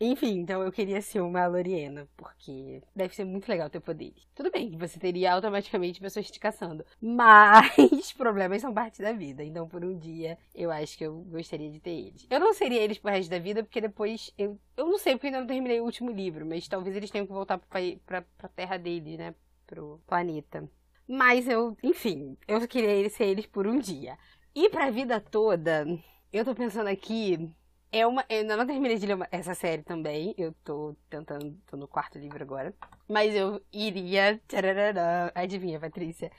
Enfim, 0.00 0.40
então 0.40 0.60
eu 0.62 0.72
queria 0.72 1.00
ser 1.00 1.20
uma 1.20 1.46
Loriena, 1.46 2.08
porque 2.16 2.82
deve 2.94 3.14
ser 3.14 3.24
muito 3.24 3.48
legal 3.48 3.70
ter 3.70 3.80
poderes. 3.80 4.26
Tudo 4.34 4.50
bem 4.50 4.76
você 4.76 4.98
teria 4.98 5.32
automaticamente 5.32 6.00
pessoas 6.00 6.30
te 6.30 6.40
caçando, 6.40 6.84
mas 7.00 8.12
problemas 8.12 8.60
são 8.60 8.74
parte 8.74 9.00
da 9.00 9.12
vida. 9.12 9.44
Então, 9.44 9.68
por 9.68 9.84
um 9.84 9.96
dia, 9.96 10.36
eu 10.54 10.70
acho 10.70 10.98
que 10.98 11.04
eu 11.04 11.14
gostaria 11.22 11.70
de 11.70 11.78
ter 11.80 11.90
eles. 11.90 12.26
Eu 12.28 12.40
não 12.40 12.52
seria 12.52 12.82
eles 12.82 12.98
pro 12.98 13.10
resto 13.10 13.30
da 13.30 13.38
vida, 13.38 13.62
porque 13.62 13.80
depois 13.80 14.32
eu. 14.36 14.58
Eu 14.76 14.86
não 14.86 14.98
sei, 14.98 15.14
porque 15.14 15.28
ainda 15.28 15.40
não 15.40 15.46
terminei 15.46 15.80
o 15.80 15.84
último 15.84 16.10
livro, 16.10 16.44
mas 16.44 16.66
talvez 16.66 16.96
eles 16.96 17.10
tenham 17.10 17.26
que 17.26 17.32
voltar 17.32 17.58
pra, 17.58 17.80
pra, 18.04 18.22
pra 18.22 18.48
terra 18.48 18.76
deles, 18.76 19.16
né? 19.16 19.34
Pro 19.66 20.00
planeta. 20.06 20.68
Mas 21.06 21.48
eu, 21.48 21.76
enfim, 21.82 22.36
eu 22.48 22.66
queria 22.66 23.08
ser 23.10 23.26
eles 23.26 23.46
por 23.46 23.66
um 23.66 23.78
dia. 23.78 24.18
E 24.54 24.68
pra 24.70 24.90
vida 24.90 25.20
toda, 25.20 25.86
eu 26.32 26.44
tô 26.44 26.54
pensando 26.54 26.88
aqui 26.88 27.48
é 27.94 28.04
uma. 28.06 28.24
Eu 28.28 28.40
ainda 28.40 28.56
não 28.56 28.66
terminei 28.66 28.98
de 28.98 29.06
ler 29.06 29.14
uma, 29.14 29.28
essa 29.30 29.54
série 29.54 29.82
também. 29.82 30.34
Eu 30.36 30.52
tô 30.64 30.96
tentando. 31.08 31.56
tô 31.66 31.76
no 31.76 31.86
quarto 31.86 32.18
livro 32.18 32.42
agora. 32.42 32.74
Mas 33.08 33.34
eu 33.34 33.62
iria. 33.72 34.40
Adivinha, 35.34 35.78
Patrícia? 35.78 36.32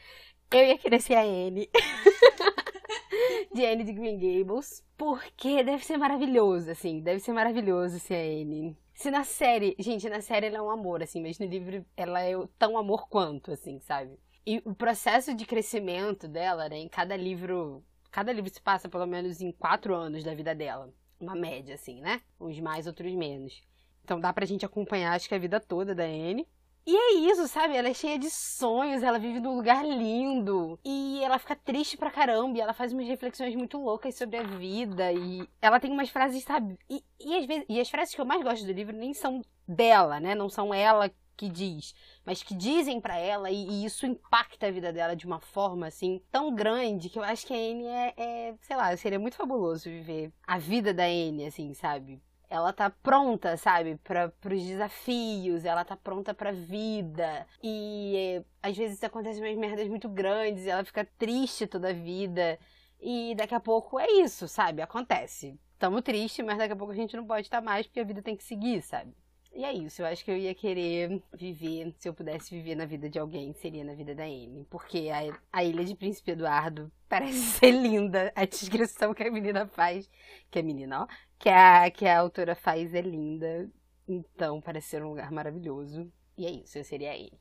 Eu 0.52 0.66
ia 0.66 0.78
querer 0.78 1.02
ser 1.02 1.16
a 1.16 1.22
Anne. 1.22 1.70
de 3.56 3.66
Anne 3.66 3.86
de 3.86 3.94
Green 3.94 4.20
Gables. 4.20 4.84
Porque 4.98 5.64
deve 5.64 5.86
ser 5.86 5.98
maravilhoso, 5.98 6.70
assim. 6.70 7.00
Deve 7.00 7.20
ser 7.20 7.32
maravilhoso 7.32 8.00
ser 8.00 8.16
a 8.16 8.42
Anne. 8.42 8.78
Se 8.94 9.10
na 9.10 9.24
série. 9.24 9.76
Gente, 9.80 10.10
na 10.10 10.20
série 10.20 10.48
ela 10.48 10.58
é 10.58 10.62
um 10.62 10.70
amor, 10.70 11.02
assim. 11.02 11.22
Mas 11.22 11.40
no 11.40 11.46
livro 11.46 11.86
ela 11.96 12.22
é 12.22 12.34
tão 12.60 12.78
amor 12.78 13.08
quanto, 13.08 13.52
assim, 13.52 13.80
sabe? 13.80 14.20
E 14.46 14.62
o 14.66 14.76
processo 14.76 15.34
de 15.34 15.46
crescimento 15.46 16.28
dela, 16.28 16.68
né? 16.68 16.80
Em 16.80 16.90
cada 16.90 17.16
livro. 17.16 17.82
Cada 18.12 18.32
livro 18.34 18.54
se 18.54 18.62
passa 18.62 18.90
pelo 18.90 19.06
menos 19.06 19.42
em 19.42 19.52
quatro 19.54 19.96
anos 19.96 20.24
da 20.24 20.34
vida 20.34 20.54
dela 20.54 20.94
uma 21.20 21.36
média, 21.36 21.76
assim, 21.76 22.02
né? 22.02 22.22
Uns 22.40 22.60
mais, 22.60 22.88
outros 22.88 23.14
menos. 23.14 23.62
Então 24.04 24.20
dá 24.20 24.32
pra 24.32 24.46
gente 24.46 24.66
acompanhar, 24.66 25.14
acho 25.14 25.28
que 25.28 25.36
a 25.36 25.40
vida 25.40 25.60
toda 25.60 25.96
da 25.96 26.04
Anne. 26.04 26.48
E 26.88 26.96
é 26.96 27.14
isso, 27.32 27.48
sabe? 27.48 27.76
Ela 27.76 27.90
é 27.90 27.94
cheia 27.96 28.20
de 28.20 28.30
sonhos, 28.30 29.02
ela 29.02 29.18
vive 29.18 29.40
num 29.40 29.56
lugar 29.56 29.84
lindo. 29.84 30.80
E 30.86 31.20
ela 31.24 31.40
fica 31.40 31.56
triste 31.56 31.98
pra 31.98 32.12
caramba. 32.12 32.58
E 32.58 32.62
ela 32.62 32.74
faz 32.74 32.94
umas 32.94 33.08
reflexões 33.08 33.56
muito 33.56 33.80
loucas 33.82 34.16
sobre 34.16 34.38
a 34.38 34.44
vida. 34.44 35.12
E 35.12 35.50
ela 35.60 35.80
tem 35.80 35.92
umas 35.92 36.10
frases, 36.10 36.44
sabe? 36.44 36.78
E, 36.88 37.04
e, 37.20 37.48
vezes, 37.48 37.66
e 37.68 37.80
as 37.80 37.90
frases 37.90 38.14
que 38.14 38.22
eu 38.22 38.26
mais 38.26 38.44
gosto 38.44 38.64
do 38.64 38.72
livro 38.72 38.96
nem 38.96 39.16
são 39.16 39.42
dela, 39.68 40.20
né? 40.20 40.36
Não 40.36 40.48
são 40.48 40.72
ela 40.72 41.12
que 41.36 41.50
diz, 41.50 41.94
mas 42.26 42.42
que 42.42 42.56
dizem 42.56 43.00
para 43.00 43.18
ela 43.18 43.50
e, 43.52 43.68
e, 43.68 43.86
isso 43.86 44.06
impacta 44.06 44.68
a 44.68 44.72
vida 44.72 44.92
dela 44.92 45.16
de 45.16 45.26
uma 45.26 45.40
forma 45.40 45.88
assim 45.88 46.22
tão 46.32 46.54
grande 46.54 47.10
que 47.10 47.20
eu 47.20 47.24
acho 47.24 47.46
que 47.46 47.54
a 47.54 47.58
Anne 47.58 47.86
é, 47.86 48.14
é 48.18 48.56
sei 48.62 48.76
lá, 48.76 48.96
seria 48.98 49.20
muito 49.20 49.36
fabuloso 49.38 49.90
viver 49.90 50.32
a 50.46 50.58
vida 50.58 50.94
da 50.94 51.04
Anne, 51.04 51.46
assim, 51.46 51.74
sabe? 51.74 52.22
Ela 52.50 52.72
tá 52.72 52.90
pronta, 52.90 53.58
sabe, 53.58 53.98
para 54.04 54.32
os 54.46 54.64
desafios, 54.64 55.66
ela 55.66 55.84
tá 55.84 55.98
pronta 55.98 56.34
pra 56.34 56.52
vida. 56.52 57.46
E 57.62 58.44
é, 58.62 58.70
às 58.70 58.78
vezes 58.78 59.04
acontecem 59.04 59.44
umas 59.44 59.58
merdas 59.58 59.88
muito 59.88 60.08
grandes, 60.08 60.68
ela 60.68 60.86
fica 60.86 61.04
triste 61.18 61.68
toda 61.68 61.90
a 61.90 61.94
vida. 61.94 62.60
E 63.02 63.36
daqui 63.36 63.56
a 63.56 63.60
pouco 63.60 64.00
é 64.00 64.08
isso, 64.22 64.48
sabe? 64.48 64.82
Acontece. 64.82 65.60
Tamo 65.78 66.02
triste, 66.02 66.42
mas 66.44 66.58
daqui 66.58 66.74
a 66.74 66.76
pouco 66.76 66.94
a 66.94 66.96
gente 66.96 67.16
não 67.16 67.26
pode 67.26 67.48
estar 67.48 67.62
mais 67.62 67.86
porque 67.86 68.00
a 68.00 68.04
vida 68.04 68.22
tem 68.22 68.36
que 68.36 68.44
seguir, 68.44 68.82
sabe? 68.82 69.14
E 69.56 69.64
é 69.64 69.72
isso, 69.72 70.02
eu 70.02 70.06
acho 70.06 70.26
que 70.26 70.30
eu 70.30 70.36
ia 70.36 70.54
querer 70.54 71.24
viver, 71.34 71.96
se 71.98 72.10
eu 72.10 72.14
pudesse 72.14 72.54
viver 72.54 72.76
na 72.76 72.86
vida 72.86 73.10
de 73.10 73.18
alguém, 73.18 73.54
seria 73.54 73.86
na 73.86 73.94
vida 73.94 74.14
da 74.14 74.26
Amy. 74.26 74.68
Porque 74.70 75.10
a, 75.10 75.40
a 75.54 75.64
Ilha 75.64 75.86
de 75.86 75.96
Príncipe 75.96 76.32
Eduardo 76.32 76.92
parece 77.08 77.40
ser 77.40 77.72
linda. 77.72 78.34
A 78.36 78.44
descrição 78.44 79.14
que 79.14 79.24
a 79.24 79.32
menina 79.32 79.66
faz, 79.66 80.12
que 80.52 80.60
a 80.60 80.64
menina, 80.64 81.04
ó, 81.04 81.08
que 81.40 81.48
a, 81.48 81.90
que 81.90 82.06
a 82.06 82.20
autora 82.20 82.54
faz 82.54 82.94
é 82.94 83.00
linda. 83.00 83.72
Então, 84.06 84.60
parece 84.60 84.90
ser 84.90 85.02
um 85.02 85.10
lugar 85.10 85.32
maravilhoso. 85.32 86.12
E 86.38 86.46
é 86.46 86.52
isso, 86.52 86.78
eu 86.78 86.84
seria 86.84 87.12
a 87.12 87.16
Amy. 87.16 87.40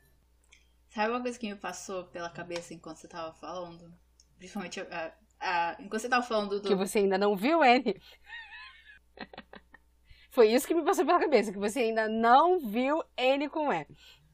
Sabe 0.91 1.11
uma 1.11 1.21
coisa 1.21 1.37
que 1.37 1.49
me 1.49 1.57
passou 1.57 2.05
pela 2.05 2.31
cabeça 2.31 2.73
enquanto 2.73 2.99
você 2.99 3.09
tava 3.09 3.35
falando? 3.35 3.93
Principalmente 4.39 4.81
a, 5.41 5.77
enquanto 5.81 6.01
você 6.01 6.09
tava 6.09 6.25
falando 6.25 6.61
do. 6.61 6.69
Que 6.69 6.77
você 6.77 7.01
ainda 7.01 7.19
não 7.19 7.37
viu, 7.37 7.65
N. 7.65 8.01
Foi 10.35 10.49
isso 10.49 10.67
que 10.67 10.75
me 10.75 10.83
passou 10.83 11.07
pela 11.07 11.21
cabeça, 11.21 11.53
que 11.53 11.59
você 11.61 11.79
ainda 11.79 12.09
não 12.09 12.59
viu 12.59 13.01
N 13.17 13.49
com 13.49 13.73
E. 13.73 13.87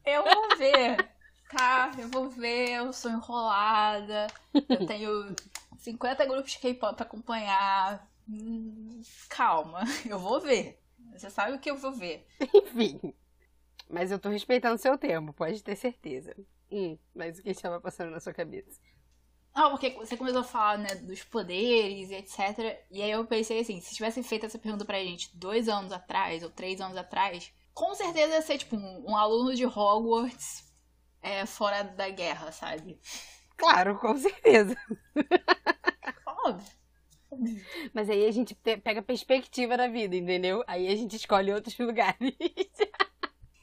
Eu 0.03 0.23
vou 0.23 0.57
ver, 0.57 0.97
tá? 1.47 1.91
Eu 1.95 2.07
vou 2.07 2.27
ver, 2.27 2.71
eu 2.71 2.91
sou 2.91 3.11
enrolada. 3.11 4.25
Eu 4.67 4.87
tenho 4.87 5.35
50 5.77 6.25
grupos 6.25 6.53
de 6.53 6.57
K-pop 6.57 6.95
pra 6.95 7.05
acompanhar. 7.05 8.11
Hum, 8.27 8.99
calma, 9.29 9.81
eu 10.09 10.17
vou 10.17 10.39
ver. 10.41 10.81
Você 11.13 11.29
sabe 11.29 11.53
o 11.53 11.59
que 11.59 11.69
eu 11.69 11.77
vou 11.77 11.91
ver. 11.91 12.25
Enfim. 12.51 13.13
Mas 13.87 14.09
eu 14.09 14.17
tô 14.17 14.29
respeitando 14.29 14.79
seu 14.79 14.97
tempo, 14.97 15.31
pode 15.31 15.63
ter 15.63 15.75
certeza. 15.75 16.35
Hum, 16.71 16.97
mas 17.13 17.37
o 17.37 17.43
que 17.43 17.51
estava 17.51 17.79
passando 17.79 18.09
na 18.09 18.19
sua 18.19 18.33
cabeça? 18.33 18.81
Não, 19.53 19.71
porque 19.71 19.89
você 19.91 20.15
começou 20.15 20.41
a 20.41 20.45
falar, 20.45 20.77
né, 20.77 20.95
dos 20.95 21.23
poderes 21.23 22.09
e 22.09 22.15
etc. 22.15 22.79
E 22.89 23.01
aí 23.01 23.11
eu 23.11 23.25
pensei 23.25 23.59
assim, 23.59 23.81
se 23.81 23.93
tivesse 23.93 24.23
feito 24.23 24.45
essa 24.45 24.57
pergunta 24.57 24.85
pra 24.85 25.03
gente 25.03 25.35
dois 25.35 25.67
anos 25.67 25.91
atrás 25.91 26.41
ou 26.41 26.49
três 26.49 26.79
anos 26.79 26.97
atrás, 26.97 27.51
com 27.73 27.93
certeza 27.93 28.33
ia 28.33 28.41
ser, 28.41 28.57
tipo, 28.57 28.75
um, 28.77 29.11
um 29.11 29.17
aluno 29.17 29.53
de 29.53 29.65
Hogwarts 29.65 30.71
é, 31.21 31.45
fora 31.45 31.83
da 31.83 32.09
guerra, 32.09 32.51
sabe? 32.51 32.99
Claro, 33.57 33.97
com 33.99 34.17
certeza. 34.17 34.75
Óbvio. 36.25 36.81
Mas 37.93 38.09
aí 38.09 38.25
a 38.25 38.31
gente 38.31 38.55
pega 38.55 39.01
perspectiva 39.01 39.77
da 39.77 39.87
vida, 39.87 40.15
entendeu? 40.15 40.63
Aí 40.67 40.87
a 40.87 40.95
gente 40.95 41.15
escolhe 41.15 41.53
outros 41.53 41.77
lugares. 41.79 42.35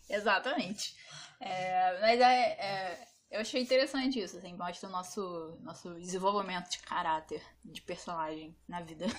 Exatamente. 0.08 0.96
É, 1.40 2.00
mas 2.00 2.20
é, 2.20 2.40
é, 2.52 3.08
eu 3.30 3.40
achei 3.40 3.62
interessante 3.62 4.20
isso, 4.20 4.38
assim, 4.38 4.54
mostra 4.54 4.88
o 4.88 4.92
nosso, 4.92 5.58
nosso 5.60 5.94
desenvolvimento 6.00 6.70
de 6.70 6.78
caráter, 6.78 7.42
de 7.64 7.82
personagem 7.82 8.56
na 8.66 8.80
vida. 8.80 9.06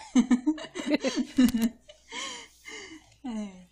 é. 3.26 3.70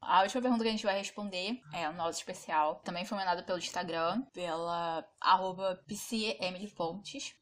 A 0.00 0.22
última 0.22 0.40
pergunta 0.40 0.62
que 0.62 0.68
a 0.68 0.72
gente 0.72 0.86
vai 0.86 0.96
responder 0.96 1.60
é 1.72 1.88
o 1.88 1.92
nosso 1.92 2.18
especial. 2.18 2.76
Também 2.76 3.04
foi 3.04 3.18
mandada 3.18 3.42
pelo 3.42 3.58
Instagram, 3.58 4.22
pela 4.32 5.04
arroba 5.20 5.82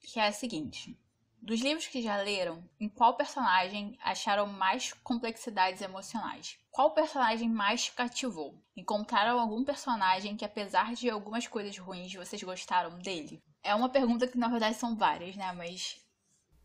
que 0.00 0.18
é 0.18 0.26
a 0.26 0.32
seguinte. 0.32 0.98
Dos 1.40 1.60
livros 1.60 1.86
que 1.86 2.02
já 2.02 2.16
leram, 2.16 2.68
em 2.80 2.88
qual 2.88 3.14
personagem 3.14 3.96
acharam 4.02 4.46
mais 4.46 4.92
complexidades 4.92 5.80
emocionais? 5.80 6.58
Qual 6.70 6.90
personagem 6.92 7.48
mais 7.48 7.88
cativou? 7.88 8.54
Encontraram 8.76 9.38
algum 9.38 9.64
personagem 9.64 10.36
que, 10.36 10.44
apesar 10.44 10.94
de 10.94 11.08
algumas 11.08 11.46
coisas 11.46 11.78
ruins, 11.78 12.12
vocês 12.12 12.42
gostaram 12.42 12.98
dele? 12.98 13.42
É 13.62 13.74
uma 13.74 13.88
pergunta 13.88 14.26
que, 14.26 14.36
na 14.38 14.48
verdade, 14.48 14.76
são 14.76 14.96
várias, 14.96 15.36
né? 15.36 15.52
Mas. 15.52 16.04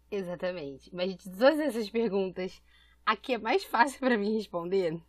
Exatamente. 0.09 0.93
Mas 0.93 1.15
de 1.15 1.29
todas 1.29 1.59
essas 1.59 1.89
perguntas, 1.89 2.61
a 3.05 3.15
que 3.15 3.33
é 3.33 3.37
mais 3.37 3.63
fácil 3.63 3.99
para 3.99 4.17
mim 4.17 4.35
responder 4.35 5.01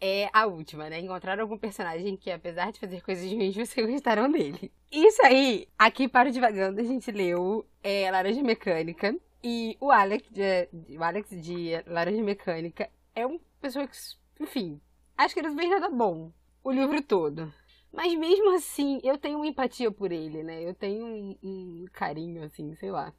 é 0.00 0.30
a 0.32 0.46
última, 0.46 0.88
né? 0.88 0.98
Encontraram 1.00 1.42
algum 1.42 1.58
personagem 1.58 2.16
que, 2.16 2.30
apesar 2.30 2.72
de 2.72 2.80
fazer 2.80 3.02
coisas 3.02 3.30
ruins, 3.30 3.54
vocês 3.54 3.86
gostaram 3.86 4.30
dele. 4.30 4.72
Isso 4.90 5.22
aí, 5.22 5.68
aqui 5.78 6.08
para 6.08 6.28
o 6.28 6.32
Divagando, 6.32 6.80
a 6.80 6.84
gente 6.84 7.10
leu 7.10 7.66
é, 7.82 8.10
Laranja 8.10 8.42
Mecânica. 8.42 9.14
E 9.42 9.76
o 9.80 9.90
Alex, 9.90 10.28
de, 10.30 10.68
o 10.98 11.02
Alex 11.02 11.30
de 11.30 11.82
Laranja 11.86 12.22
Mecânica 12.22 12.90
é 13.14 13.26
uma 13.26 13.40
pessoa 13.60 13.86
que, 13.86 13.96
enfim, 14.38 14.80
acho 15.16 15.32
que 15.34 15.40
ele 15.40 15.48
não 15.48 15.56
fez 15.56 15.70
nada 15.70 15.88
bom 15.88 16.30
o 16.62 16.70
livro 16.70 17.00
todo. 17.02 17.52
Mas 17.92 18.14
mesmo 18.14 18.54
assim, 18.54 19.00
eu 19.02 19.18
tenho 19.18 19.38
uma 19.38 19.46
empatia 19.46 19.90
por 19.90 20.12
ele, 20.12 20.42
né? 20.42 20.62
Eu 20.62 20.74
tenho 20.74 21.04
um, 21.04 21.36
um 21.42 21.84
carinho, 21.92 22.44
assim, 22.44 22.74
sei 22.76 22.90
lá. 22.90 23.12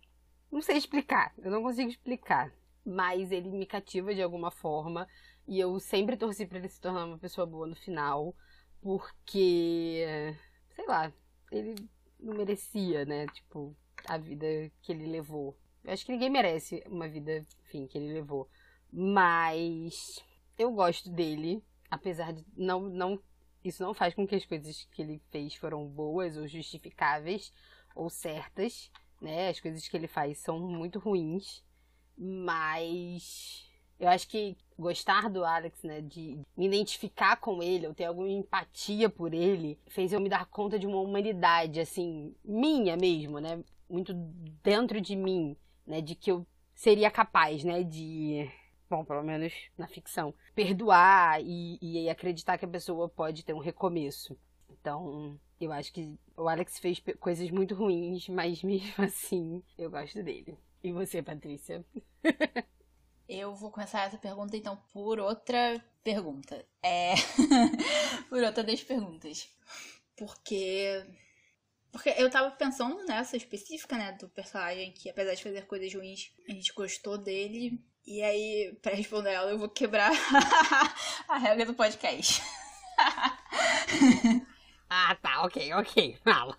Não 0.51 0.61
sei 0.61 0.77
explicar, 0.77 1.33
eu 1.39 1.51
não 1.51 1.61
consigo 1.61 1.89
explicar. 1.89 2.51
Mas 2.85 3.31
ele 3.31 3.49
me 3.49 3.65
cativa 3.65 4.13
de 4.13 4.21
alguma 4.21 4.49
forma. 4.49 5.07
E 5.51 5.59
eu 5.59 5.77
sempre 5.81 6.15
torci 6.15 6.45
para 6.45 6.59
ele 6.59 6.69
se 6.69 6.79
tornar 6.79 7.03
uma 7.03 7.17
pessoa 7.17 7.45
boa 7.45 7.67
no 7.67 7.75
final, 7.75 8.33
porque, 8.79 10.33
sei 10.73 10.87
lá, 10.87 11.11
ele 11.51 11.75
não 12.17 12.35
merecia, 12.35 13.03
né? 13.03 13.27
Tipo, 13.27 13.75
a 14.05 14.17
vida 14.17 14.45
que 14.81 14.93
ele 14.93 15.05
levou. 15.07 15.57
Eu 15.83 15.91
acho 15.91 16.05
que 16.05 16.13
ninguém 16.13 16.29
merece 16.29 16.81
uma 16.87 17.05
vida, 17.05 17.45
enfim, 17.65 17.85
que 17.85 17.97
ele 17.97 18.13
levou. 18.13 18.49
Mas 18.89 20.23
eu 20.57 20.71
gosto 20.71 21.09
dele, 21.09 21.61
apesar 21.89 22.31
de 22.31 22.45
não, 22.55 22.79
não 22.87 23.21
isso 23.61 23.83
não 23.83 23.93
faz 23.93 24.13
com 24.13 24.25
que 24.25 24.35
as 24.35 24.45
coisas 24.45 24.87
que 24.93 25.01
ele 25.01 25.21
fez 25.31 25.53
foram 25.53 25.85
boas 25.85 26.37
ou 26.37 26.47
justificáveis 26.47 27.51
ou 27.93 28.09
certas, 28.09 28.89
né? 29.19 29.49
As 29.49 29.59
coisas 29.59 29.85
que 29.85 29.97
ele 29.97 30.07
faz 30.07 30.37
são 30.37 30.57
muito 30.61 30.97
ruins, 30.97 31.61
mas 32.17 33.69
eu 34.01 34.09
acho 34.09 34.27
que 34.29 34.57
gostar 34.81 35.29
do 35.29 35.45
Alex, 35.45 35.81
né, 35.83 36.01
de 36.01 36.39
me 36.57 36.65
identificar 36.65 37.37
com 37.37 37.61
ele, 37.61 37.85
eu 37.85 37.93
ter 37.93 38.05
alguma 38.05 38.27
empatia 38.27 39.09
por 39.09 39.33
ele, 39.33 39.79
fez 39.87 40.11
eu 40.11 40.19
me 40.19 40.27
dar 40.27 40.45
conta 40.47 40.77
de 40.77 40.87
uma 40.87 40.99
humanidade, 40.99 41.79
assim, 41.79 42.35
minha 42.43 42.97
mesmo, 42.97 43.39
né, 43.39 43.63
muito 43.89 44.13
dentro 44.63 44.99
de 44.99 45.15
mim, 45.15 45.55
né, 45.85 46.01
de 46.01 46.15
que 46.15 46.31
eu 46.31 46.45
seria 46.73 47.11
capaz, 47.11 47.63
né, 47.63 47.83
de, 47.83 48.49
bom, 48.89 49.05
pelo 49.05 49.23
menos 49.23 49.53
na 49.77 49.87
ficção, 49.87 50.33
perdoar 50.55 51.41
e, 51.41 51.77
e 51.81 52.09
acreditar 52.09 52.57
que 52.57 52.65
a 52.65 52.69
pessoa 52.69 53.07
pode 53.07 53.45
ter 53.45 53.53
um 53.53 53.59
recomeço. 53.59 54.37
Então, 54.69 55.39
eu 55.59 55.71
acho 55.71 55.93
que 55.93 56.17
o 56.35 56.49
Alex 56.49 56.79
fez 56.79 57.01
coisas 57.19 57.51
muito 57.51 57.75
ruins, 57.75 58.27
mas 58.27 58.63
mesmo 58.63 58.93
assim, 59.05 59.61
eu 59.77 59.91
gosto 59.91 60.23
dele. 60.23 60.57
E 60.83 60.91
você, 60.91 61.21
Patrícia? 61.21 61.85
Eu 63.27 63.55
vou 63.55 63.71
começar 63.71 64.03
essa 64.03 64.17
pergunta 64.17 64.57
então 64.57 64.75
por 64.91 65.19
outra 65.19 65.83
pergunta. 66.03 66.65
É. 66.83 67.13
por 68.29 68.43
outra 68.43 68.63
das 68.63 68.83
perguntas. 68.83 69.49
Porque. 70.17 71.05
Porque 71.91 72.09
eu 72.17 72.29
tava 72.29 72.51
pensando 72.51 73.03
nessa 73.05 73.35
específica, 73.35 73.97
né, 73.97 74.13
do 74.13 74.29
personagem 74.29 74.93
que, 74.93 75.09
apesar 75.09 75.33
de 75.33 75.43
fazer 75.43 75.67
coisas 75.67 75.93
ruins, 75.93 76.31
a 76.47 76.53
gente 76.53 76.73
gostou 76.73 77.17
dele. 77.17 77.83
E 78.05 78.21
aí, 78.21 78.77
pra 78.81 78.93
responder 78.93 79.31
ela, 79.31 79.51
eu 79.51 79.59
vou 79.59 79.69
quebrar 79.69 80.11
a 81.27 81.37
regra 81.37 81.65
do 81.65 81.73
podcast. 81.73 82.41
ah, 84.89 85.15
tá, 85.15 85.43
ok, 85.43 85.73
ok. 85.73 86.17
Fala. 86.23 86.57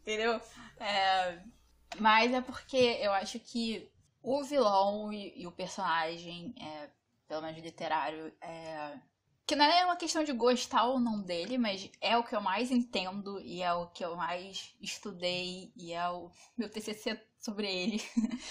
Entendeu? 0.00 0.40
É, 0.78 1.38
mas 1.98 2.32
é 2.32 2.40
porque 2.40 2.76
eu 2.76 3.12
acho 3.12 3.38
que 3.38 3.88
o 4.24 4.42
vilão 4.42 5.12
e, 5.12 5.42
e 5.42 5.46
o 5.46 5.52
personagem, 5.52 6.54
é, 6.58 6.88
pelo 7.28 7.42
menos 7.42 7.62
literário, 7.62 8.32
é, 8.40 8.98
que 9.46 9.54
não 9.54 9.66
é 9.66 9.84
uma 9.84 9.96
questão 9.96 10.24
de 10.24 10.32
gostar 10.32 10.84
ou 10.84 10.98
não 10.98 11.20
dele, 11.20 11.58
mas 11.58 11.90
é 12.00 12.16
o 12.16 12.24
que 12.24 12.34
eu 12.34 12.40
mais 12.40 12.70
entendo 12.70 13.38
e 13.40 13.62
é 13.62 13.72
o 13.74 13.86
que 13.88 14.02
eu 14.02 14.16
mais 14.16 14.74
estudei 14.80 15.70
e 15.76 15.92
é 15.92 16.08
o 16.08 16.30
meu 16.56 16.70
TCC 16.70 17.20
sobre 17.38 17.66
ele. 17.70 18.02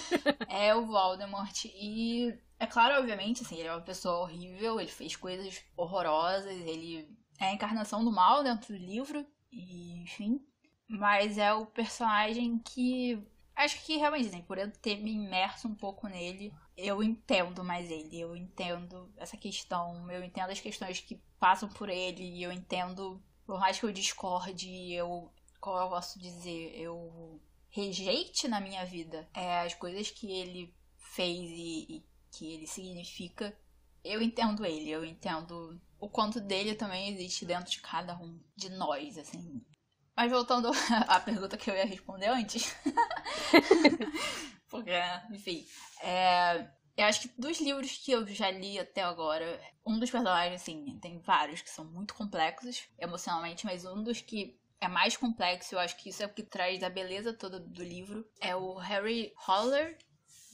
é 0.48 0.76
o 0.76 0.86
Voldemort. 0.86 1.66
E 1.66 2.38
é 2.60 2.68
claro, 2.68 3.00
obviamente, 3.00 3.42
assim, 3.42 3.58
ele 3.58 3.68
é 3.68 3.74
uma 3.74 3.82
pessoa 3.82 4.20
horrível, 4.20 4.80
ele 4.80 4.92
fez 4.92 5.16
coisas 5.16 5.60
horrorosas, 5.76 6.52
ele 6.52 7.10
é 7.40 7.46
a 7.46 7.54
encarnação 7.54 8.06
do 8.06 8.12
mal 8.12 8.44
dentro 8.44 8.74
do 8.74 8.80
livro, 8.80 9.26
e 9.52 10.04
enfim. 10.04 10.40
Mas 10.88 11.40
é 11.40 11.52
o 11.52 11.66
personagem 11.66 12.60
que 12.60 13.20
Acho 13.56 13.84
que 13.86 13.98
realmente, 13.98 14.30
assim, 14.30 14.42
por 14.42 14.58
eu 14.58 14.72
ter 14.72 14.98
me 14.98 15.12
imerso 15.12 15.68
um 15.68 15.76
pouco 15.76 16.08
nele, 16.08 16.54
eu 16.76 17.04
entendo 17.04 17.64
mais 17.64 17.90
ele. 17.90 18.20
Eu 18.20 18.36
entendo 18.36 19.12
essa 19.18 19.38
questão, 19.38 20.10
eu 20.12 20.24
entendo 20.24 20.50
as 20.50 20.60
questões 20.60 21.00
que 21.00 21.22
passam 21.40 21.70
por 21.70 21.90
ele, 21.90 22.42
eu 22.42 22.52
entendo, 22.52 23.22
por 23.46 23.60
mais 23.60 23.80
que 23.80 23.86
eu 23.86 23.92
discorde, 23.92 24.92
eu, 24.92 25.32
como 25.60 25.78
eu 25.78 25.90
posso 25.90 26.20
dizer, 26.20 26.74
eu 26.76 27.40
rejeite 27.70 28.48
na 28.48 28.60
minha 28.60 28.86
vida 28.86 29.28
é, 29.34 29.62
as 29.62 29.74
coisas 29.74 30.10
que 30.10 30.32
ele 30.32 30.74
fez 30.98 31.50
e, 31.50 31.98
e 31.98 32.06
que 32.32 32.54
ele 32.54 32.68
significa. 32.68 33.56
Eu 34.04 34.22
entendo 34.22 34.66
ele, 34.66 34.90
eu 34.90 35.06
entendo 35.06 35.80
o 36.00 36.10
quanto 36.10 36.42
dele 36.42 36.76
também 36.76 37.10
existe 37.10 37.46
dentro 37.46 37.72
de 37.72 37.80
cada 37.80 38.18
um 38.18 38.38
de 38.56 38.70
nós, 38.70 39.18
assim. 39.18 39.64
Mas 40.16 40.32
voltando 40.32 40.72
à 41.08 41.20
pergunta 41.20 41.58
que 41.58 41.70
eu 41.70 41.76
ia 41.76 41.86
responder 41.86 42.28
antes. 42.28 42.76
Porque, 44.70 44.92
enfim. 45.32 45.66
É, 46.02 46.68
eu 46.96 47.06
acho 47.06 47.22
que 47.22 47.42
dos 47.42 47.60
livros 47.60 47.98
que 47.98 48.12
eu 48.12 48.26
já 48.28 48.52
li 48.52 48.78
até 48.78 49.02
agora, 49.02 49.60
um 49.86 50.00
dos 50.00 50.12
personagens, 50.12 50.62
assim, 50.62 50.98
tem 51.02 51.20
vários 51.20 51.62
que 51.62 51.70
são 51.70 51.86
muito 51.86 52.14
complexos 52.14 52.84
emocionalmente, 53.00 53.66
mas 53.66 53.86
um 53.86 54.04
dos 54.04 54.22
que 54.22 54.60
é 54.80 54.88
mais 54.88 55.16
complexo, 55.16 55.76
eu 55.76 55.80
acho 55.80 55.96
que 55.98 56.10
isso 56.10 56.22
é 56.22 56.26
o 56.26 56.34
que 56.34 56.44
traz 56.44 56.84
a 56.84 56.90
beleza 56.90 57.34
toda 57.34 57.60
do 57.60 57.84
livro, 57.84 58.28
é 58.40 58.56
o 58.56 58.76
Harry 58.76 59.34
Holler, 59.48 59.98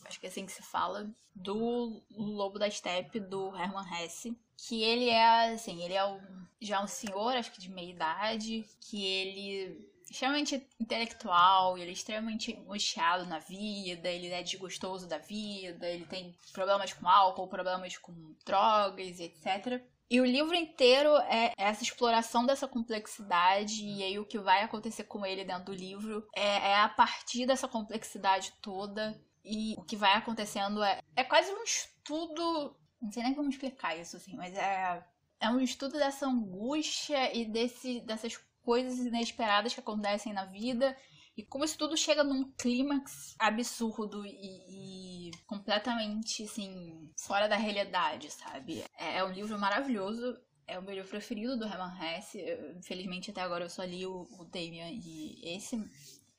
acho 0.09 0.19
que 0.19 0.25
é 0.25 0.29
assim 0.29 0.45
que 0.45 0.51
se 0.51 0.61
fala, 0.61 1.09
do 1.33 2.03
Lobo 2.11 2.59
da 2.59 2.69
Steppe, 2.69 3.19
do 3.19 3.55
Herman 3.55 3.85
Hesse 4.03 4.37
que 4.67 4.83
ele 4.83 5.09
é, 5.09 5.53
assim, 5.53 5.81
ele 5.83 5.93
é 5.93 6.05
um, 6.05 6.19
já 6.59 6.81
um 6.81 6.87
senhor, 6.87 7.35
acho 7.35 7.51
que 7.51 7.61
de 7.61 7.69
meia 7.69 7.91
idade, 7.91 8.65
que 8.81 9.05
ele 9.05 9.87
extremamente 10.09 10.67
intelectual, 10.79 11.77
ele 11.77 11.91
é 11.91 11.93
extremamente 11.93 12.57
angustiado 12.57 13.27
na 13.27 13.37
vida, 13.37 14.09
ele 14.09 14.27
é 14.27 14.41
desgostoso 14.41 15.07
da 15.07 15.19
vida, 15.19 15.87
ele 15.87 16.05
tem 16.05 16.35
problemas 16.51 16.91
com 16.93 17.07
álcool, 17.07 17.47
problemas 17.47 17.95
com 17.97 18.33
drogas, 18.43 19.19
etc. 19.19 19.83
E 20.09 20.19
o 20.19 20.25
livro 20.25 20.55
inteiro 20.55 21.15
é 21.17 21.53
essa 21.55 21.83
exploração 21.83 22.43
dessa 22.43 22.67
complexidade, 22.67 23.85
e 23.85 24.03
aí 24.03 24.17
o 24.17 24.25
que 24.25 24.39
vai 24.39 24.63
acontecer 24.63 25.03
com 25.03 25.23
ele 25.23 25.45
dentro 25.45 25.65
do 25.65 25.73
livro 25.73 26.27
é, 26.35 26.71
é 26.71 26.79
a 26.81 26.89
partir 26.89 27.45
dessa 27.45 27.67
complexidade 27.67 28.51
toda. 28.63 29.15
E 29.49 29.75
o 29.77 29.83
que 29.83 29.95
vai 29.95 30.13
acontecendo 30.13 30.83
é, 30.83 30.99
é 31.15 31.23
quase 31.23 31.51
um 31.51 31.63
estudo. 31.63 32.75
Não 33.01 33.11
sei 33.11 33.23
nem 33.23 33.33
como 33.33 33.49
explicar 33.49 33.97
isso, 33.97 34.17
assim, 34.17 34.35
mas 34.35 34.53
é, 34.55 35.03
é 35.39 35.49
um 35.49 35.59
estudo 35.59 35.93
dessa 35.93 36.27
angústia 36.27 37.35
e 37.35 37.45
desse, 37.45 38.01
dessas 38.01 38.37
coisas 38.61 38.99
inesperadas 38.99 39.73
que 39.73 39.79
acontecem 39.79 40.33
na 40.33 40.45
vida 40.45 40.95
e 41.39 41.43
como 41.45 41.63
isso 41.63 41.77
tudo 41.77 41.95
chega 41.95 42.21
num 42.21 42.51
clímax 42.51 43.33
absurdo 43.39 44.25
e, 44.25 45.29
e, 45.29 45.31
completamente, 45.47 46.43
assim, 46.43 47.13
fora 47.17 47.47
da 47.47 47.55
realidade, 47.55 48.29
sabe? 48.29 48.83
É, 48.97 49.19
é, 49.19 49.23
um 49.23 49.31
livro 49.31 49.57
maravilhoso. 49.57 50.37
É 50.67 50.77
o 50.77 50.81
meu 50.81 50.93
livro 50.93 51.09
preferido 51.09 51.57
do 51.57 51.65
Herman 51.65 51.97
Hesse. 51.97 52.41
Eu, 52.41 52.77
infelizmente, 52.77 53.31
até 53.31 53.39
agora 53.39 53.63
eu 53.63 53.69
só 53.69 53.85
li 53.85 54.05
o, 54.05 54.27
o 54.37 54.43
Damien 54.51 54.99
e 55.01 55.55
esse. 55.55 55.77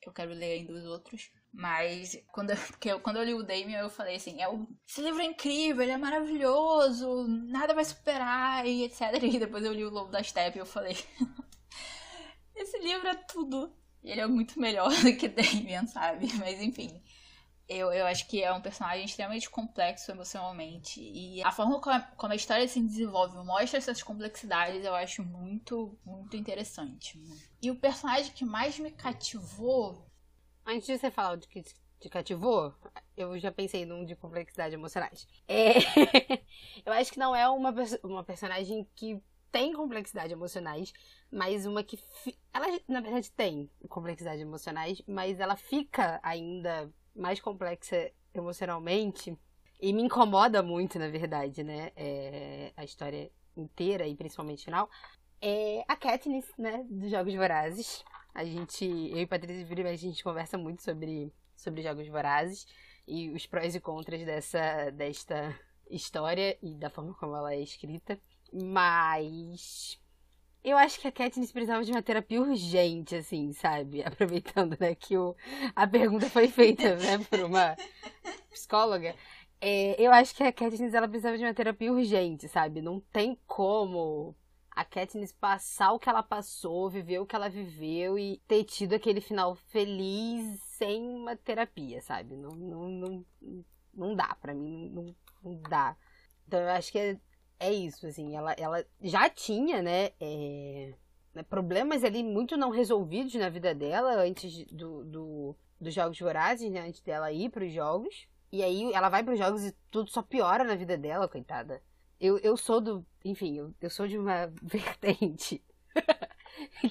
Eu 0.05 0.13
quero 0.13 0.35
ler 0.35 0.59
ainda 0.59 0.73
os 0.73 0.85
outros. 0.85 1.31
Mas 1.53 2.17
quando 2.31 2.51
eu, 2.51 2.57
porque 2.71 2.97
quando 2.99 3.17
eu 3.17 3.23
li 3.23 3.33
o 3.33 3.43
Damien, 3.43 3.79
eu 3.79 3.89
falei 3.89 4.15
assim, 4.15 4.41
é 4.41 4.47
o, 4.47 4.67
esse 4.87 5.01
livro 5.01 5.21
é 5.21 5.25
incrível, 5.25 5.83
ele 5.83 5.91
é 5.91 5.97
maravilhoso, 5.97 7.27
nada 7.27 7.73
vai 7.73 7.83
superar, 7.83 8.65
e 8.65 8.83
etc. 8.83 9.01
E 9.21 9.39
depois 9.39 9.63
eu 9.65 9.73
li 9.73 9.83
o 9.83 9.89
Lobo 9.89 10.11
da 10.11 10.23
Steppe 10.23 10.57
e 10.57 10.61
eu 10.61 10.65
falei, 10.65 10.95
esse 12.55 12.77
livro 12.79 13.07
é 13.07 13.15
tudo. 13.15 13.75
Ele 14.03 14.21
é 14.21 14.27
muito 14.27 14.59
melhor 14.59 14.89
do 14.89 15.15
que 15.15 15.27
Damien, 15.27 15.85
sabe? 15.87 16.27
Mas 16.39 16.59
enfim. 16.61 17.01
Eu, 17.69 17.93
eu 17.93 18.05
acho 18.05 18.27
que 18.27 18.43
é 18.43 18.51
um 18.51 18.61
personagem 18.61 19.05
extremamente 19.05 19.49
complexo 19.49 20.11
emocionalmente. 20.11 20.99
E 20.99 21.41
a 21.41 21.51
forma 21.51 21.79
como 21.79 21.95
a, 21.95 22.01
como 22.01 22.33
a 22.33 22.35
história 22.35 22.67
se 22.67 22.81
desenvolve 22.81 23.37
mostra 23.45 23.77
essas 23.77 24.03
complexidades, 24.03 24.83
eu 24.83 24.93
acho 24.93 25.23
muito, 25.23 25.97
muito 26.03 26.35
interessante. 26.35 27.21
E 27.61 27.71
o 27.71 27.79
personagem 27.79 28.33
que 28.33 28.43
mais 28.43 28.77
me 28.77 28.91
cativou. 28.91 30.10
Antes 30.65 30.87
de 30.87 30.97
você 30.97 31.11
falar 31.11 31.37
de 31.37 31.47
que 31.47 31.63
te 31.99 32.09
cativou, 32.09 32.73
eu 33.15 33.37
já 33.39 33.51
pensei 33.51 33.85
num 33.85 34.03
de 34.03 34.15
complexidade 34.15 34.73
emocionais. 34.73 35.27
É... 35.47 35.73
eu 36.85 36.93
acho 36.93 37.11
que 37.11 37.19
não 37.19 37.35
é 37.35 37.47
uma, 37.47 37.73
uma 38.03 38.23
personagem 38.23 38.87
que 38.95 39.21
tem 39.51 39.73
complexidade 39.73 40.33
emocionais, 40.33 40.93
mas 41.31 41.65
uma 41.65 41.83
que. 41.83 41.99
Ela, 42.53 42.79
na 42.87 43.01
verdade, 43.01 43.31
tem 43.31 43.69
complexidade 43.89 44.41
emocionais, 44.41 45.01
mas 45.07 45.39
ela 45.39 45.55
fica 45.55 46.19
ainda 46.23 46.91
mais 47.15 47.39
complexa 47.39 48.11
emocionalmente. 48.33 49.37
E 49.79 49.91
me 49.93 50.03
incomoda 50.03 50.61
muito, 50.61 50.97
na 50.97 51.09
verdade, 51.09 51.63
né? 51.63 51.91
É... 51.95 52.71
a 52.77 52.83
história 52.83 53.31
inteira 53.55 54.07
e 54.07 54.15
principalmente 54.15 54.65
final. 54.65 54.89
É 55.41 55.83
a 55.87 55.95
Katniss, 55.95 56.47
né? 56.57 56.85
Dos 56.89 57.09
Jogos 57.09 57.33
Vorazes. 57.33 58.03
A 58.33 58.45
gente, 58.45 58.85
eu 58.85 59.19
e 59.19 59.27
Patrícia 59.27 59.65
Vira, 59.65 59.89
a 59.89 59.95
gente 59.95 60.23
conversa 60.23 60.57
muito 60.57 60.81
sobre, 60.81 61.33
sobre 61.55 61.81
Jogos 61.81 62.07
Vorazes 62.07 62.65
e 63.07 63.29
os 63.29 63.45
prós 63.45 63.75
e 63.75 63.79
contras 63.79 64.23
dessa, 64.23 64.89
desta 64.91 65.59
história 65.89 66.57
e 66.61 66.75
da 66.75 66.89
forma 66.89 67.13
como 67.15 67.35
ela 67.35 67.53
é 67.53 67.61
escrita. 67.61 68.19
Mas 68.53 69.99
eu 70.63 70.77
acho 70.77 70.99
que 70.99 71.07
a 71.07 71.11
Katniss 71.11 71.51
precisava 71.51 71.83
de 71.83 71.91
uma 71.91 72.03
terapia 72.03 72.41
urgente, 72.41 73.15
assim, 73.15 73.51
sabe? 73.51 74.03
Aproveitando, 74.05 74.77
né, 74.79 74.93
que 74.95 75.17
o, 75.17 75.35
a 75.75 75.87
pergunta 75.87 76.29
foi 76.29 76.47
feita, 76.47 76.95
né, 76.95 77.17
por 77.29 77.39
uma 77.39 77.75
psicóloga. 78.49 79.15
É, 79.59 79.95
eu 80.01 80.11
acho 80.11 80.35
que 80.35 80.43
a 80.43 80.53
Katniss, 80.53 80.93
ela 80.93 81.07
precisava 81.07 81.37
de 81.37 81.43
uma 81.43 81.53
terapia 81.53 81.91
urgente, 81.91 82.47
sabe? 82.47 82.81
Não 82.81 82.99
tem 82.99 83.37
como 83.47 84.35
a 84.71 84.85
Katniss 84.85 85.33
passar 85.33 85.91
o 85.91 85.99
que 85.99 86.09
ela 86.09 86.23
passou, 86.23 86.89
viver 86.89 87.19
o 87.19 87.25
que 87.25 87.35
ela 87.35 87.49
viveu 87.49 88.17
e 88.17 88.41
ter 88.47 88.63
tido 88.63 88.93
aquele 88.93 89.21
final 89.21 89.55
feliz 89.55 90.59
sem 90.77 91.01
uma 91.01 91.35
terapia, 91.35 92.01
sabe? 92.01 92.35
Não, 92.35 92.51
não, 92.51 92.89
não, 92.89 93.25
não 93.93 94.15
dá, 94.15 94.35
pra 94.41 94.53
mim, 94.53 94.89
não, 94.89 95.15
não 95.43 95.61
dá. 95.61 95.95
Então 96.47 96.59
eu 96.59 96.69
acho 96.69 96.91
que 96.91 96.97
é 96.97 97.19
é 97.61 97.71
isso, 97.71 98.07
assim, 98.07 98.35
ela, 98.35 98.53
ela 98.53 98.83
já 98.99 99.29
tinha, 99.29 99.83
né, 99.83 100.09
é, 100.19 100.95
né, 101.31 101.43
problemas 101.43 102.03
ali 102.03 102.23
muito 102.23 102.57
não 102.57 102.71
resolvidos 102.71 103.35
na 103.35 103.49
vida 103.49 103.75
dela 103.75 104.15
antes 104.15 104.65
do, 104.65 105.05
do 105.05 105.55
dos 105.79 105.93
Jogos 105.93 106.19
Vorazes, 106.19 106.71
né, 106.71 106.81
antes 106.81 107.01
dela 107.01 107.31
ir 107.31 107.49
para 107.49 107.63
os 107.63 107.71
Jogos. 107.71 108.27
E 108.51 108.63
aí 108.63 108.91
ela 108.93 109.09
vai 109.09 109.23
para 109.23 109.33
os 109.33 109.39
Jogos 109.39 109.63
e 109.63 109.71
tudo 109.91 110.09
só 110.09 110.23
piora 110.23 110.63
na 110.63 110.75
vida 110.75 110.97
dela, 110.97 111.27
coitada. 111.27 111.81
Eu, 112.19 112.37
eu 112.39 112.57
sou 112.57 112.81
do, 112.81 113.05
enfim, 113.23 113.57
eu, 113.57 113.73
eu 113.81 113.89
sou 113.89 114.07
de 114.07 114.17
uma 114.17 114.47
vertente 114.61 115.61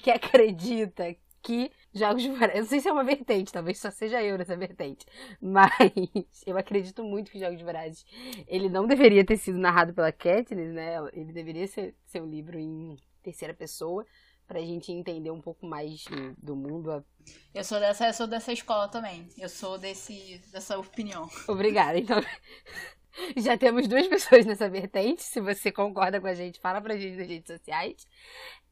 que 0.01 0.11
acredita 0.11 1.15
que 1.41 1.71
jogos 1.93 2.21
de 2.21 2.29
Vorazes. 2.31 2.55
Eu 2.55 2.61
não 2.61 2.67
sei 2.67 2.79
se 2.79 2.87
é 2.87 2.91
uma 2.91 3.03
vertente, 3.03 3.51
talvez 3.51 3.79
só 3.79 3.89
seja 3.91 4.21
eu 4.23 4.37
nessa 4.37 4.55
vertente. 4.55 5.05
Mas 5.41 5.71
eu 6.45 6.57
acredito 6.57 7.03
muito 7.03 7.31
que 7.31 7.39
Jogos 7.39 7.57
de 7.57 7.63
Vorazes 7.63 8.05
ele 8.47 8.69
não 8.69 8.85
deveria 8.85 9.25
ter 9.25 9.37
sido 9.37 9.57
narrado 9.57 9.93
pela 9.93 10.11
Katniss, 10.11 10.73
né? 10.73 10.95
Ele 11.13 11.31
deveria 11.33 11.67
ser, 11.67 11.95
ser 12.05 12.21
um 12.21 12.29
livro 12.29 12.57
em 12.59 12.97
terceira 13.21 13.53
pessoa 13.53 14.05
pra 14.47 14.59
gente 14.59 14.91
entender 14.91 15.31
um 15.31 15.39
pouco 15.39 15.65
mais 15.65 16.03
do 16.37 16.55
mundo. 16.55 17.05
Eu 17.53 17.63
sou 17.63 17.79
dessa, 17.79 18.07
eu 18.07 18.13
sou 18.13 18.27
dessa 18.27 18.51
escola 18.51 18.89
também. 18.89 19.29
Eu 19.37 19.47
sou 19.47 19.77
desse, 19.77 20.41
dessa 20.51 20.77
opinião. 20.77 21.29
Obrigada. 21.47 21.97
Então, 21.97 22.21
já 23.37 23.57
temos 23.57 23.87
duas 23.87 24.07
pessoas 24.07 24.45
nessa 24.45 24.69
vertente. 24.69 25.23
Se 25.23 25.41
você 25.41 25.71
concorda 25.71 26.19
com 26.19 26.27
a 26.27 26.33
gente, 26.33 26.59
fala 26.59 26.81
pra 26.81 26.97
gente 26.97 27.17
nas 27.17 27.27
redes 27.27 27.47
sociais. 27.47 28.07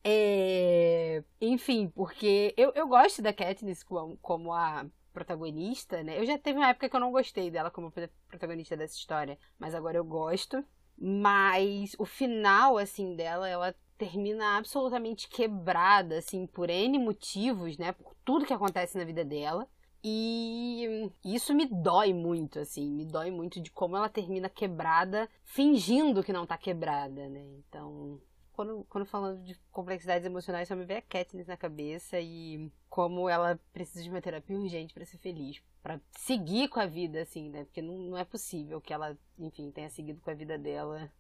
É... 0.03 1.24
Enfim, 1.41 1.90
porque 1.90 2.53
eu, 2.57 2.72
eu 2.76 2.88
gosto 2.88 3.22
da 3.22 3.34
Katniss 3.34 3.84
como, 3.84 4.18
como 4.18 4.53
a 4.53 4.86
protagonista, 5.14 6.03
né? 6.03 6.20
Eu 6.20 6.26
já 6.26 6.38
teve 6.38 6.57
uma 6.57 6.70
época 6.70 6.90
que 6.90 6.95
eu 6.95 6.99
não 6.99 7.11
gostei 7.11 7.52
dela 7.52 7.70
como 7.72 7.91
protagonista 8.28 8.78
dessa 8.78 8.95
história, 8.95 9.38
mas 9.57 9.76
agora 9.76 9.98
eu 9.98 10.03
gosto. 10.03 10.64
Mas 10.98 11.95
o 11.98 12.06
final, 12.06 12.78
assim, 12.78 13.16
dela, 13.16 13.48
ela 13.48 13.76
termina 13.98 14.57
absolutamente 14.57 15.28
quebrada, 15.28 16.18
assim, 16.18 16.45
por 16.48 16.70
N 16.70 16.98
motivos, 16.99 17.78
né? 17.78 17.91
Por 17.91 18.16
tudo 18.24 18.45
que 18.45 18.53
acontece 18.53 18.98
na 18.98 19.03
vida 19.03 19.26
dela. 19.26 19.68
E 20.03 21.11
isso 21.23 21.53
me 21.53 21.65
dói 21.65 22.13
muito, 22.13 22.59
assim, 22.59 22.89
me 22.89 23.05
dói 23.05 23.30
muito 23.31 23.59
de 23.59 23.69
como 23.69 23.97
ela 23.97 24.07
termina 24.07 24.47
quebrada, 24.47 25.30
fingindo 25.43 26.23
que 26.23 26.31
não 26.31 26.45
tá 26.45 26.57
quebrada, 26.57 27.27
né? 27.27 27.45
Então, 27.57 28.21
quando, 28.53 28.85
quando 28.89 29.05
falando 29.05 29.43
de 29.43 29.55
complexidades 29.71 30.26
emocionais, 30.26 30.67
só 30.67 30.76
me 30.76 30.85
vê 30.85 30.95
a 30.95 31.01
Katniss 31.01 31.47
na 31.47 31.57
cabeça 31.57 32.19
e 32.19 32.71
como 32.89 33.30
ela 33.30 33.59
precisa 33.71 34.03
de 34.03 34.09
uma 34.09 34.21
terapia 34.21 34.57
urgente 34.57 34.93
para 34.93 35.05
ser 35.05 35.17
feliz, 35.17 35.61
para 35.81 35.99
seguir 36.11 36.67
com 36.69 36.80
a 36.80 36.85
vida, 36.85 37.21
assim, 37.21 37.49
né? 37.49 37.63
Porque 37.63 37.81
não, 37.81 37.97
não 37.97 38.17
é 38.17 38.26
possível 38.26 38.81
que 38.81 38.93
ela, 38.93 39.17
enfim, 39.38 39.71
tenha 39.71 39.89
seguido 39.89 40.21
com 40.21 40.30
a 40.30 40.34
vida 40.34 40.57
dela. 40.57 41.11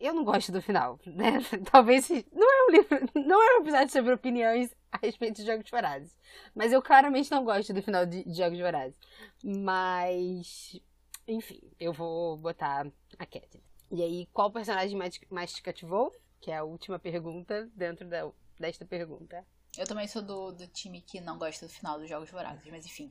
Eu 0.00 0.14
não 0.14 0.24
gosto 0.24 0.50
do 0.50 0.60
final, 0.60 0.98
né? 1.06 1.38
Talvez 1.70 2.08
não 2.08 2.50
é 2.50 2.66
um 2.66 2.70
livro, 2.70 3.10
não 3.26 3.42
é 3.42 3.58
um 3.58 3.62
episódio 3.62 3.90
sobre 3.90 4.12
opiniões 4.12 4.74
a 4.90 4.98
respeito 4.98 5.36
de 5.36 5.46
Jogos 5.46 5.70
Vorazes. 5.70 6.16
Mas 6.54 6.72
eu 6.72 6.82
claramente 6.82 7.30
não 7.30 7.44
gosto 7.44 7.72
do 7.72 7.82
final 7.82 8.04
de, 8.04 8.24
de 8.24 8.34
Jogos 8.34 8.58
Vorazes. 8.58 8.96
Mas, 9.42 10.80
enfim, 11.26 11.60
eu 11.78 11.92
vou 11.92 12.36
botar 12.36 12.86
a 13.18 13.26
Katniss. 13.26 13.62
E 13.90 14.02
aí, 14.02 14.26
qual 14.32 14.50
personagem 14.50 14.96
mais, 14.96 15.20
mais 15.30 15.52
te 15.52 15.62
cativou? 15.62 16.12
que 16.42 16.50
é 16.50 16.58
a 16.58 16.64
última 16.64 16.98
pergunta 16.98 17.70
dentro 17.74 18.06
da, 18.06 18.28
desta 18.58 18.84
pergunta. 18.84 19.46
Eu 19.78 19.86
também 19.86 20.06
sou 20.06 20.20
do, 20.20 20.52
do 20.52 20.66
time 20.66 21.00
que 21.00 21.20
não 21.20 21.38
gosta 21.38 21.66
do 21.66 21.72
final 21.72 21.98
dos 21.98 22.08
Jogos 22.08 22.28
Vorazes, 22.30 22.66
mas 22.68 22.84
enfim. 22.84 23.10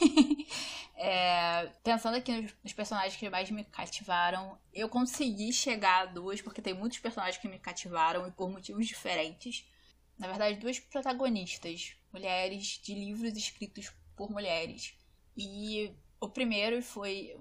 é, 0.96 1.70
pensando 1.84 2.16
aqui 2.16 2.32
nos, 2.32 2.54
nos, 2.64 2.72
personagens 2.72 3.16
que 3.16 3.28
mais 3.28 3.50
me 3.50 3.64
cativaram, 3.64 4.58
eu 4.72 4.88
consegui 4.88 5.52
chegar 5.52 6.02
a 6.02 6.06
duas, 6.06 6.40
porque 6.40 6.62
tem 6.62 6.72
muitos 6.72 6.98
personagens 6.98 7.40
que 7.40 7.48
me 7.48 7.58
cativaram 7.58 8.26
e 8.26 8.30
por 8.30 8.50
motivos 8.50 8.86
diferentes. 8.86 9.68
Na 10.18 10.26
verdade, 10.26 10.58
duas 10.58 10.80
protagonistas, 10.80 11.94
mulheres 12.12 12.80
de 12.82 12.94
livros 12.94 13.36
escritos 13.36 13.92
por 14.16 14.30
mulheres. 14.30 14.94
E 15.36 15.94
o 16.18 16.28
primeiro 16.30 16.82
foi 16.82 17.36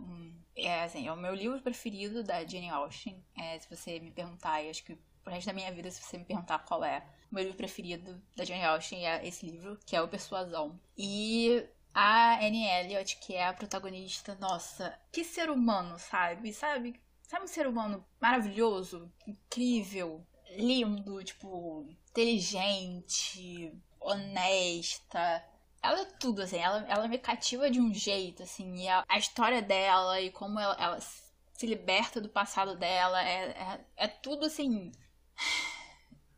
é, 0.55 0.83
assim, 0.83 1.07
é 1.07 1.11
o 1.11 1.17
meu 1.17 1.33
livro 1.33 1.61
preferido 1.61 2.23
da 2.23 2.45
Jane 2.45 2.69
Austen. 2.69 3.23
É, 3.37 3.57
se 3.59 3.69
você 3.69 3.99
me 3.99 4.11
perguntar, 4.11 4.63
eu 4.63 4.69
acho 4.69 4.83
que 4.83 4.97
pro 5.23 5.33
resto 5.33 5.47
da 5.47 5.53
minha 5.53 5.71
vida, 5.71 5.89
se 5.89 6.01
você 6.01 6.17
me 6.17 6.25
perguntar 6.25 6.59
qual 6.59 6.83
é 6.83 7.05
o 7.31 7.35
meu 7.35 7.43
livro 7.43 7.57
preferido 7.57 8.21
da 8.35 8.43
Jane 8.43 8.63
Austen, 8.63 9.07
é 9.07 9.25
esse 9.25 9.45
livro, 9.45 9.79
que 9.85 9.95
é 9.95 10.01
O 10.01 10.07
Persuasão. 10.07 10.79
E 10.97 11.65
a 11.95 12.35
Anne 12.45 12.67
Elliot, 12.67 13.15
que 13.21 13.35
é 13.35 13.47
a 13.47 13.53
protagonista, 13.53 14.35
nossa, 14.35 14.99
que 15.13 15.23
ser 15.23 15.49
humano, 15.49 15.97
sabe? 15.97 16.51
Sabe? 16.51 17.01
Sabe 17.23 17.45
um 17.45 17.47
ser 17.47 17.65
humano 17.67 18.05
maravilhoso, 18.19 19.09
incrível, 19.25 20.21
lindo, 20.57 21.23
tipo, 21.23 21.87
inteligente, 22.09 23.73
honesta. 23.97 25.41
Ela 25.81 26.01
é 26.01 26.05
tudo, 26.19 26.41
assim, 26.41 26.57
ela, 26.57 26.85
ela 26.89 27.07
me 27.07 27.17
cativa 27.17 27.71
de 27.71 27.79
um 27.79 27.93
jeito, 27.93 28.43
assim, 28.43 28.75
e 28.75 28.89
a, 28.89 29.05
a 29.07 29.17
história 29.17 29.61
dela 29.61 30.19
e 30.19 30.31
como 30.31 30.59
ela, 30.59 30.75
ela, 30.77 30.99
se 30.99 31.65
liberta 31.65 32.19
do 32.19 32.27
passado 32.27 32.75
dela, 32.75 33.23
é, 33.23 33.51
é, 33.51 33.85
é, 33.95 34.07
tudo, 34.07 34.45
assim... 34.45 34.91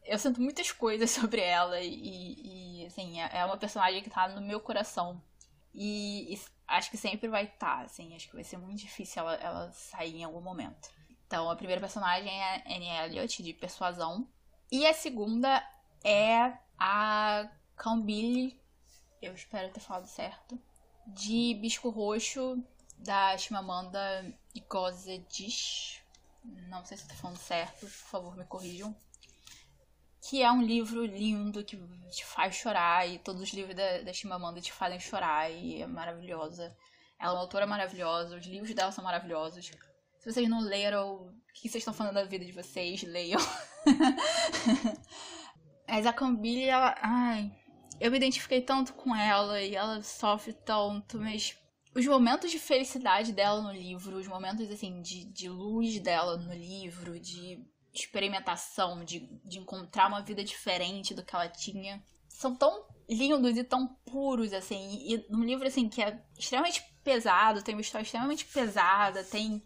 Eu 0.10 0.18
sinto 0.18 0.40
muitas 0.40 0.72
coisas 0.72 1.12
sobre 1.12 1.42
ela 1.42 1.82
e, 1.82 2.82
e 2.82 2.86
assim, 2.86 3.20
é, 3.20 3.40
é 3.40 3.46
uma 3.46 3.58
personagem 3.58 4.02
que 4.02 4.10
tá 4.10 4.30
no 4.30 4.40
meu 4.40 4.62
coração. 4.62 5.22
E, 5.80 6.34
e 6.34 6.41
acho 6.68 6.90
que 6.90 6.98
sempre 6.98 7.28
vai 7.28 7.44
estar, 7.44 7.78
tá, 7.78 7.82
assim, 7.84 8.16
acho 8.16 8.28
que 8.28 8.34
vai 8.34 8.44
ser 8.44 8.58
muito 8.58 8.80
difícil 8.80 9.22
ela, 9.22 9.36
ela 9.36 9.72
sair 9.72 10.16
em 10.16 10.24
algum 10.24 10.41
momento. 10.41 10.90
Então, 11.28 11.52
a 11.52 11.56
primeira 11.56 11.80
personagem 11.80 12.30
é 12.30 12.56
a 12.56 12.76
Annie 12.76 12.90
Elliot, 12.90 13.44
de 13.44 13.54
Persuasão. 13.54 14.28
E 14.72 14.88
a 14.88 14.94
segunda 14.94 15.64
é 16.04 16.58
a 16.80 17.48
Cambile, 17.76 18.60
eu 19.22 19.36
espero 19.36 19.72
ter 19.72 19.80
falado 19.80 20.08
certo, 20.08 20.60
de 21.06 21.54
Bisco 21.62 21.90
Roxo, 21.90 22.64
da 22.98 23.38
Chimamanda 23.38 23.99
Ngozi 24.56 25.24
Não 26.44 26.84
sei 26.86 26.98
se 26.98 27.04
estou 27.04 27.18
falando 27.18 27.38
certo, 27.38 27.82
por 27.82 27.90
favor 27.90 28.36
me 28.36 28.45
corrijam. 28.45 28.95
Que 30.22 30.41
é 30.41 30.52
um 30.52 30.61
livro 30.61 31.06
lindo, 31.06 31.64
que 31.64 31.77
te 32.11 32.26
faz 32.26 32.56
chorar, 32.56 33.07
e 33.07 33.19
todos 33.19 33.41
os 33.41 33.53
livros 33.53 33.76
da, 33.76 34.02
da 34.02 34.14
Chimamanda 34.14 34.60
te 34.60 34.73
fazem 34.73 34.99
chorar, 34.99 35.52
e 35.52 35.81
é 35.81 35.88
maravilhosa. 35.88 36.76
Ela 37.19 37.31
é 37.31 37.35
uma 37.35 37.41
autora 37.41 37.65
maravilhosa, 37.65 38.35
os 38.35 38.45
livros 38.45 38.73
dela 38.73 38.91
são 38.91 39.03
maravilhosos. 39.03 39.72
Se 40.19 40.34
vocês 40.34 40.49
não 40.49 40.60
leram, 40.60 41.14
o 41.14 41.34
que 41.53 41.69
vocês 41.69 41.81
estão 41.81 41.94
falando 41.94 42.15
da 42.15 42.23
vida 42.23 42.45
de 42.45 42.52
vocês, 42.52 43.03
leiam. 43.03 43.39
Mas 45.88 46.06
a 46.06 46.14
Cambile, 46.14 46.65
ela. 46.65 46.95
Ai. 47.02 47.52
Eu 47.99 48.11
me 48.11 48.18
identifiquei 48.18 48.61
tanto 48.61 48.94
com 48.94 49.15
ela 49.15 49.61
e 49.61 49.76
ela 49.76 50.03
sofre 50.03 50.53
tanto, 50.53 51.18
mas 51.18 51.57
os 51.95 52.06
momentos 52.06 52.52
de 52.52 52.60
felicidade 52.60 53.31
dela 53.31 53.60
no 53.60 53.72
livro, 53.72 54.18
os 54.18 54.27
momentos 54.27 54.69
assim 54.69 55.02
de, 55.02 55.26
de 55.26 55.49
luz 55.49 55.99
dela 55.99 56.38
no 56.38 56.53
livro, 56.53 57.19
de 57.19 57.60
experimentação, 58.02 59.03
de, 59.03 59.19
de 59.44 59.60
encontrar 59.60 60.07
uma 60.07 60.22
vida 60.22 60.44
diferente 60.44 61.14
do 61.14 61.24
que 61.24 61.36
ela 61.36 61.48
tinha, 61.48 62.03
são 62.28 62.56
tão 62.56 62.86
lindos 63.10 63.57
e 63.57 63.64
tão 63.64 63.88
puros, 64.06 64.53
assim. 64.53 64.99
E, 65.07 65.26
num 65.30 65.44
livro 65.44 65.68
assim 65.68 65.90
que 65.90 66.02
é 66.02 66.22
extremamente 66.38 66.84
pesado, 67.03 67.64
tem 67.64 67.76
uma 67.76 67.82
história 67.82 68.03
extremamente 68.03 68.45
pesada, 68.45 69.24
tem 69.24 69.64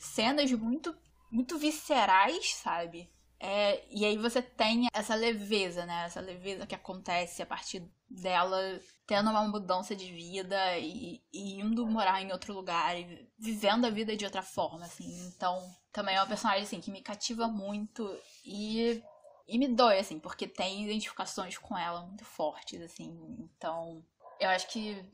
cenas 0.00 0.50
muito, 0.52 0.94
muito 1.30 1.58
viscerais, 1.58 2.54
sabe? 2.54 3.10
É, 3.40 3.82
e 3.90 4.04
aí 4.04 4.16
você 4.16 4.40
tem 4.40 4.86
essa 4.94 5.16
leveza, 5.16 5.84
né? 5.84 6.04
Essa 6.04 6.20
leveza 6.20 6.66
que 6.66 6.76
acontece 6.76 7.42
a 7.42 7.46
partir 7.46 7.82
dela 8.08 8.80
tendo 9.04 9.30
uma 9.30 9.48
mudança 9.48 9.96
de 9.96 10.12
vida 10.12 10.78
e, 10.78 11.20
e, 11.32 11.60
indo 11.60 11.84
morar 11.86 12.22
em 12.22 12.30
outro 12.30 12.54
lugar 12.54 12.96
e 12.96 13.28
vivendo 13.36 13.84
a 13.84 13.90
vida 13.90 14.16
de 14.16 14.24
outra 14.24 14.42
forma, 14.42 14.84
assim. 14.84 15.26
Então, 15.26 15.60
também 15.92 16.16
é 16.16 16.20
uma 16.20 16.26
personagem, 16.26 16.62
assim, 16.62 16.80
que 16.80 16.90
me 16.90 17.02
cativa 17.02 17.48
muito 17.48 18.18
e, 18.44 19.02
e 19.46 19.58
me 19.58 19.68
dói, 19.68 19.98
assim, 19.98 20.18
porque 20.18 20.46
tem 20.46 20.84
identificações 20.84 21.58
com 21.58 21.76
ela 21.76 22.06
muito 22.06 22.24
fortes, 22.24 22.80
assim. 22.80 23.14
Então, 23.38 24.02
eu 24.40 24.48
acho 24.48 24.68
que 24.68 25.04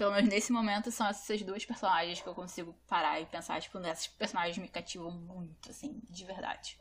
pelo 0.00 0.12
menos 0.12 0.30
nesse 0.30 0.50
momento, 0.50 0.90
são 0.90 1.06
essas 1.06 1.42
duas 1.42 1.62
personagens 1.62 2.22
que 2.22 2.26
eu 2.26 2.34
consigo 2.34 2.74
parar 2.88 3.20
e 3.20 3.26
pensar, 3.26 3.60
tipo, 3.60 3.76
essas 3.80 4.06
personagens 4.06 4.56
me 4.56 4.66
cativam 4.66 5.10
muito, 5.10 5.70
assim, 5.70 6.00
de 6.08 6.24
verdade. 6.24 6.78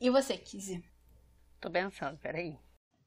E 0.00 0.08
você, 0.08 0.38
Kizzy? 0.38 0.82
Tô 1.60 1.70
pensando, 1.70 2.16
peraí. 2.16 2.58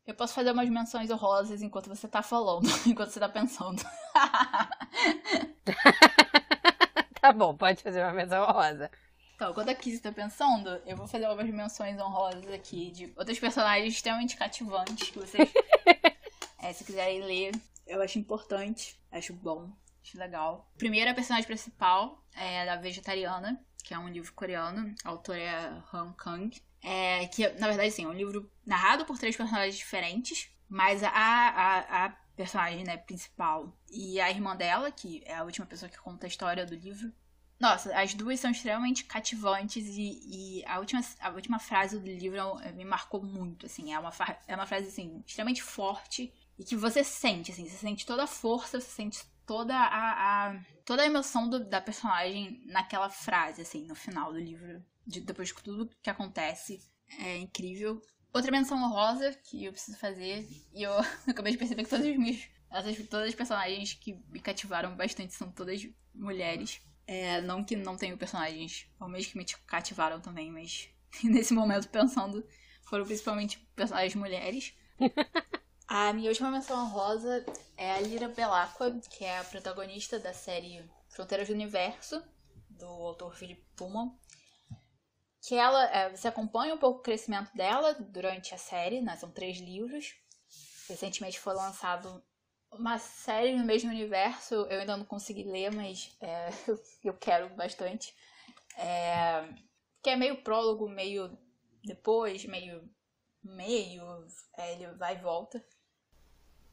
Eu 0.05 0.13
posso 0.13 0.35
fazer 0.35 0.51
umas 0.51 0.69
menções 0.69 1.09
honrosas 1.09 1.63
enquanto 1.63 1.87
você 1.87 2.07
tá 2.07 2.21
falando, 2.21 2.69
enquanto 2.85 3.09
você 3.09 3.19
tá 3.19 3.27
pensando. 3.27 3.81
tá 7.31 7.37
bom, 7.37 7.55
pode 7.55 7.81
fazer 7.81 8.03
uma 8.03 8.13
menção 8.13 8.43
honrosa. 8.43 8.91
Então, 9.35 9.53
quando 9.53 9.69
a 9.69 9.75
Kizzy 9.75 9.99
tá 9.99 10.11
pensando, 10.11 10.69
eu 10.85 10.95
vou 10.95 11.07
fazer 11.07 11.25
algumas 11.25 11.49
menções 11.51 11.99
honrosas 11.99 12.47
aqui 12.51 12.91
de 12.91 13.11
outros 13.15 13.39
personagens 13.39 13.93
extremamente 13.93 14.37
cativantes 14.37 15.09
que 15.09 15.17
vocês, 15.17 15.49
é, 16.61 16.73
se 16.73 16.83
quiserem 16.83 17.23
ler, 17.23 17.51
eu 17.87 18.01
acho 18.01 18.19
importante, 18.19 18.99
acho 19.11 19.33
bom, 19.33 19.71
acho 20.03 20.17
legal. 20.17 20.71
Primeira 20.77 21.13
personagem 21.13 21.47
principal 21.47 22.23
é 22.35 22.69
a 22.69 22.75
Vegetariana, 22.75 23.59
que 23.83 23.93
é 23.93 23.99
um 23.99 24.09
livro 24.09 24.31
coreano, 24.33 24.93
a 25.03 25.09
autora 25.09 25.39
é 25.39 25.81
Han 25.91 26.13
Kang. 26.13 26.61
É, 26.83 27.27
que, 27.27 27.47
na 27.47 27.67
verdade, 27.67 27.89
assim, 27.89 28.05
é 28.05 28.07
um 28.07 28.13
livro 28.13 28.51
narrado 28.65 29.05
por 29.05 29.17
três 29.17 29.35
personagens 29.35 29.75
diferentes, 29.75 30.51
mas 30.67 31.03
a, 31.03 31.09
a, 31.09 32.05
a 32.05 32.09
personagem 32.35 32.83
né, 32.83 32.97
principal 32.97 33.75
e 33.89 34.19
a 34.19 34.29
irmã 34.29 34.55
dela, 34.55 34.91
que 34.91 35.21
é 35.25 35.35
a 35.35 35.43
última 35.43 35.65
pessoa 35.65 35.89
que 35.89 35.99
conta 35.99 36.25
a 36.25 36.29
história 36.29 36.65
do 36.65 36.75
livro, 36.75 37.11
nossa, 37.61 37.95
as 37.95 38.15
duas 38.15 38.39
são 38.39 38.49
extremamente 38.49 39.03
cativantes 39.03 39.85
e, 39.95 40.19
e, 40.25 40.65
a, 40.65 40.79
última, 40.79 40.99
a 41.19 41.29
última 41.29 41.59
frase 41.59 41.99
do 41.99 42.07
livro 42.07 42.55
me 42.73 42.83
marcou 42.83 43.21
muito, 43.21 43.67
assim, 43.67 43.93
é 43.93 43.99
uma, 43.99 44.11
é 44.47 44.55
uma 44.55 44.65
frase, 44.65 44.87
assim, 44.87 45.23
extremamente 45.27 45.61
forte 45.61 46.33
e 46.57 46.63
que 46.63 46.75
você 46.75 47.03
sente, 47.03 47.51
assim, 47.51 47.69
você 47.69 47.77
sente 47.77 48.03
toda 48.03 48.23
a 48.23 48.27
força, 48.27 48.81
você 48.81 48.89
sente 48.89 49.23
toda 49.45 49.75
a, 49.75 50.47
a 50.49 50.59
toda 50.83 51.03
a 51.03 51.05
emoção 51.05 51.47
do, 51.47 51.63
da 51.63 51.79
personagem 51.79 52.63
naquela 52.65 53.09
frase, 53.09 53.61
assim, 53.61 53.85
no 53.85 53.93
final 53.93 54.33
do 54.33 54.39
livro 54.39 54.83
de, 55.05 55.21
depois 55.21 55.49
de 55.49 55.53
tudo 55.55 55.89
que 56.01 56.09
acontece. 56.09 56.81
É 57.19 57.37
incrível. 57.37 58.01
Outra 58.33 58.51
menção 58.51 58.81
honrosa 58.81 59.33
que 59.33 59.65
eu 59.65 59.71
preciso 59.71 59.99
fazer, 59.99 60.47
e 60.73 60.81
eu 60.81 60.93
acabei 61.29 61.51
de 61.51 61.59
perceber 61.59 61.83
que 61.83 61.89
todas 61.91 62.07
as. 62.07 62.49
Essas, 62.71 63.07
todas 63.07 63.27
as 63.27 63.35
personagens 63.35 63.93
que 63.93 64.13
me 64.29 64.39
cativaram 64.39 64.95
bastante 64.95 65.33
são 65.33 65.51
todas 65.51 65.85
mulheres. 66.15 66.81
É, 67.13 67.41
não 67.41 67.61
que 67.61 67.75
não 67.75 67.97
tenham 67.97 68.17
personagens 68.17 68.87
homens 68.97 69.27
que 69.27 69.37
me 69.37 69.43
cativaram 69.67 70.21
também, 70.21 70.49
mas 70.49 70.89
nesse 71.21 71.53
momento 71.53 71.89
pensando, 71.89 72.41
foram 72.83 73.03
principalmente 73.03 73.59
personagens 73.75 74.15
mulheres. 74.15 74.73
a 75.89 76.13
minha 76.13 76.29
última 76.29 76.49
menção 76.49 76.85
honrosa 76.85 77.45
é 77.75 77.91
a 77.91 77.99
Lira 77.99 78.29
Belacqua, 78.29 78.97
que 79.09 79.25
é 79.25 79.39
a 79.39 79.43
protagonista 79.43 80.17
da 80.19 80.33
série 80.33 80.89
Fronteiras 81.09 81.49
do 81.49 81.53
Universo, 81.53 82.23
do 82.69 82.85
autor 82.85 83.35
Philip 83.35 83.61
Pullman 83.75 84.17
que 85.41 85.55
ela, 85.55 85.83
é, 85.85 86.15
você 86.15 86.27
acompanha 86.27 86.75
um 86.75 86.77
pouco 86.77 86.99
o 86.99 87.01
crescimento 87.01 87.51
dela 87.57 87.93
durante 87.95 88.53
a 88.53 88.57
série, 88.57 89.01
né? 89.01 89.17
São 89.17 89.31
três 89.31 89.57
livros. 89.57 90.13
Recentemente 90.87 91.39
foi 91.39 91.55
lançado 91.55 92.23
uma 92.71 92.97
série 92.97 93.55
no 93.55 93.65
mesmo 93.65 93.89
universo, 93.89 94.53
eu 94.53 94.79
ainda 94.79 94.97
não 94.97 95.05
consegui 95.05 95.43
ler, 95.43 95.73
mas 95.73 96.15
é, 96.21 96.49
eu 97.03 97.13
quero 97.13 97.49
bastante. 97.55 98.15
É, 98.77 99.47
que 100.01 100.09
é 100.09 100.15
meio 100.15 100.41
prólogo, 100.41 100.89
meio 100.89 101.37
depois, 101.83 102.45
meio 102.45 102.89
meio, 103.43 104.03
é, 104.57 104.73
ele 104.73 104.87
vai 104.93 105.15
e 105.15 105.19
volta. 105.19 105.63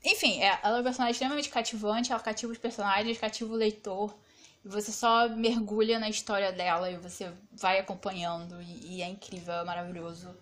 Enfim, 0.05 0.41
é, 0.43 0.59
ela 0.62 0.77
é 0.77 0.79
uma 0.79 0.83
personagem 0.83 1.12
extremamente 1.12 1.49
cativante, 1.49 2.12
ela 2.12 2.20
cativa 2.20 2.53
os 2.53 2.59
personagens, 2.59 3.19
cativa 3.19 3.53
o 3.53 3.57
leitor. 3.57 4.16
Você 4.65 4.93
só 4.93 5.29
mergulha 5.29 5.99
na 5.99 6.09
história 6.09 6.53
dela 6.53 6.91
e 6.91 6.99
você 6.99 7.33
vai 7.53 7.79
acompanhando 7.79 8.61
e, 8.61 8.97
e 8.97 9.03
é 9.03 9.09
incrível, 9.09 9.55
é 9.55 9.65
maravilhoso. 9.65 10.37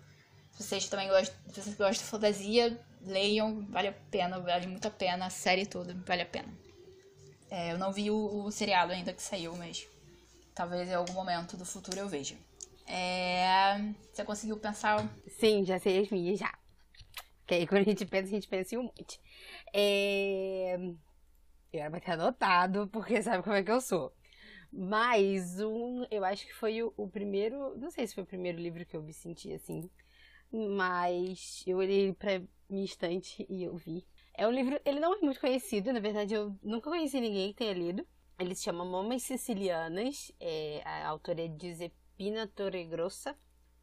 Se 0.51 0.63
vocês 0.63 0.87
também 0.89 1.07
gostam, 1.07 1.35
se 1.47 1.61
vocês 1.61 1.75
gostam 1.75 2.03
de 2.03 2.11
fantasia, 2.11 2.85
leiam, 3.07 3.65
vale 3.69 3.87
a 3.89 3.93
pena, 3.93 4.39
vale 4.39 4.67
muito 4.67 4.87
a 4.87 4.91
pena, 4.91 5.25
a 5.25 5.29
série 5.29 5.65
toda 5.65 5.93
vale 6.05 6.21
a 6.21 6.25
pena. 6.25 6.53
É, 7.49 7.71
eu 7.71 7.77
não 7.77 7.91
vi 7.91 8.11
o, 8.11 8.43
o, 8.43 8.51
seriado 8.51 8.91
ainda 8.91 9.13
que 9.13 9.21
saiu, 9.21 9.55
mas 9.55 9.87
talvez 10.53 10.89
em 10.89 10.93
algum 10.93 11.13
momento 11.13 11.55
do 11.55 11.65
futuro 11.65 11.97
eu 11.97 12.09
veja. 12.09 12.35
É, 12.85 13.77
você 14.13 14.23
conseguiu 14.23 14.57
pensar? 14.57 15.09
Sim, 15.27 15.63
já 15.65 15.79
sei 15.79 15.99
as 15.99 16.09
minhas 16.09 16.39
já. 16.39 16.53
Porque 17.39 17.55
aí 17.55 17.67
quando 17.67 17.81
a 17.81 17.85
gente 17.85 18.05
pensa, 18.05 18.27
a 18.27 18.31
gente 18.31 18.47
pensa 18.47 18.75
em 18.75 18.77
um 18.77 18.83
monte. 18.83 19.19
É... 19.73 20.75
Eu 21.71 21.81
era 21.81 21.91
pra 21.91 21.99
ter 21.99 22.11
anotado, 22.11 22.87
porque 22.91 23.21
sabe 23.21 23.43
como 23.43 23.55
é 23.55 23.63
que 23.63 23.71
eu 23.71 23.81
sou. 23.81 24.13
Mas 24.71 25.59
um, 25.61 26.05
eu 26.11 26.25
acho 26.25 26.45
que 26.45 26.53
foi 26.53 26.83
o, 26.83 26.93
o, 26.97 27.07
primeiro, 27.07 27.77
não 27.77 27.89
sei 27.89 28.05
se 28.05 28.13
foi 28.13 28.23
o 28.23 28.27
primeiro 28.27 28.57
livro 28.59 28.85
que 28.85 28.95
eu 28.95 29.01
me 29.01 29.13
senti 29.13 29.53
assim, 29.53 29.89
mas 30.51 31.63
eu 31.65 31.77
olhei 31.77 32.13
pra 32.13 32.41
minha 32.69 32.85
estante 32.85 33.45
e 33.49 33.63
eu 33.63 33.75
vi. 33.75 34.05
É 34.33 34.47
um 34.47 34.51
livro, 34.51 34.79
ele 34.85 34.99
não 34.99 35.15
é 35.15 35.19
muito 35.21 35.39
conhecido, 35.39 35.91
na 35.91 35.99
verdade 35.99 36.33
eu 36.33 36.55
nunca 36.63 36.89
conheci 36.89 37.19
ninguém 37.19 37.49
que 37.49 37.57
tenha 37.57 37.73
lido. 37.73 38.05
Ele 38.39 38.53
se 38.53 38.63
chama 38.63 38.85
Mamas 38.85 39.23
Sicilianas, 39.23 40.31
é, 40.39 40.81
a 40.85 41.07
autora 41.07 41.41
é 41.41 41.51
Giuseppina 41.59 42.47
Torregrossa. 42.47 43.35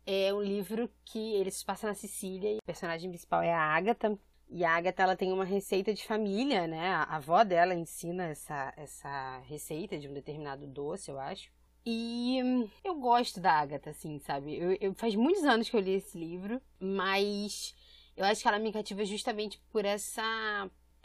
É 0.07 0.33
um 0.33 0.43
livro 0.43 0.89
que 1.05 1.35
ele 1.35 1.51
se 1.51 1.65
passa 1.65 1.87
na 1.87 1.95
Sicília 1.95 2.53
e 2.53 2.59
o 2.59 2.63
personagem 2.65 3.09
principal 3.09 3.43
é 3.43 3.53
a 3.53 3.61
Agatha, 3.61 4.17
e 4.49 4.65
a 4.65 4.77
Agatha, 4.77 5.03
ela 5.03 5.17
tem 5.17 5.33
uma 5.33 5.45
receita 5.45 5.93
de 5.93 6.05
família, 6.05 6.67
né? 6.67 6.89
A 6.89 7.17
avó 7.17 7.43
dela 7.43 7.75
ensina 7.75 8.25
essa, 8.27 8.73
essa 8.77 9.39
receita 9.49 9.99
de 9.99 10.09
um 10.09 10.13
determinado 10.13 10.67
doce, 10.67 11.11
eu 11.11 11.19
acho. 11.19 11.51
E 11.85 12.39
eu 12.83 12.95
gosto 12.95 13.41
da 13.41 13.53
Agatha, 13.53 13.91
assim, 13.91 14.19
sabe? 14.21 14.57
Eu, 14.57 14.77
eu, 14.81 14.95
faz 14.95 15.15
muitos 15.15 15.45
anos 15.45 15.69
que 15.69 15.77
eu 15.77 15.81
li 15.81 15.95
esse 15.95 16.17
livro, 16.17 16.61
mas 16.79 17.75
eu 18.17 18.25
acho 18.25 18.43
que 18.43 18.49
ela 18.49 18.59
me 18.59 18.73
cativa 18.73 19.05
justamente 19.05 19.61
por 19.71 19.85
essa. 19.85 20.23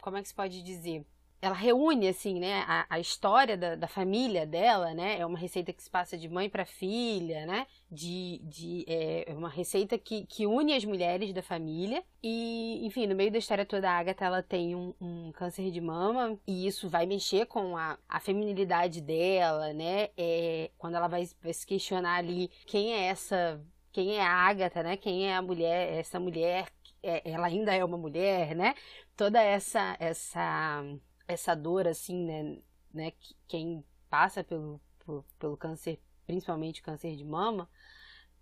Como 0.00 0.16
é 0.16 0.22
que 0.22 0.28
se 0.28 0.34
pode 0.34 0.62
dizer? 0.62 1.04
ela 1.42 1.54
reúne, 1.54 2.08
assim, 2.08 2.38
né, 2.38 2.64
a, 2.66 2.86
a 2.88 3.00
história 3.00 3.56
da, 3.56 3.74
da, 3.74 3.88
família 3.88 4.46
dela, 4.46 4.92
né, 4.92 5.18
é 5.18 5.24
uma 5.24 5.38
receita 5.38 5.72
que 5.72 5.82
se 5.82 5.88
passa 5.88 6.16
de 6.16 6.28
mãe 6.28 6.50
para 6.50 6.66
filha, 6.66 7.46
né, 7.46 7.66
de, 7.90 8.40
de 8.44 8.84
é 8.86 9.32
uma 9.34 9.48
receita 9.48 9.96
que, 9.96 10.26
que 10.26 10.46
une 10.46 10.74
as 10.74 10.84
mulheres 10.84 11.32
da 11.32 11.42
família 11.42 12.04
e, 12.22 12.84
enfim, 12.84 13.06
no 13.06 13.14
meio 13.14 13.30
da 13.30 13.38
história 13.38 13.64
toda 13.64 13.90
a 13.90 13.98
Agatha, 13.98 14.24
ela 14.24 14.42
tem 14.42 14.74
um, 14.74 14.92
um 15.00 15.32
câncer 15.32 15.70
de 15.70 15.80
mama 15.80 16.38
e 16.46 16.66
isso 16.66 16.90
vai 16.90 17.06
mexer 17.06 17.46
com 17.46 17.76
a, 17.76 17.98
a 18.06 18.20
feminilidade 18.20 19.00
dela, 19.00 19.72
né, 19.72 20.10
é, 20.18 20.70
quando 20.76 20.96
ela 20.96 21.08
vai, 21.08 21.26
vai 21.42 21.54
se 21.54 21.66
questionar 21.66 22.16
ali 22.16 22.50
quem 22.66 22.92
é 22.92 23.04
essa 23.06 23.58
quem 23.92 24.16
é 24.16 24.22
a 24.22 24.30
Agatha, 24.30 24.84
né? 24.84 24.96
Quem 24.96 25.28
é 25.28 25.34
a 25.34 25.42
mulher, 25.42 25.98
essa 25.98 26.20
mulher, 26.20 26.68
é, 27.02 27.30
ela 27.30 27.46
ainda 27.46 27.74
é 27.74 27.84
uma 27.84 27.98
mulher, 27.98 28.54
né? 28.54 28.74
Toda 29.16 29.42
essa 29.42 29.96
essa 29.98 30.84
essa 31.28 31.54
dor, 31.54 31.86
assim, 31.86 32.24
né? 32.24 32.58
né 32.92 33.12
quem 33.46 33.84
passa 34.08 34.42
pelo, 34.42 34.80
pelo, 35.04 35.24
pelo 35.38 35.56
câncer, 35.56 36.00
principalmente 36.26 36.82
câncer 36.82 37.14
de 37.16 37.24
mama, 37.24 37.68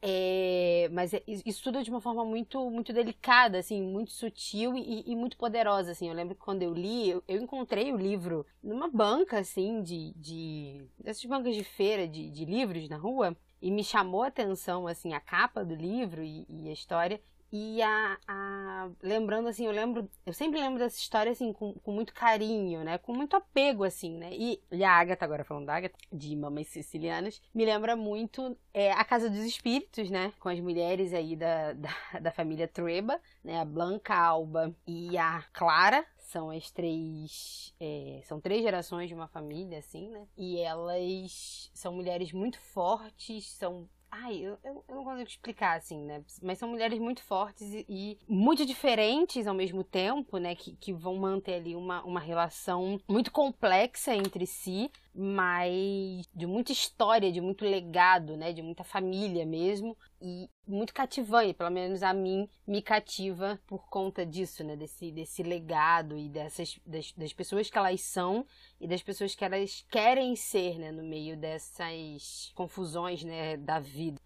é, 0.01 0.89
mas 0.93 1.13
é, 1.13 1.23
isso 1.27 1.63
tudo 1.63 1.83
de 1.83 1.91
uma 1.91 2.01
forma 2.01 2.25
muito 2.25 2.71
muito 2.71 2.93
delicada, 2.93 3.59
assim, 3.59 3.83
muito 3.83 4.13
sutil 4.13 4.77
e, 4.77 5.03
e, 5.05 5.17
muito 5.17 5.37
poderosa, 5.37 5.91
assim. 5.91 6.09
Eu 6.09 6.15
lembro 6.15 6.37
que 6.37 6.41
quando 6.41 6.63
eu 6.63 6.73
li, 6.73 7.11
eu, 7.11 7.23
eu 7.27 7.43
encontrei 7.43 7.93
o 7.93 7.97
livro 7.97 8.47
numa 8.63 8.89
banca, 8.89 9.39
assim, 9.41 9.83
de, 9.83 10.13
de 10.15 10.87
dessas 10.99 11.25
bancas 11.25 11.55
de 11.57 11.65
feira 11.65 12.07
de, 12.07 12.31
de 12.31 12.45
livros 12.45 12.89
na 12.89 12.97
rua 12.97 13.37
e 13.61 13.73
me 13.73 13.83
chamou 13.83 14.23
a 14.23 14.29
atenção, 14.29 14.87
assim, 14.87 15.15
a 15.15 15.21
capa 15.21 15.65
do 15.65 15.75
livro 15.75 16.23
e, 16.23 16.47
e 16.49 16.69
a 16.69 16.73
história. 16.73 17.21
E 17.51 17.81
a, 17.81 18.19
a, 18.27 18.91
lembrando 19.03 19.49
assim, 19.49 19.67
eu 19.67 19.73
lembro, 19.73 20.09
eu 20.27 20.33
sempre 20.33 20.61
lembro 20.61 20.79
dessa 20.79 20.99
história 20.99 21.33
assim 21.33 21.53
com, 21.53 21.73
com 21.75 21.93
muito 21.93 22.13
carinho, 22.13 22.85
né? 22.85 22.99
Com 22.99 23.15
muito 23.15 23.37
apego 23.37 23.85
assim, 23.85 24.17
né? 24.17 24.31
E, 24.33 24.61
e 24.71 24.85
a 24.85 24.93
Agatha 24.93 25.25
agora 25.25 25.45
falando 25.45 25.67
da 25.67 25.77
Agatha, 25.77 25.97
de 26.13 26.37
Mamães 26.37 26.69
Sicilianas, 26.69 27.41
me 27.55 27.65
lembra 27.65 27.97
muito 27.97 28.57
é, 28.75 28.93
a 28.93 29.05
Casa 29.05 29.31
dos 29.31 29.41
Espíritos, 29.41 30.11
né? 30.11 30.33
Com 30.39 30.51
as 30.51 30.61
mulheres 30.61 31.15
aí 31.15 31.35
da, 31.35 31.73
da, 31.73 31.91
da 32.21 32.31
família 32.31 32.69
Treba, 32.69 33.19
né? 33.43 33.61
A 33.61 33.65
Blanca 33.65 34.15
Alba 34.15 34.75
e 34.87 35.17
a 35.17 35.43
Clara, 35.53 36.05
são 36.29 36.51
as 36.51 36.71
três. 36.71 37.75
É, 37.81 38.21
são 38.25 38.41
três 38.41 38.63
gerações 38.63 39.09
de 39.09 39.15
uma 39.15 39.29
família, 39.29 39.79
assim, 39.79 40.09
né? 40.09 40.27
E 40.37 40.59
elas 40.59 41.71
são 41.73 41.95
mulheres 41.95 42.33
muito 42.33 42.61
fortes, 42.61 43.47
são 43.47 43.89
Ai, 44.11 44.39
eu, 44.39 44.59
eu, 44.65 44.85
não 44.89 45.05
consigo 45.05 45.29
explicar, 45.29 45.77
assim, 45.77 46.03
né? 46.03 46.25
Mas 46.43 46.59
são 46.59 46.69
mulheres 46.69 46.99
muito 46.99 47.23
fortes 47.23 47.73
e, 47.73 47.85
e, 47.89 48.19
muito 48.27 48.65
diferentes 48.65 49.47
ao 49.47 49.55
mesmo 49.55 49.85
tempo, 49.85 50.39
né? 50.39 50.55
Que, 50.55 50.75
que 50.77 50.93
vão 50.95 51.17
manter 51.17 51.55
ali 51.55 51.77
uma, 51.77 52.03
uma 52.05 52.21
relação 52.21 52.99
muito 53.07 53.31
complexa 53.31 54.15
entre 54.15 54.47
si, 54.47 54.91
mas 55.15 56.27
de 56.35 56.47
muita 56.47 56.73
história, 56.73 57.33
de 57.33 57.41
muito 57.41 57.65
legado, 57.65 58.37
né? 58.37 58.53
De 58.53 58.63
muita 58.63 58.85
família 58.85 59.45
mesmo. 59.45 59.97
E 60.21 60.49
muito 60.67 60.93
cativante, 60.93 61.55
pelo 61.55 61.71
menos 61.71 62.03
a 62.03 62.13
mim 62.13 62.49
me 62.67 62.83
cativa 62.83 63.61
por 63.67 63.89
conta 63.89 64.25
disso, 64.25 64.63
né? 64.65 64.77
Desse, 64.77 65.11
desse 65.11 65.43
legado 65.43 66.17
e 66.19 66.29
dessas 66.29 66.79
das, 66.87 67.13
das 67.13 67.33
pessoas 67.33 67.71
que 67.71 67.79
elas 67.79 68.01
são 68.03 68.47
e 68.81 68.87
das 68.87 69.03
pessoas 69.03 69.35
que 69.35 69.45
elas 69.45 69.85
querem 69.91 70.37
ser, 70.37 70.79
né? 70.79 70.93
No 70.93 71.03
meio 71.03 71.37
dessas 71.37 72.53
confusões, 72.55 73.25
né? 73.25 73.57
Da 73.57 73.79
vida. 73.79 74.21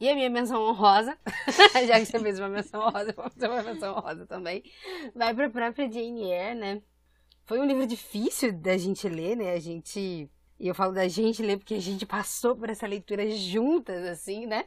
E 0.00 0.08
a 0.08 0.14
minha 0.14 0.30
menção 0.30 0.62
honrosa, 0.62 1.18
já 1.86 2.00
que 2.00 2.06
você 2.06 2.18
fez 2.18 2.38
uma 2.38 2.48
menção 2.48 2.80
honrosa, 2.80 3.10
eu 3.10 3.14
vou 3.14 3.30
fazer 3.30 3.48
uma 3.48 3.62
menção 3.62 3.94
honrosa 3.94 4.26
também, 4.26 4.62
vai 5.14 5.34
para 5.34 5.46
a 5.46 5.50
própria 5.50 5.92
Jane 5.92 6.22
Eyre, 6.22 6.54
né? 6.54 6.82
Foi 7.44 7.58
um 7.60 7.64
livro 7.64 7.86
difícil 7.86 8.52
da 8.52 8.76
gente 8.76 9.08
ler, 9.08 9.36
né? 9.36 9.52
A 9.52 9.60
gente. 9.60 10.30
E 10.58 10.68
eu 10.68 10.74
falo 10.74 10.92
da 10.92 11.08
gente 11.08 11.42
ler 11.42 11.56
porque 11.56 11.74
a 11.74 11.80
gente 11.80 12.06
passou 12.06 12.54
por 12.56 12.68
essa 12.70 12.86
leitura 12.86 13.28
juntas, 13.30 14.04
assim, 14.06 14.46
né? 14.46 14.64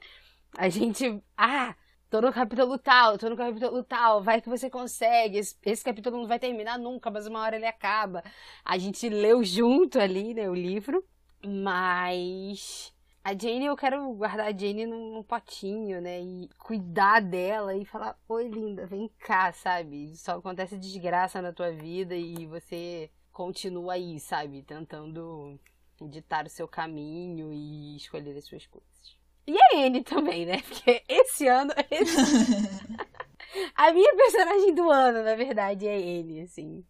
A 0.57 0.69
gente. 0.69 1.21
Ah! 1.37 1.75
Tô 2.09 2.21
no 2.21 2.31
capítulo 2.31 2.77
tal, 2.77 3.17
tô 3.17 3.27
no 3.27 3.35
capítulo 3.35 3.83
tal, 3.83 4.21
vai 4.21 4.39
que 4.39 4.47
você 4.47 4.69
consegue. 4.69 5.39
Esse, 5.39 5.55
esse, 5.65 5.83
capítulo 5.83 6.17
não 6.17 6.27
vai 6.27 6.37
terminar 6.37 6.77
nunca, 6.77 7.09
mas 7.09 7.25
uma 7.25 7.41
hora 7.41 7.55
ele 7.55 7.65
acaba. 7.65 8.23
A 8.63 8.77
gente 8.77 9.09
leu 9.09 9.43
junto 9.43 9.99
ali, 9.99 10.31
né, 10.35 10.47
o 10.47 10.53
livro. 10.53 11.03
Mas 11.43 12.92
a 13.23 13.33
Jane, 13.33 13.65
eu 13.65 13.75
quero 13.75 14.11
guardar 14.13 14.47
a 14.47 14.57
Jane 14.57 14.85
num, 14.85 15.13
num, 15.13 15.23
potinho, 15.23 16.01
né? 16.01 16.21
E 16.21 16.49
cuidar 16.57 17.21
dela 17.21 17.75
e 17.75 17.85
falar: 17.85 18.17
Oi, 18.27 18.47
linda, 18.47 18.85
vem 18.85 19.09
cá, 19.19 19.51
sabe? 19.53 20.15
Só 20.15 20.37
acontece 20.37 20.77
desgraça 20.77 21.41
na 21.41 21.53
tua 21.53 21.71
vida 21.71 22.15
e 22.15 22.45
você 22.45 23.09
continua 23.31 23.93
aí, 23.93 24.19
sabe? 24.19 24.61
Tentando 24.63 25.59
ditar 26.01 26.45
o 26.45 26.49
seu 26.49 26.67
caminho 26.67 27.53
e 27.53 27.95
escolher 27.95 28.37
as 28.37 28.45
suas 28.45 28.67
coisas. 28.67 29.17
E 29.47 29.57
a 29.57 29.85
Anne 29.85 30.03
também, 30.03 30.45
né? 30.45 30.61
Porque 30.67 31.03
esse 31.07 31.47
ano. 31.47 31.71
Esse... 31.89 32.17
a 33.75 33.91
minha 33.91 34.15
personagem 34.15 34.73
do 34.73 34.89
ano, 34.89 35.23
na 35.23 35.35
verdade, 35.35 35.87
é 35.87 35.95
Anne, 35.95 36.41
assim. 36.41 36.83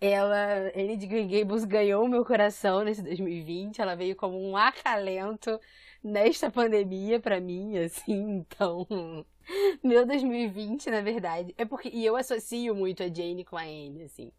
Ela, 0.00 0.72
Anne 0.74 0.96
de 0.96 1.06
Green 1.06 1.28
Gables 1.28 1.64
ganhou 1.64 2.08
meu 2.08 2.24
coração 2.24 2.82
nesse 2.82 3.02
2020. 3.02 3.80
Ela 3.82 3.94
veio 3.94 4.16
como 4.16 4.40
um 4.40 4.56
acalento 4.56 5.60
nesta 6.02 6.50
pandemia 6.50 7.20
para 7.20 7.40
mim, 7.40 7.76
assim. 7.78 8.38
Então, 8.38 8.86
meu 9.84 10.06
2020, 10.06 10.90
na 10.90 11.02
verdade, 11.02 11.54
é 11.58 11.64
porque 11.64 11.90
e 11.90 12.04
eu 12.04 12.16
associo 12.16 12.74
muito 12.74 13.02
a 13.02 13.08
Jane 13.08 13.44
com 13.44 13.56
a 13.56 13.62
Anne, 13.62 14.04
assim. 14.04 14.32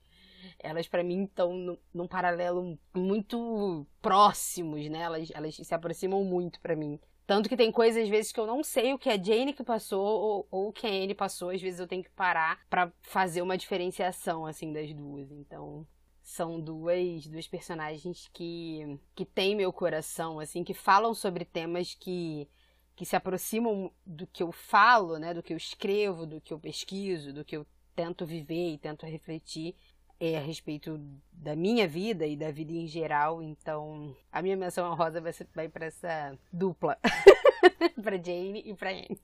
Elas 0.60 0.88
para 0.88 1.04
mim 1.04 1.26
estão 1.26 1.78
num 1.94 2.08
paralelo 2.08 2.78
muito 2.96 3.86
próximos, 4.02 4.90
né? 4.90 5.02
Elas, 5.02 5.32
elas 5.34 5.56
se 5.56 5.74
aproximam 5.76 6.24
muito 6.24 6.60
para 6.60 6.76
mim. 6.76 7.00
Tanto 7.26 7.48
que 7.48 7.56
tem 7.56 7.72
coisas, 7.72 8.04
às 8.04 8.10
vezes, 8.10 8.32
que 8.32 8.40
eu 8.40 8.48
não 8.48 8.64
sei 8.64 8.94
o 8.94 9.00
que 9.00 9.10
a 9.10 9.22
Jane 9.22 9.54
que 9.54 9.64
passou 9.64 10.04
ou, 10.04 10.48
ou 10.52 10.68
o 10.70 10.74
que 10.74 10.86
a 10.86 10.90
Anne 10.90 11.14
passou. 11.14 11.50
Às 11.50 11.62
vezes 11.62 11.80
eu 11.80 11.88
tenho 11.88 12.04
que 12.04 12.10
parar 12.10 12.60
para 12.70 12.92
fazer 13.02 13.42
uma 13.42 13.58
diferenciação, 13.58 14.46
assim, 14.46 14.74
das 14.74 14.94
duas. 14.94 15.32
Então, 15.32 15.88
são 16.22 16.60
duas, 16.60 17.28
duas 17.28 17.48
personagens 17.48 18.30
que, 18.34 19.00
que 19.16 19.26
têm 19.26 19.56
meu 19.56 19.72
coração, 19.72 20.40
assim, 20.40 20.64
que 20.64 20.74
falam 20.74 21.14
sobre 21.14 21.46
temas 21.46 21.94
que, 21.94 22.48
que 22.96 23.06
se 23.06 23.16
aproximam 23.16 23.92
do 24.06 24.28
que 24.28 24.44
eu 24.44 24.52
falo, 24.52 25.18
né? 25.18 25.34
Do 25.34 25.44
que 25.44 25.54
eu 25.54 25.58
escrevo, 25.58 26.26
do 26.26 26.42
que 26.42 26.54
eu 26.54 26.60
pesquiso, 26.60 27.34
do 27.34 27.46
que 27.46 27.56
eu 27.56 27.66
tento 27.96 28.26
viver 28.26 28.74
e 28.74 28.78
tento 28.78 29.06
refletir 29.06 29.76
é, 30.22 30.38
a 30.38 30.40
respeito 30.40 31.02
da 31.34 31.56
minha 31.56 31.88
vida 31.88 32.28
e 32.28 32.38
da 32.38 32.52
vida 32.52 32.72
em 32.72 32.86
geral. 32.86 33.42
Então, 33.42 34.16
a 34.32 34.40
minha 34.40 34.56
menção 34.56 34.92
honrosa 34.92 35.20
vai, 35.20 35.34
vai 35.56 35.68
para 35.68 35.88
essa 35.88 36.38
dupla. 36.54 36.96
para 38.04 38.24
Jane 38.24 38.62
e 38.64 38.74
para 38.76 38.92
Anne. 38.92 39.20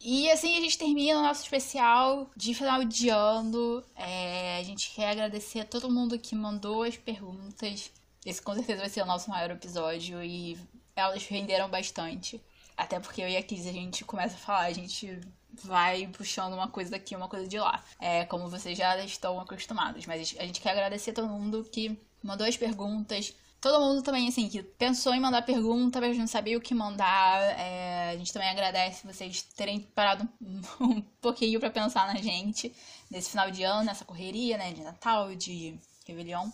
E 0.00 0.30
assim 0.30 0.56
a 0.56 0.60
gente 0.60 0.78
termina 0.78 1.18
o 1.18 1.22
nosso 1.22 1.42
especial 1.42 2.30
de 2.36 2.54
final 2.54 2.84
de 2.84 3.08
ano. 3.08 3.82
É, 3.96 4.58
a 4.58 4.62
gente 4.62 4.94
quer 4.94 5.10
agradecer 5.10 5.60
a 5.60 5.64
todo 5.64 5.90
mundo 5.90 6.16
que 6.16 6.36
mandou 6.36 6.84
as 6.84 6.96
perguntas. 6.96 7.90
Esse 8.24 8.40
com 8.40 8.54
certeza 8.54 8.80
vai 8.80 8.88
ser 8.88 9.02
o 9.02 9.06
nosso 9.06 9.28
maior 9.28 9.50
episódio 9.50 10.22
e 10.22 10.56
elas 10.94 11.26
renderam 11.26 11.68
bastante. 11.68 12.40
Até 12.78 13.00
porque 13.00 13.20
eu 13.20 13.28
e 13.28 13.36
a 13.36 13.42
Kiz 13.42 13.66
a 13.66 13.72
gente 13.72 14.04
começa 14.04 14.36
a 14.36 14.38
falar, 14.38 14.66
a 14.66 14.72
gente 14.72 15.20
vai 15.64 16.06
puxando 16.06 16.54
uma 16.54 16.68
coisa 16.68 16.92
daqui, 16.92 17.16
uma 17.16 17.28
coisa 17.28 17.48
de 17.48 17.58
lá. 17.58 17.82
É 17.98 18.24
como 18.24 18.48
vocês 18.48 18.78
já 18.78 18.96
estão 19.04 19.40
acostumados. 19.40 20.06
Mas 20.06 20.36
a 20.38 20.46
gente 20.46 20.60
quer 20.60 20.70
agradecer 20.70 21.10
a 21.10 21.14
todo 21.14 21.28
mundo 21.28 21.68
que 21.72 21.98
mandou 22.22 22.46
as 22.46 22.56
perguntas. 22.56 23.34
Todo 23.60 23.80
mundo 23.80 24.02
também, 24.02 24.28
assim, 24.28 24.48
que 24.48 24.62
pensou 24.62 25.12
em 25.12 25.18
mandar 25.18 25.42
pergunta, 25.42 26.00
mas 26.00 26.16
não 26.16 26.28
sabia 26.28 26.56
o 26.56 26.60
que 26.60 26.72
mandar. 26.72 27.42
É, 27.58 28.10
a 28.10 28.16
gente 28.16 28.32
também 28.32 28.48
agradece 28.48 29.04
vocês 29.04 29.42
terem 29.42 29.80
parado 29.80 30.28
um, 30.80 31.00
pouquinho 31.20 31.58
para 31.58 31.70
pensar 31.70 32.06
na 32.06 32.20
gente 32.20 32.72
nesse 33.10 33.30
final 33.30 33.50
de 33.50 33.64
ano, 33.64 33.82
nessa 33.82 34.04
correria, 34.04 34.56
né, 34.56 34.72
de 34.72 34.82
Natal, 34.82 35.34
de 35.34 35.76
Réveillon. 36.06 36.48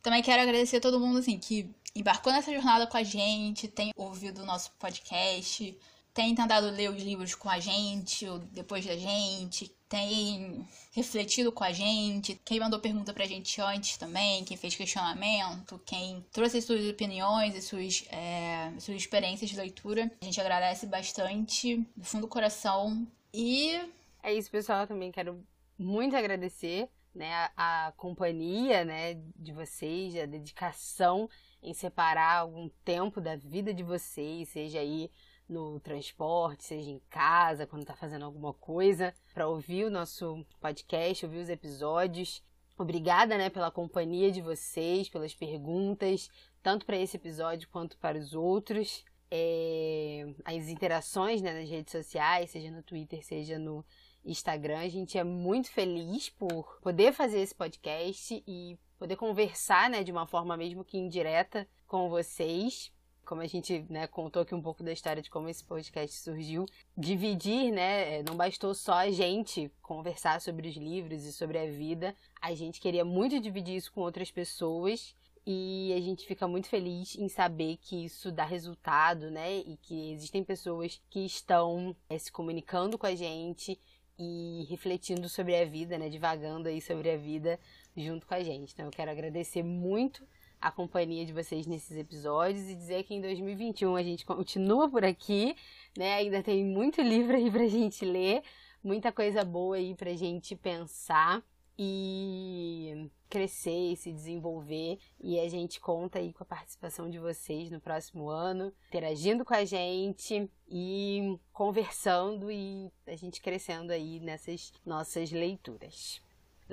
Também 0.00 0.22
quero 0.22 0.42
agradecer 0.42 0.76
a 0.76 0.80
todo 0.80 1.00
mundo, 1.00 1.18
assim, 1.18 1.38
que 1.38 1.74
embarcou 1.94 2.32
nessa 2.32 2.52
jornada 2.52 2.86
com 2.86 2.96
a 2.96 3.02
gente, 3.02 3.68
tem 3.68 3.92
ouvido 3.96 4.42
o 4.42 4.46
nosso 4.46 4.72
podcast, 4.72 5.78
tem 6.12 6.34
tentado 6.34 6.70
ler 6.70 6.90
os 6.90 7.02
livros 7.02 7.34
com 7.34 7.48
a 7.48 7.58
gente, 7.58 8.26
depois 8.52 8.86
da 8.86 8.96
gente, 8.96 9.68
tem 9.88 10.66
refletido 10.92 11.52
com 11.52 11.62
a 11.64 11.72
gente, 11.72 12.40
quem 12.44 12.60
mandou 12.60 12.80
pergunta 12.80 13.12
pra 13.12 13.26
gente 13.26 13.60
antes 13.60 13.96
também, 13.96 14.44
quem 14.44 14.56
fez 14.56 14.74
questionamento, 14.74 15.80
quem 15.84 16.24
trouxe 16.32 16.60
suas 16.62 16.88
opiniões 16.88 17.54
e 17.54 17.62
suas, 17.62 18.04
é, 18.10 18.72
suas 18.78 18.96
experiências 18.96 19.50
de 19.50 19.56
leitura. 19.56 20.10
A 20.20 20.24
gente 20.24 20.40
agradece 20.40 20.86
bastante, 20.86 21.84
do 21.96 22.04
fundo 22.04 22.22
do 22.22 22.28
coração. 22.28 23.06
E. 23.32 23.80
É 24.22 24.32
isso, 24.32 24.50
pessoal. 24.50 24.82
Eu 24.82 24.86
também 24.86 25.12
quero 25.12 25.44
muito 25.76 26.16
agradecer 26.16 26.88
né, 27.14 27.32
a, 27.56 27.86
a 27.86 27.92
companhia 27.92 28.84
né, 28.84 29.14
de 29.36 29.52
vocês, 29.52 30.16
a 30.16 30.26
dedicação 30.26 31.28
em 31.64 31.72
separar 31.72 32.38
algum 32.40 32.68
tempo 32.84 33.20
da 33.20 33.36
vida 33.36 33.72
de 33.72 33.82
vocês, 33.82 34.50
seja 34.50 34.78
aí 34.78 35.10
no 35.48 35.80
transporte, 35.80 36.64
seja 36.64 36.90
em 36.90 37.00
casa, 37.10 37.66
quando 37.66 37.82
está 37.82 37.94
fazendo 37.94 38.24
alguma 38.24 38.52
coisa, 38.52 39.14
para 39.32 39.48
ouvir 39.48 39.84
o 39.84 39.90
nosso 39.90 40.44
podcast, 40.60 41.24
ouvir 41.24 41.38
os 41.38 41.48
episódios. 41.48 42.42
Obrigada, 42.76 43.38
né, 43.38 43.50
pela 43.50 43.70
companhia 43.70 44.30
de 44.30 44.40
vocês, 44.40 45.08
pelas 45.08 45.34
perguntas, 45.34 46.28
tanto 46.62 46.84
para 46.84 46.98
esse 46.98 47.16
episódio 47.16 47.68
quanto 47.68 47.96
para 47.98 48.18
os 48.18 48.34
outros. 48.34 49.04
É, 49.30 50.26
as 50.44 50.68
interações 50.68 51.40
né, 51.42 51.58
nas 51.58 51.68
redes 51.68 51.92
sociais, 51.92 52.50
seja 52.50 52.70
no 52.70 52.82
Twitter, 52.82 53.24
seja 53.24 53.58
no 53.58 53.84
Instagram. 54.24 54.78
A 54.78 54.88
gente 54.88 55.18
é 55.18 55.24
muito 55.24 55.70
feliz 55.70 56.30
por 56.30 56.78
poder 56.80 57.12
fazer 57.12 57.40
esse 57.40 57.54
podcast 57.54 58.42
e 58.46 58.78
poder 59.04 59.16
conversar 59.16 59.90
né, 59.90 60.02
de 60.02 60.10
uma 60.10 60.26
forma 60.26 60.56
mesmo 60.56 60.82
que 60.82 60.96
indireta 60.96 61.68
com 61.86 62.08
vocês 62.08 62.90
como 63.22 63.40
a 63.40 63.46
gente 63.46 63.84
né, 63.88 64.06
contou 64.06 64.42
aqui 64.42 64.54
um 64.54 64.60
pouco 64.60 64.82
da 64.82 64.92
história 64.92 65.22
de 65.22 65.30
como 65.30 65.48
esse 65.48 65.64
podcast 65.64 66.14
surgiu, 66.14 66.66
dividir, 66.94 67.72
né? 67.72 68.22
Não 68.22 68.36
bastou 68.36 68.74
só 68.74 68.96
a 68.96 69.10
gente 69.10 69.72
conversar 69.80 70.42
sobre 70.42 70.68
os 70.68 70.76
livros 70.76 71.24
e 71.24 71.32
sobre 71.32 71.58
a 71.58 71.64
vida, 71.64 72.14
a 72.38 72.54
gente 72.54 72.78
queria 72.78 73.02
muito 73.02 73.40
dividir 73.40 73.76
isso 73.76 73.90
com 73.92 74.02
outras 74.02 74.30
pessoas 74.30 75.14
e 75.46 75.94
a 75.96 76.00
gente 76.02 76.26
fica 76.26 76.46
muito 76.46 76.68
feliz 76.68 77.16
em 77.16 77.28
saber 77.30 77.78
que 77.78 78.04
isso 78.04 78.30
dá 78.30 78.44
resultado, 78.44 79.30
né? 79.30 79.56
E 79.56 79.78
que 79.78 80.12
existem 80.12 80.44
pessoas 80.44 81.00
que 81.08 81.20
estão 81.24 81.96
é, 82.10 82.18
se 82.18 82.30
comunicando 82.30 82.98
com 82.98 83.06
a 83.06 83.14
gente 83.14 83.78
e 84.18 84.66
refletindo 84.68 85.28
sobre 85.28 85.56
a 85.56 85.64
vida, 85.64 85.98
né? 85.98 86.10
Divagando 86.10 86.68
aí 86.68 86.80
sobre 86.80 87.10
a 87.10 87.16
vida 87.16 87.58
junto 87.96 88.26
com 88.26 88.34
a 88.34 88.42
gente. 88.42 88.72
Então 88.72 88.86
eu 88.86 88.90
quero 88.90 89.10
agradecer 89.10 89.62
muito 89.62 90.26
a 90.60 90.70
companhia 90.70 91.26
de 91.26 91.32
vocês 91.32 91.66
nesses 91.66 91.96
episódios 91.96 92.68
e 92.68 92.74
dizer 92.74 93.04
que 93.04 93.14
em 93.14 93.20
2021 93.20 93.96
a 93.96 94.02
gente 94.02 94.24
continua 94.24 94.88
por 94.88 95.04
aqui, 95.04 95.54
né? 95.96 96.14
Ainda 96.14 96.42
tem 96.42 96.64
muito 96.64 97.02
livro 97.02 97.36
aí 97.36 97.50
pra 97.50 97.66
gente 97.68 98.04
ler, 98.04 98.42
muita 98.82 99.12
coisa 99.12 99.44
boa 99.44 99.76
aí 99.76 99.94
pra 99.94 100.14
gente 100.14 100.56
pensar 100.56 101.42
e 101.78 103.10
crescer 103.28 103.92
e 103.92 103.96
se 103.96 104.12
desenvolver. 104.12 104.98
E 105.20 105.38
a 105.38 105.48
gente 105.48 105.80
conta 105.80 106.18
aí 106.18 106.32
com 106.32 106.42
a 106.42 106.46
participação 106.46 107.10
de 107.10 107.18
vocês 107.18 107.70
no 107.70 107.80
próximo 107.80 108.28
ano, 108.28 108.72
interagindo 108.88 109.44
com 109.44 109.54
a 109.54 109.64
gente 109.64 110.50
e 110.68 111.38
conversando 111.52 112.50
e 112.50 112.90
a 113.06 113.16
gente 113.16 113.42
crescendo 113.42 113.90
aí 113.90 114.20
nessas 114.20 114.72
nossas 114.86 115.30
leituras. 115.30 116.23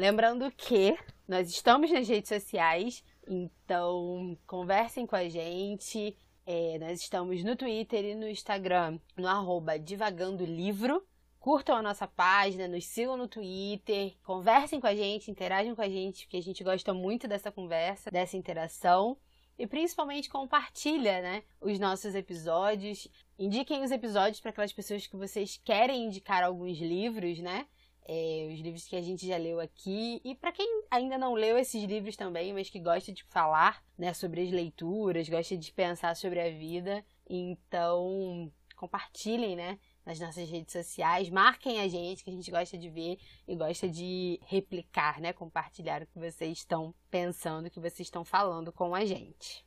Lembrando 0.01 0.49
que 0.49 0.97
nós 1.27 1.47
estamos 1.51 1.91
nas 1.91 2.07
redes 2.07 2.27
sociais, 2.27 3.03
então, 3.27 4.35
conversem 4.47 5.05
com 5.05 5.15
a 5.15 5.29
gente. 5.29 6.17
É, 6.43 6.79
nós 6.79 7.01
estamos 7.01 7.43
no 7.43 7.55
Twitter 7.55 8.03
e 8.05 8.15
no 8.15 8.27
Instagram, 8.27 8.97
no 9.15 9.27
arroba 9.27 9.77
Divagando 9.77 10.43
Livro. 10.43 11.05
Curtam 11.39 11.75
a 11.75 11.83
nossa 11.83 12.07
página, 12.07 12.67
nos 12.67 12.83
sigam 12.87 13.15
no 13.15 13.27
Twitter, 13.27 14.15
conversem 14.23 14.79
com 14.79 14.87
a 14.87 14.95
gente, 14.95 15.29
interagem 15.29 15.75
com 15.75 15.83
a 15.83 15.87
gente, 15.87 16.25
porque 16.25 16.37
a 16.37 16.41
gente 16.41 16.63
gosta 16.63 16.95
muito 16.95 17.27
dessa 17.27 17.51
conversa, 17.51 18.09
dessa 18.09 18.35
interação. 18.35 19.15
E 19.55 19.67
principalmente 19.67 20.31
compartilha, 20.31 21.21
né, 21.21 21.43
os 21.61 21.77
nossos 21.77 22.15
episódios. 22.15 23.07
Indiquem 23.37 23.83
os 23.83 23.91
episódios 23.91 24.39
para 24.39 24.49
aquelas 24.49 24.73
pessoas 24.73 25.05
que 25.05 25.15
vocês 25.15 25.61
querem 25.63 26.05
indicar 26.05 26.43
alguns 26.43 26.79
livros, 26.79 27.37
né? 27.37 27.67
É, 28.07 28.49
os 28.51 28.59
livros 28.59 28.87
que 28.87 28.95
a 28.95 29.01
gente 29.01 29.27
já 29.27 29.37
leu 29.37 29.59
aqui. 29.59 30.21
E 30.23 30.35
para 30.35 30.51
quem 30.51 30.83
ainda 30.89 31.17
não 31.17 31.33
leu 31.33 31.57
esses 31.57 31.83
livros 31.83 32.15
também, 32.15 32.53
mas 32.53 32.69
que 32.69 32.79
gosta 32.79 33.11
de 33.11 33.23
falar 33.25 33.83
né, 33.97 34.13
sobre 34.13 34.41
as 34.41 34.51
leituras, 34.51 35.29
gosta 35.29 35.57
de 35.57 35.71
pensar 35.71 36.15
sobre 36.15 36.39
a 36.39 36.49
vida, 36.49 37.03
então 37.29 38.51
compartilhem 38.75 39.55
né, 39.55 39.77
nas 40.03 40.19
nossas 40.19 40.49
redes 40.49 40.73
sociais, 40.73 41.29
marquem 41.29 41.79
a 41.79 41.87
gente, 41.87 42.23
que 42.23 42.31
a 42.31 42.33
gente 42.33 42.49
gosta 42.49 42.77
de 42.77 42.89
ver 42.89 43.19
e 43.47 43.55
gosta 43.55 43.87
de 43.87 44.39
replicar, 44.47 45.21
né, 45.21 45.31
compartilhar 45.31 46.01
o 46.01 46.07
que 46.07 46.17
vocês 46.17 46.57
estão 46.57 46.93
pensando, 47.09 47.67
o 47.67 47.69
que 47.69 47.79
vocês 47.79 48.07
estão 48.07 48.25
falando 48.25 48.71
com 48.71 48.95
a 48.95 49.05
gente. 49.05 49.63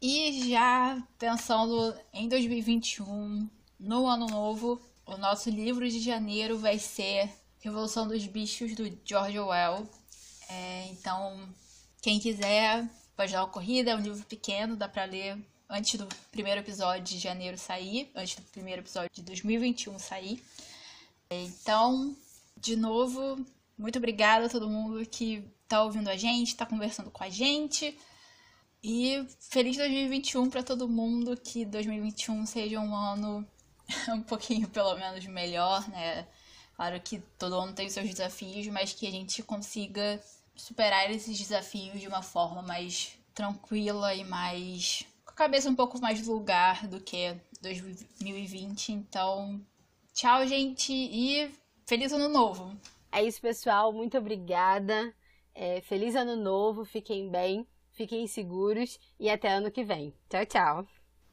E 0.00 0.48
já 0.50 1.02
pensando 1.18 1.96
em 2.12 2.28
2021, 2.28 3.48
no 3.80 4.06
ano 4.06 4.26
novo, 4.26 4.80
o 5.04 5.16
nosso 5.16 5.50
livro 5.50 5.88
de 5.88 5.98
janeiro 5.98 6.58
vai 6.58 6.78
ser 6.78 7.28
Revolução 7.64 8.06
dos 8.06 8.26
Bichos, 8.26 8.74
do 8.74 8.84
George 9.06 9.38
Orwell. 9.38 9.88
É, 10.50 10.86
então, 10.88 11.48
quem 12.02 12.20
quiser, 12.20 12.86
pode 13.16 13.32
dar 13.32 13.40
uma 13.40 13.48
corrida. 13.48 13.92
É 13.92 13.96
um 13.96 14.02
livro 14.02 14.22
pequeno, 14.26 14.76
dá 14.76 14.86
pra 14.86 15.06
ler 15.06 15.42
antes 15.66 15.98
do 15.98 16.06
primeiro 16.30 16.60
episódio 16.60 17.02
de 17.02 17.18
janeiro 17.18 17.56
sair, 17.56 18.10
antes 18.14 18.36
do 18.36 18.42
primeiro 18.42 18.82
episódio 18.82 19.08
de 19.10 19.22
2021 19.22 19.98
sair. 19.98 20.44
É, 21.30 21.42
então, 21.44 22.14
de 22.54 22.76
novo, 22.76 23.42
muito 23.78 23.96
obrigada 23.96 24.44
a 24.44 24.50
todo 24.50 24.68
mundo 24.68 25.06
que 25.06 25.42
tá 25.66 25.82
ouvindo 25.82 26.10
a 26.10 26.16
gente, 26.18 26.54
tá 26.54 26.66
conversando 26.66 27.10
com 27.10 27.24
a 27.24 27.30
gente. 27.30 27.98
E 28.82 29.26
feliz 29.40 29.78
2021 29.78 30.50
para 30.50 30.62
todo 30.62 30.86
mundo, 30.86 31.34
que 31.34 31.64
2021 31.64 32.44
seja 32.44 32.78
um 32.78 32.94
ano 32.94 33.48
um 34.12 34.20
pouquinho 34.20 34.68
pelo 34.68 34.94
menos 34.96 35.24
melhor, 35.24 35.88
né? 35.88 36.28
Claro 36.76 37.00
que 37.00 37.20
todo 37.38 37.58
ano 37.58 37.72
tem 37.72 37.86
os 37.86 37.92
seus 37.92 38.08
desafios, 38.08 38.66
mas 38.68 38.92
que 38.92 39.06
a 39.06 39.10
gente 39.10 39.42
consiga 39.42 40.20
superar 40.56 41.10
esses 41.10 41.38
desafios 41.38 42.00
de 42.00 42.08
uma 42.08 42.22
forma 42.22 42.62
mais 42.62 43.18
tranquila 43.34 44.14
e 44.14 44.24
mais. 44.24 45.04
com 45.24 45.32
a 45.32 45.34
cabeça 45.34 45.68
um 45.68 45.74
pouco 45.74 46.00
mais 46.00 46.26
no 46.26 46.34
lugar 46.34 46.86
do 46.86 47.00
que 47.00 47.36
2020. 47.60 48.92
Então, 48.92 49.60
tchau, 50.12 50.46
gente, 50.46 50.92
e 50.92 51.50
feliz 51.86 52.12
ano 52.12 52.28
novo! 52.28 52.76
É 53.10 53.22
isso, 53.22 53.40
pessoal. 53.40 53.92
Muito 53.92 54.18
obrigada. 54.18 55.14
É, 55.54 55.80
feliz 55.82 56.16
ano 56.16 56.34
novo. 56.36 56.84
Fiquem 56.84 57.30
bem, 57.30 57.66
fiquem 57.92 58.26
seguros 58.26 58.98
e 59.18 59.30
até 59.30 59.52
ano 59.52 59.70
que 59.70 59.84
vem. 59.84 60.12
Tchau, 60.28 60.46
tchau. 60.46 60.93